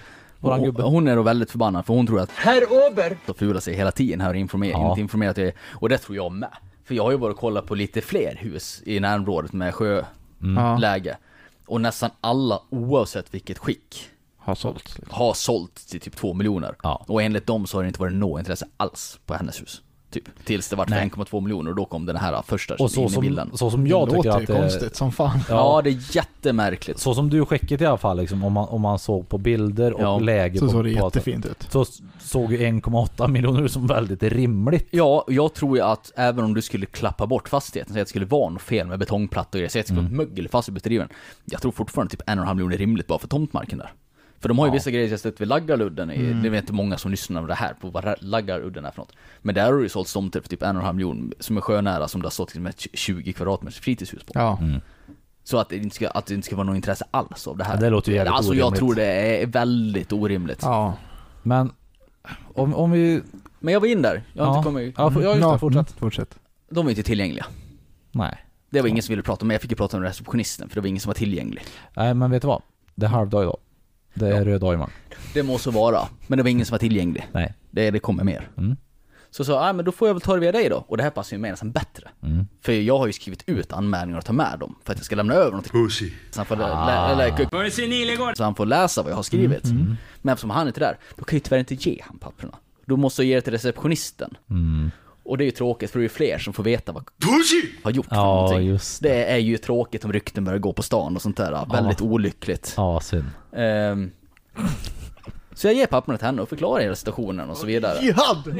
Våran 0.46 0.62
gubbe. 0.64 0.82
hon 0.82 1.08
är 1.08 1.16
då 1.16 1.22
väldigt 1.22 1.50
förbannad 1.50 1.86
för 1.86 1.94
hon 1.94 2.06
tror 2.06 2.20
att 2.20 2.30
Herr 2.30 2.62
Ober 2.88 3.16
så 3.26 3.34
fular 3.34 3.60
sig 3.60 3.74
hela 3.74 3.92
tiden 3.92 4.20
här 4.20 4.30
och 4.30 4.36
informerar, 4.36 4.72
Ja. 4.78 4.98
inte 4.98 5.42
är, 5.42 5.52
och 5.74 5.88
det 5.88 5.98
tror 5.98 6.16
jag 6.16 6.32
med. 6.32 6.48
För 6.84 6.94
jag 6.94 7.02
har 7.02 7.10
ju 7.10 7.16
varit 7.16 7.34
och 7.34 7.40
kollat 7.40 7.66
på 7.66 7.74
lite 7.74 8.00
fler 8.00 8.36
hus 8.40 8.82
i 8.86 9.00
närområdet 9.00 9.52
med 9.52 9.74
sjöläge. 9.74 11.10
Mm. 11.10 11.20
Och 11.66 11.80
nästan 11.80 12.10
alla, 12.20 12.60
oavsett 12.70 13.34
vilket 13.34 13.58
skick, 13.58 14.08
Har 14.36 14.54
sålts. 14.54 14.98
Liksom. 14.98 15.04
har 15.10 15.34
sålt 15.34 15.74
till 15.74 16.00
typ 16.00 16.16
2 16.16 16.34
miljoner. 16.34 16.74
Ja. 16.82 17.04
Och 17.08 17.22
enligt 17.22 17.46
dem 17.46 17.66
så 17.66 17.78
har 17.78 17.82
det 17.82 17.88
inte 17.88 18.00
varit 18.00 18.14
något 18.14 18.38
intresse 18.38 18.66
alls 18.76 19.18
på 19.26 19.34
hennes 19.34 19.60
hus. 19.62 19.82
Typ. 20.10 20.24
Tills 20.44 20.68
det 20.68 20.76
vart 20.76 20.88
för 20.88 20.96
Nej. 20.96 21.10
1,2 21.10 21.40
miljoner 21.40 21.70
och 21.70 21.76
då 21.76 21.84
kom 21.84 22.06
den 22.06 22.16
här 22.16 22.42
första 22.42 22.74
Och 22.74 22.90
så 22.90 23.00
in 23.00 23.06
i 23.06 23.10
som, 23.10 23.20
bilden. 23.22 23.50
så 23.54 23.70
som 23.70 23.86
jag 23.86 24.08
det 24.08 24.10
tycker 24.10 24.16
låter 24.28 24.40
att 24.40 24.46
det 24.46 24.54
konstigt 24.60 24.96
som 24.96 25.12
fan. 25.12 25.38
Ja. 25.48 25.54
Ja. 25.54 25.82
det 25.82 25.90
är 25.90 26.16
jättemärkligt. 26.16 26.98
Så 26.98 27.14
som 27.14 27.30
du 27.30 27.44
skickade 27.46 27.84
i 27.84 27.86
alla 27.86 27.96
fall 27.98 28.16
liksom, 28.16 28.44
om 28.44 28.52
man, 28.52 28.68
om 28.68 28.80
man 28.80 28.98
såg 28.98 29.28
på 29.28 29.38
bilder 29.38 29.92
och 29.92 30.02
Ja, 30.02 30.18
läge 30.18 30.58
Så 30.58 30.68
såg 30.68 30.84
det 30.84 30.94
på 30.96 31.04
jättefint 31.06 31.46
ut. 31.46 31.66
Så 31.70 31.84
såg 32.20 32.52
ju 32.52 32.58
1,8 32.58 33.28
miljoner 33.28 33.62
ut 33.62 33.72
som 33.72 33.86
väldigt 33.86 34.22
rimligt. 34.22 34.88
Ja, 34.90 35.24
jag 35.28 35.54
tror 35.54 35.76
ju 35.76 35.82
att 35.82 36.12
även 36.16 36.44
om 36.44 36.54
du 36.54 36.62
skulle 36.62 36.86
klappa 36.86 37.26
bort 37.26 37.48
fastigheten, 37.48 37.92
säg 37.94 38.00
att 38.02 38.06
det 38.06 38.10
skulle 38.10 38.26
vara 38.26 38.50
något 38.50 38.62
fel 38.62 38.86
med 38.86 38.98
betongplattor 38.98 39.58
och 39.58 39.60
grejer, 39.60 39.68
säg 39.68 39.80
att 39.80 39.86
det 39.86 39.92
skulle 39.92 40.00
vara 40.00 40.14
Mm. 40.14 40.28
mögel 40.28 40.48
fast 40.48 40.68
i 40.68 40.72
bedriven. 40.72 41.08
Jag 41.44 41.62
tror 41.62 41.72
fortfarande 41.72 42.10
typ 42.10 42.22
en 42.26 42.38
och 42.38 42.42
en 42.42 42.46
halv 42.46 42.56
miljon 42.56 42.72
är 42.72 42.78
rimligt 42.78 43.06
bara 43.06 43.18
för 43.18 43.28
tomtmarken 43.28 43.78
där. 43.78 43.92
För 44.46 44.48
de 44.48 44.58
har 44.58 44.66
ju 44.66 44.70
Ja. 44.70 44.74
vissa 44.74 44.90
grejer 44.90 45.08
jag 45.10 45.18
stött 45.18 45.40
vid 45.40 45.48
Laggarludden, 45.48 46.10
i, 46.10 46.16
Mm. 46.16 46.42
det 46.42 46.48
vet 46.48 46.60
inte 46.60 46.72
många 46.72 46.98
som 46.98 47.10
lyssnar 47.10 47.40
på 47.40 47.46
det 47.46 47.54
här, 47.54 47.74
på 47.80 47.90
vad 47.90 48.14
Laggarudden 48.20 48.84
är 48.84 48.90
för 48.90 48.98
något. 48.98 49.12
Men 49.42 49.54
där 49.54 49.64
har 49.66 49.72
det 49.76 49.82
ju 49.82 49.88
sålts 49.88 50.12
tomter 50.12 50.40
för 50.40 50.48
typ 50.48 50.62
en 50.62 50.76
och 50.76 50.80
en 50.82 50.86
halv 50.86 50.96
miljon, 50.96 51.32
som 51.40 51.56
är 51.56 51.60
sjönära, 51.60 52.08
som 52.08 52.22
det 52.22 52.26
har 52.26 52.30
stått 52.30 52.54
med 52.54 52.70
ett 52.70 52.86
20 52.92 53.32
kvadratmeters 53.32 53.80
fritidshus 53.80 54.22
på. 54.24 54.32
Ja. 54.34 54.58
Mm. 54.60 54.80
Så 55.44 55.58
att 55.58 55.68
det, 55.68 55.76
inte 55.76 55.96
ska, 55.96 56.08
att 56.08 56.26
det 56.26 56.34
inte 56.34 56.46
ska 56.46 56.56
vara 56.56 56.66
något 56.66 56.76
intresse 56.76 57.04
alls 57.10 57.46
av 57.46 57.56
det 57.56 57.64
här. 57.64 57.74
Ja, 57.74 57.80
det 57.80 57.90
låter 57.90 58.10
ju 58.12 58.16
jävligt 58.16 58.34
Alltså 58.34 58.54
jag 58.54 58.66
orimligt. 58.66 58.78
tror 58.78 58.94
det 58.94 59.42
är 59.42 59.46
väldigt 59.46 60.12
orimligt. 60.12 60.58
Ja. 60.62 60.94
Men 61.42 61.72
om, 62.54 62.74
om 62.74 62.90
vi... 62.90 63.22
Men 63.60 63.72
jag 63.74 63.80
var 63.80 63.88
in 63.88 64.02
där, 64.02 64.22
jag 64.32 64.44
har 64.44 64.52
Ja. 64.52 64.58
inte 64.58 64.66
kommit, 64.66 64.94
Ja, 64.98 65.10
för- 65.10 65.22
ja 65.22 65.28
just 65.36 65.40
det, 65.52 65.58
fortsätt. 65.58 65.88
mm, 65.90 65.98
fortsätt. 66.00 66.38
de 66.70 66.84
var 66.84 66.90
inte 66.90 67.02
tillgängliga. 67.02 67.46
Nej. 68.12 68.36
Det 68.70 68.80
var 68.80 68.88
ingen 68.88 69.02
som 69.02 69.12
ville 69.12 69.22
prata 69.22 69.44
med, 69.44 69.54
jag 69.54 69.60
fick 69.62 69.70
ju 69.70 69.76
prata 69.76 69.98
med 69.98 70.06
receptionisten 70.06 70.68
för 70.68 70.74
det 70.74 70.80
var 70.80 70.88
ingen 70.88 71.00
som 71.00 71.08
var 71.10 71.14
tillgänglig. 71.14 71.62
Nej 71.96 72.14
men 72.14 72.30
vet 72.30 72.42
du 72.42 72.48
vad? 72.48 72.62
Det 72.94 73.06
är 73.06 73.10
halvdag 73.10 73.42
idag. 73.42 73.56
Det 74.16 74.36
är 74.36 74.44
röd 74.44 74.60
dag 74.60 74.74
imorgon. 74.74 74.90
Det 75.34 75.42
må 75.42 75.58
så 75.58 75.70
vara, 75.70 76.08
men 76.26 76.36
det 76.36 76.42
var 76.42 76.50
ingen 76.50 76.66
som 76.66 76.74
var 76.74 76.78
tillgänglig. 76.78 77.28
Nej. 77.32 77.54
Det, 77.70 77.90
det 77.90 77.98
kommer 77.98 78.24
mer. 78.24 78.48
Mm. 78.58 78.76
Så 79.30 79.44
sa 79.44 79.52
jag, 79.52 79.62
ah, 79.62 79.72
men 79.72 79.84
då 79.84 79.92
får 79.92 80.08
jag 80.08 80.14
väl 80.14 80.20
ta 80.20 80.34
det 80.34 80.40
via 80.40 80.52
dig 80.52 80.68
då. 80.68 80.84
Och 80.88 80.96
det 80.96 81.02
här 81.02 81.10
passar 81.10 81.36
ju 81.36 81.40
mig 81.40 81.50
nästan 81.50 81.72
bättre. 81.72 82.08
Mm. 82.22 82.46
För 82.62 82.72
jag 82.72 82.98
har 82.98 83.06
ju 83.06 83.12
skrivit 83.12 83.42
ut 83.46 83.72
anmälningar 83.72 84.18
och 84.18 84.24
ta 84.24 84.32
med 84.32 84.58
dem. 84.58 84.74
För 84.84 84.92
att 84.92 84.98
jag 84.98 85.04
ska 85.04 85.16
lämna 85.16 85.34
över 85.34 85.60
till 85.62 85.70
Pussy. 85.72 86.10
så 86.30 86.38
han 86.40 86.46
får, 86.46 86.56
Ah. 86.62 86.86
lä- 86.86 87.14
lä- 87.16 87.26
så 88.36 88.44
han 88.44 88.54
får 88.54 88.66
läsa 88.66 89.02
vad 89.02 89.12
jag 89.12 89.16
har 89.16 89.22
skrivit. 89.22 89.64
Mm. 89.64 89.96
Men 90.22 90.32
eftersom 90.32 90.50
han 90.50 90.66
inte 90.68 90.80
är 90.80 90.86
där, 90.86 90.98
då 91.16 91.24
kan 91.24 91.36
jag 91.36 91.40
ju 91.40 91.40
tyvärr 91.40 91.58
inte 91.58 91.74
ge 91.74 92.02
han 92.06 92.18
papperna. 92.18 92.52
Då 92.86 92.96
måste 92.96 93.22
jag 93.22 93.28
ge 93.28 93.34
det 93.34 93.40
till 93.40 93.52
receptionisten. 93.52 94.36
Och 95.26 95.38
det 95.38 95.44
är 95.44 95.46
ju 95.46 95.50
tråkigt 95.50 95.90
för 95.90 95.98
det 95.98 96.00
är 96.00 96.04
ju 96.04 96.08
fler 96.08 96.38
som 96.38 96.52
får 96.52 96.62
veta 96.62 96.92
vad 96.92 97.04
Pussy! 97.20 97.62
har 97.84 97.90
gjort 97.90 98.06
för 98.06 98.16
Ja, 98.16 98.24
någonting. 98.34 98.66
just 98.66 99.02
det. 99.02 99.08
Det 99.08 99.24
är 99.24 99.36
ju 99.38 99.58
tråkigt 99.58 100.04
om 100.04 100.12
rykten 100.12 100.44
börjar 100.44 100.58
gå 100.58 100.72
på 100.72 100.82
stan 100.82 101.16
och 101.16 101.22
sånt 101.22 101.36
där. 101.36 101.66
Väldigt 101.72 102.00
olyckligt. 102.00 102.74
Ja, 102.76 103.00
synd. 103.00 103.24
Ehm, 103.56 104.10
så 105.54 105.66
jag 105.66 105.74
ger 105.74 105.86
papperna 105.86 106.18
till 106.18 106.26
henne 106.26 106.42
och 106.42 106.48
förklarar 106.48 106.82
hela 106.82 106.94
situationen 106.94 107.50
och 107.50 107.56
så 107.56 107.66
vidare. 107.66 107.98
Jihad! 108.02 108.56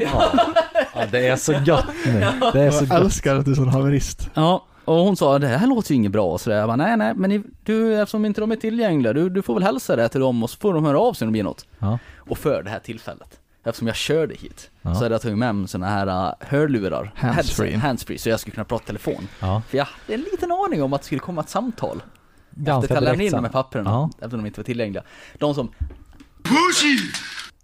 Ja, 0.93 1.05
det 1.11 1.27
är 1.27 1.35
så 1.35 1.53
gött 1.53 1.85
nu. 2.05 2.19
Det 2.53 2.61
är 2.61 2.71
så 2.71 2.83
Jag 2.85 2.89
gött. 2.93 3.01
älskar 3.03 3.35
att 3.35 3.45
du 3.45 3.51
är 3.51 3.55
sån 3.55 3.67
haverist. 3.69 4.29
Ja, 4.33 4.65
och 4.85 4.95
hon 4.95 5.17
sa 5.17 5.39
det 5.39 5.47
här 5.47 5.67
låter 5.67 5.91
ju 5.91 5.95
inget 5.95 6.11
bra 6.11 6.25
och 6.31 6.41
sådär. 6.41 6.57
Jag 6.57 6.67
bara, 6.69 6.75
nej 6.75 6.97
nej, 6.97 7.13
men 7.15 7.29
ni, 7.29 7.41
du, 7.63 8.01
eftersom 8.01 8.25
inte 8.25 8.41
de 8.41 8.51
är 8.51 8.55
tillgängliga, 8.55 9.13
du, 9.13 9.29
du 9.29 9.41
får 9.41 9.53
väl 9.53 9.63
hälsa 9.63 9.95
det 9.95 10.09
till 10.09 10.19
dem 10.21 10.43
och 10.43 10.49
så 10.49 10.57
får 10.57 10.73
de 10.73 10.85
höra 10.85 10.99
av 10.99 11.13
sig 11.13 11.25
om 11.25 11.29
det 11.29 11.31
blir 11.31 11.43
något. 11.43 11.65
Ja. 11.79 11.99
Och 12.17 12.37
för 12.37 12.63
det 12.63 12.69
här 12.69 12.79
tillfället, 12.79 13.39
eftersom 13.69 13.87
jag 13.87 13.95
körde 13.95 14.33
hit, 14.35 14.69
Ja. 14.81 14.95
så 14.95 15.03
hade 15.03 15.15
jag 15.15 15.21
tagit 15.21 15.37
med 15.37 15.55
mig 15.55 15.67
såna 15.67 15.87
här 15.87 16.07
uh, 16.07 16.33
hörlurar. 16.39 17.11
Handsfree. 17.15 17.75
Handsfree, 17.77 18.17
så 18.17 18.29
jag 18.29 18.39
skulle 18.39 18.53
kunna 18.53 18.65
prata 18.65 18.85
telefon. 18.85 19.27
Ja. 19.39 19.61
För 19.69 19.77
jag 19.77 19.85
hade 19.85 20.13
en 20.13 20.21
liten 20.31 20.51
aning 20.51 20.83
om 20.83 20.93
att 20.93 21.01
det 21.01 21.05
skulle 21.05 21.19
komma 21.19 21.41
ett 21.41 21.49
samtal. 21.49 22.03
Efter 22.59 22.71
att 22.73 22.89
jag 22.89 23.03
lämnade 23.03 23.25
in 23.25 23.31
de 23.31 23.43
här 23.43 23.51
papperna, 23.51 23.89
Ja. 23.89 24.09
eftersom 24.13 24.39
de 24.39 24.45
inte 24.47 24.59
var 24.59 24.65
tillgängliga. 24.65 25.03
De 25.37 25.55
som, 25.55 25.71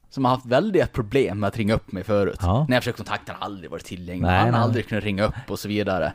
som 0.09 0.25
har 0.25 0.31
haft 0.31 0.45
väldiga 0.45 0.87
problem 0.87 1.39
med 1.39 1.47
att 1.47 1.57
ringa 1.57 1.73
upp 1.73 1.91
mig 1.91 2.03
förut. 2.03 2.37
Ja. 2.41 2.65
När 2.69 2.75
jag 2.75 2.83
försökt 2.83 2.97
kontakta 2.97 3.33
har 3.33 3.45
aldrig 3.45 3.71
varit 3.71 3.85
tillgänglig, 3.85 4.25
Nej, 4.27 4.39
han 4.39 4.53
har 4.53 4.61
aldrig 4.61 4.87
kunnat 4.87 5.03
ringa 5.03 5.23
upp 5.25 5.33
och 5.47 5.59
så 5.59 5.67
vidare. 5.67 6.13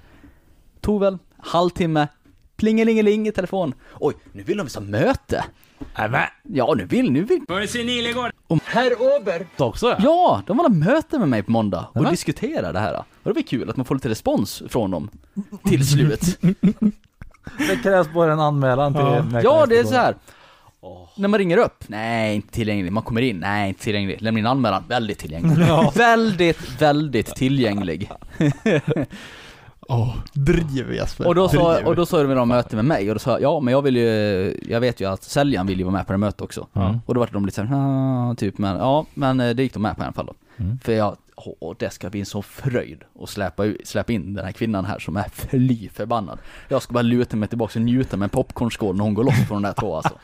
Tog 0.80 1.00
väl 1.00 1.18
halvtimme, 1.38 2.08
plingelingeling 2.56 3.28
i 3.28 3.32
telefon. 3.32 3.74
Oj, 4.00 4.14
nu 4.32 4.42
vill 4.42 4.56
de 4.56 4.64
visst 4.64 4.76
ha 4.76 4.82
möte. 4.84 5.44
Nej 5.98 6.08
men! 6.08 6.22
Ja, 6.42 6.74
nu 6.76 6.84
vill, 6.84 7.10
nu 7.12 7.24
vill... 7.24 7.40
Om 8.46 8.60
herr 8.64 8.92
Ober! 8.92 9.46
Också 9.56 9.86
ja. 9.88 9.96
Ja, 9.98 10.42
de 10.46 10.56
vill 10.56 10.64
ha 10.64 10.94
möte 10.94 11.18
med 11.18 11.28
mig 11.28 11.42
på 11.42 11.50
måndag 11.52 11.86
och 11.90 11.96
Nämen. 11.96 12.10
diskutera 12.12 12.72
det 12.72 12.78
här. 12.80 12.94
Och 12.98 13.04
det 13.22 13.32
var 13.32 13.42
kul 13.42 13.70
att 13.70 13.76
man 13.76 13.86
får 13.86 13.94
lite 13.94 14.08
respons 14.08 14.62
från 14.68 14.90
dem. 14.90 15.10
Till 15.64 15.88
slut. 15.92 16.38
Det 17.58 17.76
krävs 17.82 18.12
bara 18.12 18.32
en 18.32 18.40
anmälan 18.40 18.92
till 18.94 19.02
Ja. 19.32 19.40
ja, 19.42 19.66
det 19.66 19.78
är 19.78 19.84
så 19.84 19.94
här. 19.94 20.14
När 21.16 21.28
man 21.28 21.38
ringer 21.38 21.56
upp, 21.56 21.84
nej 21.86 22.36
inte 22.36 22.52
tillgänglig. 22.52 22.92
Man 22.92 23.02
kommer 23.02 23.20
in, 23.20 23.36
nej 23.38 23.68
inte 23.68 23.82
tillgänglig. 23.82 24.22
Lämna 24.22 24.40
in 24.40 24.46
anmälan, 24.46 24.84
väldigt 24.88 25.18
tillgänglig. 25.18 25.66
väldigt, 25.94 26.80
väldigt 26.82 27.26
tillgänglig. 27.36 28.10
Åh, 29.90 30.14
driv 30.32 30.92
Jesper. 30.92 31.26
Och 31.26 31.34
då, 31.34 31.48
sa, 31.48 31.74
driv. 31.74 31.86
och 31.86 31.96
då 31.96 32.06
sa 32.06 32.22
de 32.22 32.48
möte 32.48 32.76
med 32.76 32.84
mig 32.84 33.08
och 33.08 33.14
då 33.14 33.18
sa 33.18 33.30
jag, 33.30 33.42
ja 33.42 33.60
men 33.60 33.72
jag 33.72 33.82
vill 33.82 33.96
ju, 33.96 34.54
jag 34.68 34.80
vet 34.80 35.00
ju 35.00 35.04
att 35.10 35.22
säljaren 35.22 35.66
vill 35.66 35.78
ju 35.78 35.84
vara 35.84 35.92
med 35.92 36.06
på 36.06 36.12
det 36.12 36.18
mötet 36.18 36.40
också. 36.40 36.66
Ja. 36.72 36.98
Och 37.06 37.14
då 37.14 37.20
var 37.20 37.28
de 37.32 37.44
lite 37.46 37.54
såhär, 37.56 38.30
"Ah", 38.30 38.34
typ 38.34 38.58
men, 38.58 38.76
ja 38.76 39.06
men 39.14 39.40
eh, 39.40 39.50
det 39.54 39.62
gick 39.62 39.72
de 39.74 39.82
med 39.82 39.96
på 39.96 40.02
i 40.02 40.04
alla 40.04 40.12
fall 40.12 40.26
då. 40.26 40.34
Mm. 40.64 40.78
För 40.84 40.92
jag, 40.92 41.16
åh, 41.60 41.76
det 41.78 41.90
ska 41.90 42.10
bli 42.10 42.20
en 42.20 42.26
sån 42.26 42.42
fröjd 42.42 43.04
att 43.22 43.28
släppa, 43.28 43.64
ut- 43.64 43.86
släppa 43.86 44.12
in 44.12 44.34
den 44.34 44.44
här 44.44 44.52
kvinnan 44.52 44.84
här 44.84 44.98
som 44.98 45.16
är 45.16 45.28
fly 45.32 45.88
förbannad. 45.88 46.38
Jag 46.68 46.82
ska 46.82 46.92
bara 46.92 47.02
luta 47.02 47.36
mig 47.36 47.48
tillbaka 47.48 47.78
och 47.78 47.84
njuta 47.84 48.16
med 48.16 48.26
en 48.26 48.30
popcornskål 48.30 48.96
när 48.96 49.04
hon 49.04 49.14
går 49.14 49.24
loss 49.24 49.48
på 49.48 49.54
de 49.54 49.62
där 49.62 49.72
två 49.72 49.96
alltså. 49.96 50.14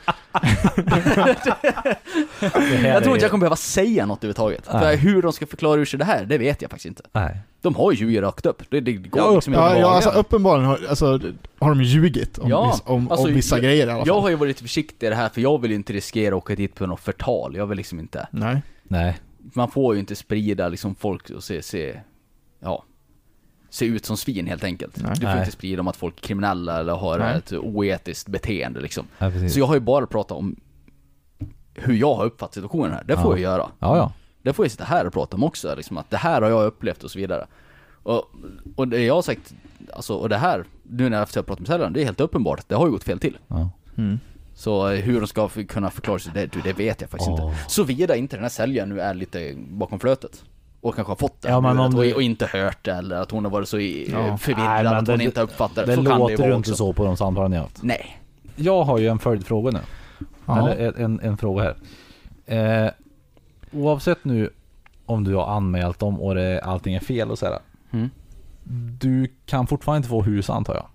Det 2.41 2.77
här 2.77 2.89
Jag 2.95 3.03
tror 3.03 3.15
inte 3.17 3.25
jag 3.25 3.31
kommer 3.31 3.41
behöva 3.41 3.57
säga 3.57 4.07
något 4.07 4.19
överhuvudtaget. 4.19 4.67
För 4.67 4.81
Nej. 4.81 4.97
hur 4.97 5.23
de 5.23 5.33
ska 5.33 5.47
förklara 5.47 5.81
ur 5.81 5.85
sig 5.85 5.99
det 5.99 6.05
här, 6.05 6.25
det 6.25 6.39
vet 6.39 6.63
jag 6.63 6.71
faktiskt 6.71 6.87
inte. 6.87 7.03
Nej. 7.13 7.39
De 7.63 7.75
har 7.75 7.93
ju 7.93 7.99
ljugit 7.99 8.21
rakt 8.23 8.47
upp. 8.47 8.63
Det, 8.71 8.81
det 8.81 8.93
går 8.93 9.23
Ja, 9.23 9.35
liksom 9.35 9.53
Ja, 9.55 9.79
ja 9.79 9.95
alltså 9.95 10.11
uppenbarligen 10.11 10.69
har, 10.69 10.81
alltså, 10.89 11.07
har 11.59 11.69
de 11.69 11.83
ljugit 11.83 12.39
om, 12.39 12.51
Ja, 12.51 12.71
viss, 12.73 12.83
om, 12.87 13.11
alltså, 13.11 13.27
om 13.27 13.35
vissa 13.35 13.57
jag- 13.57 13.63
grejer 13.65 13.87
i 13.87 13.91
alla 13.91 13.99
fall. 13.99 14.07
Jag 14.09 14.21
har 14.21 14.29
ju 14.29 14.35
varit 14.35 14.49
lite 14.51 14.63
försiktig 14.63 15.07
i 15.07 15.11
det 15.11 15.17
här 15.17 15.29
för 15.29 15.41
jag 15.41 15.61
vill 15.61 15.73
inte 15.73 15.93
riskera 15.93 16.35
att 16.35 16.43
åka 16.43 16.55
dit 16.55 16.75
på 16.75 16.87
något 16.87 17.01
förtal. 17.01 17.57
Jag 17.57 17.67
vill 17.67 17.77
liksom 17.77 18.01
inte. 18.01 18.29
Nej. 18.31 18.63
Nej. 18.83 19.17
Man 19.53 19.71
får 19.71 19.95
ju 19.95 20.01
inte 20.01 20.17
sprida 20.17 20.69
liksom 20.69 20.95
folk 20.95 21.31
och 21.31 21.45
se, 21.45 21.63
se, 21.63 22.01
ja, 22.61 22.85
se 23.71 23.87
ut 23.87 24.05
som 24.05 24.17
svin 24.17 24.47
helt 24.47 24.65
enkelt. 24.65 25.03
Nej. 25.03 25.13
Du 25.15 25.21
får 25.21 25.27
Nej. 25.27 25.39
inte 25.39 25.51
sprida 25.53 25.81
om 25.81 25.89
att 25.89 25.97
folk 25.97 26.19
är 26.19 26.27
kriminella 26.27 26.81
eller 26.81 26.93
har 26.95 27.19
Nej. 27.19 27.37
ett 27.37 27.53
oetiskt 27.53 28.29
beteende 28.29 28.81
liksom. 28.81 29.07
Så 29.53 29.59
jag 29.59 29.67
har 29.67 29.75
ju 29.75 29.81
bara 29.81 30.07
pratat 30.07 30.39
om 30.39 30.57
hur 31.75 31.95
jag 31.95 32.15
har 32.15 32.25
uppfattat 32.25 32.55
situationen 32.55 32.93
här. 32.93 33.05
Det 33.05 33.17
får 33.17 33.25
Ja. 33.25 33.31
jag 33.31 33.41
göra. 33.41 33.71
Ja, 33.79 33.97
ja. 33.97 34.13
Det 34.43 34.53
får 34.53 34.65
jag 34.65 34.73
sitta 34.73 34.85
här 34.85 35.07
och 35.07 35.13
prata 35.13 35.37
om 35.37 35.45
också, 35.45 35.75
liksom 35.77 35.99
att 35.99 36.11
det 36.11 36.17
här 36.17 36.43
har 36.43 36.51
jag 36.51 36.65
upplevt 36.67 37.05
och 37.05 37.11
så 37.11 37.19
vidare. 37.19 37.47
Och, 38.03 38.25
och 38.77 38.89
det 38.89 39.01
jag 39.05 39.15
har 39.15 39.23
sagt, 39.23 39.55
alltså, 39.93 40.15
och 40.15 40.29
det 40.29 40.37
här 40.37 40.65
nu 40.83 41.09
när 41.09 41.19
jag 41.19 41.29
jag 41.35 41.47
pratat 41.47 41.59
med 41.59 41.69
säljaren, 41.69 41.93
det 41.93 42.01
är 42.01 42.05
helt 42.05 42.21
uppenbart 42.21 42.59
att 42.59 42.69
det 42.69 42.75
har 42.75 42.87
ju 42.87 42.93
gått 42.93 43.05
fel 43.05 43.19
till. 43.19 43.39
Ja. 43.49 43.71
Mm. 43.97 44.19
Så 44.55 44.89
eh, 44.89 45.01
hur 45.01 45.21
de 45.21 45.27
ska 45.27 45.49
kunna 45.49 45.91
förklara 45.91 46.19
sig, 46.19 46.33
det, 46.35 46.47
du, 46.53 46.61
det 46.61 46.73
vet 46.73 47.01
jag 47.01 47.11
faktiskt 47.11 47.31
Åh. 47.31 47.45
inte. 47.51 47.57
Såvida 47.71 48.17
inte 48.17 48.37
den 48.37 48.43
här 48.43 48.51
säljaren 48.51 48.89
nu 48.89 49.01
är 49.01 49.15
lite 49.15 49.55
bakom 49.57 50.01
flötet. 50.01 50.45
Och 50.81 50.95
kanske 50.95 51.11
har 51.11 51.17
fått 51.17 51.43
det 51.43 51.49
Ja, 51.49 51.61
men 51.61 51.79
om 51.79 51.95
och, 51.95 52.03
du- 52.03 52.15
och 52.15 52.23
inte 52.23 52.47
hört 52.47 52.79
det, 52.85 52.93
eller 52.93 53.17
att 53.17 53.31
hon 53.31 53.45
har 53.45 53.53
varit 53.53 53.69
så 53.69 53.79
Ja. 53.81 54.37
förvirrad 54.39 54.85
Nej, 54.85 54.87
att 54.87 55.09
hon 55.09 55.19
det- 55.19 55.25
inte 55.25 55.41
har 55.41 55.45
uppfattat 55.45 55.75
det. 55.87 55.87
Det 55.87 55.95
så 55.97 56.03
kan 56.05 56.13
det 56.13 56.19
låter 56.19 56.49
ju 56.49 56.55
inte 56.55 56.75
så 56.75 56.93
på 56.93 57.05
de 57.05 57.17
samtalen 57.17 57.53
jag 57.53 57.59
har 57.61 57.65
haft. 57.67 57.83
Nej. 57.83 58.21
Jag 58.57 58.85
har 58.85 58.99
ju 58.99 59.09
en 59.09 59.19
följdfråga 59.19 59.71
nu. 59.71 59.81
Ja. 60.47 60.69
Eller 60.69 61.01
en, 61.01 61.21
en 61.21 61.37
fråga 61.37 61.63
här. 61.63 62.85
Eh, 62.87 62.91
oavsett 63.73 64.25
nu 64.25 64.51
om 65.07 65.25
du 65.25 65.35
har 65.35 65.47
anmält 65.47 65.99
dem 65.99 66.21
och 66.21 66.35
det, 66.35 66.61
allting 66.61 66.95
är 66.95 67.01
fel 67.01 67.31
och 67.31 67.39
sådär. 67.39 67.59
Mm. 67.93 68.11
Du 69.01 69.33
kan 69.47 69.67
fortfarande 69.67 69.97
inte 69.97 70.09
få 70.09 70.23
hus 70.23 70.51
antar 70.51 70.75
jag? 70.75 70.87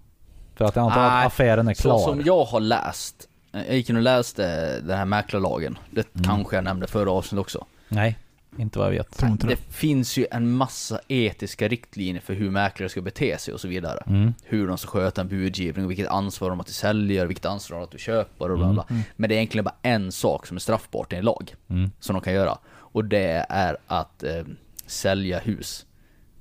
För 0.55 0.66
att 0.66 0.76
jag 0.76 0.86
antar 0.86 1.01
Nej, 1.01 1.20
att 1.22 1.26
affären 1.28 1.68
är 1.68 1.74
klar. 1.74 1.97
Så 1.97 2.03
som 2.05 2.22
jag 2.26 2.43
har 2.43 2.60
läst, 2.60 3.29
jag 3.52 3.76
gick 3.76 3.89
in 3.89 3.95
och 3.95 4.02
läste 4.02 4.80
den 4.82 4.97
här 4.97 5.06
mäklarlagen. 5.06 5.78
Det 5.91 6.16
Mm. 6.16 6.26
kanske 6.28 6.56
jag 6.58 6.64
nämnde 6.64 6.88
förra 6.88 7.12
avsnittet 7.12 7.41
också. 7.41 7.66
Nej, 7.89 8.18
inte 8.58 8.80
vad 8.80 8.88
jag 8.88 8.91
vet. 8.91 9.18
Tror 9.18 9.32
inte 9.32 9.47
Det 9.47 9.56
det. 9.56 9.74
finns 9.74 10.18
ju 10.18 10.26
en 10.32 10.52
massa 10.52 11.00
etiska 11.08 11.68
riktlinjer 11.68 12.22
för 12.22 12.34
hur 12.34 12.50
mäklare 12.52 12.89
ska 12.89 13.02
bete 13.02 13.38
sig 13.38 13.54
och 13.54 13.60
så 13.62 13.68
vidare. 13.68 14.04
Mm. 14.08 14.34
Hur 14.43 14.68
de 14.68 14.78
ska 14.78 14.89
sköta 14.89 15.22
en 15.22 15.28
budgivning, 15.28 15.86
och 15.86 15.91
vilket 15.91 16.08
ansvar 16.08 16.50
de 16.50 16.60
har 16.60 16.64
till 16.64 16.74
säljare, 16.74 17.28
vilket 17.28 17.45
ansvar 17.45 17.78
de 17.78 17.80
har 17.82 17.88
till 17.88 18.00
köpare 18.00 18.52
och 18.52 18.58
bla 18.58 18.74
bla. 18.74 18.86
Mm. 18.89 19.02
Men 19.16 19.30
det 19.30 19.36
är 19.36 19.38
egentligen 19.38 19.66
bara 19.66 19.76
en 19.82 20.12
sak 20.12 20.47
som 20.47 20.58
är 20.58 20.62
straffbart 20.62 21.14
i 21.14 21.16
en 21.16 21.26
lag. 21.26 21.56
Mm. 21.70 21.91
Som 22.00 22.14
de 22.14 22.22
kan 22.22 22.34
göra. 22.34 22.58
Och 22.72 23.06
det 23.06 23.45
är 23.50 23.78
att 23.88 24.24
eh, 24.24 24.43
sälja 24.86 25.39
hus 25.39 25.86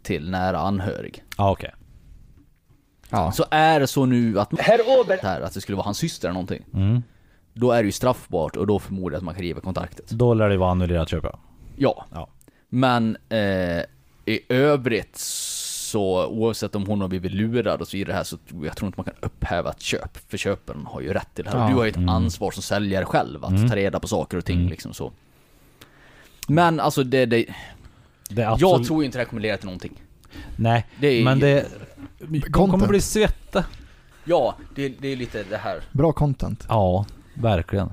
till 0.03 0.31
nära 0.31 0.59
anhörig. 0.59 1.23
Ja 1.37 1.51
okej. 1.51 1.75
Ja. 3.11 3.33
Så 3.33 3.45
är 3.51 3.81
det 3.81 3.87
så 3.87 4.07
nu 4.07 4.41
att 4.41 4.59
Herr 4.61 4.81
Åberg 5.01 5.19
här, 5.23 5.41
att 5.41 5.55
det 5.55 5.61
skulle 5.61 5.77
vara 5.77 5.85
hans 5.85 5.99
syster 5.99 6.29
eller 6.29 6.35
någonting. 6.35 6.65
Mm. 6.75 7.03
Då 7.55 7.73
är 7.73 7.83
det 7.83 7.87
ju 7.87 7.93
straffbart 7.93 8.57
och 8.57 8.67
då 8.67 8.79
förmodar 8.79 9.13
jag 9.13 9.17
att 9.19 9.25
man 9.25 9.35
kan 9.35 9.43
riva 9.43 9.61
kontraktet. 9.61 10.11
Då 10.11 10.35
lär 10.35 10.49
det 10.49 10.57
vara 10.57 10.71
annullerat 10.71 11.09
köp 11.09 11.25
ja. 11.25 11.39
Ja. 11.77 12.05
Ja. 12.13 12.29
Men 12.69 13.17
eh, 13.29 13.83
i 14.25 14.41
övrigt 14.49 15.17
så 15.17 16.27
oavsett 16.27 16.75
om 16.75 16.87
hon 16.87 17.01
har 17.01 17.09
blivit 17.09 17.33
lurad 17.33 17.81
och 17.81 17.89
så 17.89 17.97
vidare 17.97 18.15
här 18.17 18.25
så 18.25 18.39
jag 18.63 18.77
tror 18.77 18.87
inte 18.87 18.99
man 18.99 19.05
kan 19.05 19.15
upphäva 19.21 19.71
ett 19.71 19.81
köp. 19.81 20.31
För 20.31 20.39
köparen 20.39 20.87
har 20.87 21.01
ju 21.01 21.13
rätt 21.13 21.35
till 21.35 21.45
det 21.45 21.51
här. 21.51 21.57
Och 21.59 21.65
Ja. 21.65 21.69
du 21.69 21.75
har 21.75 21.85
ju 21.85 21.91
ett 21.91 21.97
Mm. 21.97 22.09
ansvar 22.09 22.51
som 22.51 22.63
säljare 22.63 23.05
själv 23.05 23.45
att 23.45 23.51
Mm. 23.51 23.69
ta 23.69 23.77
reda 23.77 24.01
på 24.01 24.09
saker 24.09 24.37
och 24.37 24.45
ting 24.45 24.59
Mm. 24.59 24.69
liksom 24.71 24.95
så. 24.95 25.13
Men 26.49 26.81
alltså 26.81 27.05
det, 27.05 27.27
det 27.27 27.45
Det 28.31 28.43
är 28.43 28.47
jag 28.47 28.53
absolut... 28.53 28.87
tror 28.87 29.03
ju 29.03 29.07
inte 29.07 29.19
det 29.19 29.23
här 29.23 29.29
kommer 29.29 29.43
leda 29.43 29.57
till 29.57 29.67
någonting. 29.67 30.03
Nej, 30.57 30.87
Det 31.01 31.07
är, 31.09 31.25
men 31.25 31.39
det... 31.41 31.67
De 32.19 32.41
kommer 32.41 32.51
Content. 32.51 32.89
bli 32.89 33.01
svetta. 33.01 33.65
Ja, 34.25 34.57
det, 34.75 34.89
det 34.89 35.09
är 35.09 35.17
lite 35.17 35.45
det 35.51 35.57
här. 35.57 35.81
Bra 35.93 36.13
content. 36.13 36.67
Ja, 36.69 37.07
verkligen. 37.35 37.93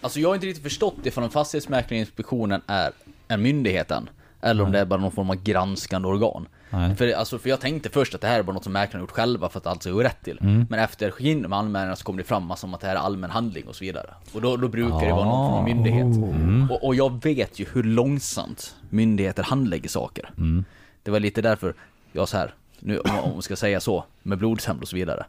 Alltså 0.00 0.20
jag 0.20 0.28
har 0.28 0.34
inte 0.34 0.46
riktigt 0.46 0.62
förstått 0.62 0.96
ifall 1.02 1.24
en 1.24 1.30
fastighetsmäklarinspektionen 1.30 2.62
är 2.66 2.90
en 3.28 3.42
myndighet 3.42 3.90
än. 3.90 4.08
Eller 4.40 4.64
om 4.64 4.72
det 4.72 4.78
är 4.80 4.84
bara 4.84 5.00
någon 5.00 5.12
form 5.12 5.30
av 5.30 5.36
granskande 5.42 6.08
organ. 6.08 6.48
Nej. 6.70 6.96
För, 6.96 7.12
alltså, 7.12 7.38
för 7.38 7.48
jag 7.48 7.60
tänkte 7.60 7.90
först 7.90 8.14
att 8.14 8.20
det 8.20 8.26
här 8.26 8.38
är 8.38 8.42
bara 8.42 8.52
något 8.52 8.64
som 8.64 8.72
mäklarna 8.72 9.02
gjort 9.02 9.10
själva 9.10 9.48
för 9.48 9.58
att 9.58 9.66
allt 9.66 9.82
ska 9.82 9.90
gå 9.90 10.02
rätt 10.02 10.24
till. 10.24 10.38
Mm. 10.40 10.66
Men 10.70 10.80
efter 10.80 11.22
in 11.22 11.40
med 11.40 11.58
anmälningarna 11.58 11.96
så 11.96 12.04
kom 12.04 12.16
det 12.16 12.24
fram 12.24 12.44
massa 12.44 12.66
om 12.66 12.74
att 12.74 12.80
det 12.80 12.86
här 12.86 12.94
är 12.94 13.00
allmän 13.00 13.30
handling 13.30 13.66
och 13.68 13.76
så 13.76 13.84
vidare. 13.84 14.14
Och 14.32 14.42
då, 14.42 14.56
då 14.56 14.68
brukar 14.68 15.06
det 15.06 15.12
vara 15.12 15.24
någon 15.24 15.50
form 15.50 15.58
av 15.58 15.64
myndighet. 15.64 16.16
Mm. 16.16 16.70
Och, 16.70 16.84
och 16.84 16.94
jag 16.94 17.24
vet 17.24 17.58
ju 17.58 17.66
hur 17.72 17.82
långsamt 17.82 18.74
myndigheter 18.90 19.42
handlägger 19.42 19.88
saker. 19.88 20.30
Mm. 20.38 20.64
Det 21.02 21.10
var 21.10 21.20
lite 21.20 21.42
därför 21.42 21.74
jag 22.12 22.28
så 22.28 22.36
här, 22.36 22.54
nu 22.80 22.98
om 22.98 23.32
man 23.32 23.42
ska 23.42 23.56
säga 23.56 23.80
så, 23.80 24.04
med 24.22 24.38
blodshämnd 24.38 24.82
och 24.82 24.88
så 24.88 24.96
vidare. 24.96 25.26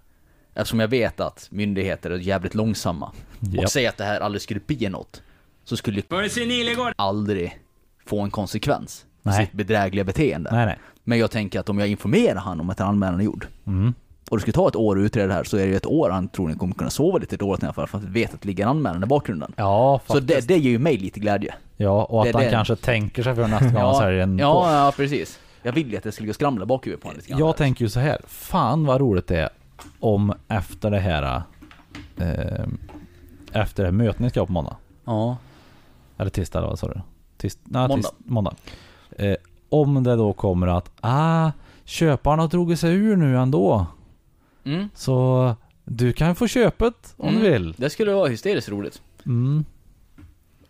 Eftersom 0.54 0.80
jag 0.80 0.88
vet 0.88 1.20
att 1.20 1.48
myndigheter 1.52 2.10
är 2.12 2.18
jävligt 2.18 2.56
långsamma. 2.56 3.12
Japp. 3.40 3.64
Och 3.66 3.72
säga 3.72 3.90
att 3.90 3.98
det 3.98 4.04
här 4.04 4.20
aldrig 4.20 4.42
skulle 4.42 4.60
bli 4.60 4.90
något. 4.90 5.22
Så 5.64 5.78
skulle 5.78 6.02
det 6.02 6.94
aldrig 6.96 7.60
få 8.06 8.20
en 8.22 8.32
konsekvens. 8.32 9.06
för 9.24 9.30
Nej. 9.30 9.46
Sitt 9.46 9.54
bedrägliga 9.54 10.04
beteende. 10.04 10.50
Nej, 10.54 10.66
nej. 10.66 10.78
Men 11.04 11.18
jag 11.20 11.32
tänker 11.32 11.60
att 11.60 11.70
om 11.70 11.80
jag 11.80 11.88
informerar 11.88 12.36
han 12.40 12.60
om 12.62 12.70
att 12.70 12.80
en 12.80 12.88
anmälan 12.88 13.20
är 13.20 13.24
gjord. 13.24 13.48
Mm. 13.68 13.94
Och 14.30 14.38
det 14.38 14.42
skulle 14.42 14.54
ta 14.54 14.68
ett 14.68 14.76
år 14.76 15.00
att 15.00 15.04
utreda 15.06 15.28
det 15.28 15.34
här 15.34 15.44
så 15.44 15.58
är 15.58 15.62
det 15.62 15.68
ju 15.68 15.76
ett 15.76 15.86
år 15.86 16.10
han 16.10 16.28
troligen 16.28 16.60
kommer 16.60 16.74
kunna 16.76 16.90
sova 16.90 17.18
lite 17.18 17.38
dåligt 17.38 17.64
i 17.64 17.66
alla 17.66 17.74
fall 17.74 17.88
för 17.88 17.98
att 17.98 18.04
vet 18.04 18.34
att 18.34 18.42
det 18.42 18.48
ligger 18.48 18.64
en 18.64 18.70
anmälan 18.70 19.04
i 19.04 19.06
bakgrunden. 19.06 19.54
Ja, 19.56 20.02
Så 20.08 20.20
det, 20.20 20.48
det 20.48 20.58
ger 20.58 20.70
ju 20.72 20.80
mig 20.80 20.98
lite 20.98 21.20
glädje. 21.20 21.54
Ja, 21.78 22.04
och 22.04 22.22
att 22.22 22.28
det- 22.28 22.34
han 22.34 22.44
det- 22.44 22.52
kanske 22.52 22.76
tänker 22.76 23.24
sig 23.24 23.36
för 23.36 23.48
nästa 23.48 23.66
gång 23.72 23.82
han 23.82 23.96
säljer 23.96 24.20
en 24.24 24.38
ja, 24.40 24.86
ja, 24.86 24.94
precis. 24.96 25.40
Jag 25.68 25.74
vill 25.74 25.92
ju 25.92 25.98
att 25.98 26.04
det 26.04 26.12
skulle 26.12 26.34
skramla 26.34 26.66
bakhuvudet 26.66 27.02
på 27.02 27.08
honom 27.08 27.18
lite 27.18 27.30
grann. 27.30 27.40
Jag 27.40 27.58
tänker 27.58 27.86
ju 27.86 27.90
så 27.90 28.00
här. 28.00 28.22
Fan 28.28 28.86
vad 28.86 29.02
roligt 29.02 29.28
det 29.28 29.40
är 29.40 29.50
om 30.00 30.34
efter 30.48 30.92
det 30.92 31.00
här 31.00 31.42
eh, 32.18 32.66
efter 33.52 33.84
det 33.84 33.88
här 33.88 33.92
mötet 33.92 34.20
ni 34.20 34.30
ska 34.30 34.40
ha 34.40 34.46
på 34.48 34.52
måndag. 34.54 34.76
Ja. 35.06 35.38
Eller 36.18 36.30
tisdag 36.32 36.60
eller 36.60 36.68
vad 36.70 36.80
sa 36.80 36.88
du? 36.88 37.02
Tis, 37.38 37.60
nej, 37.64 37.88
Måndag. 37.88 38.08
Tis, 38.10 38.18
måndag. 38.26 38.56
Eh, 39.12 39.36
om 39.70 40.04
det 40.04 40.16
då 40.16 40.34
kommer 40.34 40.68
att 40.68 40.92
ah, 41.02 41.52
köparen 41.84 42.40
har 42.40 42.48
dragit 42.48 42.80
sig 42.80 42.94
ur 42.94 43.16
nu 43.16 43.38
ändå. 43.38 43.86
Mm. 44.64 44.90
Så 44.96 45.56
du 45.86 46.14
kan 46.14 46.36
få 46.36 46.48
köpet 46.48 47.14
om 47.18 47.28
Mm. 47.30 47.42
du 47.44 47.52
vill. 47.52 47.74
Det 47.78 47.90
skulle 47.90 48.14
vara 48.14 48.28
hysteriskt 48.28 48.70
roligt. 48.70 49.02
Mm. 49.26 49.66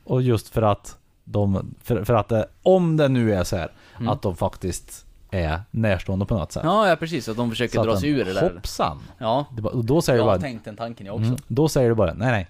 Och 0.04 0.22
just 0.22 0.50
för 0.50 0.62
att 0.62 0.98
de, 1.24 1.76
för, 1.84 2.04
för 2.04 2.14
att 2.14 2.28
det, 2.28 2.48
om 2.64 2.98
det 2.98 3.08
nu 3.10 3.34
är 3.34 3.44
så 3.44 3.56
här 3.58 3.72
Mm. 4.00 4.10
att 4.14 4.22
de 4.22 4.36
faktiskt 4.36 5.06
är 5.32 5.62
närstående 5.72 6.26
på 6.26 6.38
något 6.38 6.52
sätt. 6.52 6.64
Ja, 6.66 6.90
ja 6.90 6.96
precis. 6.96 7.30
Att 7.30 7.38
de 7.38 7.50
försöker 7.50 7.84
dra 7.84 7.98
sig 7.98 8.10
ur 8.10 8.26
det 8.26 8.34
där. 8.34 8.54
Hoppsan! 8.54 9.00
Ja. 9.18 9.46
Det 9.56 9.62
bara, 9.62 9.74
och 9.74 9.86
då 9.86 10.02
säger 10.02 10.20
Jag 10.20 10.26
du 10.26 10.30
har 10.30 10.38
bara, 10.38 10.42
tänkt 10.42 10.66
den 10.66 10.76
tanken 10.76 11.06
jag 11.06 11.16
också. 11.16 11.26
mm, 11.28 11.40
då 11.48 11.70
säger 11.70 11.90
du 11.90 11.96
bara 11.96 12.14
nej 12.14 12.32
nej. 12.32 12.48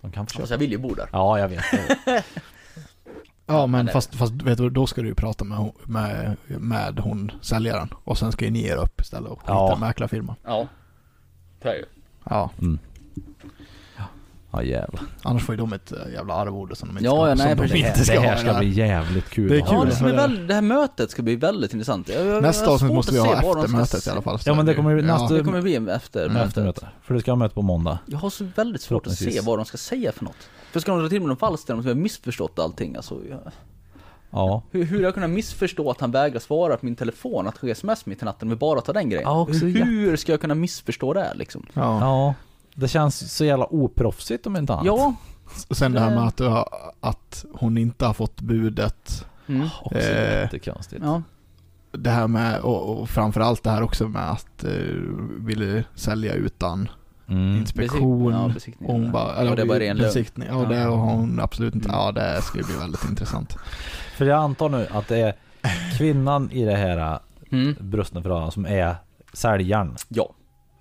De 0.00 0.12
kan 0.12 0.26
köpa. 0.26 0.40
Fast 0.40 0.50
jag 0.50 0.58
vill 0.58 0.70
ju 0.72 0.78
bo 0.78 0.94
där. 0.94 1.08
Ja, 1.12 1.38
jag 1.38 1.48
vet. 1.48 1.64
Ja 3.46 3.66
men 3.66 3.86
det- 3.86 3.92
fast, 3.92 4.14
fast 4.14 4.32
vet 4.32 4.58
du, 4.58 4.70
då 4.70 4.86
ska 4.86 5.02
du 5.02 5.08
ju 5.08 5.14
prata 5.14 5.44
med, 5.44 5.58
hon- 5.58 5.72
med, 5.84 6.36
med 6.46 6.98
hon 6.98 7.32
säljaren. 7.40 7.88
Och 8.04 8.18
sen 8.18 8.32
ska 8.32 8.44
ju 8.44 8.50
ni 8.50 8.64
er 8.66 8.76
upp 8.76 9.00
istället 9.00 9.30
och 9.30 9.40
skita 9.40 9.52
Ja. 9.52 9.76
mäklarfirman. 9.80 10.36
Ja. 10.44 10.66
Det 11.62 11.68
är 11.68 11.74
ju. 11.74 11.84
Ja. 12.24 12.50
Mm. 12.58 12.78
Ja 14.58 14.64
jävlar. 14.64 15.02
Annars 15.22 15.44
får 15.44 15.52
ju 15.54 15.56
de 15.60 15.72
ett 15.72 15.92
äh, 15.92 16.12
jävla 16.12 16.34
arvode 16.34 16.76
som 16.76 16.88
de 16.88 16.92
inte 16.92 17.04
Ja, 17.04 17.10
ska, 17.10 17.28
ja, 17.28 17.34
nej, 17.34 17.38
som 17.38 17.48
de 17.56 17.62
precis. 17.62 17.86
inte 17.86 18.04
ska 18.04 18.12
Det 18.12 18.18
ha 18.20 18.26
här 18.26 18.36
i 18.36 18.40
ska 18.40 18.52
här. 18.52 18.58
bli 18.58 18.68
jävligt 18.68 19.28
kul. 19.30 19.48
Det 19.48 19.56
är 19.56 19.62
att 19.62 19.68
kul. 19.68 19.76
ha. 19.76 19.84
Ja, 19.84 19.90
det, 19.90 19.96
som 19.96 20.06
är 20.06 20.10
det- 20.10 20.16
väl, 20.16 20.46
det 20.46 20.54
här 20.54 20.62
mötet 20.62 21.10
ska 21.10 21.22
bli 21.22 21.36
väldigt 21.36 21.72
intressant. 21.72 22.08
Jag, 22.08 22.26
jag, 22.26 22.34
jag 22.36 22.42
Nästa 22.42 22.66
har 22.66 22.72
avsnitt 22.74 22.88
svårt 22.88 22.96
måste 22.96 23.12
vi 23.12 23.18
att 23.18 23.24
se 23.26 23.34
ha 23.46 23.54
de 23.54 23.60
efter 23.60 23.68
ska 23.68 23.76
mötet 23.76 24.06
i 24.06 24.10
alla 24.10 24.22
fall. 24.22 24.38
Ja, 24.44 24.54
men 24.54 24.66
det 24.66 24.74
kommer 24.74 24.90
ju 24.90 24.96
Ja. 24.96 25.02
nästa- 25.18 25.34
Det 25.34 25.44
kommer 25.44 25.62
bli 25.62 25.74
efter 25.76 26.22
Mm, 26.22 26.32
mötet. 26.34 26.66
efter. 26.68 26.88
För 27.02 27.14
det 27.14 27.20
ska 27.20 27.30
ha 27.30 27.36
möte 27.36 27.54
på 27.54 27.62
måndag. 27.62 27.98
Jag 28.06 28.18
har 28.18 28.30
så 28.30 28.46
väldigt 28.56 28.82
svårt 28.82 29.06
att 29.06 29.12
se 29.12 29.16
Förhoppningsvis. 29.16 29.46
vad 29.46 29.58
de 29.58 29.64
ska 29.64 29.76
säga 29.78 30.12
för 30.12 30.24
något. 30.24 30.48
För 30.72 30.80
ska 30.80 30.92
de 30.92 31.00
dra 31.00 31.08
till 31.08 31.20
med 31.20 31.28
någon 31.28 31.36
falskt 31.36 31.66
där 31.66 31.74
de 31.74 31.82
ska 31.82 31.90
ha 31.90 31.94
missförstått 31.94 32.58
allting? 32.58 32.96
Alltså, 32.96 33.14
jag, 33.30 33.38
Ja. 34.30 34.62
hur, 34.70 34.84
hur 34.84 34.96
har 34.96 35.04
jag 35.04 35.14
kunnat 35.14 35.30
missförstå 35.30 35.90
att 35.90 36.00
han 36.00 36.10
vägrar 36.10 36.40
svara 36.40 36.76
på 36.76 36.86
min 36.86 36.96
telefon, 36.96 37.46
att 37.46 37.58
skicka 37.58 37.72
sms 37.72 38.06
mitt 38.06 38.22
i 38.22 38.24
natten, 38.24 38.48
med 38.48 38.58
bara 38.58 38.80
ta 38.80 38.92
den 38.92 39.10
grejen? 39.10 39.28
Ja, 39.28 39.40
också 39.40 39.64
hur 39.66 40.16
ska 40.16 40.32
jag 40.32 40.40
kunna 40.40 40.54
missförstå 40.54 41.12
det 41.14 41.32
liksom? 41.34 41.66
Ja. 41.72 42.00
Ja. 42.00 42.34
Det 42.80 42.88
känns 42.88 43.36
så 43.36 43.44
jävla 43.44 43.66
oproffsigt 43.66 44.46
om 44.46 44.56
inte 44.56 44.72
annat. 44.72 44.86
Ja. 44.86 45.14
Och 45.68 45.76
sen 45.76 45.92
det 45.92 46.00
här 46.00 46.10
med 46.14 46.24
att, 46.26 46.36
du 46.36 46.44
har, 46.46 46.68
att 47.00 47.44
hon 47.54 47.78
inte 47.78 48.06
har 48.06 48.14
fått 48.14 48.40
budet. 48.40 49.26
Mm. 49.46 49.68
Också 49.82 49.98
Eh, 49.98 50.40
jättekonstigt. 50.40 51.02
Ja. 51.04 51.22
Det 51.92 52.10
här 52.10 52.26
med, 52.28 52.60
och, 52.60 52.98
och 53.00 53.08
framförallt 53.10 53.62
det 53.62 53.70
här 53.70 53.82
också 53.82 54.08
med 54.08 54.30
att 54.30 54.64
uh, 54.64 55.02
ville 55.38 55.84
sälja 55.94 56.32
utan 56.34 56.88
Mm. 57.28 57.56
inspektion. 57.56 58.32
Ja, 58.32 58.50
besiktning. 58.54 58.88
och 58.88 58.94
hon 58.94 59.12
bara, 59.12 59.34
eller 59.36 59.50
Ja, 59.50 59.56
det 59.56 59.62
är 59.62 59.66
bara 59.66 59.78
ren 59.80 59.96
besiktning. 59.96 60.48
Ja, 60.50 60.62
Ja. 60.62 60.68
det 60.68 60.76
har 60.76 60.96
hon 60.96 61.40
absolut 61.40 61.74
inte. 61.74 61.88
Mm. 61.88 62.00
Ja, 62.00 62.12
det 62.12 62.42
ska 62.42 62.58
ju 62.58 62.64
bli 62.64 62.74
väldigt 62.80 63.04
intressant. 63.10 63.56
För 64.16 64.24
jag 64.26 64.38
antar 64.38 64.68
nu 64.68 64.86
att 64.90 65.08
det 65.08 65.18
är 65.18 65.34
kvinnan 65.98 66.50
i 66.52 66.64
det 66.64 66.76
här 66.76 67.18
Mm. 67.50 67.76
brösten 67.80 68.22
förhållandet 68.22 68.54
som 68.54 68.66
är 68.66 68.96
säljaren. 69.32 69.96
Ja. 70.08 70.30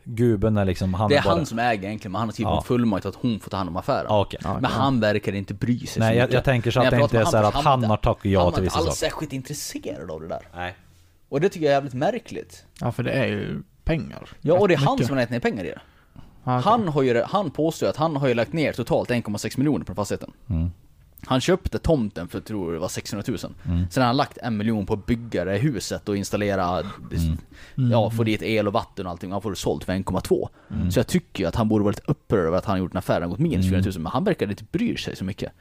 Gubben 0.10 0.58
är 0.58 0.66
liksom, 0.66 0.94
han 0.94 1.10
Det 1.10 1.18
är 1.18 1.24
bara... 1.24 1.36
han 1.36 1.46
som 1.46 1.60
äger 1.60 1.88
egentligen, 1.88 2.12
men 2.12 2.20
han 2.20 2.28
har 2.28 2.34
skrivit 2.34 2.50
Ja. 2.50 2.58
en 2.58 2.64
fullmakt 2.64 3.06
att 3.06 3.16
hon 3.16 3.40
får 3.40 3.50
ta 3.50 3.58
hand 3.58 3.70
om 3.70 3.78
affären. 3.78 4.06
Ja, 4.10 4.28
Men 4.42 4.60
ja. 4.64 4.70
han 4.70 5.00
verkar 5.00 5.36
inte 5.36 5.54
bry 5.54 5.80
sig 5.80 6.00
Nej, 6.00 6.14
så 6.16 6.20
jag, 6.20 6.34
jag 6.34 6.44
tänker 6.44 6.72
så 6.72 6.80
att 6.82 6.90
det 6.92 7.02
inte 7.02 7.18
är 7.18 7.20
med 7.20 7.28
så 7.28 7.38
här 7.38 7.44
han, 7.44 7.48
att 7.56 7.64
han 7.64 7.82
han 7.82 7.90
har 7.90 7.98
tackat 7.98 8.26
ja 8.26 8.44
han 8.44 8.54
till 8.54 8.60
var 8.60 8.64
vissa 8.64 8.80
inte 8.80 8.90
alls 8.90 9.00
saker. 9.00 9.10
särskilt 9.12 9.34
intresserad 9.34 10.12
av 10.12 10.22
det 10.22 10.28
där. 10.28 10.48
Nej. 10.56 10.76
Och 11.30 11.42
det 11.42 11.50
tycker 11.50 11.66
jag 11.66 11.72
är 11.72 11.76
jävligt 11.76 11.94
märkligt. 11.94 12.66
Ja, 12.82 12.92
för 12.92 13.04
det 13.04 13.12
är 13.12 13.26
ju 13.28 13.64
pengar. 13.84 14.30
Ja, 14.42 14.54
och 14.60 14.68
det 14.68 14.74
är 14.74 14.78
han 14.78 14.96
mycket. 14.96 15.08
som 15.08 15.16
har 15.16 15.22
lagt 15.22 15.32
ner 15.32 15.40
pengar 15.40 15.64
i 15.64 15.68
det. 15.68 15.80
Han, 16.44 16.88
har 16.88 17.02
ju, 17.02 17.24
han 17.24 17.52
påstår 17.52 17.88
att 17.88 17.98
han 17.98 18.16
har 18.16 18.28
ju 18.28 18.34
lagt 18.34 18.54
ner 18.54 18.74
totalt 18.74 19.10
1,6 19.10 19.58
miljoner 19.58 19.86
på 19.86 19.96
fastigheten. 19.96 20.32
Mm. 20.50 20.72
Han 21.26 21.42
köpte 21.42 21.80
tomten 21.80 22.28
för, 22.28 22.40
tror 22.40 22.74
det 22.74 22.80
var 22.80 22.88
600 22.88 23.24
000. 23.28 23.38
Mm. 23.66 23.86
Sen 23.92 24.02
har 24.02 24.08
han 24.08 24.18
lagt 24.18 24.38
en 24.38 24.58
miljon 24.58 24.86
på 24.86 24.94
att 24.94 25.06
bygga 25.06 25.46
det 25.46 25.58
huset 25.58 26.10
och 26.10 26.18
installera, 26.18 26.84
Mm. 27.78 27.92
ja, 27.92 28.10
få 28.12 28.24
dit 28.24 28.42
el 28.42 28.68
och 28.68 28.74
vatten 28.74 29.06
och 29.06 29.12
allting. 29.12 29.32
Han 29.32 29.42
får 29.42 29.50
det 29.50 29.56
sålt 29.58 29.84
för 29.84 29.94
1,2. 29.94 30.50
Mm. 30.72 30.92
Så 30.92 31.00
jag 31.00 31.08
tycker 31.08 31.44
ju 31.44 31.48
att 31.48 31.56
han 31.56 31.68
borde 31.70 31.84
vara 31.84 31.92
lite 31.92 32.12
upprörd 32.12 32.46
över 32.46 32.58
att 32.58 32.66
han 32.66 32.80
gjort 32.80 32.92
en 32.92 32.98
affär 32.98 33.24
och 33.24 33.30
gått 33.30 33.40
minus 33.40 33.66
400 33.70 33.92
000. 33.96 34.02
Men 34.04 34.12
han 34.12 34.24
verkar 34.24 34.50
inte 34.50 34.64
bry 34.72 34.98
sig 34.98 35.16
så 35.16 35.24
mycket. 35.24 35.52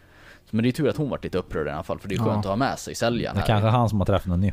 Men 0.51 0.63
det 0.63 0.69
är 0.69 0.73
tur 0.73 0.89
att 0.89 0.97
hon 0.97 1.09
varit 1.11 1.25
lite 1.25 1.39
upprörd 1.39 1.67
i 1.67 1.71
alla 1.71 1.83
fall, 1.83 1.99
för 1.99 2.09
det 2.09 2.15
är 2.15 2.17
Ja. 2.17 2.25
skönt 2.25 2.39
att 2.39 2.51
ha 2.51 2.57
med 2.57 2.79
sig 2.79 2.95
säljaren 2.95 3.37
Det 3.37 3.43
är 3.43 3.47
kanske 3.47 3.69
han 3.69 3.89
som 3.89 3.99
har 4.01 4.07
träffat 4.07 4.27
någon 4.27 4.41
ny. 4.41 4.53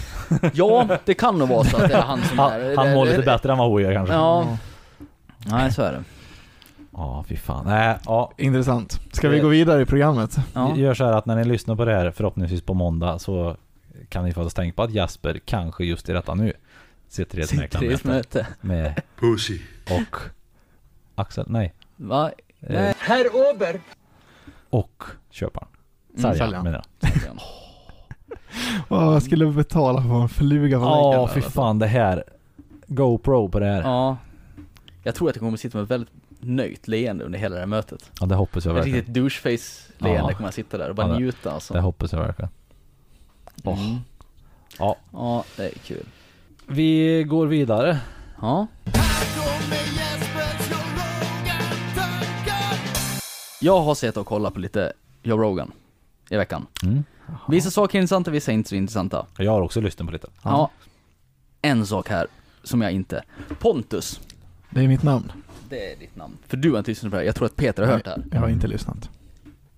Ja, 0.52 0.98
det 1.04 1.14
kan 1.14 1.38
nog 1.38 1.48
vara 1.48 1.64
så 1.64 1.76
att 1.76 1.88
det 1.88 1.94
är 1.94 2.02
han 2.02 2.22
som 2.22 2.38
Han, 2.38 2.52
är... 2.52 2.76
han 2.76 2.92
mår 2.92 3.04
lite 3.06 3.22
bättre 3.22 3.52
än 3.52 3.58
vad 3.58 3.70
hon 3.70 3.82
gör 3.82 3.92
kanske. 3.94 4.14
Ja. 4.14 4.58
Nej, 5.46 5.72
så 5.72 5.82
är 5.82 5.92
det. 5.92 6.04
Ja, 6.92 7.24
fy 7.28 7.36
fan. 7.36 7.66
Nej, 7.66 7.98
ja. 8.04 8.32
Intressant. 8.38 9.00
Ska 9.12 9.28
vi 9.28 9.40
gå 9.40 9.48
vidare 9.48 9.82
i 9.82 9.86
programmet? 9.86 10.36
Ja. 10.54 10.76
Gör 10.76 10.94
så 10.94 11.04
här 11.04 11.12
att 11.12 11.26
när 11.26 11.36
ni 11.36 11.44
lyssnar 11.44 11.76
på 11.76 11.84
det 11.84 11.94
här 11.94 12.10
förhoppningsvis 12.10 12.62
på 12.62 12.74
måndag 12.74 13.18
så 13.18 13.56
kan 14.08 14.24
ni 14.24 14.32
faktiskt 14.32 14.56
tänka 14.56 14.76
på 14.76 14.82
att 14.82 14.90
Jasper 14.92 15.40
kanske 15.44 15.84
just 15.84 16.08
i 16.08 16.12
detta 16.12 16.34
nu 16.34 16.52
sitter 17.08 17.38
i 17.38 17.42
ett 17.42 17.54
mäklarmöte 17.56 18.08
möte. 18.08 18.46
med 18.60 19.02
Pussy. 19.20 19.58
och 19.90 20.16
Axel, 21.14 21.44
nej, 21.48 21.74
Va? 21.96 22.30
eh, 22.60 22.94
Herr 22.98 23.26
Ober! 23.54 23.80
och 24.70 25.02
köparen. 25.30 25.68
Mm, 26.10 26.20
Säljaren 26.22 26.38
säljaren. 26.38 26.64
menar 26.64 26.84
jag. 27.00 27.38
Åh, 28.88 29.12
jag 29.12 29.22
skulle 29.22 29.46
betala 29.46 30.02
för 30.02 30.22
en 30.22 30.28
fluga 30.28 30.78
på. 30.78 30.84
Ja, 30.84 31.30
fy 31.34 31.40
fan 31.40 31.78
det 31.78 31.86
här. 31.86 32.24
GoPro 32.86 33.48
på 33.48 33.58
det 33.58 33.66
här. 33.66 33.82
Ja. 33.82 34.16
Jag 35.02 35.14
tror 35.14 35.28
att 35.28 35.36
jag 35.36 35.40
kommer 35.40 35.56
sitta 35.56 35.78
med 35.78 35.88
väldigt 35.88 36.10
nöjt 36.44 36.88
leende 36.88 37.24
under 37.24 37.38
hela 37.38 37.54
det 37.54 37.60
här 37.60 37.66
mötet. 37.66 38.10
Ja, 38.20 38.26
det 38.26 38.34
hoppas 38.34 38.64
jag 38.64 38.72
Ett 38.72 38.76
verkligen. 38.78 38.98
riktigt 38.98 39.14
doucheface-leende 39.14 40.30
Ja. 40.30 40.36
kommer 40.36 40.46
jag 40.46 40.54
sitta 40.54 40.78
där 40.78 40.88
och 40.88 40.94
bara 40.96 41.06
Ja, 41.06 41.12
det- 41.12 41.18
njuta 41.18 41.52
alltså. 41.52 41.74
Det 41.74 41.80
hoppas 41.80 42.12
jag 42.12 42.18
verkligen. 42.20 42.50
Mm. 43.64 43.96
Ja. 44.78 44.96
Ja, 45.12 45.44
det 45.56 45.64
är 45.66 45.70
kul. 45.78 46.06
Vi 46.66 47.22
går 47.24 47.46
vidare. 47.46 47.98
Ja. 48.40 48.66
Jag 53.60 53.80
har 53.80 53.94
sett 53.94 54.16
och 54.16 54.26
kollat 54.26 54.54
på 54.54 54.60
lite 54.60 54.92
Joe 55.22 55.38
Rogan 55.38 55.72
i 56.30 56.36
veckan. 56.36 56.66
Mm. 56.82 57.04
Vissa 57.48 57.70
saker 57.70 57.98
är 57.98 58.00
intressanta, 58.02 58.30
vissa 58.30 58.50
är 58.50 58.54
inte 58.54 58.68
så 58.68 58.74
intressanta. 58.74 59.26
Jag 59.38 59.52
har 59.52 59.60
också 59.60 59.80
lyssnat 59.80 60.06
på 60.06 60.12
lite. 60.12 60.28
Ja. 60.42 60.70
En 61.62 61.86
sak 61.86 62.08
här 62.08 62.26
som 62.62 62.82
jag 62.82 62.92
inte... 62.92 63.24
Pontus. 63.58 64.20
Det 64.70 64.80
är 64.80 64.88
mitt 64.88 65.02
namn. 65.02 65.32
Det 65.72 65.92
är 65.92 65.96
ditt 65.96 66.16
namn. 66.16 66.36
För 66.46 66.56
du 66.56 66.70
har 66.70 66.78
inte 66.78 66.90
lyssnat 66.90 67.10
på 67.10 67.16
det 67.16 67.20
här. 67.20 67.26
Jag 67.26 67.34
tror 67.34 67.46
att 67.46 67.56
Peter 67.56 67.82
har 67.82 67.92
hört 67.92 68.04
det 68.04 68.10
här. 68.10 68.24
Jag 68.30 68.40
har 68.40 68.48
inte 68.48 68.66
lyssnat. 68.66 69.10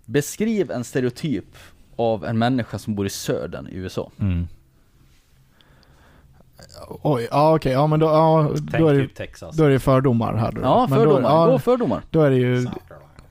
Beskriv 0.04 0.70
en 0.70 0.84
stereotyp 0.84 1.56
av 1.96 2.24
en 2.24 2.38
människa 2.38 2.78
som 2.78 2.94
bor 2.94 3.06
i 3.06 3.10
södern 3.10 3.66
i 3.66 3.74
USA. 3.74 4.10
Mm. 4.20 4.46
Oj, 6.88 7.28
ja 7.30 7.54
okej, 7.56 7.72
ja 7.72 7.86
men 7.86 8.00
då, 8.00 8.06
ja, 8.06 8.50
då, 8.78 8.88
är 8.88 8.94
det, 8.94 9.00
typ 9.00 9.14
Texas. 9.14 9.56
då 9.56 9.64
är 9.64 9.70
det 9.70 9.78
fördomar 9.78 10.34
här 10.34 10.52
då. 10.52 10.60
Ja, 10.60 10.86
Men 10.90 10.98
fördomar. 10.98 11.20
Då, 11.20 11.28
ja, 11.28 11.46
Gå 11.46 11.58
fördomar. 11.58 12.02
då 12.10 12.22
är 12.22 12.30
det 12.30 12.36
ju, 12.36 12.66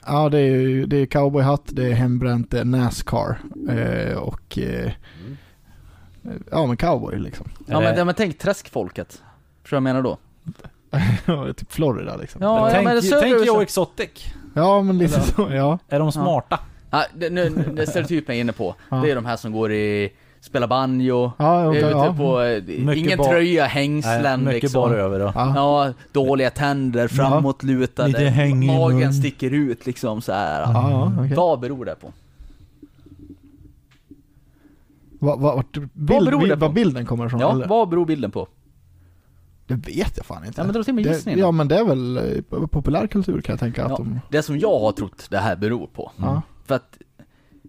ja 0.06 0.30
det 0.30 0.40
är 0.40 0.46
ju, 0.46 0.86
det 0.86 0.98
är 0.98 1.06
cowboyhatt, 1.06 1.64
det 1.66 1.86
är 1.88 1.94
hembränt, 1.94 2.52
det 2.52 2.60
är 2.60 2.66
Nascar 2.66 3.38
eh, 3.70 4.18
och 4.18 4.58
eh, 4.58 4.92
Ja 6.52 6.66
men 6.66 6.78
cowboy 6.78 7.20
liksom. 7.20 7.48
Ja 7.68 7.80
men, 7.80 7.98
ja, 7.98 8.06
men 8.06 8.16
tänk 8.16 8.38
träskfolket. 8.38 9.22
Förstår 9.62 9.78
du 9.78 9.82
vad 9.84 9.90
jag 9.90 9.96
menar 9.96 10.02
då? 10.02 10.18
typ 11.58 11.72
Florida 11.72 12.16
liksom. 12.16 12.42
Ja, 12.42 12.68
ja 12.68 12.74
tänk 12.74 12.86
men 12.86 12.96
det 12.96 13.20
tänk. 13.22 13.46
Joe 13.46 13.62
Exotic. 13.62 14.10
Ja 14.54 14.82
men 14.82 14.98
lite 14.98 15.16
Eller- 15.16 15.26
så, 15.26 15.48
ja. 15.56 15.80
Är 15.90 16.00
de 16.00 16.12
smarta? 16.12 16.60
Ja, 16.92 17.04
det, 17.16 17.30
nu, 17.30 17.50
det 17.76 17.88
stereotypen 17.88 18.36
jag 18.36 18.38
är 18.38 18.42
inne 18.42 18.54
på, 18.54 18.76
Ja. 18.90 18.98
det 18.98 19.12
är 19.12 19.16
de 19.16 19.26
här 19.26 19.38
som 19.38 19.52
går 19.52 19.72
i, 19.72 20.14
spelar 20.42 20.68
banjo, 20.68 21.32
Ja, 21.38 21.76
ute 21.76 21.88
ja. 21.88 22.16
på, 22.18 22.42
eh, 22.42 22.64
Mycket 22.64 22.96
ingen 22.98 23.18
bar- 23.18 23.26
tröja, 23.30 23.62
Nej, 23.64 23.70
hängslen 23.72 24.44
mycket 24.44 24.64
liksom. 24.64 24.82
bara 24.82 24.98
över 25.00 25.20
då. 25.20 25.32
Ja. 25.36 25.54
Ja, 25.56 25.94
dåliga 26.12 26.50
tänder, 26.50 27.08
framåtlutade, 27.08 28.28
i 28.48 28.54
magen 28.54 29.14
sticker 29.14 29.52
ut 29.52 29.86
liksom 29.86 30.22
så 30.22 30.32
här. 30.34 30.62
Ja, 30.62 30.90
ja, 30.92 31.12
okej. 31.20 31.36
Vad 31.36 31.60
beror 31.60 31.86
det 31.86 31.96
på? 31.96 32.12
Vad, 35.20 35.40
vad, 35.40 35.56
vart 35.56 35.74
bild, 35.74 35.90
beror 36.26 36.32
det 36.32 36.38
bild, 36.38 36.54
på? 36.54 36.60
vad 36.60 36.74
bilden 36.74 37.06
kommer 37.06 37.26
ifrån? 37.26 37.40
Ja, 37.40 37.52
eller? 37.52 37.68
vad 37.68 37.90
beror 37.90 38.06
bilden 38.06 38.32
på? 38.32 38.48
Det 39.68 39.74
vet 39.76 40.18
jag 40.18 40.26
fan 40.26 40.46
inte. 40.46 40.62
Ja 40.62 40.66
men 40.66 40.74
dra 40.74 40.84
till 40.84 40.94
med 40.94 41.04
det, 41.04 41.10
gissningen. 41.14 41.40
ja 41.40 41.52
men 41.52 41.68
det 41.68 41.78
är 41.78 41.84
väl 41.86 42.18
eh, 42.18 42.68
populärkultur 42.68 43.42
kan 43.42 43.54
jag 43.54 43.60
tänka 43.60 43.84
att 43.86 43.90
Ja, 43.92 43.98
de... 43.98 44.20
Det 44.30 44.44
som 44.44 44.60
jag 44.60 44.80
har 44.80 44.92
trott 44.92 45.28
det 45.30 45.38
här 45.38 45.56
beror 45.56 45.88
på. 45.88 46.12
Ja. 46.18 46.42
För 46.66 46.76
att 46.76 46.98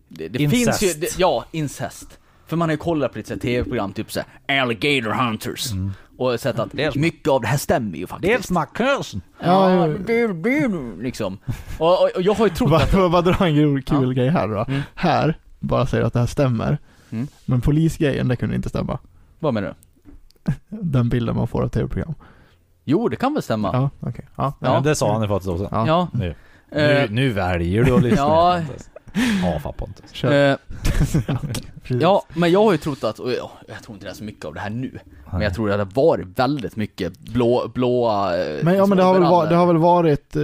det, 0.09 0.29
det 0.29 0.39
Incest. 0.43 0.79
finns 0.81 0.97
ju, 0.97 1.01
det, 1.01 1.19
ja, 1.19 1.45
incest. 1.53 2.19
För 2.47 2.57
man 2.57 2.69
har 2.69 2.73
ju 2.73 2.77
kollat 2.79 3.13
på 3.13 3.19
lite 3.19 3.37
tv-program, 3.37 3.93
typ 3.93 4.13
såhär 4.13 4.61
Alligator 4.63 5.11
Hunters. 5.11 5.71
Och 6.19 6.41
sett 6.41 6.59
att 6.59 6.75
mycket 6.95 7.29
av 7.29 7.41
det 7.41 7.47
här 7.47 7.57
stämmer 7.59 7.99
ju 7.99 8.07
faktiskt. 8.07 8.51
my 8.51 8.61
cousin. 8.75 9.21
Ja, 9.41 9.71
Ja, 9.71 9.87
det, 9.87 10.27
det, 10.33 10.69
liksom. 11.03 11.39
Och, 11.79 12.03
och, 12.03 12.11
och 12.17 12.23
jag 12.23 12.35
har 12.35 12.47
ju 12.47 12.55
trott 12.55 12.71
Vad 12.71 12.83
att... 12.83 12.95
va, 12.95 13.09
vad 13.09 13.25
drar 13.25 13.47
en 13.47 13.83
kul 13.83 14.07
Ja. 14.07 14.11
grej 14.13 14.29
här 14.29 14.49
då? 14.49 14.65
Mm. 14.69 14.81
Här, 14.95 15.39
bara 15.61 15.87
säger 15.87 16.05
att 16.05 16.13
det 16.13 16.19
här 16.19 16.27
stämmer. 16.27 16.79
Mm. 17.11 17.27
Men 17.45 17.61
polisgrejen, 17.61 18.29
det 18.29 18.37
kunde 18.37 18.57
inte 18.57 18.69
stämma. 18.69 18.99
Vad 19.39 19.55
menar 19.55 19.69
du? 19.69 19.75
Den 20.69 21.09
bilden 21.09 21.37
man 21.37 21.47
får 21.49 21.63
av 21.63 21.69
tv-program. 21.69 22.15
Jo, 22.85 23.09
det 23.09 23.17
kan 23.17 23.35
väl 23.35 23.43
stämma. 23.43 23.71
Ja, 23.73 23.91
okej. 24.09 24.25
Ja. 24.37 24.53
Ja. 24.61 24.73
Men 24.73 24.83
det 24.83 24.95
sa 24.95 25.13
han 25.13 25.23
ju 25.23 25.29
faktiskt 25.29 25.49
också. 25.51 25.69
Ja. 25.73 25.87
Ja. 25.87 26.09
Nu. 26.13 26.29
Eh, 26.71 26.87
Nu, 26.87 27.07
nu 27.11 27.31
väljer 27.31 27.85
du 27.85 27.95
att 27.95 28.03
lyssna. 28.03 28.19
Ja. 28.23 28.61
Pontus. 28.67 28.91
Ja, 29.43 29.59
fan 29.61 29.73
Pontus. 29.77 30.13
Kör. 30.13 30.51
eh, 30.51 30.57
Precis. 31.83 32.03
ja, 32.03 32.25
men 32.35 32.51
jag 32.53 32.65
har 32.65 32.73
ju 32.73 32.79
trott 32.79 33.05
att, 33.05 33.19
och 33.19 33.33
jag, 33.33 33.51
jag 33.69 33.83
tror 33.83 33.95
inte 33.95 34.07
det 34.07 34.11
är 34.11 34.15
så 34.15 34.25
mycket 34.25 34.45
av 34.45 34.55
det 34.55 34.61
här 34.61 34.71
nu. 34.71 34.99
Men 35.33 35.41
jag 35.41 35.55
tror 35.55 35.71
att 35.71 35.79
det 35.95 36.01
har 36.01 36.07
varit 36.07 36.39
väldigt 36.39 36.77
mycket 36.77 37.19
blå, 37.19 37.71
blåa... 37.75 38.39
eh, 38.39 38.65
Men 38.65 38.75
ja 38.77 38.87
men 38.87 38.99
det 38.99 39.05
har 39.05 39.21
varit, 39.21 39.49
det 39.51 39.57
har 39.57 39.67
väl 39.67 39.77
varit, 39.77 40.37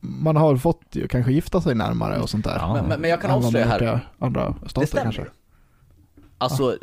man 0.00 0.36
har 0.36 0.48
väl 0.48 0.58
fått 0.58 0.82
ju 0.90 1.08
kanske 1.08 1.32
gifta 1.32 1.60
sig 1.60 1.74
närmare 1.74 2.18
och 2.20 2.30
sånt 2.30 2.44
där. 2.44 2.56
Ja. 2.56 2.74
Men, 2.74 2.84
men, 2.84 3.00
men 3.00 3.10
jag 3.10 3.20
kan 3.22 3.30
avslöja 3.30 3.66
här. 3.66 4.00
Andra 4.18 4.54
Det 4.62 4.68
stater 4.68 4.86
stämmer. 4.86 5.02
kanske. 5.02 5.24
Alltså, 6.38 6.76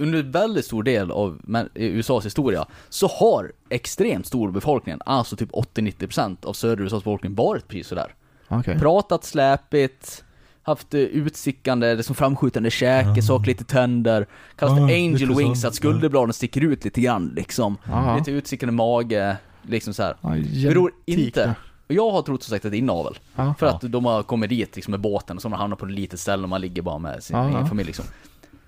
under 0.00 0.22
väldigt 0.22 0.64
stor 0.64 0.82
del 0.82 1.10
av 1.10 1.38
USAs 1.74 2.26
historia 2.26 2.66
så 2.88 3.06
har 3.06 3.52
extremt 3.68 4.26
stor 4.26 4.50
befolkningen, 4.50 5.00
alltså 5.06 5.36
typ 5.36 5.50
80-90% 5.50 6.46
av 6.46 6.52
södra 6.52 6.84
USAs 6.84 7.02
befolkning 7.04 7.34
varit 7.34 7.68
precis 7.68 7.86
sådär. 7.86 8.14
Okej. 8.48 8.78
Pratat 8.78 9.24
släpigt, 9.24 10.24
haft 10.62 10.94
eh, 10.94 11.00
utstickande, 11.00 11.94
det 11.94 12.02
som 12.02 12.14
framskjutande 12.14 12.70
käke, 12.70 13.22
sakligt 13.22 13.60
i 13.60 13.64
tänder. 13.64 14.26
Kallas 14.56 14.74
för 14.78 14.82
Ah, 14.82 14.86
angel 14.86 15.12
lite 15.12 15.26
så. 15.32 15.38
wings, 15.38 15.64
att 15.64 15.74
skulderbladen 15.74 16.32
sticker 16.32 16.60
ut 16.60 16.84
lite 16.84 17.00
grann 17.00 17.32
liksom. 17.36 17.76
Ja. 17.88 18.16
Lite 18.16 18.30
utstickande 18.30 18.72
mage, 18.72 19.36
liksom 19.62 19.94
så 19.94 20.02
här. 20.02 20.16
Ja, 20.20 20.28
Beror 20.68 20.92
genetik, 21.06 21.26
inte. 21.26 21.54
Jag 21.88 22.10
har 22.10 22.22
trott 22.22 22.42
som 22.42 22.50
sagt 22.50 22.64
att 22.64 22.70
det 22.70 22.76
är 22.76 22.78
inavel. 22.78 23.18
Ja. 23.36 23.54
För 23.58 23.66
att 23.66 23.80
de 23.80 24.04
har 24.04 24.22
kommit 24.22 24.50
dit 24.50 24.76
liksom 24.76 24.90
med 24.90 25.00
båten 25.00 25.36
och 25.36 25.42
så 25.42 25.46
har 25.48 25.50
man 25.50 25.60
hamnat 25.60 25.78
på 25.78 25.86
ett 25.86 25.92
litet 25.92 26.20
ställe 26.20 26.42
och 26.42 26.48
man 26.48 26.60
ligger 26.60 26.82
bara 26.82 26.98
med 26.98 27.22
sin 27.22 27.36
Ja, 27.36 27.48
egen 27.48 27.60
ja. 27.60 27.66
familj 27.66 27.86
liksom. 27.86 28.04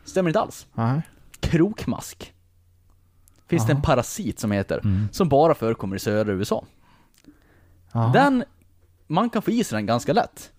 Stämmer 0.04 0.30
inte 0.30 0.40
alls. 0.40 0.66
Nej. 0.74 1.02
Krokmask. 1.42 2.34
Finns 3.46 3.66
det 3.66 3.72
en 3.72 3.82
parasit 3.82 4.38
som 4.38 4.52
heter, 4.52 5.08
som 5.12 5.28
bara 5.28 5.54
förekommer 5.54 5.96
i 5.96 5.98
södra 5.98 6.32
USA. 6.32 6.64
Ja. 7.92 8.10
Den, 8.14 8.44
man 9.06 9.30
kan 9.30 9.42
få 9.42 9.50
i 9.50 9.64
sig 9.64 9.76
den 9.76 9.86
ganska 9.86 10.12
lätt. 10.12 10.52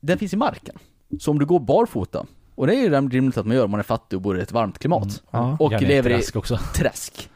Den 0.00 0.18
finns 0.18 0.32
i 0.32 0.36
marken. 0.36 0.78
Så 1.20 1.30
om 1.30 1.38
du 1.38 1.46
går 1.46 1.60
barfota, 1.60 2.26
och 2.54 2.66
det 2.66 2.74
är 2.74 2.80
ju 2.82 3.08
rimligt 3.08 3.36
att 3.36 3.46
man 3.46 3.56
gör 3.56 3.64
om 3.64 3.70
man 3.70 3.80
är 3.80 3.84
fattig 3.84 4.16
och 4.16 4.22
bor 4.22 4.38
i 4.38 4.42
ett 4.42 4.52
varmt 4.52 4.78
klimat. 4.78 5.22
Ja. 5.30 5.56
Och 5.60 5.72
Gärna 5.72 5.88
lever 5.88 6.10
i 6.10 6.14
träsk 6.14 6.36
också. 6.36 6.58
träsk. 6.74 7.30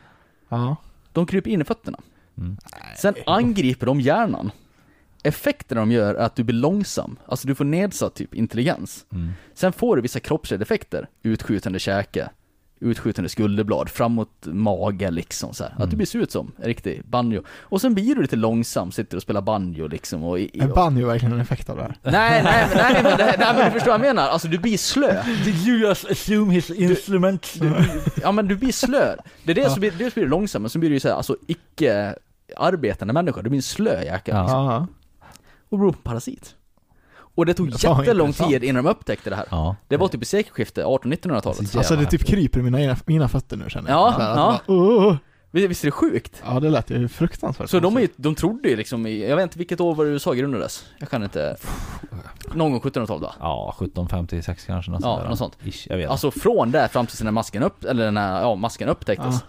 De 1.12 1.26
kryper 1.26 1.50
in 1.50 1.60
i 1.60 1.64
fötterna. 1.64 1.98
Mm. 2.38 2.56
Sen 2.98 3.14
angriper 3.26 3.86
de 3.86 4.00
hjärnan. 4.00 4.50
Effekterna 5.22 5.80
de 5.80 5.92
gör 5.92 6.14
är 6.14 6.24
att 6.24 6.36
du 6.36 6.44
blir 6.44 6.56
långsam, 6.56 7.16
alltså 7.26 7.48
du 7.48 7.54
får 7.54 7.64
nedsatt 7.64 8.14
typ 8.14 8.34
intelligens. 8.34 9.06
Mm. 9.12 9.30
Sen 9.54 9.72
får 9.72 9.96
du 9.96 10.02
vissa 10.02 10.20
kroppsliga 10.20 10.58
defekter, 10.58 11.08
utskjutande 11.22 11.78
käke, 11.78 12.30
utskjutande 12.84 13.28
skulderblad, 13.28 13.88
framåt 13.88 14.30
mage 14.46 15.10
liksom 15.10 15.54
så 15.54 15.64
här. 15.64 15.74
Att 15.78 15.90
du 15.90 15.96
blir 15.96 16.06
ser 16.06 16.18
ut 16.18 16.30
som 16.30 16.52
en 16.58 16.64
riktig 16.64 17.02
banjo. 17.04 17.42
Och 17.60 17.80
sen 17.80 17.94
blir 17.94 18.14
du 18.14 18.22
lite 18.22 18.36
långsam, 18.36 18.92
sitter 18.92 19.16
och 19.16 19.22
spelar 19.22 19.40
banjo 19.42 19.86
liksom 19.88 20.24
och... 20.24 20.38
i- 20.38 20.60
Är 20.60 20.68
banjo 20.68 21.06
verkligen 21.06 21.32
en 21.34 21.40
effekt 21.40 21.70
av 21.70 21.76
det 21.76 21.82
här? 21.82 21.96
Nej, 22.02 22.42
nej, 22.42 22.66
men, 22.68 22.76
nej, 22.76 23.02
men, 23.02 23.18
nej 23.38 23.54
men 23.56 23.64
du 23.64 23.70
förstår 23.70 23.90
vad 23.90 24.00
jag 24.00 24.06
menar, 24.14 24.28
alltså 24.28 24.48
du 24.48 24.58
blir 24.58 24.78
slö. 24.78 25.22
The 25.44 25.70
US 25.70 26.04
assume 26.10 26.52
his 26.54 26.70
instrument. 26.70 27.54
Ja 28.22 28.32
men 28.32 28.48
du 28.48 28.56
blir 28.56 28.72
slö. 28.72 29.16
Det 29.44 29.50
är 29.52 29.54
det 29.54 29.70
som 29.70 29.80
blir, 29.80 29.92
dels 29.98 30.14
blir 30.14 30.24
du 30.24 30.30
långsam, 30.30 30.62
men 30.62 30.70
så 30.70 30.78
blir 30.78 30.90
du 30.90 30.96
ju 30.96 31.00
såhär, 31.00 31.14
alltså 31.14 31.36
icke 31.46 32.14
arbetande 32.56 33.14
människa, 33.14 33.42
du 33.42 33.48
blir 33.50 33.58
en 33.58 33.62
slö 33.62 34.02
jäkel. 34.04 34.34
Ja. 34.34 34.86
Och 35.68 35.78
beror 35.78 35.92
på 35.92 35.98
parasit. 35.98 36.54
Och 37.34 37.46
det 37.46 37.54
tog 37.54 37.70
jättelång 37.82 38.32
tid 38.32 38.64
innan 38.64 38.84
de 38.84 38.90
upptäckte 38.90 39.30
det 39.30 39.36
här. 39.36 39.46
Ja. 39.50 39.76
Det 39.88 39.96
var 39.96 40.08
typ 40.08 40.22
i 40.22 40.24
sekelskiftet, 40.24 40.84
1800-1900-talet. 40.84 41.46
Alltså 41.46 41.78
det 41.78 42.00
Jävla 42.00 42.10
typ 42.10 42.24
kryper 42.24 42.60
i 42.60 42.62
mina, 42.62 42.96
mina 43.06 43.28
fötter 43.28 43.56
nu 43.56 43.70
känner 43.70 43.90
jag. 43.90 43.98
Ja, 43.98 44.10
här, 44.18 44.36
ja. 44.36 44.60
Bara. 44.66 45.18
Visst 45.54 45.84
är 45.84 45.88
det 45.88 45.92
sjukt? 45.92 46.42
ja 46.44 46.60
det 46.60 46.70
lät 46.70 46.90
ju 46.90 47.08
fruktansvärt. 47.08 47.70
Så 47.70 47.80
de, 47.80 47.96
är, 47.96 48.08
de 48.16 48.34
trodde 48.34 48.68
ju 48.68 48.76
liksom 48.76 49.06
i, 49.06 49.28
jag 49.28 49.36
vet 49.36 49.42
inte 49.42 49.58
vilket 49.58 49.80
år 49.80 49.94
var 49.94 50.04
det 50.04 50.10
USA 50.10 50.32
grundades? 50.32 50.84
Jag 50.98 51.10
kan 51.10 51.22
inte... 51.22 51.56
Någon 52.54 52.72
gång 52.72 52.80
1700-talet 52.80 53.22
va? 53.22 53.34
Ja, 53.40 53.74
1756 53.76 54.66
kanske 54.66 54.90
något 54.90 55.02
Ja, 55.02 55.28
något 55.28 55.38
sånt. 55.38 55.58
Ish, 55.64 55.86
jag 55.90 55.96
vet 55.96 56.10
Alltså 56.10 56.30
från 56.30 56.70
där 56.70 56.88
fram 56.88 57.06
tills 57.06 57.18
den 57.18 57.26
här 57.26 57.32
masken 57.32 57.62
upp, 57.62 57.84
eller 57.84 58.04
den 58.04 58.16
här, 58.16 58.40
ja, 58.40 58.54
masken 58.54 58.88
upptäcktes. 58.88 59.44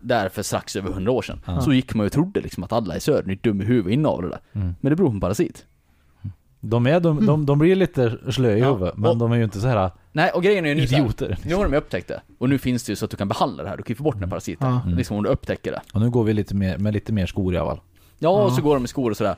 Där 0.00 0.28
för 0.28 0.42
strax 0.42 0.76
över 0.76 0.90
100 0.90 1.12
år 1.12 1.22
sedan. 1.22 1.40
Ja. 1.46 1.60
Så 1.60 1.72
gick 1.72 1.94
man 1.94 2.04
ju 2.04 2.06
och 2.06 2.12
trodde 2.12 2.40
liksom 2.40 2.64
att 2.64 2.72
alla 2.72 2.96
i 2.96 3.00
södern 3.00 3.30
är 3.30 3.38
dum 3.42 3.60
i 3.60 3.64
huvudet 3.64 3.86
och 3.86 3.92
innehav 3.92 4.22
det 4.22 4.28
där. 4.28 4.40
Mm. 4.52 4.74
Men 4.80 4.90
det 4.90 4.96
beror 4.96 5.08
på 5.08 5.14
en 5.14 5.20
parasit. 5.20 5.66
De, 6.64 6.86
är, 6.86 7.00
de, 7.00 7.26
de, 7.26 7.46
de 7.46 7.58
blir 7.58 7.76
lite 7.76 8.18
slöa 8.32 8.56
i 8.56 8.60
Ja, 8.60 8.72
huvudet, 8.72 8.96
men 8.96 9.10
och- 9.10 9.16
de 9.16 9.32
är 9.32 9.36
ju 9.36 9.44
inte 9.44 9.60
så 9.60 9.66
här 9.68 9.90
Nej, 10.12 10.30
och 10.30 10.42
grejen 10.42 10.64
är 10.64 10.68
ju 10.68 10.74
nu 10.74 10.86
så 10.86 10.94
här, 10.94 11.02
idioter. 11.02 11.38
Nu 11.44 11.54
har 11.54 11.64
de 11.64 11.72
ju 11.72 11.78
upptäckt 11.78 12.08
det. 12.08 12.20
Och 12.38 12.48
nu 12.48 12.58
finns 12.58 12.84
det 12.84 12.92
ju 12.92 12.96
så 12.96 13.04
att 13.04 13.10
du 13.10 13.16
kan 13.16 13.28
behandla 13.28 13.62
det 13.62 13.68
här. 13.68 13.76
Du 13.76 13.82
kan 13.82 13.92
ju 13.94 13.96
få 13.96 14.02
bort 14.04 14.14
den 14.14 14.22
här 14.22 14.30
parasiten. 14.30 14.68
Ja. 14.86 14.90
Liksom 14.96 15.16
om 15.16 15.22
du 15.22 15.28
upptäcker 15.30 15.72
det. 15.72 15.80
Och 15.92 16.00
nu 16.00 16.10
går 16.10 16.24
vi 16.24 16.32
lite 16.32 16.54
mer, 16.54 16.78
med 16.78 16.94
lite 16.94 17.12
mer 17.12 17.26
skor 17.26 17.54
i 17.54 17.58
alla 17.58 17.70
fall. 17.70 17.80
Ja, 18.18 18.28
och 18.28 18.50
Ja. 18.50 18.56
så 18.56 18.62
går 18.62 18.74
de 18.74 18.80
med 18.82 18.90
skor 18.90 19.10
och 19.10 19.16
sådär. 19.16 19.36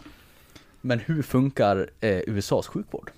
Men 0.81 0.99
hur 0.99 1.23
funkar 1.23 1.91
eh, 2.01 2.11
USAs 2.27 2.67
sjukvård? 2.67 3.11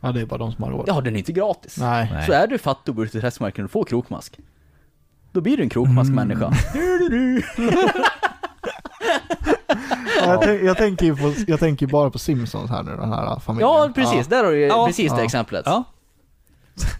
Ja, 0.00 0.12
det 0.12 0.20
är 0.20 0.26
bara 0.26 0.38
de 0.38 0.52
som 0.52 0.64
har 0.64 0.70
råd. 0.70 0.84
Ja, 0.88 1.00
den 1.00 1.14
är 1.14 1.18
inte 1.18 1.32
gratis. 1.32 1.76
Nej. 1.80 2.08
Nej. 2.12 2.26
Så 2.26 2.32
är 2.32 2.46
du 2.46 2.58
fattig 2.58 2.88
och 2.92 2.94
bor 2.94 3.04
ute 3.04 3.18
i 3.18 3.20
träskmarken 3.20 3.64
och 3.64 3.70
får 3.70 3.84
krokmask. 3.84 4.38
Då 5.32 5.40
blir 5.40 5.56
du 5.56 5.62
en 5.62 5.68
krokmaskmänniska. 5.68 6.52
Mm. 6.74 7.42
Ja, 7.56 7.90
jag, 10.26 10.42
tänk, 10.42 10.62
jag, 10.62 10.76
tänker 10.76 11.06
ju 11.06 11.16
på, 11.16 11.32
jag 11.46 11.60
tänker 11.60 11.86
bara 11.86 12.10
på 12.10 12.18
Simpsons 12.18 12.70
här 12.70 12.82
nu, 12.82 12.90
den 12.96 13.12
här 13.12 13.38
familjen. 13.38 13.68
Ja, 13.70 13.90
precis. 13.94 14.26
Där 14.26 14.44
har 14.44 14.52
du 14.52 14.58
ju 14.60 14.66
Ja. 14.66 14.86
precis 14.86 15.12
det 15.12 15.18
Ja. 15.18 15.24
exemplet. 15.24 15.62
Ja. 15.66 15.84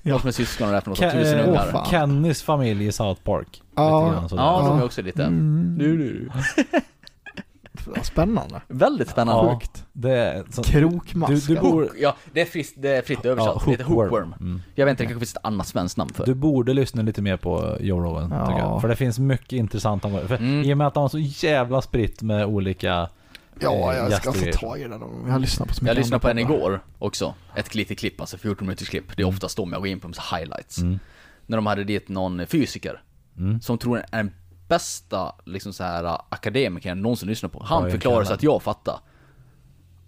Som 0.03 0.29
är 0.29 0.31
syskon 0.33 0.67
och 0.67 0.73
det 0.73 0.77
är 0.77 0.81
för 0.81 0.91
något 0.91 0.99
tusen 0.99 1.39
eh, 1.39 1.49
ungar. 1.49 1.87
Kennys 1.91 2.43
familj 2.43 2.87
i 2.87 2.93
South 2.93 3.23
Park. 3.23 3.63
Ja. 3.77 4.25
Ja, 4.31 4.63
de 4.69 4.79
är 4.79 4.85
också 4.85 5.03
lite... 5.03 5.25
Mm. 5.25 5.75
Du, 5.79 5.97
du, 5.97 6.13
du. 6.13 6.31
Ja, 7.95 8.03
Spännande. 8.03 8.61
Väldigt 8.69 9.09
spännande. 9.11 9.51
Ja, 9.51 9.61
det 9.93 10.11
är 10.13 10.45
så, 10.51 10.63
Krokmask. 10.63 11.47
Du- 11.47 11.55
du 11.55 11.61
bor- 11.61 11.91
ja, 11.99 12.17
det 12.33 12.41
är 12.41 12.45
fritt, 12.45 12.75
det 12.77 12.89
är 12.97 13.03
fritt 13.03 13.19
ja, 13.23 13.31
översatt. 13.31 13.63
det 13.65 13.71
heter 13.71 13.85
hookworm. 13.85 14.35
Mm. 14.41 14.63
Jag 14.75 14.87
vet 14.87 14.91
inte, 14.91 15.03
det 15.03 15.07
kanske 15.07 15.21
finns 15.27 15.37
ett 15.37 15.45
annat 15.45 15.67
svenskt 15.67 15.97
namn 15.97 16.11
för 16.15 16.27
Du 16.27 16.35
borde 16.35 16.75
lyssna 16.75 17.03
lite 17.03 17.23
mer 17.23 17.37
på 17.37 17.77
Joe 17.81 18.01
Rogan, 18.01 18.31
Ja. 18.31 18.47
tycker 18.47 18.59
jag. 18.61 18.81
För 18.81 18.89
det 18.89 18.97
finns 18.97 19.19
mycket 19.19 19.53
intressant 19.53 20.05
om 20.05 20.13
det. 20.13 20.29
För 20.29 20.37
Mm. 20.37 20.63
I 20.65 20.73
och 20.75 20.79
med 20.79 20.87
att 20.87 20.95
han 20.95 21.03
har 21.03 21.09
så 21.09 21.19
jävla 21.19 21.83
spritt 21.83 22.23
med 22.23 22.47
olika... 22.47 23.09
Ja, 23.61 23.93
eh, 23.93 23.99
jag 23.99 24.13
ska 24.13 24.33
få 24.33 24.45
tag 24.53 24.81
i 24.81 24.83
den. 24.83 25.03
Jag 25.27 25.33
har 25.33 25.39
lyssnat 25.39 25.69
på 25.69 25.75
så 25.75 25.85
mycket 25.85 25.97
Jag 25.97 26.01
lyssnade 26.03 26.21
på 26.21 26.29
en 26.29 26.39
igår 26.39 26.81
också. 26.99 27.35
Ett 27.55 27.75
litet 27.75 27.99
klipp, 27.99 28.21
alltså 28.21 28.39
14 28.39 28.67
minuters 28.67 28.89
klipp. 28.89 29.17
Det 29.17 29.23
är 29.23 29.27
oftast 29.27 29.57
de 29.57 29.73
jag 29.73 29.81
går 29.81 29.89
in 29.89 30.01
på 30.01 30.09
med 30.09 30.17
highlights. 30.39 30.79
Mm. 30.79 30.99
När 31.47 31.57
de 31.57 31.67
hade 31.67 31.85
dit 31.85 32.09
någon 32.09 32.47
fysiker. 32.47 33.03
Mm. 33.39 33.61
Som 33.61 33.79
tror 33.79 33.99
är 33.99 34.05
den 34.23 34.33
bästa, 34.69 35.33
liksom 35.45 35.73
så 35.73 35.85
här 35.85 36.19
akademikern 36.29 36.89
jag 36.99 37.03
någonsin 37.03 37.29
lyssnat 37.29 37.53
på. 37.53 37.63
Han 37.65 37.91
förklarade 37.91 38.27
så 38.27 38.35
att 38.35 38.43
jag 38.43 38.63
fattar. 38.63 38.99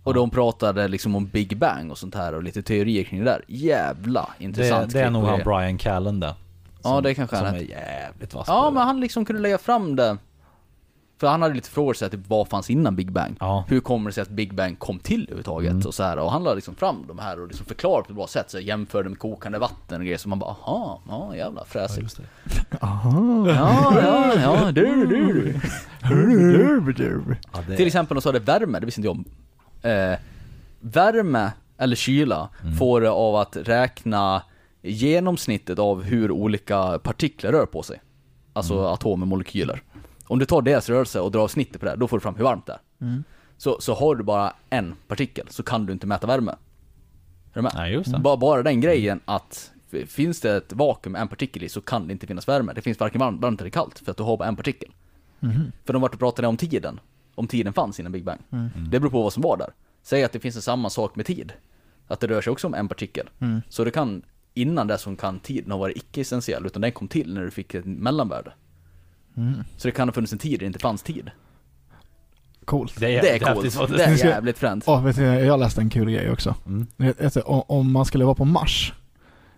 Och 0.02 0.14
de 0.14 0.30
pratade 0.30 0.88
liksom 0.88 1.14
om 1.16 1.26
Big 1.26 1.58
Bang 1.58 1.90
och 1.90 1.98
sånt 1.98 2.14
här 2.14 2.34
och 2.34 2.42
lite 2.42 2.62
teorier 2.62 3.04
kring 3.04 3.18
det 3.24 3.30
där. 3.30 3.44
Jävla 3.48 4.28
Det, 4.38 4.44
intressant 4.44 4.92
det 4.92 4.98
är 5.00 5.02
klipp 5.02 5.12
nog 5.12 5.24
han 5.24 5.38
det- 5.38 5.44
Brian 5.44 5.78
Callen 5.78 6.20
det. 6.20 6.34
Ja, 6.82 7.00
det 7.00 7.14
kanske 7.14 7.36
som 7.36 7.46
han 7.46 7.54
är 7.54 7.58
är. 7.60 7.64
jävligt 7.64 8.34
vass 8.34 8.44
Ja, 8.48 8.64
men 8.64 8.74
det. 8.74 8.80
han 8.80 9.00
liksom 9.00 9.24
kunde 9.24 9.42
lägga 9.42 9.58
fram 9.58 9.96
det. 9.96 10.16
För 11.20 11.26
han 11.26 11.42
hade 11.42 11.54
lite 11.54 11.70
frågor 11.70 11.94
så 11.94 12.04
här, 12.04 12.10
typ 12.10 12.20
vad 12.28 12.48
fanns 12.48 12.70
innan 12.70 12.96
Big 12.96 13.12
Bang? 13.12 13.36
Ja. 13.40 13.64
Hur 13.68 13.80
kommer 13.80 14.10
det 14.10 14.14
sig 14.14 14.22
att 14.22 14.28
Big 14.28 14.54
Bang 14.54 14.78
kom 14.78 14.98
till 14.98 15.22
överhuvudtaget? 15.22 15.70
Mm. 15.70 15.86
Och 15.86 15.94
så 15.94 16.02
här, 16.02 16.16
och 16.18 16.32
han 16.32 16.44
la 16.44 16.54
liksom 16.54 16.74
fram 16.74 17.04
de 17.08 17.18
här 17.18 17.40
och 17.40 17.48
liksom 17.48 17.66
förklarade 17.66 18.04
på 18.04 18.10
ett 18.10 18.16
bra 18.16 18.26
sätt, 18.26 18.50
så 18.50 18.56
här, 18.58 18.64
jämförde 18.64 19.08
med 19.08 19.18
kokande 19.18 19.58
vatten 19.58 19.96
och 20.00 20.04
grejer, 20.04 20.18
så 20.18 20.28
man 20.28 20.38
bara 20.38 20.50
aha, 20.50 21.00
ja 21.08 21.36
jävla 21.36 21.60
Ja, 21.60 21.64
fräsigt. 21.64 22.02
just 22.02 22.16
det. 22.16 22.22
Aha. 22.80 23.48
Ja, 23.48 23.92
ja, 24.02 24.34
ja, 24.40 24.72
du, 24.72 25.06
du, 25.06 25.32
du. 25.32 25.60
Ja, 27.52 27.62
det 27.68 27.76
Till 27.76 27.86
exempel 27.86 28.14
de 28.14 28.20
sa 28.20 28.32
det 28.32 28.38
värme, 28.38 28.80
det 28.80 28.86
visste 28.86 29.00
inte 29.00 29.08
jag 29.08 29.16
om. 29.16 29.24
Eh, 29.90 30.18
värme 30.80 31.52
eller 31.78 31.96
kyla 31.96 32.48
Mm. 32.62 32.76
får 32.76 33.00
det 33.00 33.10
av 33.10 33.36
att 33.36 33.56
räkna 33.56 34.42
genomsnittet 34.82 35.78
av 35.78 36.02
hur 36.02 36.30
olika 36.30 36.98
partiklar 36.98 37.52
rör 37.52 37.66
på 37.66 37.82
sig. 37.82 38.00
Alltså 38.52 38.74
Mm. 38.74 38.86
atomer, 38.86 39.26
molekyler. 39.26 39.82
Om 40.28 40.38
du 40.38 40.44
tar 40.44 40.62
deras 40.62 40.88
rörelse 40.88 41.20
och 41.20 41.30
drar 41.32 41.40
av 41.40 41.48
snittet 41.48 41.80
på 41.80 41.86
det, 41.86 41.96
då 41.96 42.08
får 42.08 42.16
du 42.16 42.20
fram 42.20 42.36
hur 42.36 42.44
varmt 42.44 42.66
det 42.66 42.72
är. 42.72 42.80
Mm. 43.00 43.24
Så, 43.56 43.80
så 43.80 43.94
har 43.94 44.14
du 44.14 44.24
bara 44.24 44.52
en 44.70 44.94
partikel 45.08 45.46
så 45.50 45.62
kan 45.62 45.86
du 45.86 45.92
inte 45.92 46.06
mäta 46.06 46.26
värme. 46.26 46.50
Är 46.50 47.54
du 47.54 47.62
med? 47.62 47.72
Nej, 47.74 47.92
just 47.92 48.12
det. 48.12 48.18
Bara, 48.18 48.36
bara 48.36 48.62
den 48.62 48.80
grejen 48.80 49.20
att 49.24 49.72
finns 50.06 50.40
det 50.40 50.56
ett 50.56 50.72
vakuum 50.72 51.12
med 51.12 51.22
en 51.22 51.28
partikel 51.28 51.62
i 51.62 51.68
så 51.68 51.80
kan 51.80 52.06
det 52.06 52.12
inte 52.12 52.26
finnas 52.26 52.48
värme. 52.48 52.72
Det 52.72 52.82
finns 52.82 53.00
varken 53.00 53.20
varmt, 53.20 53.42
varmt 53.42 53.60
eller 53.60 53.70
kallt 53.70 53.98
för 53.98 54.10
att 54.10 54.16
du 54.16 54.22
har 54.22 54.36
bara 54.36 54.48
en 54.48 54.56
partikel. 54.56 54.90
Mhm. 55.40 55.72
För 55.84 55.92
de 55.92 56.02
vart 56.02 56.14
och 56.14 56.20
pratade 56.20 56.48
om 56.48 56.56
tiden. 56.56 57.00
Om 57.34 57.46
tiden 57.46 57.72
fanns 57.72 58.00
innan 58.00 58.12
Big 58.12 58.24
Bang. 58.24 58.40
Mm. 58.50 58.70
Det 58.90 59.00
beror 59.00 59.10
på 59.10 59.22
vad 59.22 59.32
som 59.32 59.42
var 59.42 59.56
där. 59.56 59.72
Säg 60.02 60.24
att 60.24 60.32
det 60.32 60.40
finns 60.40 60.56
en 60.56 60.62
samma 60.62 60.90
sak 60.90 61.16
med 61.16 61.26
tid. 61.26 61.52
Att 62.06 62.20
det 62.20 62.26
rör 62.26 62.40
sig 62.40 62.50
också 62.50 62.66
om 62.66 62.74
en 62.74 62.88
partikel. 62.88 63.30
Mm. 63.38 63.60
Så 63.68 63.84
det 63.84 63.90
kan, 63.90 64.22
innan 64.54 64.86
det 64.86 64.98
som 64.98 65.16
kan 65.16 65.40
tiden 65.40 65.70
ha 65.70 65.78
varit 65.78 65.96
icke-essentiell, 65.96 66.66
utan 66.66 66.82
den 66.82 66.92
kom 66.92 67.08
till 67.08 67.34
när 67.34 67.42
du 67.42 67.50
fick 67.50 67.74
ett 67.74 67.84
mellanvärde. 67.84 68.52
Mm. 69.38 69.64
Så 69.76 69.88
det 69.88 69.92
kan 69.92 70.08
ha 70.08 70.12
funnits 70.12 70.32
en 70.32 70.38
tid 70.38 70.52
där 70.52 70.58
det 70.58 70.66
inte 70.66 70.78
fanns 70.78 71.02
tid. 71.02 71.30
Coolt. 72.64 72.94
Det 73.00 73.16
är, 73.16 73.22
Det 73.22 73.30
är 73.30 73.54
coolt. 73.54 73.96
Det 73.96 74.04
är 74.04 74.16
jävligt 74.26 74.58
fränt. 74.58 74.84
Ja, 74.86 75.00
vet 75.00 75.16
du, 75.16 75.22
jag 75.22 75.60
läste 75.60 75.80
en 75.80 75.90
kul 75.90 76.10
grej 76.10 76.30
också. 76.30 76.54
Mm. 76.66 76.86
Vet- 76.96 77.36
om- 77.44 77.92
man 77.92 78.04
skulle 78.04 78.24
vara 78.24 78.34
på 78.34 78.44
Mars 78.44 78.92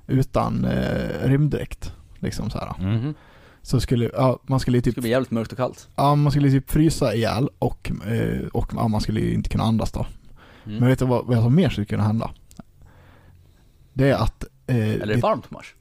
utan 0.06 0.64
eh, 0.64 1.28
rymddräkt, 1.28 1.92
liksom 2.18 2.50
så 2.50 2.58
här. 2.58 2.74
Mm. 2.78 2.94
Mhm. 2.94 3.14
Så 3.62 3.80
skulle, 3.80 4.10
ja, 4.14 4.38
man 4.42 4.60
skulle 4.60 4.78
Det 4.78 4.82
typ, 4.82 4.92
skulle 4.94 5.02
bli 5.02 5.10
jävligt 5.10 5.30
mörkt 5.30 5.52
och 5.52 5.58
kallt. 5.58 5.88
ja, 5.96 6.14
man 6.14 6.32
skulle 6.32 6.50
typ 6.50 6.70
frysa 6.70 7.14
ihjäl 7.14 7.48
och, 7.58 7.92
eh, 8.06 8.46
och 8.52 8.70
ja, 8.76 8.88
man 8.88 9.00
skulle 9.00 9.20
ju 9.20 9.34
inte 9.34 9.48
kunna 9.50 9.64
andas 9.64 9.92
då. 9.92 10.06
Mm. 10.66 10.78
Men 10.78 10.88
vet 10.88 10.98
du 10.98 11.04
vad, 11.04 11.26
vad 11.26 11.42
som 11.42 11.54
mer 11.54 11.68
skulle 11.68 11.84
kunna 11.84 12.02
hända? 12.02 12.30
Det 13.92 14.08
är 14.10 14.14
att, 14.14 14.44
eh, 14.66 14.76
Eller 14.76 15.02
är 15.02 15.06
det 15.06 15.16
varmt 15.20 15.48
på 15.48 15.54
Mars? 15.54 15.74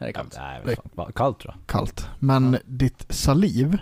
Nej, 0.00 0.12
det 0.12 0.18
är 0.18 0.22
kallt. 0.22 0.36
Nej, 0.38 0.60
vad 0.64 0.76
fan. 1.06 1.12
Kallt 1.12 1.38
tror 1.38 1.54
jag. 1.58 1.66
kallt, 1.66 2.08
men 2.18 2.58
ditt 2.66 3.06
saliv, 3.08 3.78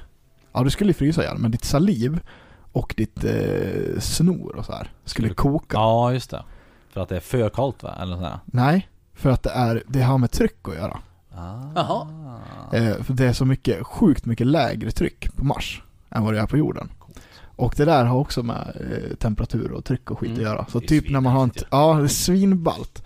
ja 0.53 0.63
du 0.65 0.71
skulle 0.71 0.91
ju 0.91 0.95
frysa 0.95 1.23
ihjäl, 1.23 1.39
men 1.39 1.51
ditt 1.51 1.65
saliv 1.65 2.21
och 2.73 2.95
ditt 2.97 3.25
eh, 3.25 4.01
snor 4.01 4.57
och 4.57 4.65
så 4.65 4.73
här 4.73 4.93
skulle 5.05 5.29
Skulle- 5.29 5.35
koka. 5.35 5.77
Ja, 5.77 6.13
just 6.13 6.31
det. 6.31 6.43
För 6.91 7.01
att 7.01 7.09
det 7.09 7.17
är 7.17 7.21
för 7.21 7.49
kallt 7.51 7.83
va? 7.83 7.95
Eller 8.01 8.17
sådär. 8.17 8.39
Nej, 8.45 8.89
för 9.15 9.31
att 9.31 9.43
det, 9.43 9.51
är, 9.51 9.83
det 9.87 10.03
har 10.03 10.19
med 10.19 10.31
tryck 10.31 10.69
att 10.69 10.75
göra. 10.75 10.99
Ah. 11.35 11.55
Jaha. 11.75 12.07
Eh, 12.73 13.03
för 13.03 13.15
det 13.15 13.25
är 13.27 13.33
så 13.33 13.45
mycket, 13.45 13.87
sjukt 13.87 14.27
mycket 14.27 14.47
lägre 14.47 14.91
tryck 14.91 15.37
på 15.37 15.45
Mars 15.45 15.83
än 16.11 16.25
vad 16.25 16.35
det 16.35 16.41
är 16.41 16.47
på 16.47 16.57
jorden. 16.57 16.89
Och 17.57 17.75
det 17.77 17.85
där 17.85 18.05
har 18.05 18.19
också 18.19 18.43
med 18.43 18.77
eh, 18.91 19.17
temperatur 19.17 19.73
och 19.73 19.85
tryck 19.85 20.11
och 20.11 20.19
skit 20.19 20.31
Mm. 20.31 20.41
att 20.41 20.45
göra. 20.53 20.67
Så 20.69 20.79
Det 20.79 20.85
är 20.85 20.89
typ 20.89 21.11
när 21.11 21.21
man 21.21 21.33
har 21.33 21.43
en, 21.43 21.49
svinhäftigt 21.51 21.69
ja 21.71 21.95
det 21.95 22.03
är 22.05 22.09
svinballt. 22.09 23.05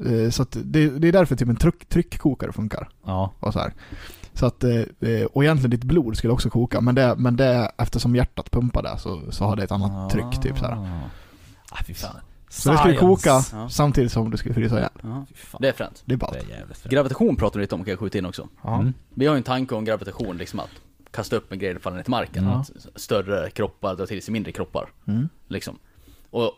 Mm. 0.00 0.32
Så 0.32 0.42
att 0.42 0.56
det, 0.64 0.88
det 0.98 1.08
är 1.08 1.12
därför 1.12 1.36
typ 1.36 1.48
en 1.48 1.56
tryck, 1.56 1.88
tryckkokare 1.88 2.52
funkar. 2.52 2.88
Ja. 3.04 3.32
Och 3.40 3.52
så 3.52 3.58
här. 3.58 3.72
Så 4.32 4.46
att, 4.46 4.64
eh, 4.64 4.70
eh, 5.00 5.24
och 5.32 5.44
egentligen 5.44 5.70
ditt 5.70 5.84
blod 5.84 6.16
skulle 6.16 6.32
också 6.32 6.50
koka, 6.50 6.80
men 6.80 6.94
det, 6.94 7.14
men 7.18 7.36
det 7.36 7.72
eftersom 7.78 8.16
hjärtat 8.16 8.50
pumpar 8.50 8.82
det 8.82 8.98
så, 8.98 9.32
så 9.32 9.44
har 9.44 9.56
det 9.56 9.64
ett 9.64 9.72
annat 9.72 10.10
tryck 10.10 10.40
typ 10.42 10.58
så 10.58 10.64
här. 10.64 11.00
Ah, 11.70 11.84
fy 11.86 11.94
fan. 11.94 12.16
Så 12.50 12.70
det 12.72 12.78
skulle 12.78 12.96
koka 12.96 13.42
Ja. 13.52 13.68
samtidigt 13.70 14.12
som 14.12 14.30
du 14.30 14.36
skulle 14.36 14.54
frysa 14.54 14.78
ihjäl. 14.78 14.90
Ja. 15.02 15.26
Det 15.60 15.68
är 15.68 15.72
fränt. 15.72 16.02
Det 16.04 16.14
är 16.14 16.18
ballt. 16.18 16.46
Gravitation 16.84 17.36
pratar 17.36 17.58
vi 17.58 17.64
lite 17.64 17.74
om, 17.74 17.84
kan 17.84 17.90
jag 17.90 17.98
skjuta 17.98 18.18
in 18.18 18.26
också. 18.26 18.48
Mm. 18.64 18.92
Vi 19.14 19.26
har 19.26 19.34
ju 19.34 19.38
en 19.38 19.42
tanke 19.42 19.74
om 19.74 19.84
gravitation, 19.84 20.36
liksom 20.36 20.60
att 20.60 20.70
kasta 21.10 21.36
upp 21.36 21.52
en 21.52 21.58
grej 21.58 21.76
och 21.76 21.82
falla 21.82 21.96
ner 21.96 22.02
till 22.02 22.10
marken. 22.10 22.44
Ja. 22.44 22.60
Att 22.60 23.00
större 23.00 23.50
kroppar 23.50 23.96
drar 23.96 24.06
till 24.06 24.22
sig 24.22 24.32
mindre 24.32 24.52
kroppar. 24.52 24.88
Mm. 25.06 25.28
Liksom. 25.48 25.78
Och 26.30 26.52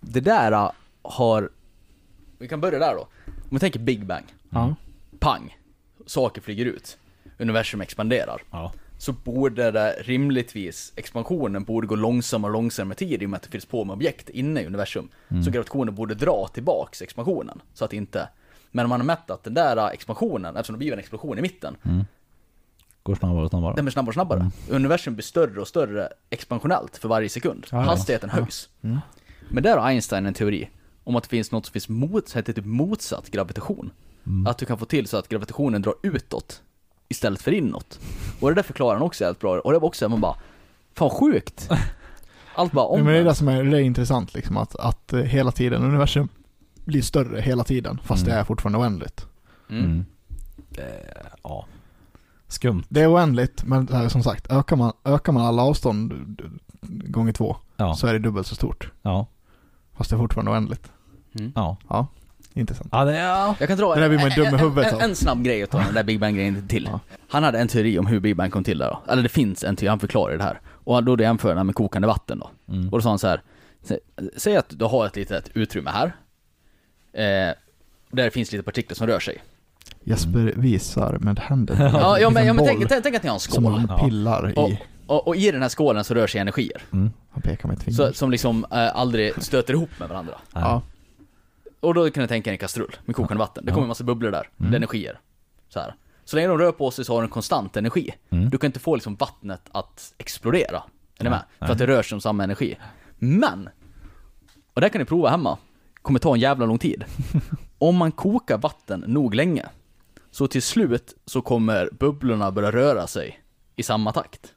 det 0.00 0.20
där 0.20 0.52
äh, 0.52 0.70
har... 1.02 1.50
Vi 2.38 2.48
kan 2.48 2.60
börja 2.60 2.78
där 2.78 2.94
då. 2.94 3.00
Om 3.26 3.32
vi 3.50 3.58
tänker 3.58 3.80
Big 3.80 4.06
Bang. 4.06 4.24
Ja. 4.50 4.74
Pang. 5.18 5.56
Saker 6.06 6.40
flyger 6.40 6.64
ut. 6.64 6.98
Universum 7.38 7.80
expanderar. 7.80 8.42
Ja. 8.50 8.72
Så 8.98 9.12
borde 9.12 9.70
det 9.70 9.96
rimligtvis, 10.00 10.92
expansionen 10.96 11.64
borde 11.64 11.86
gå 11.86 11.94
långsammare 11.94 12.50
och 12.50 12.52
långsammare 12.52 12.88
med 12.88 12.96
tid 12.96 13.22
i 13.22 13.26
och 13.26 13.30
med 13.30 13.36
att 13.36 13.42
det 13.42 13.50
fylls 13.50 13.64
på 13.66 13.84
med 13.84 13.94
objekt 13.94 14.28
inne 14.28 14.60
i 14.62 14.66
universum. 14.66 15.08
Så 15.44 15.50
gravitationen 15.50 15.94
borde 15.94 16.14
dra 16.14 16.48
tillbaks 16.54 17.02
expansionen. 17.02 17.62
Så 17.74 17.84
att 17.84 17.92
inte... 17.92 18.28
Men 18.70 18.84
om 18.84 18.88
man 18.88 19.00
har 19.00 19.06
mätt 19.06 19.30
att 19.30 19.44
den 19.44 19.54
där 19.54 19.90
expansionen, 19.90 20.56
eftersom 20.56 20.74
det 20.74 20.78
blir 20.78 20.92
en 20.92 20.98
explosion 20.98 21.38
i 21.38 21.42
mitten, 21.42 21.76
Går 23.02 23.14
snabbare 23.14 23.44
och 23.44 23.50
snabbare. 23.50 23.74
den 23.74 23.84
blir 23.84 23.92
snabbare 23.92 24.10
och 24.10 24.14
snabbare. 24.14 24.50
Universum 24.70 25.14
blir 25.14 25.22
större 25.24 25.60
och 25.60 25.68
större 25.68 26.08
expansionellt 26.30 26.96
för 26.96 27.08
varje 27.08 27.28
sekund. 27.28 27.66
Ja, 27.70 27.76
ja. 27.78 27.82
Hastigheten 27.82 28.30
höjs. 28.30 28.68
Men 29.50 29.62
där 29.62 29.76
har 29.76 29.86
Einstein 29.86 30.26
en 30.26 30.34
teori 30.34 30.68
om 31.08 31.16
att 31.16 31.22
det 31.22 31.28
finns 31.28 31.52
något 31.52 31.66
som 31.66 31.72
finns 31.72 31.88
mot, 31.88 32.32
heter 32.32 32.52
typ 32.52 32.64
motsatt 32.64 33.30
gravitation. 33.30 33.90
Att 34.46 34.58
du 34.58 34.66
kan 34.66 34.78
få 34.78 34.84
till 34.84 35.06
så 35.06 35.16
att 35.16 35.28
gravitationen 35.28 35.82
drar 35.82 35.94
utåt 36.02 36.62
istället 37.08 37.42
för 37.42 37.52
inåt. 37.52 38.00
Och 38.40 38.48
det 38.48 38.54
där 38.54 38.62
förklarar 38.62 38.94
han 38.94 39.02
också 39.06 39.24
jävligt 39.24 39.40
bra. 39.40 39.58
Och 39.60 39.72
det 39.72 39.78
var 39.78 39.88
också, 39.88 40.08
man 40.08 40.20
bara, 40.20 40.36
fan 40.94 41.10
sjukt. 41.10 41.68
Allt 42.54 42.72
bara 42.72 42.98
Ja, 42.98 43.04
men 43.04 43.12
det 43.12 43.18
är 43.18 43.24
det 43.24 43.34
som 43.34 43.48
är, 43.48 43.64
det 43.64 43.76
är 43.76 43.80
intressant 43.80 44.34
liksom 44.34 44.56
att, 44.56 44.76
att 44.76 45.12
eh, 45.12 45.20
hela 45.20 45.50
tiden 45.52 45.82
universum 45.82 46.28
blir 46.84 47.02
större 47.02 47.40
hela 47.40 47.64
tiden 47.64 48.00
fast 48.04 48.22
Mm. 48.22 48.34
det 48.34 48.40
är 48.40 48.44
fortfarande 48.44 48.78
oändligt. 48.78 49.26
Mm. 49.70 49.84
Mm. 49.84 50.04
Eh, 50.76 50.84
ja. 51.42 51.66
Skumt. 52.48 52.84
Det 52.88 53.00
är 53.00 53.12
oändligt 53.14 53.64
men 53.64 53.88
här, 53.88 54.08
som 54.08 54.22
sagt 54.22 54.52
ökar 54.52 54.76
man, 54.76 54.92
ökar 55.04 55.32
man 55.32 55.42
alla 55.46 55.62
avstånd 55.62 56.12
d- 56.26 56.44
gånger 57.08 57.32
två 57.32 57.56
Ja. 57.76 57.94
så 57.94 58.06
är 58.06 58.12
det 58.12 58.18
dubbelt 58.18 58.46
så 58.46 58.54
stort. 58.54 58.92
Ja. 59.02 59.26
Fast 59.96 60.10
det 60.10 60.16
är 60.16 60.18
fortfarande 60.18 60.50
oändligt. 60.50 60.92
Mm. 61.38 61.52
Ja. 61.54 62.06
Intressant. 62.54 62.88
Ja, 62.92 63.04
det 63.04 63.16
är... 63.18 63.54
Jag 63.58 63.68
kan 63.68 63.78
dra 63.78 63.94
Det 63.94 64.00
där 64.00 64.08
blir 64.08 64.18
man 64.18 64.30
en, 64.30 64.44
dum 64.44 64.54
i 64.54 64.58
huvudet 64.58 64.92
en, 64.92 64.98
en, 65.00 65.10
en 65.10 65.16
snabb 65.16 65.42
grej 65.44 65.62
att 65.62 65.70
ta 65.70 65.78
den 65.78 65.94
där 65.94 66.02
Big 66.04 66.20
Bang-grejen 66.20 66.68
till. 66.68 66.88
Ja. 66.92 67.00
Han 67.28 67.42
hade 67.44 67.58
en 67.58 67.68
teori 67.68 67.98
om 67.98 68.06
hur 68.06 68.20
Big 68.20 68.36
Bang 68.36 68.52
kom 68.52 68.64
till 68.64 68.78
där 68.78 68.88
då. 68.90 69.12
Eller 69.12 69.22
det 69.22 69.28
finns 69.28 69.64
en 69.64 69.76
teori, 69.76 69.88
han 69.88 70.00
förklarar 70.00 70.36
det 70.38 70.44
här. 70.44 70.60
Och 70.68 71.04
då 71.04 71.18
jämför 71.20 71.54
han 71.56 71.66
med 71.66 71.74
kokande 71.74 72.08
vatten 72.08 72.38
då. 72.38 72.50
Mm. 72.74 72.88
Och 72.88 72.98
då 72.98 73.02
sa 73.02 73.08
han 73.08 73.18
så 73.18 73.26
här. 73.28 73.42
Sä- 73.84 74.30
Säg 74.36 74.56
att 74.56 74.66
du 74.78 74.84
har 74.84 75.06
ett 75.06 75.16
litet 75.16 75.50
utrymme 75.54 75.90
här. 75.90 76.06
Eh, 77.12 77.54
där 78.10 78.24
det 78.24 78.30
finns 78.30 78.52
lite 78.52 78.64
partiklar 78.64 78.94
som 78.94 79.06
rör 79.06 79.20
sig. 79.20 79.38
Jesper 80.04 80.52
visar 80.56 81.18
med 81.20 81.38
händerna. 81.38 81.90
Ja, 81.92 82.18
ja 82.18 82.30
men, 82.30 82.46
ja, 82.46 82.52
men 82.52 82.64
tänk, 82.66 82.88
tänk, 82.88 83.02
tänk 83.02 83.16
att 83.16 83.22
ni 83.22 83.28
har 83.28 83.34
en 83.34 83.40
Som 83.40 83.52
skål. 83.64 83.72
han 83.72 83.86
Ja. 83.88 84.04
pillar 84.04 84.52
Och, 84.58 84.68
i. 84.70 84.78
och, 85.06 85.28
och 85.28 85.36
i 85.36 85.50
den 85.50 85.62
här 85.62 85.68
skålen 85.68 86.04
så 86.04 86.14
rör 86.14 86.26
sig 86.26 86.40
energier. 86.40 86.82
Mm. 86.92 87.10
Han 87.30 87.42
pekar 87.42 87.68
med 87.68 87.76
ett 87.76 87.82
finger. 87.82 87.96
Så, 87.96 88.12
som 88.12 88.30
liksom 88.30 88.66
eh, 88.70 88.96
aldrig 88.96 89.42
stöter 89.42 89.74
ihop 89.74 89.90
med 89.98 90.08
varandra. 90.08 90.34
ja. 90.54 90.82
Och 91.80 91.94
då 91.94 92.10
kan 92.10 92.22
du 92.22 92.28
tänka 92.28 92.50
en 92.50 92.58
kastrull 92.58 92.96
med 93.04 93.16
kokande 93.16 93.38
vatten. 93.38 93.64
Det 93.64 93.72
kommer 93.72 93.82
en 93.82 93.88
massa 93.88 94.04
bubblor 94.04 94.30
där, 94.30 94.48
är 94.58 94.76
energier. 94.76 95.20
Så, 95.68 95.80
här. 95.80 95.94
så 96.24 96.36
länge 96.36 96.48
de 96.48 96.58
rör 96.58 96.72
på 96.72 96.90
sig 96.90 97.04
så 97.04 97.12
har 97.12 97.20
de 97.20 97.24
en 97.24 97.30
konstant 97.30 97.76
energi. 97.76 98.14
Mm. 98.30 98.50
Du 98.50 98.58
kan 98.58 98.68
inte 98.68 98.80
få 98.80 98.94
liksom 98.94 99.14
vattnet 99.14 99.62
att 99.72 100.14
explodera. 100.18 100.82
Är 101.18 101.24
ni 101.24 101.30
med? 101.30 101.42
För 101.58 101.66
att 101.66 101.78
det 101.78 101.86
rör 101.86 102.02
sig 102.02 102.16
om 102.16 102.20
samma 102.20 102.44
energi. 102.44 102.76
Men! 103.18 103.68
Och 104.74 104.80
det 104.80 104.90
kan 104.90 104.98
ni 104.98 105.04
prova 105.04 105.28
hemma. 105.28 105.58
Kommer 106.02 106.18
ta 106.18 106.34
en 106.34 106.40
jävla 106.40 106.66
lång 106.66 106.78
tid. 106.78 107.04
Om 107.78 107.96
man 107.96 108.12
kokar 108.12 108.58
vatten 108.58 109.04
nog 109.06 109.34
länge, 109.34 109.66
så 110.30 110.46
till 110.46 110.62
slut 110.62 111.14
så 111.24 111.42
kommer 111.42 111.90
bubblorna 111.92 112.50
börja 112.50 112.70
röra 112.70 113.06
sig 113.06 113.42
i 113.76 113.82
samma 113.82 114.12
takt. 114.12 114.54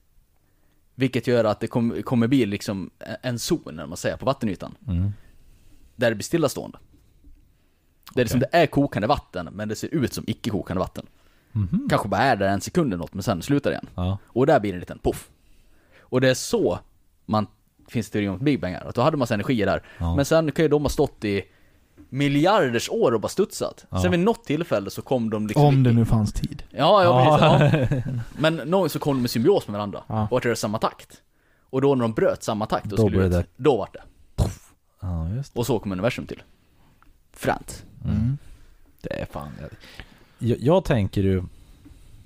Vilket 0.96 1.28
gör 1.28 1.44
att 1.44 1.60
det 1.60 1.68
kom, 1.68 2.04
kommer 2.04 2.28
bli 2.28 2.46
liksom 2.46 2.90
en 3.22 3.40
zon, 3.40 3.76
när 3.76 3.86
man 3.86 3.98
säger, 3.98 4.18
på 4.18 4.26
vattenytan. 4.26 4.76
Mm. 4.88 5.14
Där 5.96 6.10
det 6.10 6.16
blir 6.16 6.24
stillastående. 6.24 6.78
Det, 8.16 8.28
som 8.30 8.40
det 8.40 8.48
är 8.52 8.68
kokande 8.68 9.08
vatten, 9.08 9.50
men 9.52 9.70
det 9.70 9.76
ser 9.76 9.88
ut 9.96 10.14
som 10.14 10.24
icke 10.28 10.50
kokande 10.50 10.80
vatten. 10.80 11.06
Mhm. 11.52 11.88
Kanske 11.90 12.08
bara 12.08 12.22
är 12.22 12.36
där 12.36 12.48
en 12.48 12.62
sekund 12.62 12.88
eller 12.94 12.98
något, 13.04 13.14
men 13.14 13.24
sen 13.24 13.42
slutar 13.42 13.70
det 13.70 13.74
igen. 13.74 13.88
Ja. 13.96 14.18
Och 14.26 14.46
där 14.46 14.60
blir 14.60 14.72
det 14.72 14.76
en 14.76 14.80
liten 14.80 15.00
poff. 15.00 15.30
Och 16.02 16.22
det 16.22 16.30
är 16.30 16.34
så 16.34 16.80
man, 17.26 17.48
finns 17.88 18.10
teorin 18.10 18.30
om 18.30 18.38
Big 18.40 18.62
Bang 18.62 18.74
är, 18.74 18.88
att 18.88 18.96
då 18.96 19.02
hade 19.02 19.18
man 19.18 19.20
massa 19.20 19.34
energi 19.34 19.66
där. 19.66 19.84
Ja. 19.98 20.16
Men 20.16 20.26
sen 20.26 20.52
kan 20.52 20.66
ju 20.66 20.70
de 20.70 20.82
ha 20.82 20.90
stått 20.90 21.26
i 21.26 21.42
miljarders 22.10 22.90
år 22.90 23.12
och 23.12 23.22
bara 23.22 23.28
studsat. 23.28 23.86
Ja. 23.90 24.02
Sen 24.02 24.12
vid 24.12 24.20
något 24.20 24.44
tillfälle 24.44 24.90
så 24.90 25.02
kom 25.02 25.30
de 25.30 25.48
liksom 25.48 25.66
Om 25.66 25.84
det 25.84 25.92
nu 25.94 26.06
fanns 26.06 26.34
tid. 26.34 26.64
Ja, 26.70 27.04
ja, 27.04 27.38
precis. 27.80 28.06
Ja. 28.06 28.12
Men 28.40 28.56
någon 28.56 28.90
så 28.90 29.00
kom 29.00 29.16
de 29.18 29.26
i 29.26 29.28
symbios 29.28 29.68
med 29.68 29.74
varandra. 29.74 30.04
Ja. 30.08 30.28
Och 30.32 30.38
att 30.38 30.44
det 30.44 30.50
är 30.52 30.56
samma 30.56 30.78
takt. 30.78 31.22
Och 31.70 31.82
då 31.82 31.96
när 31.96 32.02
de 32.02 32.14
bröt 32.14 32.44
samma 32.44 32.66
takt 32.66 32.86
Då 32.86 32.98
skulle 32.98 33.18
blev 33.18 33.30
det- 33.30 33.46
då 33.58 33.78
vart 33.78 33.94
det. 33.94 34.02
ja, 35.02 35.30
just 35.30 35.54
det. 35.54 35.60
Och 35.60 35.66
så 35.66 35.80
kom 35.80 35.92
universum 35.92 36.26
till. 36.26 36.44
Fränt. 37.34 37.86
Mm. 38.06 38.38
Det 39.02 39.22
är 39.22 39.26
fan... 39.26 39.50
Jag, 40.40 40.60
jag 40.60 40.84
tänker 40.86 41.22
ju... 41.24 41.44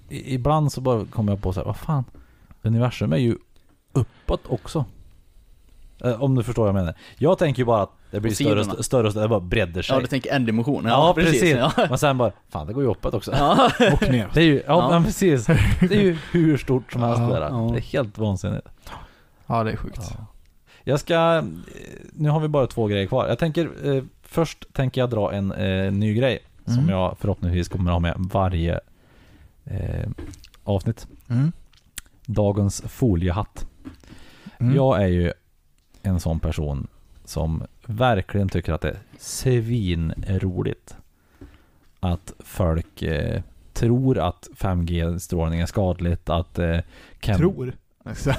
i- 0.10 0.34
Ibland 0.34 0.72
så 0.72 0.81
bara 0.81 1.06
kommer 1.06 1.31
jag 1.31 1.41
på 1.41 1.53
så 1.53 1.60
här, 1.60 1.65
vad 1.65 1.77
fan? 1.77 2.03
Universum 2.61 3.14
är 3.14 3.18
ju 3.18 3.38
uppåt 3.93 4.41
också. 4.47 4.85
Eh, 6.03 6.22
Om 6.23 6.35
du 6.35 6.43
förstår 6.43 6.61
vad 6.64 6.69
jag 6.69 6.76
menar. 6.76 6.93
Jag 7.18 7.38
tänker 7.38 7.60
ju 7.61 7.65
bara 7.65 7.81
att 7.81 7.91
det 8.11 8.19
blir 8.19 8.31
större 8.34 8.60
och 8.60 8.65
större, 8.65 8.84
större 8.84 9.06
och 9.07 9.11
större, 9.11 9.23
det 9.23 9.30
bara 9.30 9.39
bredder 9.39 9.81
sig. 9.81 9.95
Ja, 9.95 10.02
du 10.02 10.07
tänker 10.07 10.31
en 10.31 10.45
dimension. 10.45 10.85
Ja, 10.85 11.14
precis. 11.15 11.43
Ja. 11.56 11.72
Men 11.89 11.97
sen 11.97 12.18
bara, 12.18 12.31
fan 12.49 12.68
det 12.68 12.73
går 12.73 12.84
ju 12.84 12.89
uppåt 12.89 13.14
också. 13.14 13.31
Ja. 13.31 13.72
Och 13.93 14.02
ner. 14.11 14.30
Det 14.34 14.39
är 14.41 14.45
ju, 14.45 14.64
ja, 14.68 14.93
Ja. 14.95 15.03
Precis. 15.06 15.45
Det 15.80 15.95
är 15.95 16.02
ju 16.02 16.18
hur 16.31 16.57
stort 16.57 16.91
som 16.91 17.02
helst 17.02 17.19
Ja, 17.22 17.27
det 17.27 17.34
där. 17.39 17.49
ja. 17.49 17.69
Det 17.73 17.80
är 17.80 17.81
helt 17.81 18.18
vansinnigt. 18.18 18.68
Ja, 19.47 19.64
det 19.64 19.72
är 19.72 19.76
sjukt. 19.77 19.99
Ja. 20.18 20.26
Jag 20.84 20.99
ska, 20.99 21.43
nu 22.14 22.30
har 22.30 22.39
vi 22.39 22.47
bara 22.47 22.68
två 22.68 22.88
grejer 22.88 23.07
kvar. 23.07 23.27
Jag 23.27 23.39
tänker, 23.39 23.69
eh, 23.95 24.03
först 24.36 24.74
tänker 24.74 25.02
jag 25.02 25.10
dra 25.10 25.34
en 25.34 25.52
eh, 25.52 25.91
ny 25.91 26.14
grej 26.14 26.40
som 26.66 26.74
Mm. 26.74 26.90
jag 26.90 27.18
förhoppningsvis 27.20 27.68
kommer 27.70 27.91
ha 27.91 27.99
med 27.99 28.14
varje 28.18 28.80
eh, 29.66 30.10
avsnitt. 30.64 31.07
Mm. 31.30 31.52
Dagens 32.26 32.82
foliehatt. 32.88 33.68
Mm. 34.60 34.76
Jag 34.76 35.02
är 35.03 35.07
ju 35.07 35.32
en 36.02 36.20
sån 36.20 36.40
person 36.40 36.88
som 37.26 37.64
verkligen 37.86 38.49
tycker 38.49 38.74
att 38.74 38.82
det 38.82 38.90
är 38.90 38.98
svinroligt 39.20 40.95
att 41.99 42.34
folk 42.40 43.02
eh, 43.02 43.41
tror 43.74 44.18
att 44.20 44.48
5G-strålning 44.57 45.60
är 45.60 45.66
skadligt, 45.66 46.30
att, 46.30 46.60
eh, 46.60 46.80
chem- 47.22 47.38
Tror. 47.38 47.74
Alltså, 48.03 48.34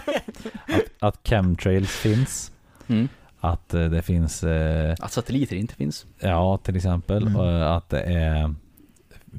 att 1.00 1.28
chemtrails 1.28 1.90
finns, 1.90 2.52
Mm. 2.86 3.08
Att 3.40 3.74
eh, 3.74 3.84
det 3.84 4.02
finns 4.02 4.44
eh, 4.44 4.94
Att 5.00 5.12
satelliter 5.12 5.56
inte 5.56 5.74
finns. 5.74 6.06
Ja, 6.18 6.56
till 6.58 6.76
exempel. 6.76 7.22
Mm. 7.22 7.36
Och 7.36 7.76
att 7.76 7.88
det 7.88 8.00
är, 8.02 8.54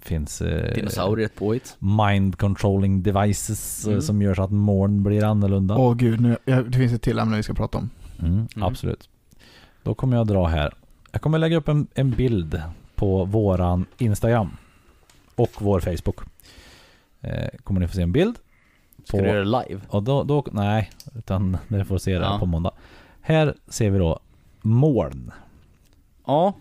finns 0.01 0.41
eh, 0.41 0.73
Dinosaurier 0.75 1.25
ett 1.25 1.35
påhitt. 1.35 1.75
mind 1.79 2.37
controlling 2.37 3.03
devices 3.03 3.85
eh, 3.85 3.91
Mm. 3.91 4.01
som 4.01 4.21
gör 4.21 4.33
så 4.35 4.43
att 4.43 4.51
moln 4.51 5.03
blir 5.03 5.23
annorlunda. 5.23 5.75
Åh 5.77 5.95
gud, 5.95 6.21
nu, 6.21 6.37
det 6.45 6.77
finns 6.77 6.93
ett 6.93 7.01
till 7.01 7.19
ämne 7.19 7.37
vi 7.37 7.43
ska 7.43 7.53
prata 7.53 7.77
om. 7.77 7.89
Mm, 8.19 8.33
Mm. 8.33 8.47
Absolut. 8.63 9.09
Då 9.83 9.93
kommer 9.93 10.17
jag 10.17 10.27
dra 10.27 10.47
här. 10.47 10.73
Jag 11.11 11.21
kommer 11.21 11.37
lägga 11.39 11.57
upp 11.57 11.67
en, 11.67 11.87
en 11.93 12.11
bild 12.11 12.61
på 12.95 13.25
våran 13.25 13.85
Instagram 13.97 14.57
och 15.35 15.51
vår 15.59 15.79
Facebook. 15.79 16.15
Eh, 17.21 17.47
kommer 17.63 17.79
ni 17.79 17.87
få 17.87 17.93
se 17.95 18.01
en 18.01 18.11
bild. 18.11 18.35
Ska 19.03 19.17
på, 19.17 19.23
du 19.23 19.29
göra 19.29 19.39
det 19.39 19.45
live? 19.67 19.81
och 19.89 20.03
då, 20.03 20.23
då, 20.23 20.45
nej, 20.51 20.91
utan 21.15 21.57
ni 21.67 21.85
får 21.85 21.97
se 21.97 22.19
det 22.19 22.25
Ja. 22.25 22.39
på 22.39 22.45
måndag. 22.45 22.71
Här 23.27 23.53
ser 23.67 23.89
vi 23.89 23.99
då 23.99 24.19
moln. 24.61 25.31
Ja. 26.25 26.53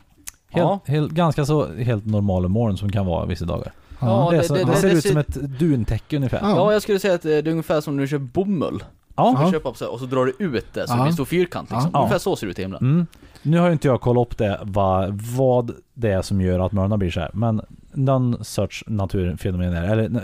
Helt, 0.50 0.64
Ja. 0.66 0.80
helt, 0.86 1.12
ganska 1.12 1.44
så 1.46 1.74
helt 1.74 2.06
normala 2.06 2.48
moln 2.48 2.76
som 2.76 2.92
kan 2.92 3.06
vara 3.06 3.26
vissa 3.26 3.44
dagar. 3.44 3.72
Ja, 4.00 4.28
det, 4.30 4.36
är 4.36 4.40
det- 4.40 4.46
så, 4.48 4.54
det- 4.54 4.64
det, 4.64 4.70
det- 4.70 4.76
ser 4.76 4.88
det 4.88 4.94
ut 4.94 5.04
som 5.06 5.16
ett 5.16 5.34
duntäcke 5.58 6.16
ungefär. 6.16 6.38
Ja. 6.42 6.48
Ja. 6.50 6.56
Ja, 6.56 6.72
jag 6.72 6.82
skulle 6.82 6.98
säga 6.98 7.14
att 7.14 7.24
eh, 7.24 7.28
det 7.28 7.38
är 7.38 7.48
ungefär 7.48 7.80
som 7.80 7.96
när 7.96 8.02
du 8.02 8.08
köper 8.08 8.24
bomull. 8.24 8.78
Du 8.78 8.84
Ja. 9.16 9.48
köper 9.52 9.70
upp 9.70 9.76
så 9.76 9.84
här, 9.84 9.92
och 9.92 10.00
så 10.00 10.06
drar 10.06 10.24
du 10.26 10.34
ut 10.38 10.66
det 10.74 10.86
så 10.86 10.92
Ja. 10.92 10.96
det 10.96 11.02
blir 11.02 11.06
en 11.08 11.12
stor 11.14 11.24
fyrkant 11.24 11.70
liksom. 11.70 11.90
Ja. 11.92 11.98
Ungefär 11.98 12.18
så 12.18 12.36
ser 12.36 12.46
det 12.46 12.50
ut 12.50 12.58
i 12.58 12.62
himlen. 12.62 12.80
Mm. 12.82 13.06
Nu 13.42 13.58
har 13.58 13.66
ju 13.66 13.72
inte 13.72 13.88
jag 13.88 14.00
kollat 14.00 14.26
upp 14.26 14.38
det, 14.38 14.60
vad, 14.62 15.20
vad 15.20 15.72
det 15.94 16.10
är 16.10 16.22
som 16.22 16.40
gör 16.40 16.60
att 16.60 16.72
molnen 16.72 16.98
blir 16.98 17.10
så 17.10 17.20
här. 17.20 17.30
Men 17.34 17.60
någon 17.92 18.44
sorts 18.44 18.84
naturfenomen 18.86 19.72
är. 19.74 19.84
Eller 19.92 20.22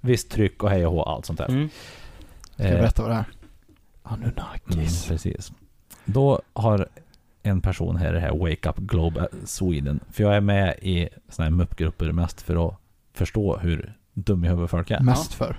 visst 0.00 0.30
tryck 0.30 0.62
och 0.62 0.70
hej 0.70 0.86
och 0.86 0.92
hå, 0.92 1.02
allt 1.02 1.26
sånt 1.26 1.38
där. 1.38 1.48
Mm. 1.48 1.68
Ska 2.54 2.62
jag 2.62 2.72
Eh, 2.72 2.78
berätta 2.78 3.02
vad 3.02 3.10
det 3.10 3.14
är? 3.14 3.24
mm, 4.14 4.22
Anunnakis. 4.32 5.06
precis. 5.08 5.52
Då 6.04 6.40
har 6.52 6.88
en 7.42 7.60
person 7.60 7.96
här 7.96 8.08
i 8.08 8.12
det 8.12 8.20
här 8.20 8.38
Wake 8.38 8.68
Up 8.68 8.76
Globe 8.76 9.28
Sweden. 9.44 10.00
För 10.12 10.22
jag 10.22 10.36
är 10.36 10.40
med 10.40 10.74
i 10.82 11.08
såna 11.28 11.44
här 11.44 11.50
muppgrupper 11.50 12.12
mest 12.12 12.42
för 12.42 12.68
att 12.68 12.74
förstå 13.14 13.56
hur 13.56 13.96
dum 14.14 14.44
i 14.44 14.48
huvudet 14.48 14.70
folk 14.70 14.90
är. 14.90 15.00
Mest 15.00 15.34
för. 15.34 15.56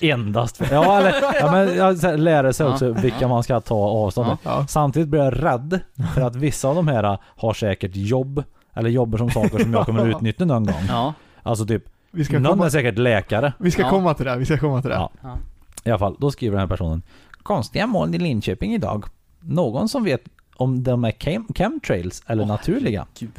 Endast 0.00 0.56
för, 0.56 0.74
ja, 0.74 0.98
eller, 0.98 1.14
ja 1.40 1.52
men 1.52 1.76
jag 1.76 2.20
lära 2.20 2.52
sig 2.52 2.66
Ja. 2.66 2.72
också 2.72 2.92
vilka 2.92 3.28
man 3.28 3.42
ska 3.42 3.60
ta 3.60 3.74
avstånd 3.74 4.36
Ja. 4.42 4.66
Samtidigt 4.68 5.08
blir 5.08 5.20
jag 5.20 5.42
rädd 5.44 5.80
för 6.14 6.20
att 6.20 6.36
vissa 6.36 6.68
av 6.68 6.74
de 6.74 6.88
här 6.88 7.18
har 7.24 7.54
säkert 7.54 7.90
jobb 7.94 8.42
eller 8.74 8.90
jobbar 8.90 9.18
som 9.18 9.30
saker 9.30 9.58
som 9.58 9.72
jag 9.72 9.86
kommer 9.86 10.06
utnyttja 10.06 10.44
någon 10.44 10.66
gång. 10.66 10.82
Ja. 10.88 11.14
Alltså 11.42 11.66
typ, 11.66 11.84
Vi 12.10 12.24
ska, 12.24 12.38
någon 12.38 12.52
komma, 12.52 12.66
är 12.66 12.70
säkert 12.70 12.98
läkare. 12.98 13.52
vi 13.58 13.70
ska 13.70 13.82
Ja. 13.82 13.90
komma 13.90 14.14
till 14.14 14.26
det, 14.26 14.36
vi 14.36 14.44
ska 14.46 14.58
komma 14.58 14.80
till 14.82 14.90
det. 14.90 14.96
Ja. 14.96 15.10
Ja. 15.22 15.36
I 15.84 15.90
alla 15.90 15.98
fall, 15.98 16.16
då 16.18 16.30
skriver 16.30 16.52
den 16.58 16.60
här 16.68 16.76
personen 16.76 17.02
Konstiga 17.42 17.86
moln 17.86 18.14
i 18.14 18.18
Linköping 18.18 18.74
idag. 18.74 19.04
Någon 19.40 19.88
som 19.88 20.04
vet 20.04 20.22
om 20.56 20.82
de 20.82 21.04
är 21.04 21.12
chem 21.12 21.46
chemtrails 21.56 22.22
eller 22.26 22.44
naturliga? 22.44 23.06
Gud. 23.18 23.30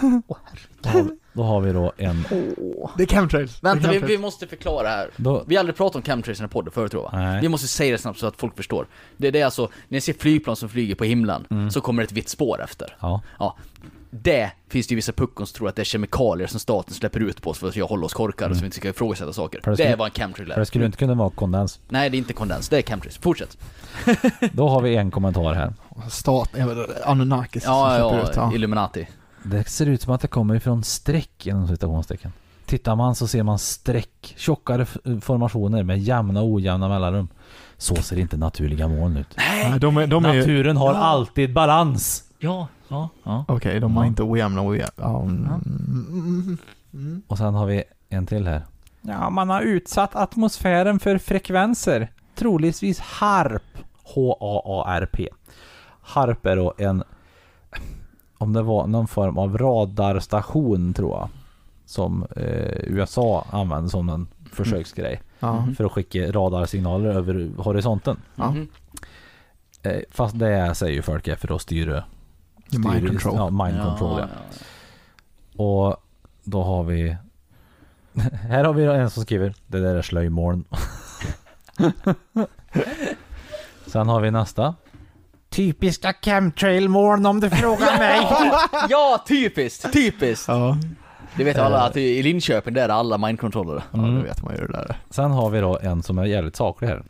Då 0.80 0.88
har, 0.90 1.02
vi, 1.02 1.10
då 1.32 1.42
har 1.42 1.60
vi 1.60 1.72
då 1.72 1.92
en... 1.96 2.24
Det 2.96 3.02
är 3.02 3.06
chemtrails. 3.06 3.62
Vänta, 3.62 3.90
vi, 3.90 3.98
vi 3.98 4.18
måste 4.18 4.46
förklara 4.46 4.88
här. 4.88 5.10
Då, 5.16 5.44
Vi 5.46 5.54
har 5.56 5.60
aldrig 5.60 5.76
pratat 5.76 5.96
om 5.96 6.02
chemtrails 6.02 6.38
i 6.38 6.42
den 6.42 6.48
här 6.48 6.52
podden 6.52 6.72
förut 6.72 6.90
tror 6.90 7.02
jag. 7.12 7.12
Nej. 7.20 7.40
Vi 7.40 7.48
måste 7.48 7.68
säga 7.68 7.92
det 7.92 7.98
snabbt 7.98 8.18
så 8.18 8.26
att 8.26 8.36
folk 8.36 8.56
förstår. 8.56 8.86
Det, 9.16 9.30
det 9.30 9.40
är 9.40 9.44
alltså, 9.44 9.62
när 9.62 9.96
ni 9.96 10.00
ser 10.00 10.12
flygplan 10.12 10.56
som 10.56 10.68
flyger 10.68 10.94
på 10.94 11.04
himlen, 11.04 11.46
Mm. 11.50 11.70
så 11.70 11.80
kommer 11.80 12.02
ett 12.02 12.12
vitt 12.12 12.28
spår 12.28 12.62
efter. 12.62 12.96
ja, 13.00 13.20
Ja. 13.38 13.56
Det 14.22 14.50
finns 14.68 14.86
det 14.86 14.92
ju 14.92 14.96
vissa 14.96 15.12
puckon 15.12 15.46
som 15.46 15.54
tror 15.56 15.68
att 15.68 15.76
det 15.76 15.82
är 15.82 15.84
kemikalier 15.84 16.46
som 16.46 16.60
staten 16.60 16.94
släpper 16.94 17.20
ut 17.20 17.42
på 17.42 17.50
oss 17.50 17.58
för 17.58 17.68
att 17.68 17.76
jag 17.76 17.86
håller 17.86 18.04
oss 18.06 18.12
korkade 18.14 18.54
så 18.54 18.60
vi 18.60 18.66
inte 18.66 18.76
ska 18.76 18.88
ifrågasätta 18.88 19.32
saker. 19.32 19.60
Det 19.64 19.70
Det 19.70 19.76
skulle- 19.76 19.88
är 19.92 19.96
vad 19.96 20.06
en 20.06 20.12
chemtrail 20.12 20.52
för 20.52 20.60
det 20.60 20.66
skulle 20.66 20.86
inte 20.86 20.98
kunna 20.98 21.14
vara 21.14 21.30
kondens. 21.30 21.80
Nej, 21.88 22.10
det 22.10 22.16
är 22.16 22.18
inte 22.18 22.32
kondens, 22.32 22.68
det 22.68 22.78
är 22.78 22.82
chemtrails. 22.82 23.16
Fortsätt. 23.18 23.58
Då 24.52 24.68
har 24.68 24.80
vi 24.80 24.96
en 24.96 25.10
kommentar 25.10 25.54
här. 25.54 25.72
Stat, 26.10 26.50
jag 26.56 26.66
vet, 26.74 27.02
Anunnakis 27.02 27.64
Ja, 27.66 27.98
ja, 27.98 28.22
ut. 28.22 28.36
Ja. 28.36 28.52
Illuminati. 28.54 29.08
Det 29.42 29.68
ser 29.68 29.86
ut 29.86 30.02
som 30.02 30.12
att 30.12 30.20
det 30.20 30.28
kommer 30.28 30.54
ifrån 30.54 30.84
streck 30.84 31.46
inom 31.46 31.68
citationstecken. 31.68 32.32
Tittar 32.66 32.96
man 32.96 33.14
så 33.14 33.26
ser 33.26 33.42
man 33.42 33.58
streck, 33.58 34.34
tjockare 34.36 34.86
formationer 35.20 35.82
med 35.82 35.98
jämna 35.98 36.40
och 36.40 36.48
ojämna 36.48 36.88
mellanrum. 36.88 37.28
Så 37.76 37.96
ser 37.96 38.18
inte 38.18 38.36
naturliga 38.36 38.88
moln 38.88 39.16
ut. 39.16 39.26
Nej, 39.36 39.78
de 39.80 39.96
är, 39.96 40.06
de 40.06 40.24
är 40.24 40.32
ju... 40.34 40.40
Naturen 40.40 40.76
har 40.76 40.94
alltid 40.94 41.52
balans. 41.52 42.24
Ja, 42.38 42.68
ja, 42.94 43.08
ja. 43.24 43.44
Okej, 43.48 43.80
de 43.80 43.96
har 43.96 44.04
Ja. 44.04 44.08
inte 44.08 44.22
ojämna 44.22 44.60
och 44.60 44.66
ojämna. 44.66 44.90
Ja, 44.96 45.22
mm, 45.22 46.58
mm. 46.94 47.22
Och 47.26 47.38
sen 47.38 47.54
har 47.54 47.66
vi 47.66 47.84
en 48.08 48.26
till 48.26 48.46
här. 48.46 48.62
Ja, 49.02 49.30
man 49.30 49.50
har 49.50 49.60
utsatt 49.62 50.16
atmosfären 50.16 50.98
för 50.98 51.18
frekvenser. 51.18 52.12
Troligtvis 52.34 52.98
HARP. 53.00 53.62
H-A-A-R-P. 54.02 55.28
HARP 56.00 56.46
är 56.46 56.56
då 56.56 56.74
en, 56.78 57.02
om 58.38 58.52
det 58.52 58.62
var 58.62 58.86
någon 58.86 59.06
form 59.08 59.38
av 59.38 59.58
radarstation 59.58 60.94
tror 60.94 61.10
jag. 61.10 61.28
Som 61.86 62.26
eh, 62.36 62.84
USA 62.84 63.46
använde 63.50 63.90
som 63.90 64.08
en 64.08 64.26
försöksgrej. 64.52 65.20
Mhm. 65.40 65.74
För 65.74 65.84
att 65.84 65.92
skicka 65.92 66.32
radarsignaler 66.32 67.08
över 67.14 67.50
horisonten. 67.56 68.16
Eh, 69.82 70.00
Fast 70.10 70.38
det 70.38 70.74
säger 70.74 70.92
ju 70.94 71.02
folk 71.02 71.28
är 71.28 71.36
för 71.36 71.54
att 71.56 71.62
styra... 71.62 72.04
Mind 72.78 73.08
control. 73.08 73.34
Ja, 73.36 73.50
mind 73.64 73.82
control 73.82 74.20
ja. 74.20 74.26
ja. 75.56 75.64
Och 75.64 75.96
då 76.44 76.62
har 76.62 76.82
vi... 76.84 77.16
här 78.48 78.64
har 78.64 78.72
vi 78.72 78.84
en 78.84 79.10
som 79.10 79.22
skriver 79.22 79.54
Det 79.66 79.80
där 79.80 79.94
är 79.94 80.02
slöjmoln. 80.02 80.64
Sen 83.86 84.08
har 84.08 84.20
vi 84.20 84.30
nästa. 84.30 84.74
Typiska 85.50 86.12
chemtrail-moln 86.22 87.26
om 87.26 87.40
du 87.40 87.50
frågar 87.50 87.98
mig. 87.98 88.20
ja, 88.88 89.24
typiskt! 89.28 89.92
Typiskt! 89.92 90.48
Ja, 90.48 90.76
Det 91.36 91.44
vet 91.44 91.58
alla 91.58 91.80
att 91.82 91.96
i 91.96 92.22
Linköping 92.22 92.74
där 92.74 92.88
är 92.88 92.92
alla 92.92 93.18
mindcontrollare. 93.18 93.82
ja 93.92 93.98
det 93.98 94.22
vet 94.22 94.42
man 94.42 94.54
ju 94.54 94.60
det 94.66 94.72
där. 94.72 94.96
Sen 95.10 95.30
har 95.30 95.50
vi 95.50 95.60
då 95.60 95.78
en 95.82 96.02
som 96.02 96.18
är 96.18 96.24
jävligt 96.24 96.56
saklig 96.56 96.88
här. 96.88 97.02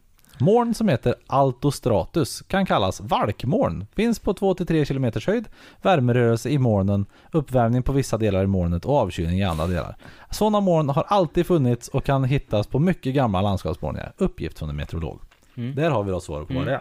Moln 0.44 0.74
som 0.74 0.88
heter 0.88 1.14
altostratus 1.26 2.42
kan 2.48 2.66
kallas 2.66 3.00
valkmoln. 3.00 3.86
Finns 3.94 4.18
på 4.18 4.32
2-3 4.34 4.84
km 4.84 5.12
höjd, 5.26 5.44
värmerörelse 5.82 6.48
i 6.50 6.58
molnen, 6.58 7.06
uppvärmning 7.32 7.82
på 7.82 7.92
vissa 7.92 8.18
delar 8.18 8.44
i 8.44 8.46
molnet 8.46 8.84
och 8.84 8.96
avkylning 8.96 9.38
i 9.38 9.44
andra 9.44 9.66
delar. 9.66 9.96
Sådana 10.30 10.60
moln 10.60 10.88
har 10.88 11.04
alltid 11.08 11.46
funnits 11.46 11.88
och 11.88 12.04
kan 12.04 12.24
hittas 12.24 12.66
på 12.66 12.78
mycket 12.78 13.14
gamla 13.14 13.40
landskapsmålningar. 13.42 14.12
Uppgift 14.18 14.58
från 14.58 14.70
en 14.70 14.76
meteorolog. 14.76 15.20
Mm. 15.56 15.74
Där 15.74 15.90
har 15.90 16.02
vi 16.04 16.10
då 16.10 16.20
svaret 16.20 16.48
på 16.48 16.54
vad 16.54 16.66
det 16.66 16.72
är. 16.74 16.80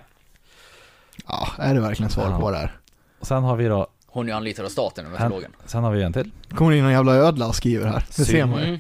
Ja, 1.28 1.48
är 1.58 1.74
det 1.74 1.80
verkligen 1.82 2.10
svar 2.10 2.24
Ja. 2.30 2.36
på 2.38 2.44
vad 2.44 2.54
det 2.54 2.60
är? 2.60 2.72
Och 3.20 3.28
sen 3.28 3.44
har 3.44 3.56
vi 3.56 3.66
då, 3.68 3.88
Hon 4.08 4.26
är 4.26 4.32
ju 4.32 4.38
anlitad 4.38 4.66
av 4.66 4.70
staten, 4.70 5.04
den 5.04 5.14
meteorologen. 5.14 5.52
sen 5.66 5.84
har 5.84 5.92
vi 5.92 6.04
en 6.04 6.14
till. 6.14 6.32
Kommer 6.50 6.72
in 6.72 6.84
någon 6.84 6.92
jävla 6.94 7.16
ödla 7.16 7.48
och 7.48 7.56
skriver 7.56 7.86
här. 7.88 8.04
Det 8.08 8.14
ser 8.14 8.24
Syn. 8.24 8.50
man 8.50 8.60
ju. 8.60 8.68
Mm. 8.68 8.80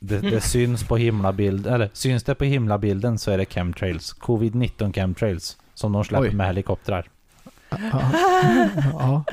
Det, 0.00 0.18
det 0.20 0.40
syns 0.40 0.84
på 0.84 0.96
himlabild, 0.96 1.66
eller 1.66 1.90
syns 1.92 2.22
det 2.24 2.34
på 2.34 2.44
himlabilden 2.44 3.18
så 3.18 3.30
är 3.30 3.38
det 3.38 3.44
chemtrails. 3.52 4.14
Covid-19 4.20 4.92
chemtrails. 4.94 5.56
Som 5.74 5.92
de 5.92 6.04
släpper 6.04 6.28
Oj. 6.28 6.34
med 6.34 6.46
helikoptrar. 6.46 7.08
Ja. 8.92 9.24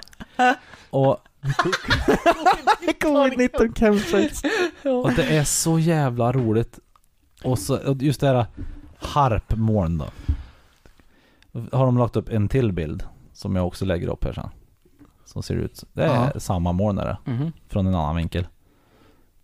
Och 0.90 1.18
Covid-19 3.02 3.80
chemtrails. 3.80 4.42
Och 4.84 5.14
det 5.14 5.24
är 5.38 5.44
så 5.44 5.80
jävla 5.80 6.32
roligt. 6.32 6.80
Och, 7.44 7.60
så, 7.60 7.78
och 7.90 7.98
just 8.02 8.22
det 8.22 8.28
här 8.28 8.46
harpmoln 8.98 9.98
då. 9.98 10.06
Har 11.78 11.86
de 11.86 11.98
lagt 11.98 12.16
upp 12.16 12.30
en 12.30 12.50
till 12.50 12.72
bild. 12.72 13.04
Som 13.34 13.56
jag 13.56 13.68
också 13.68 13.86
lägger 13.86 14.08
upp 14.08 14.24
här 14.24 14.34
sen. 14.34 14.50
Som 15.26 15.44
ser 15.44 15.56
ut. 15.56 15.84
Det 15.94 16.04
är 16.04 16.08
Ja. 16.34 16.40
samma 16.40 16.72
moln 16.72 16.98
är 16.98 17.06
det. 17.06 17.18
Mhm. 17.32 17.52
Från 17.70 17.88
en 17.88 17.96
annan 17.96 18.16
vinkel. 18.16 18.48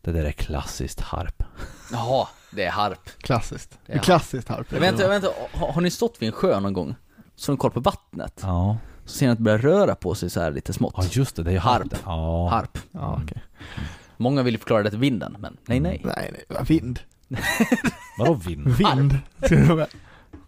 Det 0.01 0.11
där 0.11 0.23
är 0.23 0.31
klassiskt 0.31 1.01
harp. 1.01 1.43
Jaha, 1.91 2.27
det 2.51 2.63
är 2.63 2.71
harp. 2.71 3.09
Klassiskt. 3.17 3.79
Ja. 3.85 3.99
Klassiskt 3.99 4.47
harp. 4.49 4.67
Jag 4.71 4.79
vänta, 4.79 5.07
vänta, 5.07 5.27
har, 5.53 5.71
har 5.71 5.81
ni 5.81 5.91
stått 5.91 6.21
vid 6.21 6.27
en 6.27 6.33
sjö 6.33 6.59
någon 6.59 6.73
gång? 6.73 6.95
Så 7.35 7.51
har 7.51 7.53
ni 7.53 7.57
koll 7.57 7.71
på 7.71 7.79
vattnet? 7.79 8.39
Ja. 8.41 8.77
Så 9.05 9.17
ser 9.17 9.25
ni 9.25 9.31
att 9.31 9.37
det 9.37 9.43
börjar 9.43 9.57
röra 9.57 9.95
på 9.95 10.15
sig 10.15 10.29
så 10.29 10.41
här 10.41 10.51
lite 10.51 10.73
smått. 10.73 10.93
Ja 10.97 11.03
just 11.11 11.35
det, 11.35 11.43
det 11.43 11.49
är 11.49 11.53
ju 11.53 11.59
Harp. 11.59 11.93
harp. 11.93 12.01
Ja. 12.05 12.49
Harp. 12.49 12.77
Ja, 12.91 13.19
okej. 13.23 13.43
Många 14.17 14.43
vill 14.43 14.57
förklara 14.57 14.83
det 14.83 14.89
till 14.89 14.99
vinden, 14.99 15.35
men 15.39 15.57
nej 15.65 15.79
nej. 15.79 16.01
Nej, 16.05 16.33
nej. 16.49 16.63
Vind. 16.67 16.99
Vadå 18.17 18.33
vind? 18.33 18.67
Vind. 18.67 19.19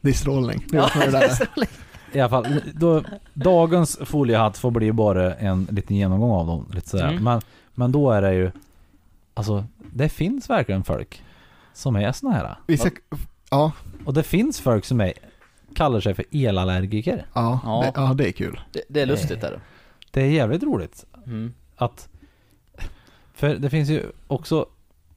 Det 0.02 0.10
är 0.10 0.14
strålning. 0.14 0.66
Det 0.70 0.78
är 0.78 0.82
vad 0.82 1.12
det 1.12 1.18
är. 1.18 1.68
I 2.14 2.20
alla 2.20 2.30
fall, 2.30 2.62
då, 2.74 3.04
dagens 3.34 4.00
foliehatt 4.06 4.58
får 4.58 4.72
bli 4.72 4.92
bara 4.92 5.36
en 5.36 5.68
liten 5.72 5.96
genomgång 5.96 6.32
av 6.32 6.48
dem. 6.48 6.72
Lite 6.74 6.90
sådär. 6.90 7.08
Mm. 7.10 7.24
Men, 7.24 7.42
men 7.76 7.92
då 7.92 8.12
är 8.12 8.22
det 8.22 8.34
ju, 8.34 8.52
alltså 9.40 9.66
det 9.94 10.10
finns 10.10 10.50
verkligen 10.50 10.84
folk 10.84 11.24
som 11.74 11.96
är 11.96 12.12
såna 12.12 12.34
här. 12.34 12.56
Vi 12.68 12.78
ska, 12.78 12.90
ja, 13.52 13.72
Och 14.06 14.14
det 14.14 14.24
finns 14.24 14.60
folk 14.60 14.86
som 14.86 15.02
är, 15.02 15.14
kallar 15.76 16.00
sig 16.00 16.14
för 16.14 16.26
elallergiker. 16.32 17.26
ja, 17.34 17.60
Ja. 17.64 17.82
Det, 17.82 17.92
ja, 18.02 18.14
det 18.14 18.28
är 18.28 18.32
kul. 18.32 18.60
Det, 18.72 18.82
det 18.90 19.02
är 19.02 19.06
lustigt 19.06 19.44
är 19.44 19.52
det. 19.52 19.60
Det 20.12 20.22
är 20.22 20.26
jävligt 20.30 20.64
roligt 20.64 21.06
Mm. 21.26 21.54
att, 21.76 22.10
för 23.34 23.56
det 23.56 23.70
finns 23.70 23.90
ju 23.90 24.04
också 24.28 24.66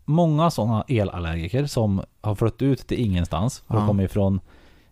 många 0.04 0.50
sådana 0.50 0.84
elallergiker 0.88 1.66
som 1.66 2.02
har 2.20 2.34
flyttat 2.34 2.62
ut 2.62 2.86
till 2.86 3.00
ingenstans. 3.00 3.62
Och 3.66 3.76
Ja. 3.76 3.86
kommer 3.86 4.04
ifrån, 4.04 4.40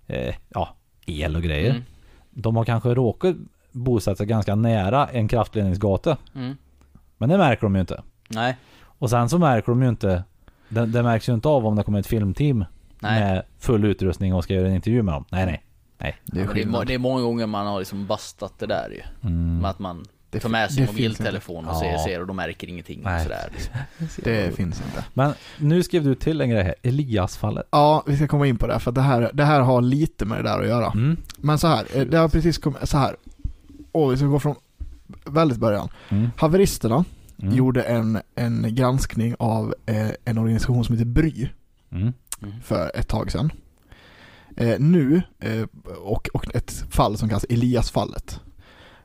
eh, 0.06 0.34
ja, 0.48 0.76
el 1.06 1.36
och 1.36 1.42
grejer. 1.42 1.70
Mm. 1.70 1.82
De 2.30 2.56
har 2.56 2.64
kanske 2.64 2.94
råkat 2.94 3.36
bosätta 3.72 4.16
sig 4.16 4.26
ganska 4.26 4.54
nära 4.54 5.06
en 5.08 5.28
kraftledningsgata. 5.28 6.16
Mm. 6.34 6.56
Men 7.18 7.28
det 7.28 7.38
märker 7.38 7.62
de 7.62 7.74
ju 7.74 7.80
inte. 7.80 8.02
Nej, 8.28 8.56
Och 9.00 9.10
sen 9.10 9.28
så 9.28 9.38
märker 9.38 9.72
de 9.72 9.82
ju 9.82 9.88
inte, 9.88 10.24
det, 10.68 10.86
det 10.86 11.02
märks 11.02 11.28
ju 11.28 11.34
inte 11.34 11.48
av 11.48 11.66
om 11.66 11.76
det 11.76 11.82
kommer 11.82 12.00
ett 12.00 12.06
filmteam 12.06 12.64
nej. 13.00 13.20
med 13.20 13.42
full 13.58 13.84
utrustning 13.84 14.34
och 14.34 14.44
ska 14.44 14.54
göra 14.54 14.68
en 14.68 14.74
intervju 14.74 15.02
med 15.02 15.14
dem. 15.14 15.24
Nej, 15.30 15.46
nej. 15.46 15.62
nej. 15.98 16.16
Det 16.24 16.40
är 16.40 16.44
Ja, 16.44 16.50
det, 16.54 16.62
är, 16.62 16.84
det 16.84 16.98
många 16.98 17.22
gånger 17.22 17.46
man 17.46 17.66
har 17.66 17.78
liksom 17.78 18.06
bastat 18.06 18.52
det 18.58 18.66
där 18.66 18.90
ju. 18.90 19.28
Mm. 19.28 19.58
Med 19.58 19.70
att 19.70 19.78
man 19.78 20.04
Det 20.30 20.40
tar 20.40 20.48
med 20.48 20.70
finns 20.70 20.90
mobiltelefon 20.90 21.66
och 21.68 21.76
ser, 21.76 21.92
Ja. 21.92 22.04
ser 22.04 22.20
och 22.20 22.26
de 22.26 22.36
märker 22.36 22.68
ingenting 22.68 23.00
Nej. 23.04 23.16
och 23.16 23.22
sådär. 23.22 23.48
liksom. 23.52 23.74
Det 24.24 24.56
finns 24.56 24.82
inte. 24.86 25.04
Men 25.14 25.32
nu 25.58 25.82
skrev 25.82 26.04
du 26.04 26.14
till 26.14 26.40
en 26.40 26.50
grej 26.50 26.62
här, 26.62 26.74
Elias-fallet. 26.82 27.66
Ja, 27.70 28.04
vi 28.06 28.16
ska 28.16 28.28
komma 28.28 28.46
in 28.46 28.58
på 28.58 28.66
det, 28.66 28.78
för 28.78 28.92
det 28.92 29.00
här, 29.00 29.30
det 29.34 29.44
här 29.44 29.60
har 29.60 29.82
lite 29.82 30.24
med 30.24 30.38
det 30.38 30.42
där 30.42 30.60
att 30.60 30.66
göra. 30.68 30.86
Mm. 30.86 31.16
Men 31.38 31.58
så 31.58 31.66
här, 31.66 31.86
eh, 31.94 32.02
det 32.06 32.18
har 32.18 32.28
precis 32.28 32.58
kommit, 32.58 32.88
så 32.88 32.98
här. 32.98 33.16
Och 33.92 34.12
vi 34.12 34.16
ska 34.16 34.26
gå 34.26 34.40
från 34.40 34.54
väldigt 35.24 35.58
början. 35.58 35.88
Mm. 36.08 36.30
Haveristerna 36.36 37.04
Mm. 37.42 37.54
gjorde 37.54 37.82
en, 37.82 38.18
en 38.34 38.74
granskning 38.74 39.34
av 39.38 39.74
eh, 39.86 40.10
en 40.24 40.38
organisation 40.38 40.84
som 40.84 40.94
heter 40.94 41.10
Bry 41.10 41.48
Mm. 41.92 42.12
för 42.64 42.90
ett 42.94 43.08
tag 43.08 43.32
sedan. 43.32 43.50
Eh, 44.56 44.78
nu, 44.80 45.22
eh, 45.38 45.66
och, 46.02 46.28
och 46.34 46.54
ett 46.56 46.84
fall 46.90 47.16
som 47.18 47.28
kallas 47.28 47.44
Elias-fallet. 47.48 48.40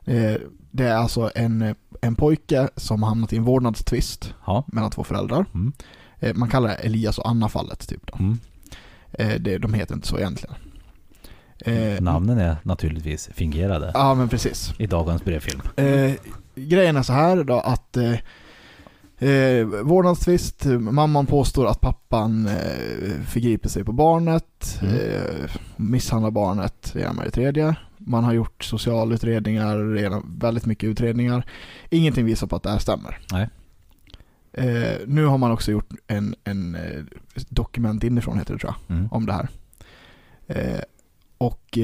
Eh, 0.04 0.34
det 0.70 0.84
är 0.84 0.94
alltså 0.94 1.30
en, 1.34 1.74
en 2.00 2.14
pojke 2.14 2.68
som 2.76 3.02
har 3.02 3.08
hamnat 3.08 3.32
i 3.32 3.36
en 3.36 3.44
vårdnadstvist 3.44 4.34
Ja. 4.46 4.64
mellan 4.66 4.90
två 4.90 5.04
föräldrar. 5.04 5.44
Mm. 5.54 5.72
Eh, 6.18 6.34
man 6.34 6.48
kallar 6.48 6.68
det 6.68 6.74
Elias 6.74 7.18
och 7.18 7.28
Anna-fallet 7.28 7.88
typ 7.88 8.06
då. 8.06 8.16
Mm. 8.18 8.38
Eh, 9.12 9.40
det, 9.40 9.58
de 9.58 9.74
heter 9.74 9.94
inte 9.94 10.08
så 10.08 10.18
egentligen. 10.18 10.54
Eh, 11.58 12.00
Namnen 12.02 12.38
är 12.38 12.56
naturligtvis 12.62 13.28
fingerade 13.34 13.90
Ja 13.94 14.14
men 14.14 14.28
precis. 14.28 14.72
i 14.78 14.86
dagens 14.86 15.24
brevfilm. 15.24 15.60
Eh, 15.76 16.12
grejen 16.56 16.96
är 16.96 17.02
så 17.02 17.12
här 17.12 17.44
då 17.44 17.54
att 17.54 17.96
eh, 17.96 18.12
eh, 19.30 19.66
vårdnadstvist, 19.66 20.64
mamman 20.64 21.26
påstår 21.26 21.66
att 21.66 21.80
pappan 21.80 22.46
eh, 22.46 23.20
förgriper 23.26 23.68
sig 23.68 23.84
på 23.84 23.92
barnet, 23.92 24.78
Mm. 24.82 24.94
eh, 24.94 25.50
misshandlar 25.76 26.30
barnet, 26.30 26.90
det 26.92 27.00
ena 27.00 27.12
med 27.12 27.26
det 27.26 27.30
tredje. 27.30 27.76
Man 27.98 28.24
har 28.24 28.32
gjort 28.32 28.64
socialutredningar, 28.64 29.94
redan 29.94 30.36
väldigt 30.38 30.66
mycket 30.66 30.86
utredningar. 30.88 31.46
Ingenting 31.90 32.24
visar 32.24 32.46
på 32.46 32.56
att 32.56 32.62
det 32.62 32.70
här 32.70 32.78
stämmer. 32.78 33.18
Nej. 33.32 33.48
Eh, 34.52 34.98
nu 35.06 35.24
har 35.24 35.38
man 35.38 35.50
också 35.50 35.70
gjort 35.72 35.88
en, 36.06 36.34
en 36.44 36.74
eh, 36.74 37.04
dokument 37.48 38.04
inifrån 38.04 38.38
heter 38.38 38.52
det 38.54 38.60
tror 38.60 38.74
jag 38.88 38.96
Mm. 38.96 39.08
om 39.10 39.26
det 39.26 39.32
här. 39.32 39.48
Eh, 40.46 40.80
och 41.38 41.78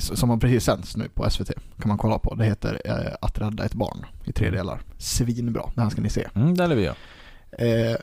som 0.00 0.30
har 0.30 0.36
precis 0.36 0.64
sänds 0.64 0.96
nu 0.96 1.08
på 1.08 1.30
SVT, 1.30 1.50
kan 1.78 1.88
man 1.88 1.98
kolla 1.98 2.18
på. 2.18 2.34
Det 2.34 2.44
heter 2.44 2.80
eh, 2.84 3.14
Att 3.20 3.38
rädda 3.38 3.64
ett 3.64 3.74
barn 3.74 4.06
i 4.24 4.32
tre 4.32 4.50
delar. 4.50 4.80
Svinbra, 4.98 5.62
det 5.74 5.80
här 5.80 5.90
ska 5.90 6.00
ni 6.00 6.10
se. 6.10 6.26
Mm, 6.34 6.54
det 6.56 6.66
lär 6.66 6.76
vi 6.76 6.82
göra. 6.82 6.96
Eh, 7.58 7.96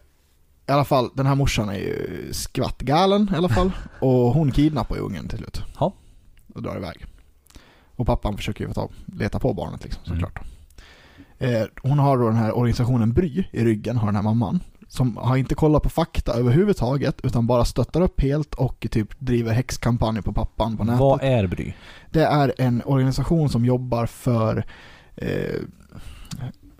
I 0.67 0.71
alla 0.71 0.85
fall, 0.85 1.09
den 1.15 1.25
här 1.25 1.35
morsan 1.35 1.69
är 1.69 1.77
ju 1.77 2.27
skvattgalen 2.31 3.29
i 3.33 3.35
alla 3.37 3.49
fall. 3.49 3.71
och 3.99 4.09
hon 4.33 4.51
kidnappar 4.51 4.95
ju 4.95 5.01
ungen 5.01 5.27
till 5.27 5.37
slut. 5.37 5.61
Ja. 5.79 5.93
Och 6.55 6.61
drar 6.61 6.77
iväg. 6.77 7.05
Och 7.95 8.05
pappan 8.07 8.37
försöker 8.37 8.67
ju 8.67 8.73
tag, 8.73 8.91
leta 9.05 9.39
på 9.39 9.53
barnet 9.53 9.83
liksom 9.83 10.03
Mm. 10.05 10.19
såklart. 10.19 10.45
Eh, 11.37 11.63
hon 11.81 11.99
har 11.99 12.17
då 12.17 12.27
den 12.27 12.35
här 12.35 12.57
organisationen 12.57 13.13
Bry 13.13 13.47
i 13.51 13.63
ryggen, 13.65 13.97
har 13.97 14.05
den 14.05 14.15
här 14.15 14.23
mamman. 14.23 14.59
Som 14.93 15.17
har 15.17 15.37
inte 15.37 15.55
kollat 15.55 15.83
på 15.83 15.89
fakta 15.89 16.33
överhuvudtaget 16.33 17.21
utan 17.23 17.47
bara 17.47 17.65
stöttar 17.65 18.01
upp 18.01 18.21
helt 18.21 18.53
och 18.53 18.87
typ 18.91 19.19
driver 19.19 19.53
häxkampanjer 19.53 20.21
på 20.21 20.33
pappan 20.33 20.77
på 20.77 20.83
nätet. 20.83 20.99
Vad 20.99 21.23
är 21.23 21.47
Bry? 21.47 21.73
Det 22.11 22.23
är 22.23 22.53
en 22.57 22.81
organisation 22.85 23.49
som 23.49 23.65
jobbar 23.65 24.05
för 24.05 24.65
eh, 25.15 25.61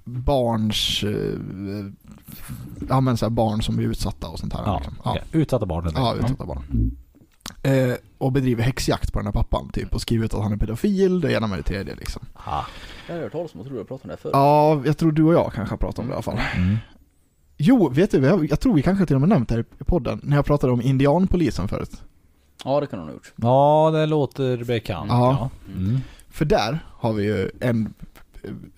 barns, 0.04 1.04
eh, 1.04 1.86
ja 2.90 3.02
men 3.02 3.18
så 3.18 3.26
här 3.26 3.30
barn 3.30 3.62
som 3.62 3.80
är 3.80 3.84
utsatta 3.84 4.28
och 4.28 4.40
sånt 4.40 4.54
här. 4.54 4.64
Ja, 4.66 4.76
liksom. 4.78 4.96
okej. 5.00 5.24
Utsatta 5.32 5.66
barn. 5.66 5.92
Ja, 5.96 6.16
utsatta 6.16 6.46
barn. 6.46 6.92
Eh, 7.64 7.96
och 8.18 8.32
bedriver 8.32 8.64
häxjakt 8.64 9.14
på 9.14 9.20
den 9.20 9.26
här 9.26 9.34
pappan 9.34 9.70
typ 9.70 9.96
och 9.96 10.02
skriver 10.02 10.26
ut 10.26 10.34
att 10.34 10.44
han 10.44 10.54
är 10.54 10.58
pedofil, 10.58 11.22
det 11.22 11.34
ena 11.34 11.48
med 11.48 11.60
det 11.60 11.64
tredje 11.64 11.96
liksom. 11.96 12.26
Ah. 12.34 12.64
Jag 13.08 13.16
har 13.16 13.22
hört 13.22 13.32
talas 13.32 13.54
om, 13.54 13.60
jag 13.60 13.68
tror 13.68 13.80
jag 13.80 13.88
pratade 13.88 14.04
om 14.04 14.08
det 14.08 14.14
här 14.14 14.22
förut. 14.22 14.34
Ja, 14.34 14.82
jag 14.86 14.98
tror 14.98 15.12
du 15.12 15.24
och 15.24 15.34
jag 15.34 15.54
kanske 15.54 15.74
har 15.74 15.78
pratat 15.78 16.00
om 16.00 16.06
det 16.06 16.12
i 16.12 16.14
alla 16.14 16.22
fall. 16.22 16.40
Mm. 16.56 16.78
Jo, 17.66 17.90
vet 17.90 18.12
du, 18.12 18.18
jag, 18.18 18.50
jag 18.50 18.60
tror 18.60 18.74
vi 18.74 18.82
kanske 18.82 19.06
till 19.06 19.16
och 19.16 19.22
med 19.22 19.30
nämnt 19.30 19.50
det 19.50 19.56
här 19.56 19.66
i 19.80 19.84
podden, 19.84 20.20
när 20.24 20.36
jag 20.36 20.46
pratade 20.46 20.74
om 20.74 20.82
indianpolisen 20.82 21.68
förut. 21.68 22.02
Ja, 22.66 22.80
det 22.80 22.88
kan 22.88 23.00
hon 23.00 23.08
ha 23.08 23.14
gjort. 23.14 23.34
Ja, 23.36 23.92
det 23.94 24.06
låter 24.06 24.64
bekant. 24.64 25.10
Ja. 25.10 25.50
Ja. 25.66 25.72
Mm. 25.76 26.00
För 26.30 26.46
där 26.46 26.80
har 26.90 27.14
vi 27.14 27.24
ju 27.24 27.50
en, 27.60 27.94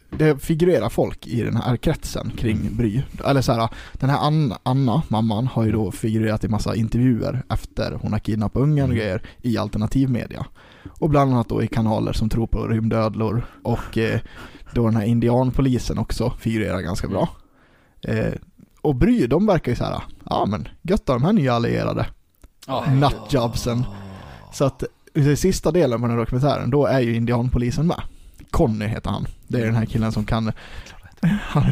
det 0.09 0.39
figurerar 0.43 0.89
folk 0.89 1.27
i 1.27 1.41
den 1.41 1.55
här 1.55 1.77
kretsen 1.77 2.31
kring 2.37 2.77
Bry. 2.77 3.01
Eller 3.25 3.41
så 3.41 3.53
här, 3.53 3.69
den 3.93 4.09
här 4.09 4.17
Anna, 4.17 4.57
Anna, 4.63 5.03
mamman, 5.07 5.47
har 5.47 5.65
ju 5.65 5.71
då 5.71 5.91
figurerat 5.91 6.43
i 6.43 6.47
massa 6.47 6.75
intervjuer 6.75 7.43
efter 7.49 7.91
hon 8.01 8.11
har 8.11 8.19
kidnappat 8.19 8.61
ungen 8.61 8.89
och 8.89 8.95
grejer 8.95 9.21
i 9.41 9.57
alternativmedia. 9.57 10.45
Och 10.99 11.09
bland 11.09 11.33
annat 11.33 11.49
då 11.49 11.63
i 11.63 11.67
kanaler 11.67 12.13
som 12.13 12.29
tror 12.29 12.47
på 12.47 12.67
rymdödlor 12.67 13.45
och 13.63 13.97
eh, 13.97 14.19
då 14.73 14.85
den 14.85 14.95
här 14.95 15.05
indianpolisen 15.05 15.97
också 15.97 16.29
figurerar 16.29 16.81
ganska 16.81 17.07
bra. 17.07 17.29
Eh, 18.01 18.33
och 18.85 18.95
Bry, 18.95 19.27
de 19.27 19.45
verkar 19.45 19.71
ju 19.71 19.75
så 19.75 19.83
här, 19.83 20.01
ja 20.29 20.45
men 20.45 20.67
gött 20.81 21.05
de 21.05 21.23
här 21.23 21.33
nya 21.33 21.53
allierade 21.53 22.05
Ja. 22.67 22.85
nutjobsen. 22.91 23.83
Så 24.53 24.65
att 24.65 24.83
i 25.13 25.35
sista 25.35 25.71
delen 25.71 26.01
på 26.01 26.07
den 26.07 26.17
här 26.17 26.23
dokumentären, 26.25 26.69
då 26.69 26.85
är 26.85 26.99
ju 26.99 27.15
indianpolisen 27.15 27.87
med. 27.87 28.01
Conny 28.51 28.85
heter 28.85 29.09
han. 29.09 29.25
Det 29.47 29.61
är 29.61 29.65
den 29.65 29.75
här 29.75 29.85
killen 29.85 30.11
som 30.11 30.25
kan... 30.25 30.51
Han, 31.39 31.63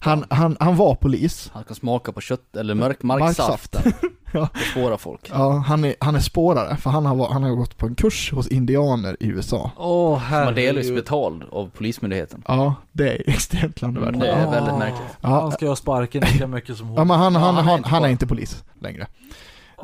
Han 0.00 0.24
han, 0.28 0.56
han, 0.60 0.76
var 0.76 0.94
polis. 0.94 1.50
Han 1.54 1.64
kan 1.64 1.74
smaka 1.76 2.12
på 2.12 2.20
kött, 2.20 2.56
eller 2.56 2.74
mörk 2.74 3.02
Marksaft. 3.02 3.38
marksaften. 3.38 3.92
Ja. 4.32 4.48
Spåra 4.70 4.98
folk. 4.98 5.30
Ja, 5.32 5.64
han 5.66 5.84
är, 5.84 5.94
han 6.00 6.14
är 6.16 6.20
spårare, 6.20 6.76
för 6.76 6.90
han 6.90 7.06
har, 7.06 7.28
han 7.28 7.42
har 7.42 7.50
gått 7.50 7.78
på 7.78 7.86
en 7.86 7.94
kurs 7.94 8.32
hos 8.32 8.48
indianer 8.48 9.16
i 9.20 9.26
USA. 9.26 9.70
Åh 9.76 10.28
Som 10.30 10.44
man 10.44 10.54
delvis 10.54 10.90
betald 10.94 11.42
av 11.52 11.70
polismyndigheten. 11.70 12.42
Ja, 12.48 12.74
det 12.92 13.08
är 13.08 13.30
extremt 13.30 13.76
klandervärt. 13.76 14.20
Det 14.20 14.28
är 14.28 14.50
väldigt 14.50 14.78
märkligt. 14.78 15.16
Ja. 15.20 15.28
Han 15.28 15.52
ska 15.52 15.68
ha 15.68 15.76
sparken 15.76 16.22
lika 16.32 16.46
mycket 16.46 16.76
som 16.76 16.88
hon. 16.88 16.96
Ja 16.96 17.04
men 17.04 17.18
han, 17.18 17.34
han, 17.34 17.42
Ja, 17.42 17.50
han 17.54 17.58
är 17.58 17.62
han, 17.62 17.76
inte 17.78 17.88
han 17.88 18.04
är 18.04 18.08
inte 18.08 18.26
polis 18.26 18.64
längre. 18.80 19.06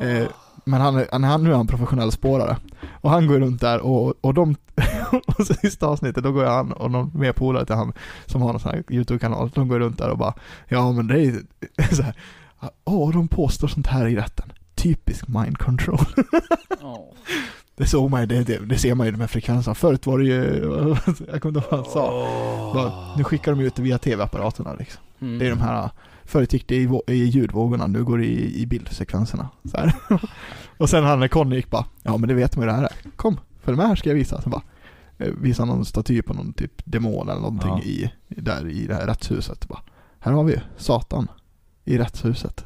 Eh, 0.00 0.28
men 0.64 0.80
han, 0.80 0.96
är, 0.96 1.06
han, 1.12 1.24
han, 1.24 1.44
nu 1.44 1.52
är 1.52 1.56
han 1.56 1.66
professionell 1.66 2.12
spårare. 2.12 2.56
Och 3.00 3.10
han 3.10 3.26
går 3.26 3.38
runt 3.38 3.60
där 3.60 3.80
och, 3.80 4.14
och 4.20 4.34
de, 4.34 4.56
och 5.26 5.46
sista 5.46 5.86
avsnittet 5.86 6.24
då 6.24 6.32
går 6.32 6.44
han 6.44 6.72
och 6.72 6.90
någon 6.90 7.10
mer 7.14 7.32
polare 7.32 7.66
till 7.66 7.74
han 7.74 7.92
som 8.26 8.42
har 8.42 8.52
någon 8.52 8.60
sån 8.60 8.70
här 8.70 8.82
YouTube-kanal, 8.90 9.50
de 9.54 9.68
går 9.68 9.78
runt 9.78 9.98
där 9.98 10.10
och 10.10 10.18
bara 10.18 10.34
Ja 10.68 10.92
men 10.92 11.06
det 11.06 11.20
är 11.76 11.94
så 11.94 12.02
här. 12.02 12.14
Åh, 12.84 13.12
de 13.12 13.28
påstår 13.28 13.68
sånt 13.68 13.86
här 13.86 14.06
i 14.06 14.16
rätten. 14.16 14.52
Typisk 14.74 15.28
mind 15.28 15.58
control. 15.58 15.98
Ja. 16.80 17.10
Det 17.76 17.86
såg 17.86 18.10
man 18.10 18.20
ju, 18.20 18.26
det, 18.26 18.44
det, 18.44 18.58
det 18.66 18.78
ser 18.78 18.94
man 18.94 19.06
ju 19.06 19.16
med 19.16 19.30
frekvenserna. 19.30 19.74
Förut 19.74 20.06
var 20.06 20.18
det 20.18 20.24
ju, 20.24 20.34
jag 21.32 21.42
kommer 21.42 21.58
inte 21.58 21.60
ihåg 21.60 21.70
vad 21.70 21.80
han 21.80 21.84
sa. 21.92 22.10
Bara, 22.74 23.16
nu 23.16 23.24
skickar 23.24 23.52
de 23.52 23.60
ut 23.60 23.74
det 23.74 23.82
via 23.82 23.98
tv-apparaterna 23.98 24.74
liksom. 24.74 25.02
Mm. 25.20 25.38
Det 25.38 25.46
är 25.46 25.50
de 25.50 25.60
här, 25.60 25.90
förut 26.24 26.52
gick 26.52 26.68
det 26.68 26.76
i, 26.76 26.88
i 27.06 27.14
ljudvågorna, 27.24 27.86
nu 27.86 28.04
går 28.04 28.18
det 28.18 28.24
i, 28.24 28.62
i 28.62 28.66
bildsekvenserna. 28.66 29.48
Här. 29.74 29.94
och 30.78 30.90
sen 30.90 31.04
han 31.04 31.28
Conny 31.28 31.56
gick 31.56 31.70
bara, 31.70 31.84
ja 32.02 32.16
men 32.16 32.28
det 32.28 32.34
vet 32.34 32.56
man 32.56 32.62
ju 32.64 32.66
det 32.70 32.76
här 32.76 32.82
är. 32.84 33.10
Kom, 33.16 33.40
följ 33.62 33.76
med 33.76 33.86
här 33.88 33.96
ska 33.96 34.08
jag 34.10 34.14
visa. 34.16 34.42
Så 34.42 34.48
bara, 34.50 34.62
eh, 35.18 35.32
visa 35.40 35.64
någon 35.64 35.84
staty 35.84 36.22
på 36.22 36.34
någon 36.34 36.52
typ 36.52 36.72
demon 36.84 37.28
eller 37.28 37.40
någonting 37.40 37.70
Ja. 37.70 37.80
i, 37.82 38.10
i- 38.28 38.40
där 38.40 38.68
i 38.68 38.86
det 38.86 38.94
här 38.94 39.06
rättshuset. 39.06 39.68
Bara, 39.68 39.80
här 40.20 40.32
har 40.32 40.44
vi 40.44 40.60
Satan 40.76 41.28
i 41.88 41.98
rättshuset. 41.98 42.64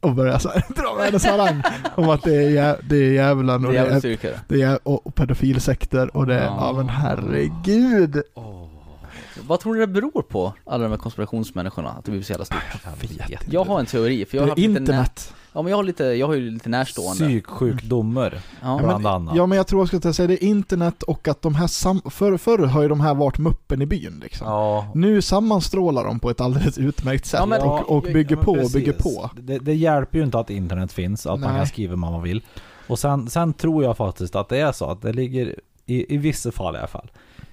Och 0.00 0.14
börjar 0.14 0.38
så 0.38 0.48
här, 0.48 0.64
dra 0.76 0.94
världens 0.94 1.24
harang 1.24 1.62
om 1.94 2.08
att 2.10 2.22
det 2.22 2.34
är, 2.36 2.50
jä, 2.50 2.76
det 2.88 2.96
är 2.96 3.10
djävulen 3.12 3.64
och 3.66 3.72
Det 3.72 3.78
är 3.78 3.84
det 4.48 4.62
är, 4.62 4.68
det. 4.68 4.78
och 4.82 5.14
pedofilsekter 5.14 6.16
och 6.16 6.26
det 6.26 6.34
är, 6.34 6.44
Ja. 6.44 6.56
ja 6.60 6.72
men 6.76 6.88
herregud. 6.88 8.22
Vad 9.46 9.60
tror 9.60 9.74
du 9.74 9.80
det 9.80 9.86
beror 9.86 10.22
på, 10.22 10.52
alla 10.64 10.82
de 10.84 10.90
här 10.90 10.98
konspirationsmänniskorna, 10.98 11.90
att 11.90 12.04
det 12.04 12.10
blir 12.10 12.22
så 12.22 12.32
jävla 12.32 12.44
stort? 12.44 12.58
Jag 12.84 13.28
vet 13.28 13.52
Jag 13.52 13.64
har 13.64 13.80
en 13.80 13.86
teori, 13.86 14.24
för 14.24 14.36
jag 14.36 14.46
har 14.46 14.58
internet. 14.58 15.34
Ja 15.52 15.62
men 15.62 15.70
jag 15.70 15.76
har 15.76 15.84
lite, 15.84 16.04
jag 16.04 16.26
har 16.26 16.34
ju 16.34 16.50
lite 16.50 16.68
närstående. 16.68 17.24
Psyksjukdomar. 17.24 18.40
Ja. 18.62 18.80
Bland 18.84 19.06
annat. 19.06 19.36
Ja 19.36 19.46
men 19.46 19.56
jag 19.56 19.66
tror 19.66 19.80
jag 19.92 20.00
ska 20.02 20.12
säga 20.12 20.26
det 20.26 20.44
är 20.44 20.46
internet 20.46 21.02
och 21.02 21.28
att 21.28 21.42
de 21.42 21.54
här 21.54 21.66
sam- 21.66 22.02
förr, 22.10 22.36
förr 22.36 22.58
har 22.58 22.82
ju 22.82 22.88
de 22.88 23.00
här 23.00 23.14
varit 23.14 23.38
muppen 23.38 23.82
i 23.82 23.86
byn 23.86 24.20
liksom. 24.22 24.46
Ja. 24.46 24.86
Nu 24.94 25.22
sammanstrålar 25.22 26.04
de 26.04 26.20
på 26.20 26.30
ett 26.30 26.40
alldeles 26.40 26.78
utmärkt 26.78 27.26
sätt 27.26 27.40
Ja, 27.40 27.46
men- 27.46 27.62
och, 27.62 27.90
och 27.96 28.02
bygger 28.02 28.36
ja, 28.36 28.42
på 28.42 28.52
och 28.52 28.70
bygger 28.70 28.92
på. 28.92 29.30
Det, 29.40 29.58
det 29.58 29.74
hjälper 29.74 30.18
ju 30.18 30.24
inte 30.24 30.38
att 30.38 30.50
internet 30.50 30.92
finns, 30.92 31.26
att 31.26 31.40
man 31.40 31.50
Nej. 31.50 31.58
kan 31.58 31.66
skriva 31.66 31.90
vad 31.96 32.12
man 32.12 32.22
vill. 32.22 32.42
Och 32.88 32.98
sen, 32.98 33.30
sen 33.30 33.52
tror 33.52 33.84
jag 33.84 33.96
faktiskt 33.96 34.36
att 34.36 34.48
det 34.48 34.58
är 34.58 34.72
så 34.72 34.90
att 34.90 35.02
det 35.02 35.12
ligger, 35.12 35.54
i, 35.86 36.14
i 36.14 36.18
vissa 36.18 36.52
fall 36.52 36.74
i 36.74 36.78
alla 36.78 36.86
fall, 36.86 37.10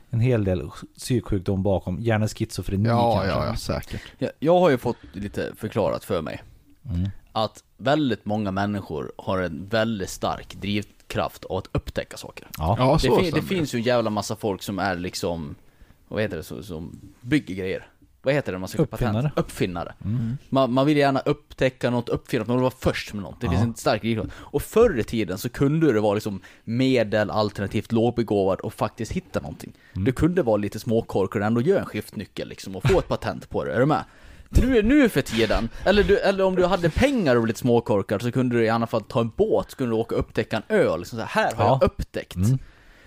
en 0.09 0.19
hel 0.19 0.43
del 0.43 0.69
psyksjukdom 0.97 1.63
bakom, 1.63 1.99
gärna 2.01 2.27
schizofreni 2.27 2.89
Ja, 2.89 3.13
kanske. 3.13 3.29
ja, 3.31 3.45
ja, 3.45 3.55
säkert. 3.55 4.01
Jag, 4.17 4.31
jag 4.39 4.59
har 4.59 4.69
ju 4.69 4.77
fått 4.77 4.97
lite 5.13 5.51
förklarat 5.57 6.03
för 6.05 6.21
mig 6.21 6.43
Mm. 6.89 7.09
att 7.31 7.63
väldigt 7.77 8.25
många 8.25 8.51
människor 8.51 9.11
har 9.17 9.39
en 9.41 9.67
väldigt 9.69 10.09
stark 10.09 10.55
drivkraft 10.55 11.45
av 11.45 11.57
att 11.57 11.69
upptäcka 11.71 12.17
saker. 12.17 12.47
Ja. 12.57 12.75
Ja, 12.79 12.93
Det, 12.93 12.99
så 13.09 13.19
fin- 13.21 13.34
det 13.34 13.41
finns 13.41 13.73
ju 13.75 13.77
en 13.77 13.84
jävla 13.84 14.09
massa 14.09 14.35
folk 14.35 14.63
som 14.63 14.79
är 14.79 14.95
liksom, 14.95 15.55
vad 16.07 16.21
heter 16.21 16.38
det, 16.38 16.43
så, 16.43 16.63
som 16.63 16.99
bygger 17.21 17.55
grejer. 17.55 17.88
Vad 18.27 18.33
heter 18.33 18.51
det 18.51 18.57
man 18.57 18.67
ska 18.69 18.81
Uppfinnare. 18.81 19.13
patent? 19.23 19.37
Uppfinnare. 19.37 19.93
Mm. 20.05 20.37
Man, 20.49 20.73
man 20.73 20.85
vill 20.85 20.97
gärna 20.97 21.19
upptäcka 21.19 21.89
något, 21.89 22.09
uppfinna 22.09 22.39
något, 22.41 22.47
man 22.47 22.57
vill 22.57 22.61
vara 22.61 22.73
först 22.79 23.13
med 23.13 23.23
något. 23.23 23.41
Det 23.41 23.45
Ja. 23.47 23.51
finns 23.51 23.63
en 23.63 23.75
stark 23.75 24.01
drivkraft. 24.01 24.29
Och 24.39 24.61
förr 24.61 24.99
i 24.99 25.03
tiden 25.03 25.37
så 25.37 25.49
kunde 25.49 25.93
det 25.93 25.99
vara 25.99 26.13
liksom 26.13 26.41
medel, 26.63 27.29
alternativt 27.31 27.91
lågbegåvad 27.91 28.59
och 28.59 28.73
faktiskt 28.73 29.11
hitta 29.11 29.39
någonting. 29.39 29.73
Mm. 29.93 30.05
Du 30.05 30.11
kunde 30.11 30.43
vara 30.43 30.57
lite 30.57 30.79
småkorkad 30.79 31.41
och 31.41 31.45
ändå 31.47 31.61
göra 31.61 31.79
en 31.79 31.85
skiftnyckel 31.85 32.47
liksom 32.47 32.75
och 32.75 32.89
få 32.89 32.99
ett 32.99 33.07
patent 33.07 33.49
på 33.49 33.63
det. 33.63 33.73
Är 33.73 33.79
du 33.79 33.85
med? 33.85 34.03
Nu, 34.49 34.81
nu 34.83 35.09
för 35.09 35.21
tiden, 35.21 35.69
eller, 35.85 36.03
du, 36.03 36.17
eller 36.19 36.43
om 36.43 36.55
du 36.55 36.65
hade 36.65 36.89
pengar 36.89 37.35
och 37.35 37.41
var 37.41 37.47
lite 37.47 37.59
småkorkad 37.59 38.21
så 38.21 38.31
kunde 38.31 38.57
du 38.57 38.65
i 38.65 38.69
alla 38.69 38.87
fall 38.87 39.03
ta 39.03 39.21
en 39.21 39.31
båt, 39.37 39.71
så 39.71 39.77
kunde 39.77 39.95
du 39.95 39.99
åka 39.99 40.15
och 40.15 40.19
upptäcka 40.21 40.57
en 40.57 40.63
ö. 40.77 40.97
Liksom 40.97 41.19
så 41.19 41.25
här, 41.25 41.43
här 41.43 41.55
har 41.55 41.65
Ja. 41.65 41.77
jag 41.81 41.83
upptäckt. 41.91 42.35
Mm. 42.35 42.57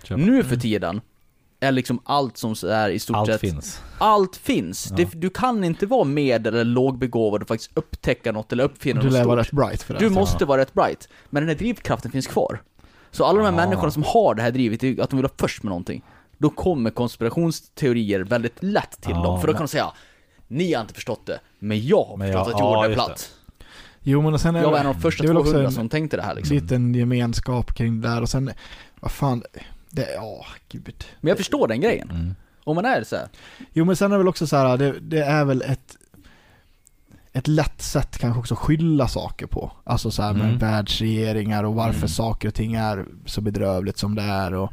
Nu 0.09 0.43
för 0.43 0.55
tiden 0.55 1.01
är 1.61 1.71
liksom 1.71 1.99
allt 2.03 2.37
som 2.37 2.55
så 2.55 2.67
är 2.67 2.89
i 2.89 2.99
stort 2.99 3.15
Allt 3.15 3.27
sett 3.27 3.41
finns. 3.41 3.81
allt 3.97 4.35
finns. 4.35 4.83
Det, 4.83 5.09
du 5.13 5.29
kan 5.29 5.63
inte 5.63 5.85
vara 5.85 6.03
medel 6.03 6.53
eller 6.53 6.63
lågbegåvad 6.63 7.41
och 7.41 7.47
faktiskt 7.47 7.71
upptäcka 7.73 8.31
något 8.31 8.51
eller 8.51 8.63
uppfinna 8.63 8.99
Du 9.01 9.05
något 9.07 9.13
lär 9.13 9.23
vara 9.25 9.43
stort. 9.43 9.53
rätt 9.59 9.67
bright 9.67 9.83
för 9.83 9.93
det. 9.93 9.99
Du 9.99 10.05
alltså. 10.05 10.19
måste 10.19 10.45
vara 10.45 10.61
rätt 10.61 10.73
bright. 10.73 11.09
Men 11.29 11.41
den 11.43 11.47
här 11.49 11.55
drivkraften 11.55 12.11
finns 12.11 12.27
kvar. 12.27 12.61
Så 13.11 13.25
alla 13.25 13.37
de 13.39 13.45
här 13.45 13.51
Ja. 13.51 13.55
människorna 13.67 13.91
som 13.91 14.03
har 14.03 14.35
det 14.35 14.41
här 14.41 14.51
drivet, 14.51 14.79
det 14.79 14.87
är 14.87 15.01
att 15.03 15.09
de 15.09 15.15
vill 15.15 15.23
vara 15.23 15.33
först 15.37 15.63
med 15.63 15.69
någonting. 15.69 16.03
Då 16.37 16.49
kommer 16.49 16.89
konspirationsteorier 16.89 18.19
väldigt 18.19 18.63
lätt 18.63 19.01
till 19.01 19.11
Ja, 19.11 19.23
dem. 19.23 19.41
För 19.41 19.47
då 19.47 19.51
men- 19.53 19.57
kan 19.57 19.65
de 19.65 19.71
säga 19.71 19.91
Ni 20.47 20.73
har 20.73 20.81
inte 20.81 20.93
förstått 20.93 21.25
det, 21.25 21.39
men 21.59 21.85
jag 21.87 22.03
har 22.03 22.17
Men 22.17 22.27
förstått 22.27 22.47
jag- 22.47 22.55
att 22.55 22.61
jorden 22.61 22.81
ja, 22.83 22.85
är 22.89 22.93
platt. 22.93 23.31
Jo 24.03 24.21
men 24.21 24.39
sen 24.39 24.55
är 24.55 24.59
Jag 24.59 24.65
var 24.65 24.73
det- 24.73 24.79
en 24.79 24.87
av 24.87 24.93
de 24.95 25.01
första 25.01 25.23
det 25.23 25.27
är 25.27 25.27
väl 25.27 25.37
också 25.37 25.51
200 25.51 25.67
en 25.67 25.73
som 25.73 25.89
tänkte 25.89 26.17
det 26.17 26.23
här 26.23 26.35
liksom. 26.35 26.55
liten 26.55 26.93
gemenskap 26.93 27.73
kring 27.73 28.01
det 28.01 28.07
där 28.07 28.21
och 28.21 28.29
sen, 28.29 28.51
vad 28.99 29.11
fan, 29.11 29.43
det, 29.91 30.13
ja 30.15 30.45
gud. 30.69 31.03
Men 31.21 31.29
jag 31.29 31.37
förstår 31.37 31.67
den 31.67 31.81
grejen. 31.81 32.09
Mm. 32.11 32.35
Om 32.63 32.75
man 32.75 32.85
är 32.85 33.03
så 33.03 33.15
här. 33.15 33.27
Jo 33.73 33.85
men 33.85 33.95
sen 33.95 34.11
är 34.11 34.15
det 34.15 34.17
väl 34.17 34.27
också 34.27 34.47
så 34.47 34.55
här, 34.57 34.77
det, 34.77 34.99
det 34.99 35.23
är 35.23 35.45
väl 35.45 35.61
ett 35.61 35.97
ett 37.33 37.47
lätt 37.47 37.81
sätt 37.81 38.17
kanske 38.17 38.39
också 38.39 38.53
att 38.53 38.59
skylla 38.59 39.07
saker 39.07 39.45
på. 39.47 39.71
Alltså 39.83 40.11
så 40.11 40.23
här 40.23 40.33
med 40.33 40.45
Mm. 40.45 40.57
världsregeringar 40.57 41.63
och 41.63 41.75
varför 41.75 41.97
Mm. 41.97 42.07
saker 42.07 42.47
och 42.47 42.53
ting 42.53 42.73
är 42.75 43.05
så 43.25 43.41
bedrövligt 43.41 43.97
som 43.97 44.15
det 44.15 44.21
är 44.21 44.53
och 44.53 44.71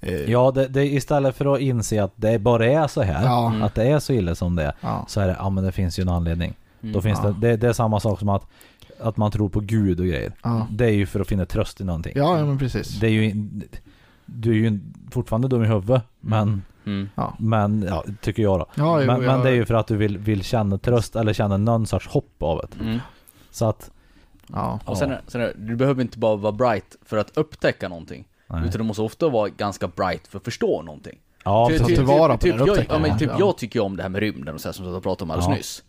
eh, 0.00 0.30
Ja, 0.30 0.50
det, 0.50 0.68
det, 0.68 0.86
istället 0.86 1.36
för 1.36 1.54
att 1.54 1.60
inse 1.60 2.04
att 2.04 2.12
det 2.16 2.38
bara 2.38 2.66
är 2.66 2.86
så 2.86 3.02
här, 3.02 3.24
Ja. 3.24 3.48
Mm. 3.48 3.62
att 3.62 3.74
det 3.74 3.84
är 3.84 3.98
så 3.98 4.12
illa 4.12 4.34
som 4.34 4.56
det 4.56 4.62
är, 4.64 4.72
ja. 4.80 5.04
så 5.08 5.20
är 5.20 5.26
det, 5.26 5.36
ja 5.38 5.50
men 5.50 5.64
det 5.64 5.72
finns 5.72 5.98
ju 5.98 6.02
en 6.02 6.08
anledning. 6.08 6.54
Mm. 6.82 6.92
Då 6.92 7.00
finns 7.00 7.18
Ja. 7.22 7.28
det, 7.30 7.48
det, 7.48 7.56
det 7.56 7.68
är 7.68 7.72
samma 7.72 8.00
sak 8.00 8.18
som 8.18 8.28
att, 8.28 8.42
att 9.00 9.16
man 9.16 9.30
tror 9.30 9.48
på 9.48 9.60
Gud 9.60 10.00
och 10.00 10.06
grejer. 10.06 10.32
Ja. 10.42 10.66
Det 10.70 10.84
är 10.84 10.90
ju 10.92 11.06
för 11.06 11.20
att 11.20 11.28
finna 11.28 11.46
tröst 11.46 11.80
i 11.80 11.84
någonting. 11.84 12.12
ja, 12.16 12.38
ja 12.38 12.46
men 12.46 12.58
precis. 12.58 13.00
Det 13.00 13.06
är 13.06 13.10
ju, 13.10 13.34
du 14.26 14.50
är 14.50 14.54
ju 14.70 14.80
fortfarande 15.10 15.48
dum 15.48 15.64
i 15.64 15.66
huvudet, 15.66 16.02
men, 16.20 16.62
Mm. 16.86 17.08
Ja. 17.14 17.34
men 17.38 17.82
ja, 17.82 18.04
tycker 18.20 18.42
jag 18.42 18.60
då. 18.60 18.66
Ja, 18.74 19.00
jo, 19.00 19.06
men, 19.06 19.22
jag- 19.22 19.32
men 19.32 19.40
det 19.42 19.48
är 19.48 19.54
ju 19.54 19.64
för 19.64 19.74
att 19.74 19.86
du 19.86 19.96
vill, 19.96 20.18
vill 20.18 20.42
känna 20.44 20.78
tröst 20.78 21.16
eller 21.16 21.32
känna 21.32 21.56
någon 21.56 21.86
sorts 21.86 22.06
hopp 22.08 22.42
av 22.42 22.58
det. 22.70 22.84
Mm. 22.84 22.98
Så 23.50 23.64
att, 23.68 23.90
Ja. 24.52 24.80
Och 24.84 24.98
sen, 24.98 25.12
sen 25.26 25.40
är, 25.40 25.52
du 25.56 25.76
behöver 25.76 26.02
inte 26.02 26.18
bara 26.18 26.36
vara 26.36 26.52
bright 26.52 26.96
för 27.04 27.16
att 27.16 27.36
upptäcka 27.36 27.88
någonting. 27.88 28.24
nej. 28.46 28.60
Utan 28.68 28.78
du 28.78 28.84
måste 28.84 29.02
ofta 29.02 29.28
vara 29.28 29.48
ganska 29.48 29.88
bright 29.88 30.26
för 30.26 30.38
att 30.38 30.44
förstå 30.44 30.82
någonting. 30.82 31.18
ja, 31.44 31.68
Ty- 31.70 31.78
ta 31.78 31.86
ty- 31.86 31.94
tillvara 31.96 32.32
på 32.32 32.38
typ, 32.38 32.58
den 32.58 32.66
jag, 32.66 32.86
ja, 32.88 32.98
men 32.98 33.18
typ 33.18 33.30
ja. 33.30 33.36
jag 33.38 33.58
tycker 33.58 33.80
om 33.80 33.96
det 33.96 34.02
här 34.02 34.10
med 34.10 34.20
rymden 34.20 34.54
och 34.54 34.60
så 34.60 34.68
här, 34.68 34.72
som 34.72 34.86
jag 34.86 35.02
pratade 35.02 35.24
om 35.24 35.30
alldeles 35.30 35.48
Ja. 35.48 35.56
nyss. 35.56 35.82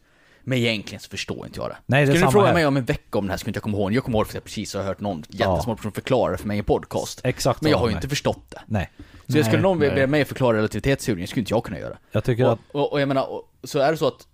Men 0.47 0.57
egentligen 0.57 0.99
så 0.99 1.09
förstår 1.09 1.45
inte 1.45 1.59
jag 1.59 1.69
det. 1.69 1.77
Nej, 1.85 2.05
det 2.05 2.11
Skulle 2.11 2.25
du 2.25 2.31
fråga 2.31 2.47
här. 2.47 2.53
mig 2.53 2.65
om 2.65 2.77
en 2.77 2.85
vecka 2.85 3.17
om 3.17 3.25
det 3.25 3.31
här 3.31 3.37
skulle 3.37 3.49
inte 3.49 3.57
jag 3.57 3.63
komma 3.63 3.77
ihåg. 3.77 3.93
Jag 3.93 4.03
kommer 4.03 4.17
ihåg 4.17 4.25
för 4.27 4.31
att 4.31 4.35
jag 4.35 4.43
precis 4.43 4.73
har 4.73 4.83
hört 4.83 4.99
någon 4.99 5.23
jättesmart 5.29 5.77
person 5.77 5.91
förklara 5.91 6.31
det 6.31 6.37
för 6.37 6.47
mig 6.47 6.55
i 6.55 6.59
en 6.59 6.65
podcast. 6.65 7.21
Exakt 7.23 7.61
Men 7.61 7.71
jag 7.71 7.77
har 7.77 7.89
ju 7.89 7.95
inte 7.95 8.09
förstått 8.09 8.45
det. 8.49 8.61
Nej. 8.65 8.91
Så 9.27 9.37
jag 9.37 9.45
skulle 9.45 9.61
Nej, 9.61 9.69
någon 9.69 9.79
be 9.79 9.95
nej. 9.95 10.07
mig 10.07 10.25
förklara 10.25 10.57
relativitetsteorin, 10.57 11.27
skulle 11.27 11.41
inte 11.41 11.53
jag 11.53 11.63
kunna 11.63 11.79
göra. 11.79 11.97
Jag 12.11 12.23
tycker 12.23 12.45
Och, 12.45 12.51
att, 12.53 12.59
och, 12.71 12.91
och 12.91 13.01
jag 13.01 13.07
menar, 13.07 13.31
och, 13.31 13.51
så 13.63 13.79
är 13.79 13.91
det 13.91 13.97
så 13.97 14.07
att 14.07 14.27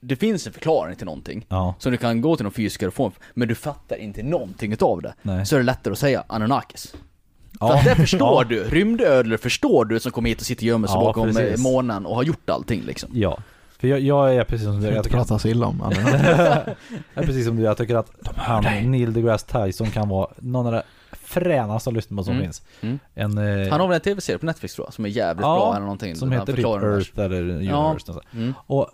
det 0.00 0.16
finns 0.16 0.46
en 0.46 0.52
förklaring 0.52 0.96
till 0.96 1.06
någonting. 1.06 1.46
ja, 1.48 1.74
Så 1.78 1.90
du 1.90 1.96
kan 1.96 2.20
gå 2.20 2.36
till 2.36 2.44
någon 2.44 2.52
fysiker 2.52 2.86
och 2.88 2.94
få 2.94 3.06
en, 3.06 3.12
men 3.34 3.48
du 3.48 3.54
fattar 3.54 3.96
inte 3.96 4.22
någonting 4.22 4.72
utav 4.72 5.02
det. 5.02 5.14
nej. 5.22 5.46
Så 5.46 5.54
är 5.56 5.60
det 5.60 5.66
lättare 5.66 5.92
att 5.92 5.98
säga 5.98 6.24
Anunnakis. 6.26 6.90
För 6.90 7.66
Ja. 7.66 7.78
att 7.78 7.84
det 7.84 7.94
förstår 7.96 8.44
Ja. 8.44 8.44
du, 8.48 8.64
rymdödlor 8.64 9.36
förstår 9.36 9.84
du 9.84 10.00
som 10.00 10.12
kommer 10.12 10.28
hit 10.28 10.40
och 10.40 10.46
sitter 10.46 10.62
och 10.62 10.66
gömmer 10.68 10.88
sig 10.88 10.96
Ja, 10.96 11.00
bakom 11.04 11.28
eh, 11.28 11.34
precis. 11.34 11.60
månen 11.62 12.06
och 12.06 12.14
har 12.16 12.22
gjort 12.22 12.50
allting 12.50 12.82
liksom. 12.82 13.10
Ja. 13.12 13.38
För 13.78 13.88
jag, 13.88 14.00
jag 14.00 14.34
är 14.34 14.44
precis 14.44 14.66
som 14.66 14.80
du, 14.80 14.86
Jag 14.86 14.96
inte 14.96 15.08
tycker 15.08 15.34
att, 15.34 15.40
så 15.42 15.48
illa 15.48 15.66
om 15.66 15.80
andra. 15.82 16.00
jag 16.10 17.22
är 17.22 17.26
precis 17.26 17.46
som 17.46 17.56
du, 17.56 17.62
jag 17.62 17.76
tycker 17.76 17.94
att 17.94 18.10
han, 18.36 18.64
Neil 18.90 19.12
deGrasse 19.12 19.46
Tyson 19.64 19.86
kan 19.90 20.08
vara 20.08 20.28
någon 20.36 20.66
av 20.66 20.72
de 20.72 20.82
fränaste 21.12 21.90
att 21.90 21.94
lyssna 21.94 22.16
på 22.16 22.24
som 22.24 22.32
Mm. 22.34 22.44
finns. 22.44 22.62
Mm. 22.80 22.98
En, 23.14 23.38
eh, 23.38 23.70
Han 23.70 23.80
har 23.80 23.88
väl 23.88 23.94
en 23.94 24.00
tv-serie 24.00 24.38
på 24.38 24.46
Netflix 24.46 24.74
tror 24.74 24.86
jag, 24.86 24.94
som 24.94 25.04
är 25.04 25.08
jävligt 25.08 25.42
Ja, 25.46 25.56
bra 25.56 25.70
eller 25.70 25.80
någonting. 25.80 26.16
som 26.16 26.32
heter 26.32 26.52
typ. 26.56 26.64
Earth 26.66 27.20
eller 27.20 27.40
Universe. 27.42 27.64
Ja. 27.70 27.92
och 27.92 28.00
så. 28.00 28.20
Mm. 28.32 28.54
Och 28.66 28.90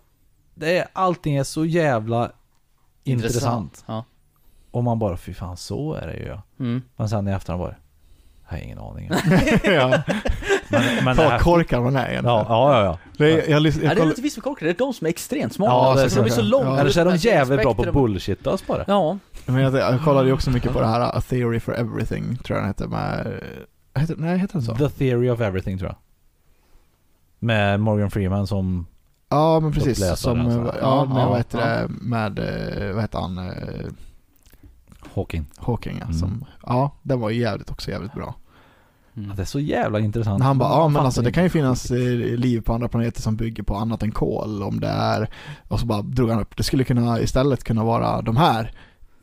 det 0.55 0.79
är, 0.79 0.87
allting 0.93 1.37
är 1.37 1.45
så 1.45 1.65
jävla 1.65 2.31
intressant. 3.05 3.85
Ja. 3.87 4.05
Och 4.71 4.85
man 4.85 4.99
bara, 4.99 5.17
fy 5.17 5.35
fan 5.35 5.57
så 5.57 5.95
är 5.95 6.07
det 6.07 6.17
ju 6.17 6.27
ja. 6.27 6.43
Mm. 6.61 6.83
Men 6.97 7.09
sen 7.09 7.29
i 7.29 7.33
efterhand 7.33 7.63
bara, 7.63 7.75
jag 8.53 8.59
har 8.59 8.65
ingen 8.65 8.79
aning. 8.79 9.11
ja. 9.65 10.03
Men, 10.69 11.05
men 11.05 11.17
här, 11.19 11.39
korkad 11.39 11.83
man 11.83 11.97
är 11.97 12.01
ja, 12.01 12.09
egentligen. 12.09 12.37
ja, 12.37 12.47
ja, 12.49 12.85
ja. 12.85 12.99
Det 13.19 13.33
är, 13.47 13.51
jag, 13.51 13.63
lys- 13.63 13.79
Ja, 13.83 13.89
jag, 13.89 13.97
det 13.97 14.03
är 14.03 14.07
lite 14.07 14.23
visst 14.23 14.35
för 14.35 14.43
korkade, 14.43 14.73
det 14.73 14.77
är 14.77 14.79
de 14.87 14.93
som 14.95 15.05
är 15.07 15.09
extremt 15.11 15.53
smarta. 15.53 15.73
Ja, 15.73 15.95
det 15.95 16.01
är 16.01 16.05
Alltså, 16.05 16.21
de 16.21 16.27
är 16.27 16.31
så. 16.31 16.35
så 16.35 16.43
långt 16.43 16.65
Ja. 16.67 16.79
Eller 16.81 16.91
så 16.91 17.01
är 17.01 17.05
de 17.05 17.17
jävligt 17.17 17.63
bra 17.63 17.75
på 17.75 17.83
spektrum. 17.83 18.03
bullshit 18.03 18.47
oss 18.47 18.67
bara. 18.67 18.85
Ja. 18.87 19.19
men 19.47 19.57
jag, 19.63 19.75
jag 19.75 20.01
kollade 20.05 20.27
ju 20.27 20.33
också 20.35 20.51
mycket 20.51 20.73
på 20.73 20.81
det 20.81 20.87
här 20.87 21.01
A 21.01 21.21
Theory 21.29 21.61
for 21.61 21.75
Everything, 21.75 22.37
tror 22.37 22.57
jag 22.59 22.63
den 22.63 22.69
heter 22.69 22.87
med... 22.89 23.41
Heter, 23.95 24.17
nej, 24.19 24.39
heter 24.39 24.53
den 24.55 24.63
så? 24.63 24.75
The 24.75 24.89
Theory 24.89 25.31
of 25.31 25.41
Everything 25.41 25.79
tror 25.79 25.89
jag. 25.91 25.97
Med 27.39 27.81
Morgan 27.81 28.11
Freeman 28.11 28.47
som, 28.47 28.87
Ja, 29.29 29.61
men 29.61 29.73
precis. 29.73 29.99
Som, 29.99 30.11
alltså. 30.11 30.31
ja, 30.81 31.05
med, 31.05 31.23
ja, 31.23 31.29
vad 31.29 31.37
heter 31.39 31.59
ja. 31.61 31.67
det, 31.67 31.89
med, 31.89 32.33
vad 32.95 33.03
heter 33.03 33.19
han, 33.19 33.39
eh, 33.39 33.55
Hawking. 35.15 35.45
Hawking 35.57 35.97
ja, 35.99 36.05
Mm. 36.05 36.19
som, 36.19 36.45
ja, 36.67 36.91
den 37.03 37.21
var 37.21 37.31
ju 37.31 37.41
jävligt 37.41 37.71
också 37.71 37.91
jävligt 37.91 38.13
bra. 38.13 38.35
Mm. 39.17 39.29
Ja, 39.29 39.35
det 39.37 39.43
är 39.43 39.47
så 39.47 39.61
jävla 39.61 40.01
intressant. 40.01 40.43
Han 40.43 40.59
bara, 40.59 40.69
ja 40.69 40.89
men 40.89 41.03
alltså 41.03 41.23
det 41.23 41.33
kan 41.33 41.43
ju 41.43 41.49
finnas 41.49 41.91
eh, 41.91 41.99
liv 42.37 42.61
på 42.61 42.73
andra 42.75 42.89
planeter 42.89 43.23
som 43.23 43.37
bygger 43.37 43.63
på 43.63 43.77
annat 43.77 44.03
än 44.03 44.13
kol 44.13 44.63
om 44.63 44.81
det 44.81 44.89
är, 44.89 45.29
och 45.69 45.81
så 45.81 45.87
bara 45.87 46.03
drog 46.03 46.31
han 46.31 46.41
upp, 46.41 46.57
det 46.57 46.63
skulle 46.63 46.85
kunna 46.85 47.21
istället 47.21 47.65
kunna 47.65 47.85
vara 47.85 48.23
de 48.23 48.37
här 48.37 48.73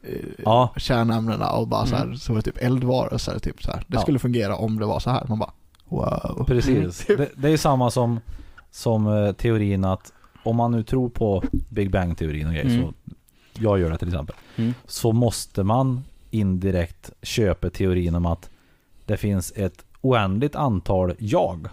eh, 0.04 0.14
Ja. 0.38 0.74
kärnämnena 0.78 1.50
och 1.52 1.68
bara 1.68 1.86
så 1.86 1.96
här, 1.96 2.04
Mm. 2.04 2.18
så 2.18 2.34
var 2.34 2.38
det 2.42 2.52
typ 2.52 2.64
eldvarelser 2.64 3.40
typ 3.40 3.64
så 3.64 3.72
här. 3.72 3.84
Det 3.88 3.96
Ja. 3.96 4.02
skulle 4.02 4.20
fungera 4.20 4.56
om 4.56 4.80
det 4.80 4.86
var 4.86 5.00
så 5.00 5.10
här. 5.10 5.26
Man 5.28 5.40
bara, 5.40 5.52
wow. 5.90 6.44
Precis. 6.48 7.06
Det, 7.08 7.30
det 7.36 7.50
är 7.50 7.58
samma 7.58 7.92
som, 7.92 8.20
som 8.72 9.08
eh, 9.08 9.32
teorin 9.32 9.86
att 9.86 10.14
om 10.44 10.56
man 10.56 10.72
nu 10.72 10.84
tror 10.84 11.10
på 11.10 11.44
Big 11.70 11.92
Bang-teorin 11.92 12.48
och 12.48 12.54
grejer, 12.54 12.66
Mm. 12.70 12.82
så 12.82 12.94
jag 13.62 13.80
gör 13.80 13.92
det 13.92 13.98
till 13.98 14.08
exempel, 14.08 14.36
Mm. 14.56 14.74
så 14.86 15.12
måste 15.12 15.64
man 15.64 16.04
indirekt 16.32 17.12
köpa 17.22 17.70
teorin 17.70 18.16
om 18.16 18.26
att 18.26 18.50
det 19.10 19.18
finns 19.18 19.54
ett 19.56 19.86
oändligt 20.02 20.56
antal 20.56 21.14
jag, 21.20 21.68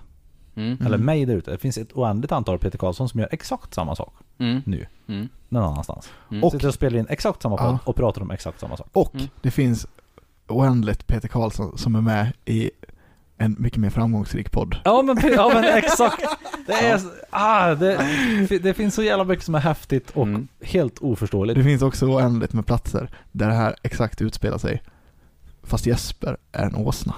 Mm. 0.57 0.79
eller 0.87 0.99
mig 0.99 1.25
där 1.25 1.35
ute. 1.37 1.51
Det 1.51 1.59
finns 1.59 1.79
ett 1.79 1.93
oändligt 1.93 2.33
antal 2.33 2.59
Peter 2.59 2.79
Karlsson 2.79 3.09
som 3.09 3.21
gör 3.21 3.29
exakt 3.33 3.75
samma 3.75 3.97
sak 3.97 4.15
Mm. 4.39 4.63
nu, 4.67 4.87
Mm. 5.09 5.29
någon 5.49 5.63
annanstans. 5.65 6.09
Mm. 6.31 6.45
Och- 6.45 6.53
Sitter 6.53 6.69
och 6.69 6.75
spelar 6.75 6.99
in 6.99 7.07
exakt 7.09 7.43
samma 7.43 7.57
podd 7.57 7.67
Ja. 7.73 7.79
och 7.85 7.97
pratar 7.97 8.23
om 8.23 8.31
exakt 8.31 8.61
samma 8.61 8.77
sak. 8.77 8.89
Och 8.93 9.15
Mm. 9.15 9.27
det 9.43 9.51
finns 9.51 9.87
oändligt 10.49 11.07
Peter 11.07 11.29
Karlsson 11.29 11.79
som 11.79 11.95
är 11.95 12.01
med 12.01 12.33
i 12.45 12.71
en 13.39 13.57
mycket 13.59 13.79
mer 13.79 13.91
framgångsrik 13.91 14.51
podd. 14.53 14.77
Ja 14.85 15.03
men, 15.03 15.17
ja, 15.33 15.51
men 15.55 15.65
exakt. 15.79 16.25
Det, 16.67 16.73
är, 16.73 17.01
ah, 17.31 17.75
det, 17.75 18.59
det 18.63 18.75
finns 18.75 18.95
så 18.95 19.03
jävla 19.03 19.25
mycket 19.25 19.45
som 19.45 19.55
är 19.55 19.59
häftigt 19.59 20.11
och 20.11 20.23
Mm. 20.27 20.49
helt 20.63 20.99
oförståeligt. 20.99 21.59
Det 21.59 21.65
finns 21.65 21.83
också 21.83 22.07
oändligt 22.07 22.53
med 22.53 22.67
platser 22.67 23.11
där 23.33 23.47
det 23.49 23.55
här 23.55 23.75
exakt 23.83 24.23
utspelar 24.23 24.59
sig. 24.59 24.83
Fast 25.66 25.86
Jesper 25.86 26.36
är 26.52 26.64
en 26.64 26.74
åsna. 26.76 27.14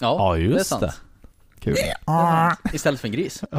Ja, 0.00 0.16
Ja, 0.18 0.34
det 0.34 0.40
är 0.40 0.44
just 0.44 0.66
sant. 0.66 0.80
det. 0.80 0.94
Kul. 1.60 1.76
Istället 2.72 3.00
för 3.00 3.08
en 3.08 3.12
gris. 3.12 3.42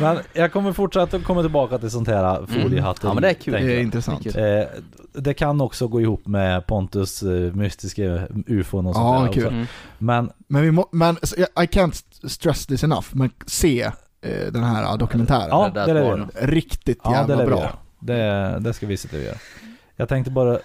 Men 0.00 0.18
jag 0.32 0.52
kommer 0.52 0.72
fortsätta 0.72 1.18
komma 1.18 1.42
tillbaka 1.42 1.78
till 1.78 1.90
sånt 1.90 2.08
här 2.08 2.46
foliehatten. 2.46 3.08
Ja, 3.08 3.14
men 3.14 3.22
det 3.22 3.30
är 3.30 3.34
kul. 3.34 3.54
Det 3.54 3.60
är 3.74 3.80
intressant. 3.80 4.24
Det 4.32 4.40
är 4.40 4.62
Eh, 4.62 4.66
det 5.14 5.34
kan 5.34 5.60
också 5.60 5.88
gå 5.88 6.00
ihop 6.00 6.26
med 6.26 6.66
Pontus 6.66 7.22
eh, 7.22 7.28
mystiska 7.54 8.02
ufon 8.46 8.86
och 8.86 8.94
sånt 8.94 9.20
Ja, 9.20 9.24
där 9.26 9.32
kul. 9.32 9.46
Mm. 9.54 9.66
Men 9.98 10.30
Men 10.48 10.62
vi 10.62 10.70
må, 10.70 10.88
men 10.92 11.16
I 11.16 11.66
can't 11.66 12.04
stress 12.28 12.66
this 12.66 12.84
enough, 12.84 13.06
men 13.12 13.30
se 13.46 13.82
eh, 14.22 14.46
den 14.52 14.64
här 14.64 14.96
dokumentären. 14.96 15.46
ja, 15.50 15.70
det 15.74 15.86
det 15.86 15.92
var 15.94 16.00
göra. 16.00 16.28
Riktigt 16.40 16.98
Ja, 17.04 17.10
det 17.10 17.16
jävla 17.16 17.36
lär 17.36 17.44
vi 17.44 17.50
bra. 17.50 17.70
Det, 18.00 18.56
det 18.60 18.72
ska 18.74 18.86
vi 18.86 18.96
sitta 18.96 19.16
och 19.16 19.22
göra. 19.22 19.36
Jag 19.96 20.08
tänkte 20.08 20.30
bara, 20.30 20.58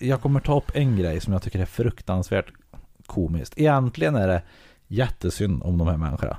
jag 0.00 0.20
kommer 0.20 0.40
ta 0.40 0.56
upp 0.56 0.70
en 0.74 0.96
grej 0.96 1.20
som 1.20 1.32
jag 1.32 1.42
tycker 1.42 1.58
är 1.58 1.64
fruktansvärt 1.66 2.52
komiskt. 3.06 3.54
Egentligen 3.56 4.14
är 4.14 4.28
det 4.28 4.42
jättesynd 4.88 5.62
om 5.62 5.78
de 5.78 5.88
här 5.88 5.96
människorna. 5.96 6.36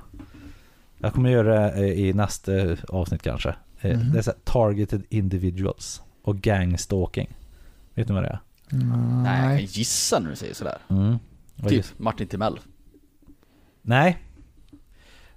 Jag 0.98 1.12
kommer 1.12 1.30
göra 1.30 1.60
det 1.60 1.72
eh, 1.72 2.00
i 2.00 2.12
nästa 2.12 2.52
avsnitt 2.88 3.22
kanske. 3.22 3.54
Mhm. 3.82 4.12
Det 4.12 4.18
är 4.18 4.22
så 4.22 4.30
här, 4.30 4.38
targeted 4.44 5.02
individuals 5.08 6.02
och 6.22 6.36
gangstalking. 6.36 7.28
Vet 7.94 8.08
ni 8.08 8.14
vad 8.14 8.22
det 8.22 8.28
är? 8.28 8.40
Mm, 8.72 9.22
Nej, 9.22 9.50
jag 9.50 9.58
kan 9.58 9.66
gissa 9.66 10.18
när 10.18 10.30
du 10.30 10.36
säger 10.36 10.54
sådär. 10.54 10.78
Mm. 10.88 11.18
Typ 11.68 11.86
Martin 11.96 12.26
Timell. 12.26 12.60
Nej. 13.82 14.18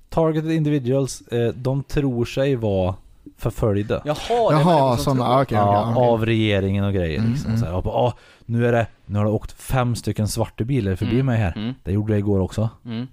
Targeted 0.09 0.51
individuals, 0.51 1.21
eh, 1.21 1.53
de 1.53 1.83
tror 1.83 2.25
sig 2.25 2.55
vara 2.55 2.95
förföljda. 3.37 4.01
Jaha, 4.05 4.15
det 4.27 4.33
Jaha, 4.33 4.65
människor 4.65 4.95
som 4.95 5.03
sådana, 5.17 5.25
tror- 5.25 5.41
okej, 5.43 5.57
Ja, 5.57 5.91
okej. 5.91 6.03
av 6.03 6.25
regeringen 6.25 6.83
och 6.83 6.93
grejer 6.93 7.19
Mm, 7.19 7.31
liksom. 7.31 7.47
mm. 7.49 7.59
Så 7.61 7.65
här, 7.65 7.73
och 7.75 7.83
bara, 7.83 7.95
"Ah, 7.95 8.13
nu 8.45 8.67
är 8.67 8.71
det, 8.71 8.87
nu 9.05 9.17
har 9.19 9.25
det 9.25 9.31
åkt 9.31 9.51
fem 9.51 9.95
stycken 9.95 10.27
svarta 10.27 10.63
bilar 10.63 10.95
förbi 10.95 11.13
Mm, 11.13 11.25
mig 11.25 11.37
här. 11.37 11.53
Mm. 11.57 11.73
Det 11.83 11.91
gjorde 11.91 12.13
det 12.13 12.19
igår 12.19 12.39
också. 12.39 12.69
Mm. 12.85 13.07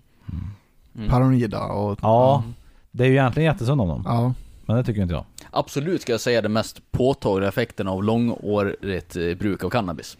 Mm. 0.97 1.11
Paranoida 1.11 1.65
och... 1.65 1.99
Ja, 2.03 2.43
det 2.91 3.05
är 3.05 3.09
ju 3.09 3.13
egentligen 3.15 3.53
jättesynd 3.53 3.81
om 3.81 3.89
dem. 3.89 4.03
Ja. 4.07 4.35
Men 4.67 4.77
det 4.77 4.85
tycker 4.85 5.03
inte 5.03 5.15
jag. 5.15 5.25
Absolut 5.51 6.03
ska 6.03 6.13
jag 6.13 6.21
säga 6.21 6.43
den 6.43 6.53
mest 6.53 6.81
påtagliga 6.93 7.49
effekten 7.49 7.89
av 7.89 8.05
långårigt 8.05 9.17
eh, 9.17 9.35
bruk 9.39 9.65
av 9.65 9.71
cannabis. 9.71 10.17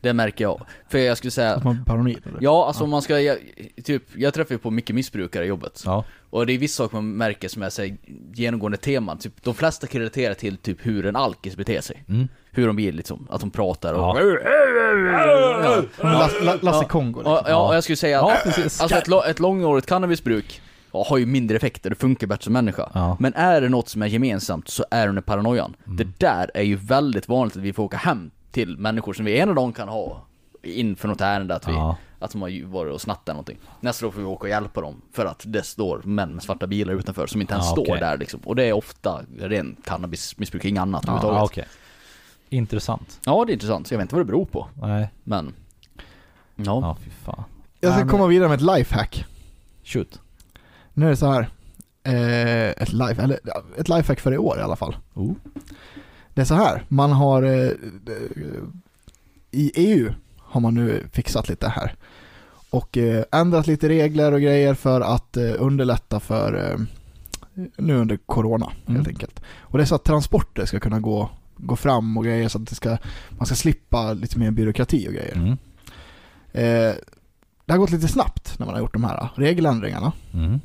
Det 0.00 0.12
märker 0.12 0.44
jag. 0.44 0.60
För 0.88 0.98
jag 0.98 1.18
skulle 1.18 1.30
säga, 1.30 1.54
Att 1.54 1.64
man 1.64 1.74
blir 1.74 1.84
paranoid 1.84 2.22
eller? 2.26 2.38
ja 2.40 2.66
alltså 2.66 2.84
om 2.84 2.90
man 2.90 3.02
ska, 3.02 3.20
jag, 3.20 3.38
typ, 3.84 4.02
jag 4.16 4.34
träffar 4.34 4.54
ju 4.54 4.58
på 4.58 4.70
mycket 4.70 4.94
missbrukare 4.96 5.44
i 5.44 5.48
jobbet. 5.48 5.82
Ja. 5.86 6.04
Och 6.30 6.46
det 6.46 6.52
är 6.52 6.58
vissa 6.58 6.84
saker 6.84 6.96
man 6.96 7.16
märker 7.16 7.48
som 7.48 7.62
är 7.62 7.70
så 7.70 7.82
här, 7.82 7.96
genomgående 8.34 8.78
teman. 8.78 9.18
Typ, 9.18 9.42
de 9.42 9.54
flesta 9.54 9.86
kan 9.86 9.98
relatera 10.00 10.34
till 10.34 10.56
typ 10.56 10.86
hur 10.86 11.06
en 11.06 11.16
alkis 11.16 11.56
beter 11.56 11.80
sig. 11.80 12.04
Mm. 12.08 12.28
Hur 12.50 12.66
de 12.66 12.76
blir 12.76 12.92
liksom, 12.92 13.26
att 13.30 13.40
de 13.40 13.50
pratar 13.50 13.94
och... 13.94 14.00
Ja. 14.00 15.82
Lasse, 16.02 16.44
La- 16.44 16.58
Lasse. 16.62 16.84
Kongo 16.84 17.22
Ja, 17.24 17.34
liksom. 17.36 17.50
ja, 17.52 17.68
och 17.68 17.74
jag 17.76 17.82
skulle 17.84 17.96
säga 17.96 18.20
att 18.26 18.46
alltså 18.82 18.96
ett, 18.96 19.26
ett 19.30 19.38
långårigt 19.40 19.86
cannabisbruk 19.86 20.60
har 20.92 21.18
ju 21.18 21.26
mindre 21.26 21.56
effekter, 21.56 21.90
det 21.90 21.96
funkar 21.96 22.26
bättre 22.26 22.44
som 22.44 22.52
människa. 22.52 22.90
Ja. 22.94 23.16
Men 23.20 23.34
är 23.34 23.60
det 23.60 23.68
något 23.68 23.88
som 23.88 24.02
är 24.02 24.06
gemensamt 24.06 24.68
så 24.68 24.84
är 24.90 25.06
det 25.06 25.12
den 25.12 25.22
paranoian. 25.22 25.76
Mm. 25.86 25.96
Det 25.96 26.06
där 26.18 26.50
är 26.54 26.62
ju 26.62 26.76
väldigt 26.76 27.28
vanligt 27.28 27.56
att 27.56 27.62
vi 27.62 27.72
får 27.72 27.82
åka 27.82 27.96
hem 27.96 28.30
till 28.50 28.78
människor 28.78 29.12
som 29.12 29.24
vi 29.24 29.38
ena 29.38 29.52
dagen 29.54 29.72
kan 29.72 29.88
ha 29.88 30.24
inför 30.62 31.08
något 31.08 31.20
ärende 31.20 31.54
att 31.54 31.68
vi, 31.68 31.72
Ja. 31.72 31.96
att 32.18 32.30
de 32.32 32.42
har 32.42 32.66
varit 32.66 32.94
och 32.94 33.00
snattat 33.00 33.34
någonting. 33.34 33.58
Nästa 33.80 34.06
dag 34.06 34.14
får 34.14 34.20
vi 34.20 34.26
åka 34.26 34.42
och 34.42 34.48
hjälpa 34.48 34.80
dem 34.80 35.02
för 35.12 35.26
att 35.26 35.42
det 35.46 35.62
står 35.62 36.02
män 36.04 36.32
med 36.34 36.42
svarta 36.42 36.66
bilar 36.66 36.94
utanför 36.94 37.26
som 37.26 37.40
inte 37.40 37.54
ens 37.54 37.66
Ja, 37.66 37.72
står 37.72 37.82
okej. 37.82 38.00
där 38.00 38.18
liksom. 38.18 38.40
Och 38.44 38.56
det 38.56 38.64
är 38.64 38.72
ofta 38.72 39.20
ren 39.38 39.76
cannabismissbruk, 39.84 40.64
inget 40.64 40.80
annat 40.80 41.04
Ja, 41.06 41.12
överhuvudtaget. 41.12 41.50
okej. 41.50 41.64
Intressant. 42.48 43.20
Ja, 43.24 43.44
det 43.44 43.52
är 43.52 43.54
intressant. 43.54 43.86
Så 43.86 43.94
jag 43.94 43.98
vet 43.98 44.04
inte 44.04 44.14
vad 44.14 44.20
det 44.26 44.32
beror 44.32 44.44
på, 44.44 44.68
Nej. 44.82 45.08
men... 45.24 45.52
Ja. 46.56 46.64
Ja, 46.82 46.96
fy 47.04 47.10
fan. 47.10 47.44
Jag 47.80 47.94
ska 47.98 48.08
komma 48.08 48.26
vidare 48.26 48.48
med 48.48 48.56
ett 48.56 48.76
lifehack. 48.78 49.24
Shoot. 49.84 50.20
Nu 50.94 51.06
är 51.06 51.10
det 51.10 51.16
så 51.16 51.30
här. 51.32 51.48
Eh, 52.02 52.82
ett, 52.82 52.92
life, 52.92 53.22
eller, 53.22 53.40
ja, 53.44 53.62
ett 53.76 53.88
lifehack 53.88 54.20
för 54.20 54.32
i 54.34 54.38
år 54.38 54.58
i 54.58 54.62
alla 54.62 54.76
fall. 54.76 54.96
Oh. 55.14 55.32
Det 56.38 56.42
är 56.42 56.46
så 56.46 56.54
här, 56.54 56.84
man 56.88 57.12
har 57.12 57.42
eh, 57.42 57.70
i 59.50 59.72
EU 59.74 60.12
har 60.38 60.60
man 60.60 60.74
nu 60.74 61.06
fixat 61.12 61.48
lite 61.48 61.68
här 61.68 61.94
och 62.70 62.98
eh, 62.98 63.24
ändrat 63.32 63.66
lite 63.66 63.88
regler 63.88 64.32
och 64.32 64.40
grejer 64.40 64.74
för 64.74 65.00
att 65.00 65.36
eh, 65.36 65.54
underlätta 65.58 66.20
för 66.20 66.78
nu 67.76 67.94
under 67.96 68.16
corona 68.16 68.72
Mm. 68.86 68.96
helt 68.96 69.08
enkelt. 69.08 69.40
Och 69.60 69.78
det 69.78 69.84
är 69.84 69.86
så 69.86 69.94
att 69.94 70.04
transporter 70.04 70.64
ska 70.66 70.80
kunna 70.80 71.00
gå, 71.00 71.30
gå 71.56 71.76
fram 71.76 72.16
och 72.16 72.24
grejer 72.24 72.48
så 72.48 72.58
att 72.58 72.66
det 72.68 72.74
ska, 72.74 72.96
man 73.30 73.46
ska 73.46 73.54
slippa 73.54 74.12
lite 74.12 74.38
mer 74.38 74.50
byråkrati 74.50 75.08
och 75.08 75.12
grejer. 75.12 75.36
Mm. 75.36 75.50
Eh, 76.52 76.94
det 77.66 77.72
har 77.72 77.78
gått 77.78 77.90
lite 77.90 78.08
snabbt 78.08 78.58
när 78.58 78.66
man 78.66 78.74
har 78.74 78.82
gjort 78.82 78.92
de 78.92 79.04
här 79.04 79.28
regeländringarna. 79.34 80.12
Mm. 80.34 80.60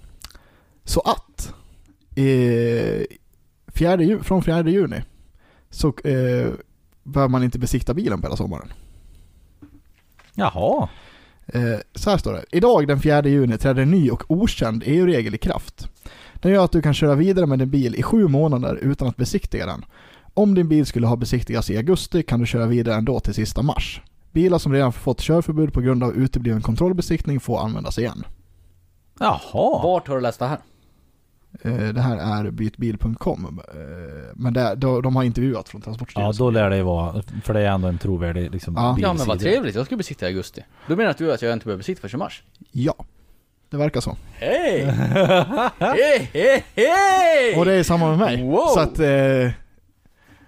Så 0.83 0.99
att 0.99 1.53
eh, 2.15 3.05
fjärde, 3.67 4.23
från 4.23 4.43
4 4.43 4.69
juni 4.69 5.01
så 5.73 5.87
eh, 5.87 6.51
behöver 7.03 7.29
man 7.29 7.43
inte 7.43 7.59
besikta 7.59 7.93
bilen 7.93 8.21
på 8.21 8.27
hela 8.27 8.37
sommaren. 8.37 8.67
Jaha. 10.33 10.89
Eh, 11.45 11.79
så 11.95 12.09
här 12.09 12.17
står 12.17 12.33
det. 12.33 12.45
Idag 12.51 12.87
den 12.87 12.99
4 12.99 13.27
juni 13.27 13.57
träder 13.57 13.81
en 13.81 13.91
ny 13.91 14.09
och 14.09 14.23
okänd 14.27 14.83
EU-regel 14.85 15.35
i 15.35 15.37
kraft. 15.37 15.87
Den 16.35 16.51
gör 16.51 16.65
att 16.65 16.71
du 16.71 16.81
kan 16.81 16.93
köra 16.93 17.15
vidare 17.15 17.45
med 17.45 17.59
din 17.59 17.69
bil 17.69 17.95
i 17.95 18.03
sju 18.03 18.27
månader 18.27 18.75
utan 18.75 19.07
att 19.07 19.17
besiktiga 19.17 19.65
den. 19.65 19.85
Om 20.33 20.55
din 20.55 20.67
bil 20.67 20.85
skulle 20.85 21.07
ha 21.07 21.15
besiktigats 21.15 21.69
i 21.69 21.77
augusti 21.77 22.23
kan 22.23 22.39
du 22.39 22.45
köra 22.45 22.65
vidare 22.65 22.95
ändå 22.95 23.19
till 23.19 23.33
sista 23.33 23.61
mars. 23.61 24.01
Bilar 24.31 24.57
som 24.57 24.73
redan 24.73 24.93
fått 24.93 25.21
körförbud 25.21 25.73
på 25.73 25.81
grund 25.81 26.03
av 26.03 26.13
utebliven 26.15 26.61
kontrollbesiktning 26.61 27.39
får 27.39 27.59
användas 27.59 27.99
igen. 27.99 28.23
Jaha. 29.19 29.39
Vart 29.83 30.07
har 30.07 30.15
du 30.15 30.21
läst 30.21 30.39
det 30.39 30.47
här? 30.47 30.59
Eh, 31.61 31.73
det 31.73 32.01
här 32.01 32.17
är 32.45 32.51
bytbil.com. 32.51 33.61
Eh, 33.73 33.75
men 34.35 34.53
det, 34.53 34.75
de, 34.75 35.01
de 35.01 35.15
har 35.15 35.23
intervjuat 35.23 35.69
från 35.69 35.81
Ja, 35.81 35.83
Transportstyrelsen. 35.85 36.45
då 36.45 36.49
lär 36.51 36.69
det 36.69 36.75
ju 36.77 36.83
vara, 36.83 37.23
för 37.43 37.53
det 37.53 37.59
är 37.61 37.65
ändå 37.71 37.87
en 37.87 37.97
trovärdig 37.97 38.51
liksom, 38.51 38.73
Ja. 38.77 38.97
Ja 38.99 39.13
men 39.13 39.27
vad 39.27 39.39
trevligt, 39.39 39.75
jag 39.75 39.85
ska 39.85 39.95
besikta 39.95 40.25
i 40.25 40.29
augusti. 40.29 40.63
Då 40.87 40.95
menar 40.95 41.15
du 41.17 41.33
att 41.33 41.41
jag 41.41 41.53
inte 41.53 41.65
behöver 41.65 41.77
besikta 41.79 42.01
förrän 42.01 42.19
i 42.19 42.23
mars? 42.23 42.43
Ja, 42.71 42.95
det 43.69 43.77
verkar 43.77 44.01
så. 44.01 44.17
Hej! 44.33 44.81
hej, 45.79 46.29
hej, 46.33 46.63
hej! 46.75 47.55
Och 47.57 47.65
det 47.65 47.73
är 47.73 47.83
samma 47.83 48.09
med 48.09 48.17
mig. 48.17 48.43
Wow. 48.43 48.67
Så 48.67 48.79
att, 48.79 48.99
eh, 48.99 49.51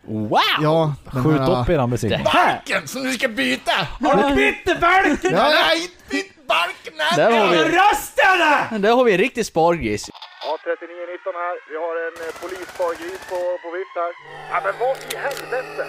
Wow! 0.07 0.40
ja. 0.61 0.94
Skjut 1.06 1.40
här- 1.40 1.61
upp 1.61 1.69
eran 1.69 1.90
besiktning. 1.90 2.26
här, 2.26 2.61
som 2.86 3.03
du 3.03 3.11
ska 3.11 3.27
byta! 3.27 3.72
Har 4.02 4.30
du 4.30 4.36
bytt 4.36 4.82
balken? 4.82 5.32
Ja, 5.32 5.40
har 5.41 5.76
inte 5.82 5.94
bytt 6.10 6.48
balken 6.48 6.94
där 7.15 7.32
har 7.40 7.52
vi, 7.52 7.57
Röstade! 7.57 8.80
där 8.88 8.95
har 8.95 9.03
vi 9.03 9.11
en 9.11 9.18
riktig 9.18 9.45
spargris. 9.45 10.10
Ja, 10.45 10.57
3919 10.63 11.34
här. 11.43 11.55
Vi 11.72 11.76
har 11.84 11.93
en 12.07 12.15
eh, 12.26 12.31
polisspargris 12.41 13.22
på, 13.31 13.39
på 13.63 13.67
vift 13.77 13.95
här. 14.01 14.11
Ja, 14.51 14.57
men 14.65 14.73
vad 14.81 14.95
i 15.13 15.15
helvete! 15.26 15.84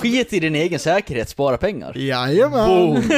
Skit 0.00 0.32
i 0.32 0.40
din 0.40 0.54
egen 0.54 0.78
säkerhet, 0.78 1.28
spara 1.28 1.56
pengar. 1.56 1.92
Jajamän! 1.98 3.02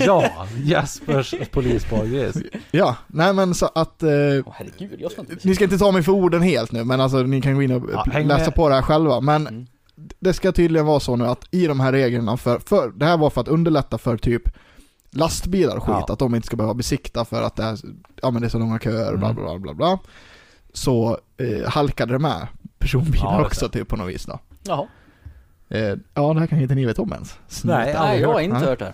Ja, 0.00 0.46
Jespers 0.64 1.34
polisspargris. 1.50 2.36
Ja, 2.70 2.96
nej 3.06 3.34
men 3.34 3.54
så 3.54 3.66
att... 3.74 4.02
Eh, 4.02 4.08
Åh 4.46 4.52
herregud, 4.56 5.00
jag 5.00 5.12
ska 5.12 5.20
inte 5.20 5.36
ni 5.48 5.54
ska 5.54 5.64
inte 5.64 5.78
ta 5.78 5.92
mig 5.92 6.02
för 6.02 6.12
orden 6.12 6.42
helt 6.42 6.72
nu, 6.72 6.84
men 6.84 7.00
alltså 7.00 7.16
ni 7.22 7.40
kan 7.42 7.54
gå 7.54 7.62
in 7.62 7.72
och 7.72 7.90
Ja, 7.92 8.04
häng 8.12 8.26
läsa 8.28 8.44
med. 8.44 8.54
på 8.54 8.68
det 8.68 8.74
här 8.74 8.82
själva. 8.82 9.20
Men 9.20 9.46
Mm. 9.46 9.66
det 10.20 10.32
ska 10.32 10.52
tydligen 10.52 10.86
vara 10.86 11.00
så 11.00 11.16
nu 11.16 11.24
att 11.26 11.44
i 11.50 11.66
de 11.66 11.80
här 11.80 11.92
reglerna 11.92 12.36
för, 12.36 12.58
för 12.58 12.88
det 12.90 13.04
här 13.04 13.16
var 13.16 13.30
för 13.30 13.40
att 13.40 13.48
underlätta 13.48 13.98
för 13.98 14.16
typ 14.16 14.42
lastbilar 15.10 15.76
och 15.76 15.82
skit, 15.82 15.94
Ja. 16.08 16.12
att 16.12 16.18
de 16.18 16.34
inte 16.34 16.46
ska 16.46 16.56
behöva 16.56 16.74
besikta 16.74 17.24
för 17.24 17.42
att 17.42 17.56
det 17.56 17.62
är, 17.62 17.78
ja, 18.22 18.30
men 18.30 18.42
det 18.42 18.48
är 18.48 18.50
så 18.50 18.58
långa 18.58 18.78
köer, 18.78 19.16
bla 19.16 19.28
Mm. 19.30 19.44
bla 19.44 19.44
bla 19.44 19.58
bla 19.58 19.74
bla. 19.74 19.98
Så 20.72 21.18
eh, 21.36 21.68
halkade 21.70 22.12
det 22.12 22.18
med 22.18 22.46
personbilar 22.78 23.32
Ja, 23.32 23.38
det 23.38 23.44
också 23.44 23.68
typ 23.68 23.88
på 23.88 23.96
något 23.96 24.08
vis 24.08 24.24
då. 24.26 24.38
Jaha. 24.62 24.86
Eh, 25.68 25.94
ja, 26.14 26.34
det 26.34 26.40
här 26.40 26.46
kan 26.46 26.60
inte 26.60 26.74
ni 26.74 26.86
veta 26.86 27.02
om 27.02 27.12
ens. 27.12 27.38
Snutar. 27.48 27.78
Nej, 27.78 27.94
Nej, 27.98 28.20
jag 28.20 28.32
har 28.32 28.40
inte 28.40 28.58
Nej. 28.58 28.66
hört 28.68 28.78
det. 28.78 28.92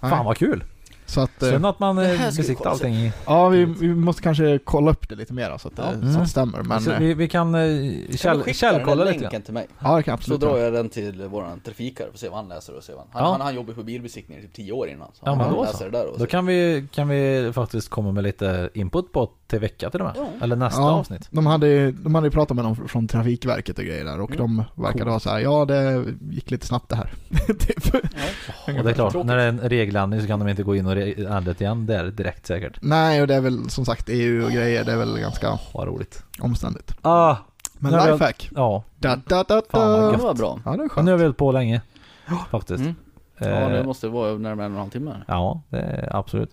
Fan 0.00 0.24
vad 0.24 0.36
kul. 0.36 0.64
Så 1.06 1.20
att, 1.20 1.42
eh, 1.42 1.50
Synd 1.50 1.66
att 1.66 1.78
man 1.78 1.98
eh, 1.98 2.18
besiktar 2.36 2.70
allting 2.70 2.94
i... 2.94 3.12
ja 3.26 3.48
vi, 3.48 3.64
vi 3.64 3.94
måste 3.94 4.22
kanske 4.22 4.58
kolla 4.64 4.90
upp 4.90 5.08
det 5.08 5.14
lite 5.14 5.32
mer 5.32 5.58
så 5.58 5.68
att, 5.68 5.76
det, 5.76 5.82
Ja. 5.82 5.90
så 5.92 5.96
att 5.98 6.02
Mm. 6.04 6.20
det 6.20 6.26
stämmer. 6.28 6.62
Men, 6.62 6.80
så 6.80 6.90
eh, 6.92 6.98
vi, 6.98 7.14
vi 7.14 7.28
kan 7.28 7.54
eh, 7.54 8.16
käll, 8.16 8.54
källkolla 8.54 9.04
lite 9.04 9.20
länken 9.20 9.42
till 9.42 9.54
mig? 9.54 9.66
ja, 9.78 9.96
det 9.96 10.02
kan 10.02 10.12
jag 10.12 10.22
Så 10.24 10.34
absolut 10.34 10.40
drar 10.40 10.58
jag 10.58 10.72
den 10.72 10.88
till 10.88 11.22
våran 11.24 11.60
trafikare 11.60 12.08
och 12.12 12.18
ser 12.18 12.28
vad 12.28 12.38
han 12.38 12.48
läser 12.48 12.76
och 12.76 12.82
ser 12.84 12.92
vad 12.92 13.02
han... 13.02 13.08
Han, 13.12 13.22
Ja. 13.24 13.32
han, 13.32 13.40
han 13.40 13.54
jobbar 13.54 13.74
på 13.74 13.82
bilbesiktning 13.82 14.38
i 14.38 14.42
typ 14.42 14.52
10 14.54 14.72
år 14.72 14.88
innan. 14.88 15.08
Så 15.14 15.22
Ja, 15.24 15.28
han 15.30 15.38
men 15.38 15.50
då 15.52 15.62
läser 15.62 15.78
så. 15.78 15.84
det 15.84 15.90
där 15.90 16.06
och 16.06 16.18
Då 16.18 16.26
kan 16.26 16.46
vi, 16.46 16.88
kan 16.92 17.08
vi 17.08 17.50
faktiskt 17.54 17.88
komma 17.88 18.12
med 18.12 18.24
lite 18.24 18.70
input 18.74 19.12
på 19.12 19.30
till 19.46 19.58
vecka 19.60 19.90
till 19.90 20.00
och 20.00 20.06
med. 20.06 20.14
Ja. 20.16 20.44
Eller 20.44 20.56
nästa 20.56 20.80
Ja. 20.80 20.90
avsnitt. 20.90 21.28
De 21.30 21.46
hade, 21.46 21.68
ju- 21.68 21.92
de 21.92 22.14
hade 22.14 22.26
ju 22.26 22.30
pratat 22.30 22.54
med 22.56 22.64
någon 22.64 22.88
från 22.88 23.08
Trafikverket 23.08 23.78
och 23.78 23.84
grejer 23.84 24.04
där 24.04 24.20
och 24.20 24.30
Mm. 24.30 24.38
de 24.38 24.82
verkade 24.82 24.98
Coolt. 25.04 25.12
ha 25.12 25.20
så 25.20 25.30
här, 25.30 25.38
ja 25.38 25.64
det 25.64 26.04
gick 26.30 26.50
lite 26.50 26.66
snabbt 26.66 26.88
det 26.88 26.96
här. 26.96 27.12
typ. 27.58 27.94
Och 28.78 28.84
det 28.84 28.90
är 28.90 28.92
klart, 28.92 29.14
när 29.14 29.36
det 29.36 29.42
är 29.42 29.48
en 29.48 29.60
regeländring 29.60 30.20
så 30.20 30.26
kan 30.26 30.38
de 30.38 30.48
inte 30.48 30.62
gå 30.62 30.76
in 30.76 30.86
och 30.86 30.92
ändra 30.96 31.40
det 31.40 31.60
igen 31.60 31.86
där 31.86 32.04
direkt 32.10 32.46
säkert. 32.46 32.78
Nej, 32.82 33.20
och 33.20 33.26
det 33.26 33.34
är 33.34 33.40
väl 33.40 33.70
som 33.70 33.84
sagt 33.84 34.08
EU 34.08 34.44
och 34.44 34.50
grejer, 34.50 34.84
det 34.84 34.92
är 34.92 34.96
väl 34.96 35.18
ganska 35.18 35.58
Vad 35.74 35.86
roligt. 35.88 36.22
omständigt. 36.40 36.94
Ah, 37.02 37.36
Men 37.78 37.92
lifehack. 37.92 38.50
ja. 38.54 38.84
Da, 38.98 39.16
da, 39.26 39.42
da, 39.42 39.62
Fan, 39.70 39.90
vad 39.90 40.00
da. 40.00 40.02
Ja, 40.06 40.10
gött. 40.10 40.20
det 40.20 40.26
var 40.26 40.34
bra. 40.34 40.58
Ja, 40.64 40.70
det 40.70 40.82
är 40.82 40.84
Och 40.84 40.92
skönt. 40.92 41.04
nu 41.04 41.10
har 41.10 41.18
vi 41.18 41.24
hållit 41.24 41.36
på 41.38 41.52
länge. 41.52 41.80
Faktiskt. 42.50 42.80
Mm. 42.80 42.94
Ja, 43.38 43.46
Eh, 43.46 43.68
det 43.68 43.84
måste 43.84 44.08
vara 44.08 44.32
närmare 44.38 44.66
en 44.66 44.72
och 44.72 44.76
en 44.76 44.80
halv 44.80 44.90
timme. 44.90 45.16
Ja, 45.28 45.62
det 45.70 45.78
är 45.80 46.16
absolut. 46.16 46.50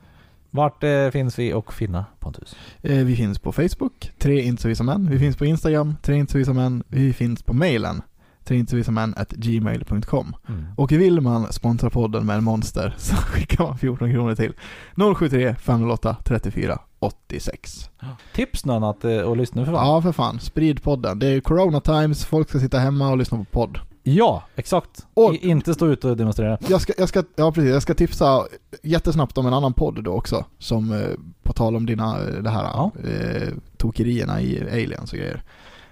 Vart 0.56 0.84
eh, 0.84 1.10
finns 1.10 1.40
vi 1.40 1.54
och 1.54 1.74
finna 1.74 2.06
Pontus? 2.20 2.56
Eh, 2.82 2.98
Vi 2.98 3.16
finns 3.16 3.40
på 3.40 3.52
Facebook, 3.52 4.12
tre 4.20 4.42
inte 4.42 4.62
så 4.62 4.68
visa 4.68 4.84
män. 4.84 5.08
Vi 5.12 5.20
finns 5.20 5.38
på 5.38 5.46
Instagram, 5.46 5.96
tre 6.02 6.16
inte 6.16 6.32
så 6.32 6.38
visa 6.38 6.54
män. 6.54 6.84
Vi 6.88 7.14
finns 7.14 7.44
på 7.44 7.54
mailen, 7.54 8.02
tre 8.44 8.58
inte 8.58 8.70
så 8.70 8.76
visa 8.76 8.92
män 8.92 9.14
at 9.18 9.32
gmail.com. 9.32 10.36
Mm. 10.50 10.66
Och 10.78 10.92
vill 10.92 11.22
man 11.22 11.54
sponsra 11.54 11.90
podden 11.90 12.26
med 12.26 12.38
en 12.38 12.44
monster 12.44 12.96
så 12.98 13.16
skickar 13.16 13.64
man 13.64 13.78
14 13.78 14.12
kronor 14.12 14.36
till 14.36 14.54
073 15.16 15.56
508 15.56 16.16
34 16.24 16.80
86. 17.00 17.90
Tips 18.34 18.66
någon 18.66 18.84
att 18.84 19.06
eh, 19.06 19.18
och 19.18 19.38
lyssna 19.38 19.66
för 19.66 19.72
fan. 19.74 19.88
Ja, 19.88 20.02
för 20.02 20.12
fan. 20.12 20.40
Sprid 20.40 20.84
podden. 20.84 21.20
Det 21.20 21.28
är 21.28 21.40
corona 21.42 21.82
times, 21.82 22.26
folk 22.26 22.50
ska 22.50 22.60
sitta 22.60 22.80
hemma 22.80 23.10
och 23.10 23.18
lyssna 23.18 23.38
på 23.38 23.44
podd. 23.44 23.80
Ja, 24.04 24.44
exakt. 24.56 25.06
Och- 25.14 25.34
I, 25.36 25.50
inte 25.50 25.74
stå 25.74 25.88
ute 25.88 26.08
och 26.08 26.18
demonstrera. 26.18 26.58
Jag 26.68 26.82
ska, 26.82 26.94
jag 26.98 27.10
ska, 27.10 27.24
ja 27.36 27.52
precis, 27.52 27.72
jag 27.72 27.82
ska 27.82 27.94
tipsa 27.94 28.44
jättesnabbt 28.82 29.38
om 29.38 29.48
en 29.48 29.54
annan 29.54 29.74
podd 29.74 30.04
då 30.04 30.12
också. 30.12 30.46
Som, 30.60 30.92
eh, 30.94 31.00
på 31.44 31.54
tal 31.54 31.76
om 31.76 31.86
dina, 31.86 32.20
eh, 32.22 32.44
det 32.44 32.50
här, 32.50 32.64
Ja. 32.64 32.92
eh, 33.10 33.48
tokerierna 33.78 34.42
i 34.42 34.62
aliens 34.72 35.12
och 35.14 35.18
grejer. 35.20 35.42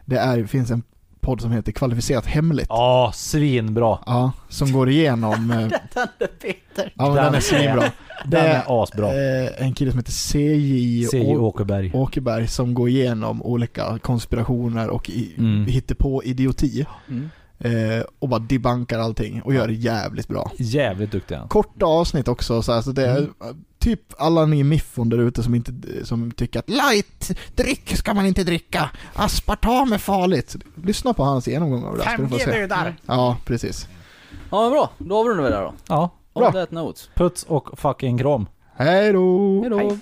Det 0.06 0.18
är, 0.18 0.44
finns 0.46 0.72
en 0.72 0.84
podd 1.20 1.42
som 1.42 1.52
heter 1.52 1.72
Kvalificerat 1.72 2.26
Hemligt. 2.26 2.66
Ja, 2.70 3.12
svinbra. 3.16 3.98
Ja, 4.06 4.32
som 4.50 4.72
går 4.72 4.90
igenom... 4.90 5.52
Eh, 5.52 5.58
Den 5.94 6.08
är 6.20 6.28
Peter. 6.28 6.94
ja, 6.96 7.06
men 7.14 7.16
den 7.16 7.36
är 7.36 7.40
svinbra. 7.40 7.84
Den 8.26 8.46
är 8.46 8.84
asbra. 8.84 9.14
en 9.58 9.74
kille 9.74 9.92
som 9.92 10.00
heter 10.00 10.12
CJ 10.12 11.38
Åkerberg. 11.38 11.92
Åkerberg 11.94 12.48
som 12.48 12.74
går 12.74 12.90
igenom 12.90 13.44
olika 13.44 14.00
konspirationer 14.00 14.90
och 14.90 15.12
Mm. 15.38 15.66
hittar 15.66 15.96
på 15.96 16.24
idioti. 16.24 16.86
Mm. 17.10 17.30
Eh, 17.64 18.04
och 18.20 18.30
bara 18.30 18.40
debankar 18.40 19.00
allting 19.00 19.42
och 19.42 19.54
gör 19.54 19.68
det 19.68 19.74
jävligt 19.74 20.28
bra. 20.28 20.52
Jävligt 20.58 21.12
duktig 21.12 21.36
han. 21.36 21.48
Korta 21.48 21.86
avsnitt 21.86 22.28
också 22.28 22.62
så, 22.62 22.74
här, 22.74 22.82
så 22.82 22.92
det 22.92 23.06
är 23.08 23.18
Mm. 23.18 23.34
typ 23.80 24.02
alla 24.18 24.46
ni 24.46 24.64
miffon 24.64 25.10
där 25.10 25.18
ute 25.18 25.44
som 25.44 25.56
inte 25.56 25.74
som 26.06 26.32
tycker 26.32 26.60
att 26.60 26.70
light 26.70 27.32
dryck 27.56 27.98
ska 27.98 28.14
man 28.14 28.26
inte 28.26 28.44
dricka, 28.44 28.90
aspartam 29.14 29.94
är 29.94 29.98
farligt. 29.98 30.56
Lyssna 30.84 31.14
på 31.14 31.24
hans 31.24 31.48
genomgång 31.48 31.84
av 31.84 31.98
det 31.98 32.40
se. 32.40 32.52
dödar. 32.52 32.96
Ja, 33.06 33.38
precis. 33.46 33.88
Ja 34.52 34.62
men 34.62 34.72
bra, 34.72 34.90
då 34.98 35.18
avrundar 35.20 35.44
vi 35.44 35.50
där 35.50 35.62
då. 35.62 35.74
Ja. 35.88 36.10
On 36.34 36.42
Bra. 36.42 36.52
that 36.52 36.72
note. 36.72 37.02
Puts 37.16 37.44
och 37.44 37.80
fucking 37.80 38.18
kram. 38.18 38.46
Hej 38.76 39.14
då! 39.14 39.62
Hejdå. 39.62 39.98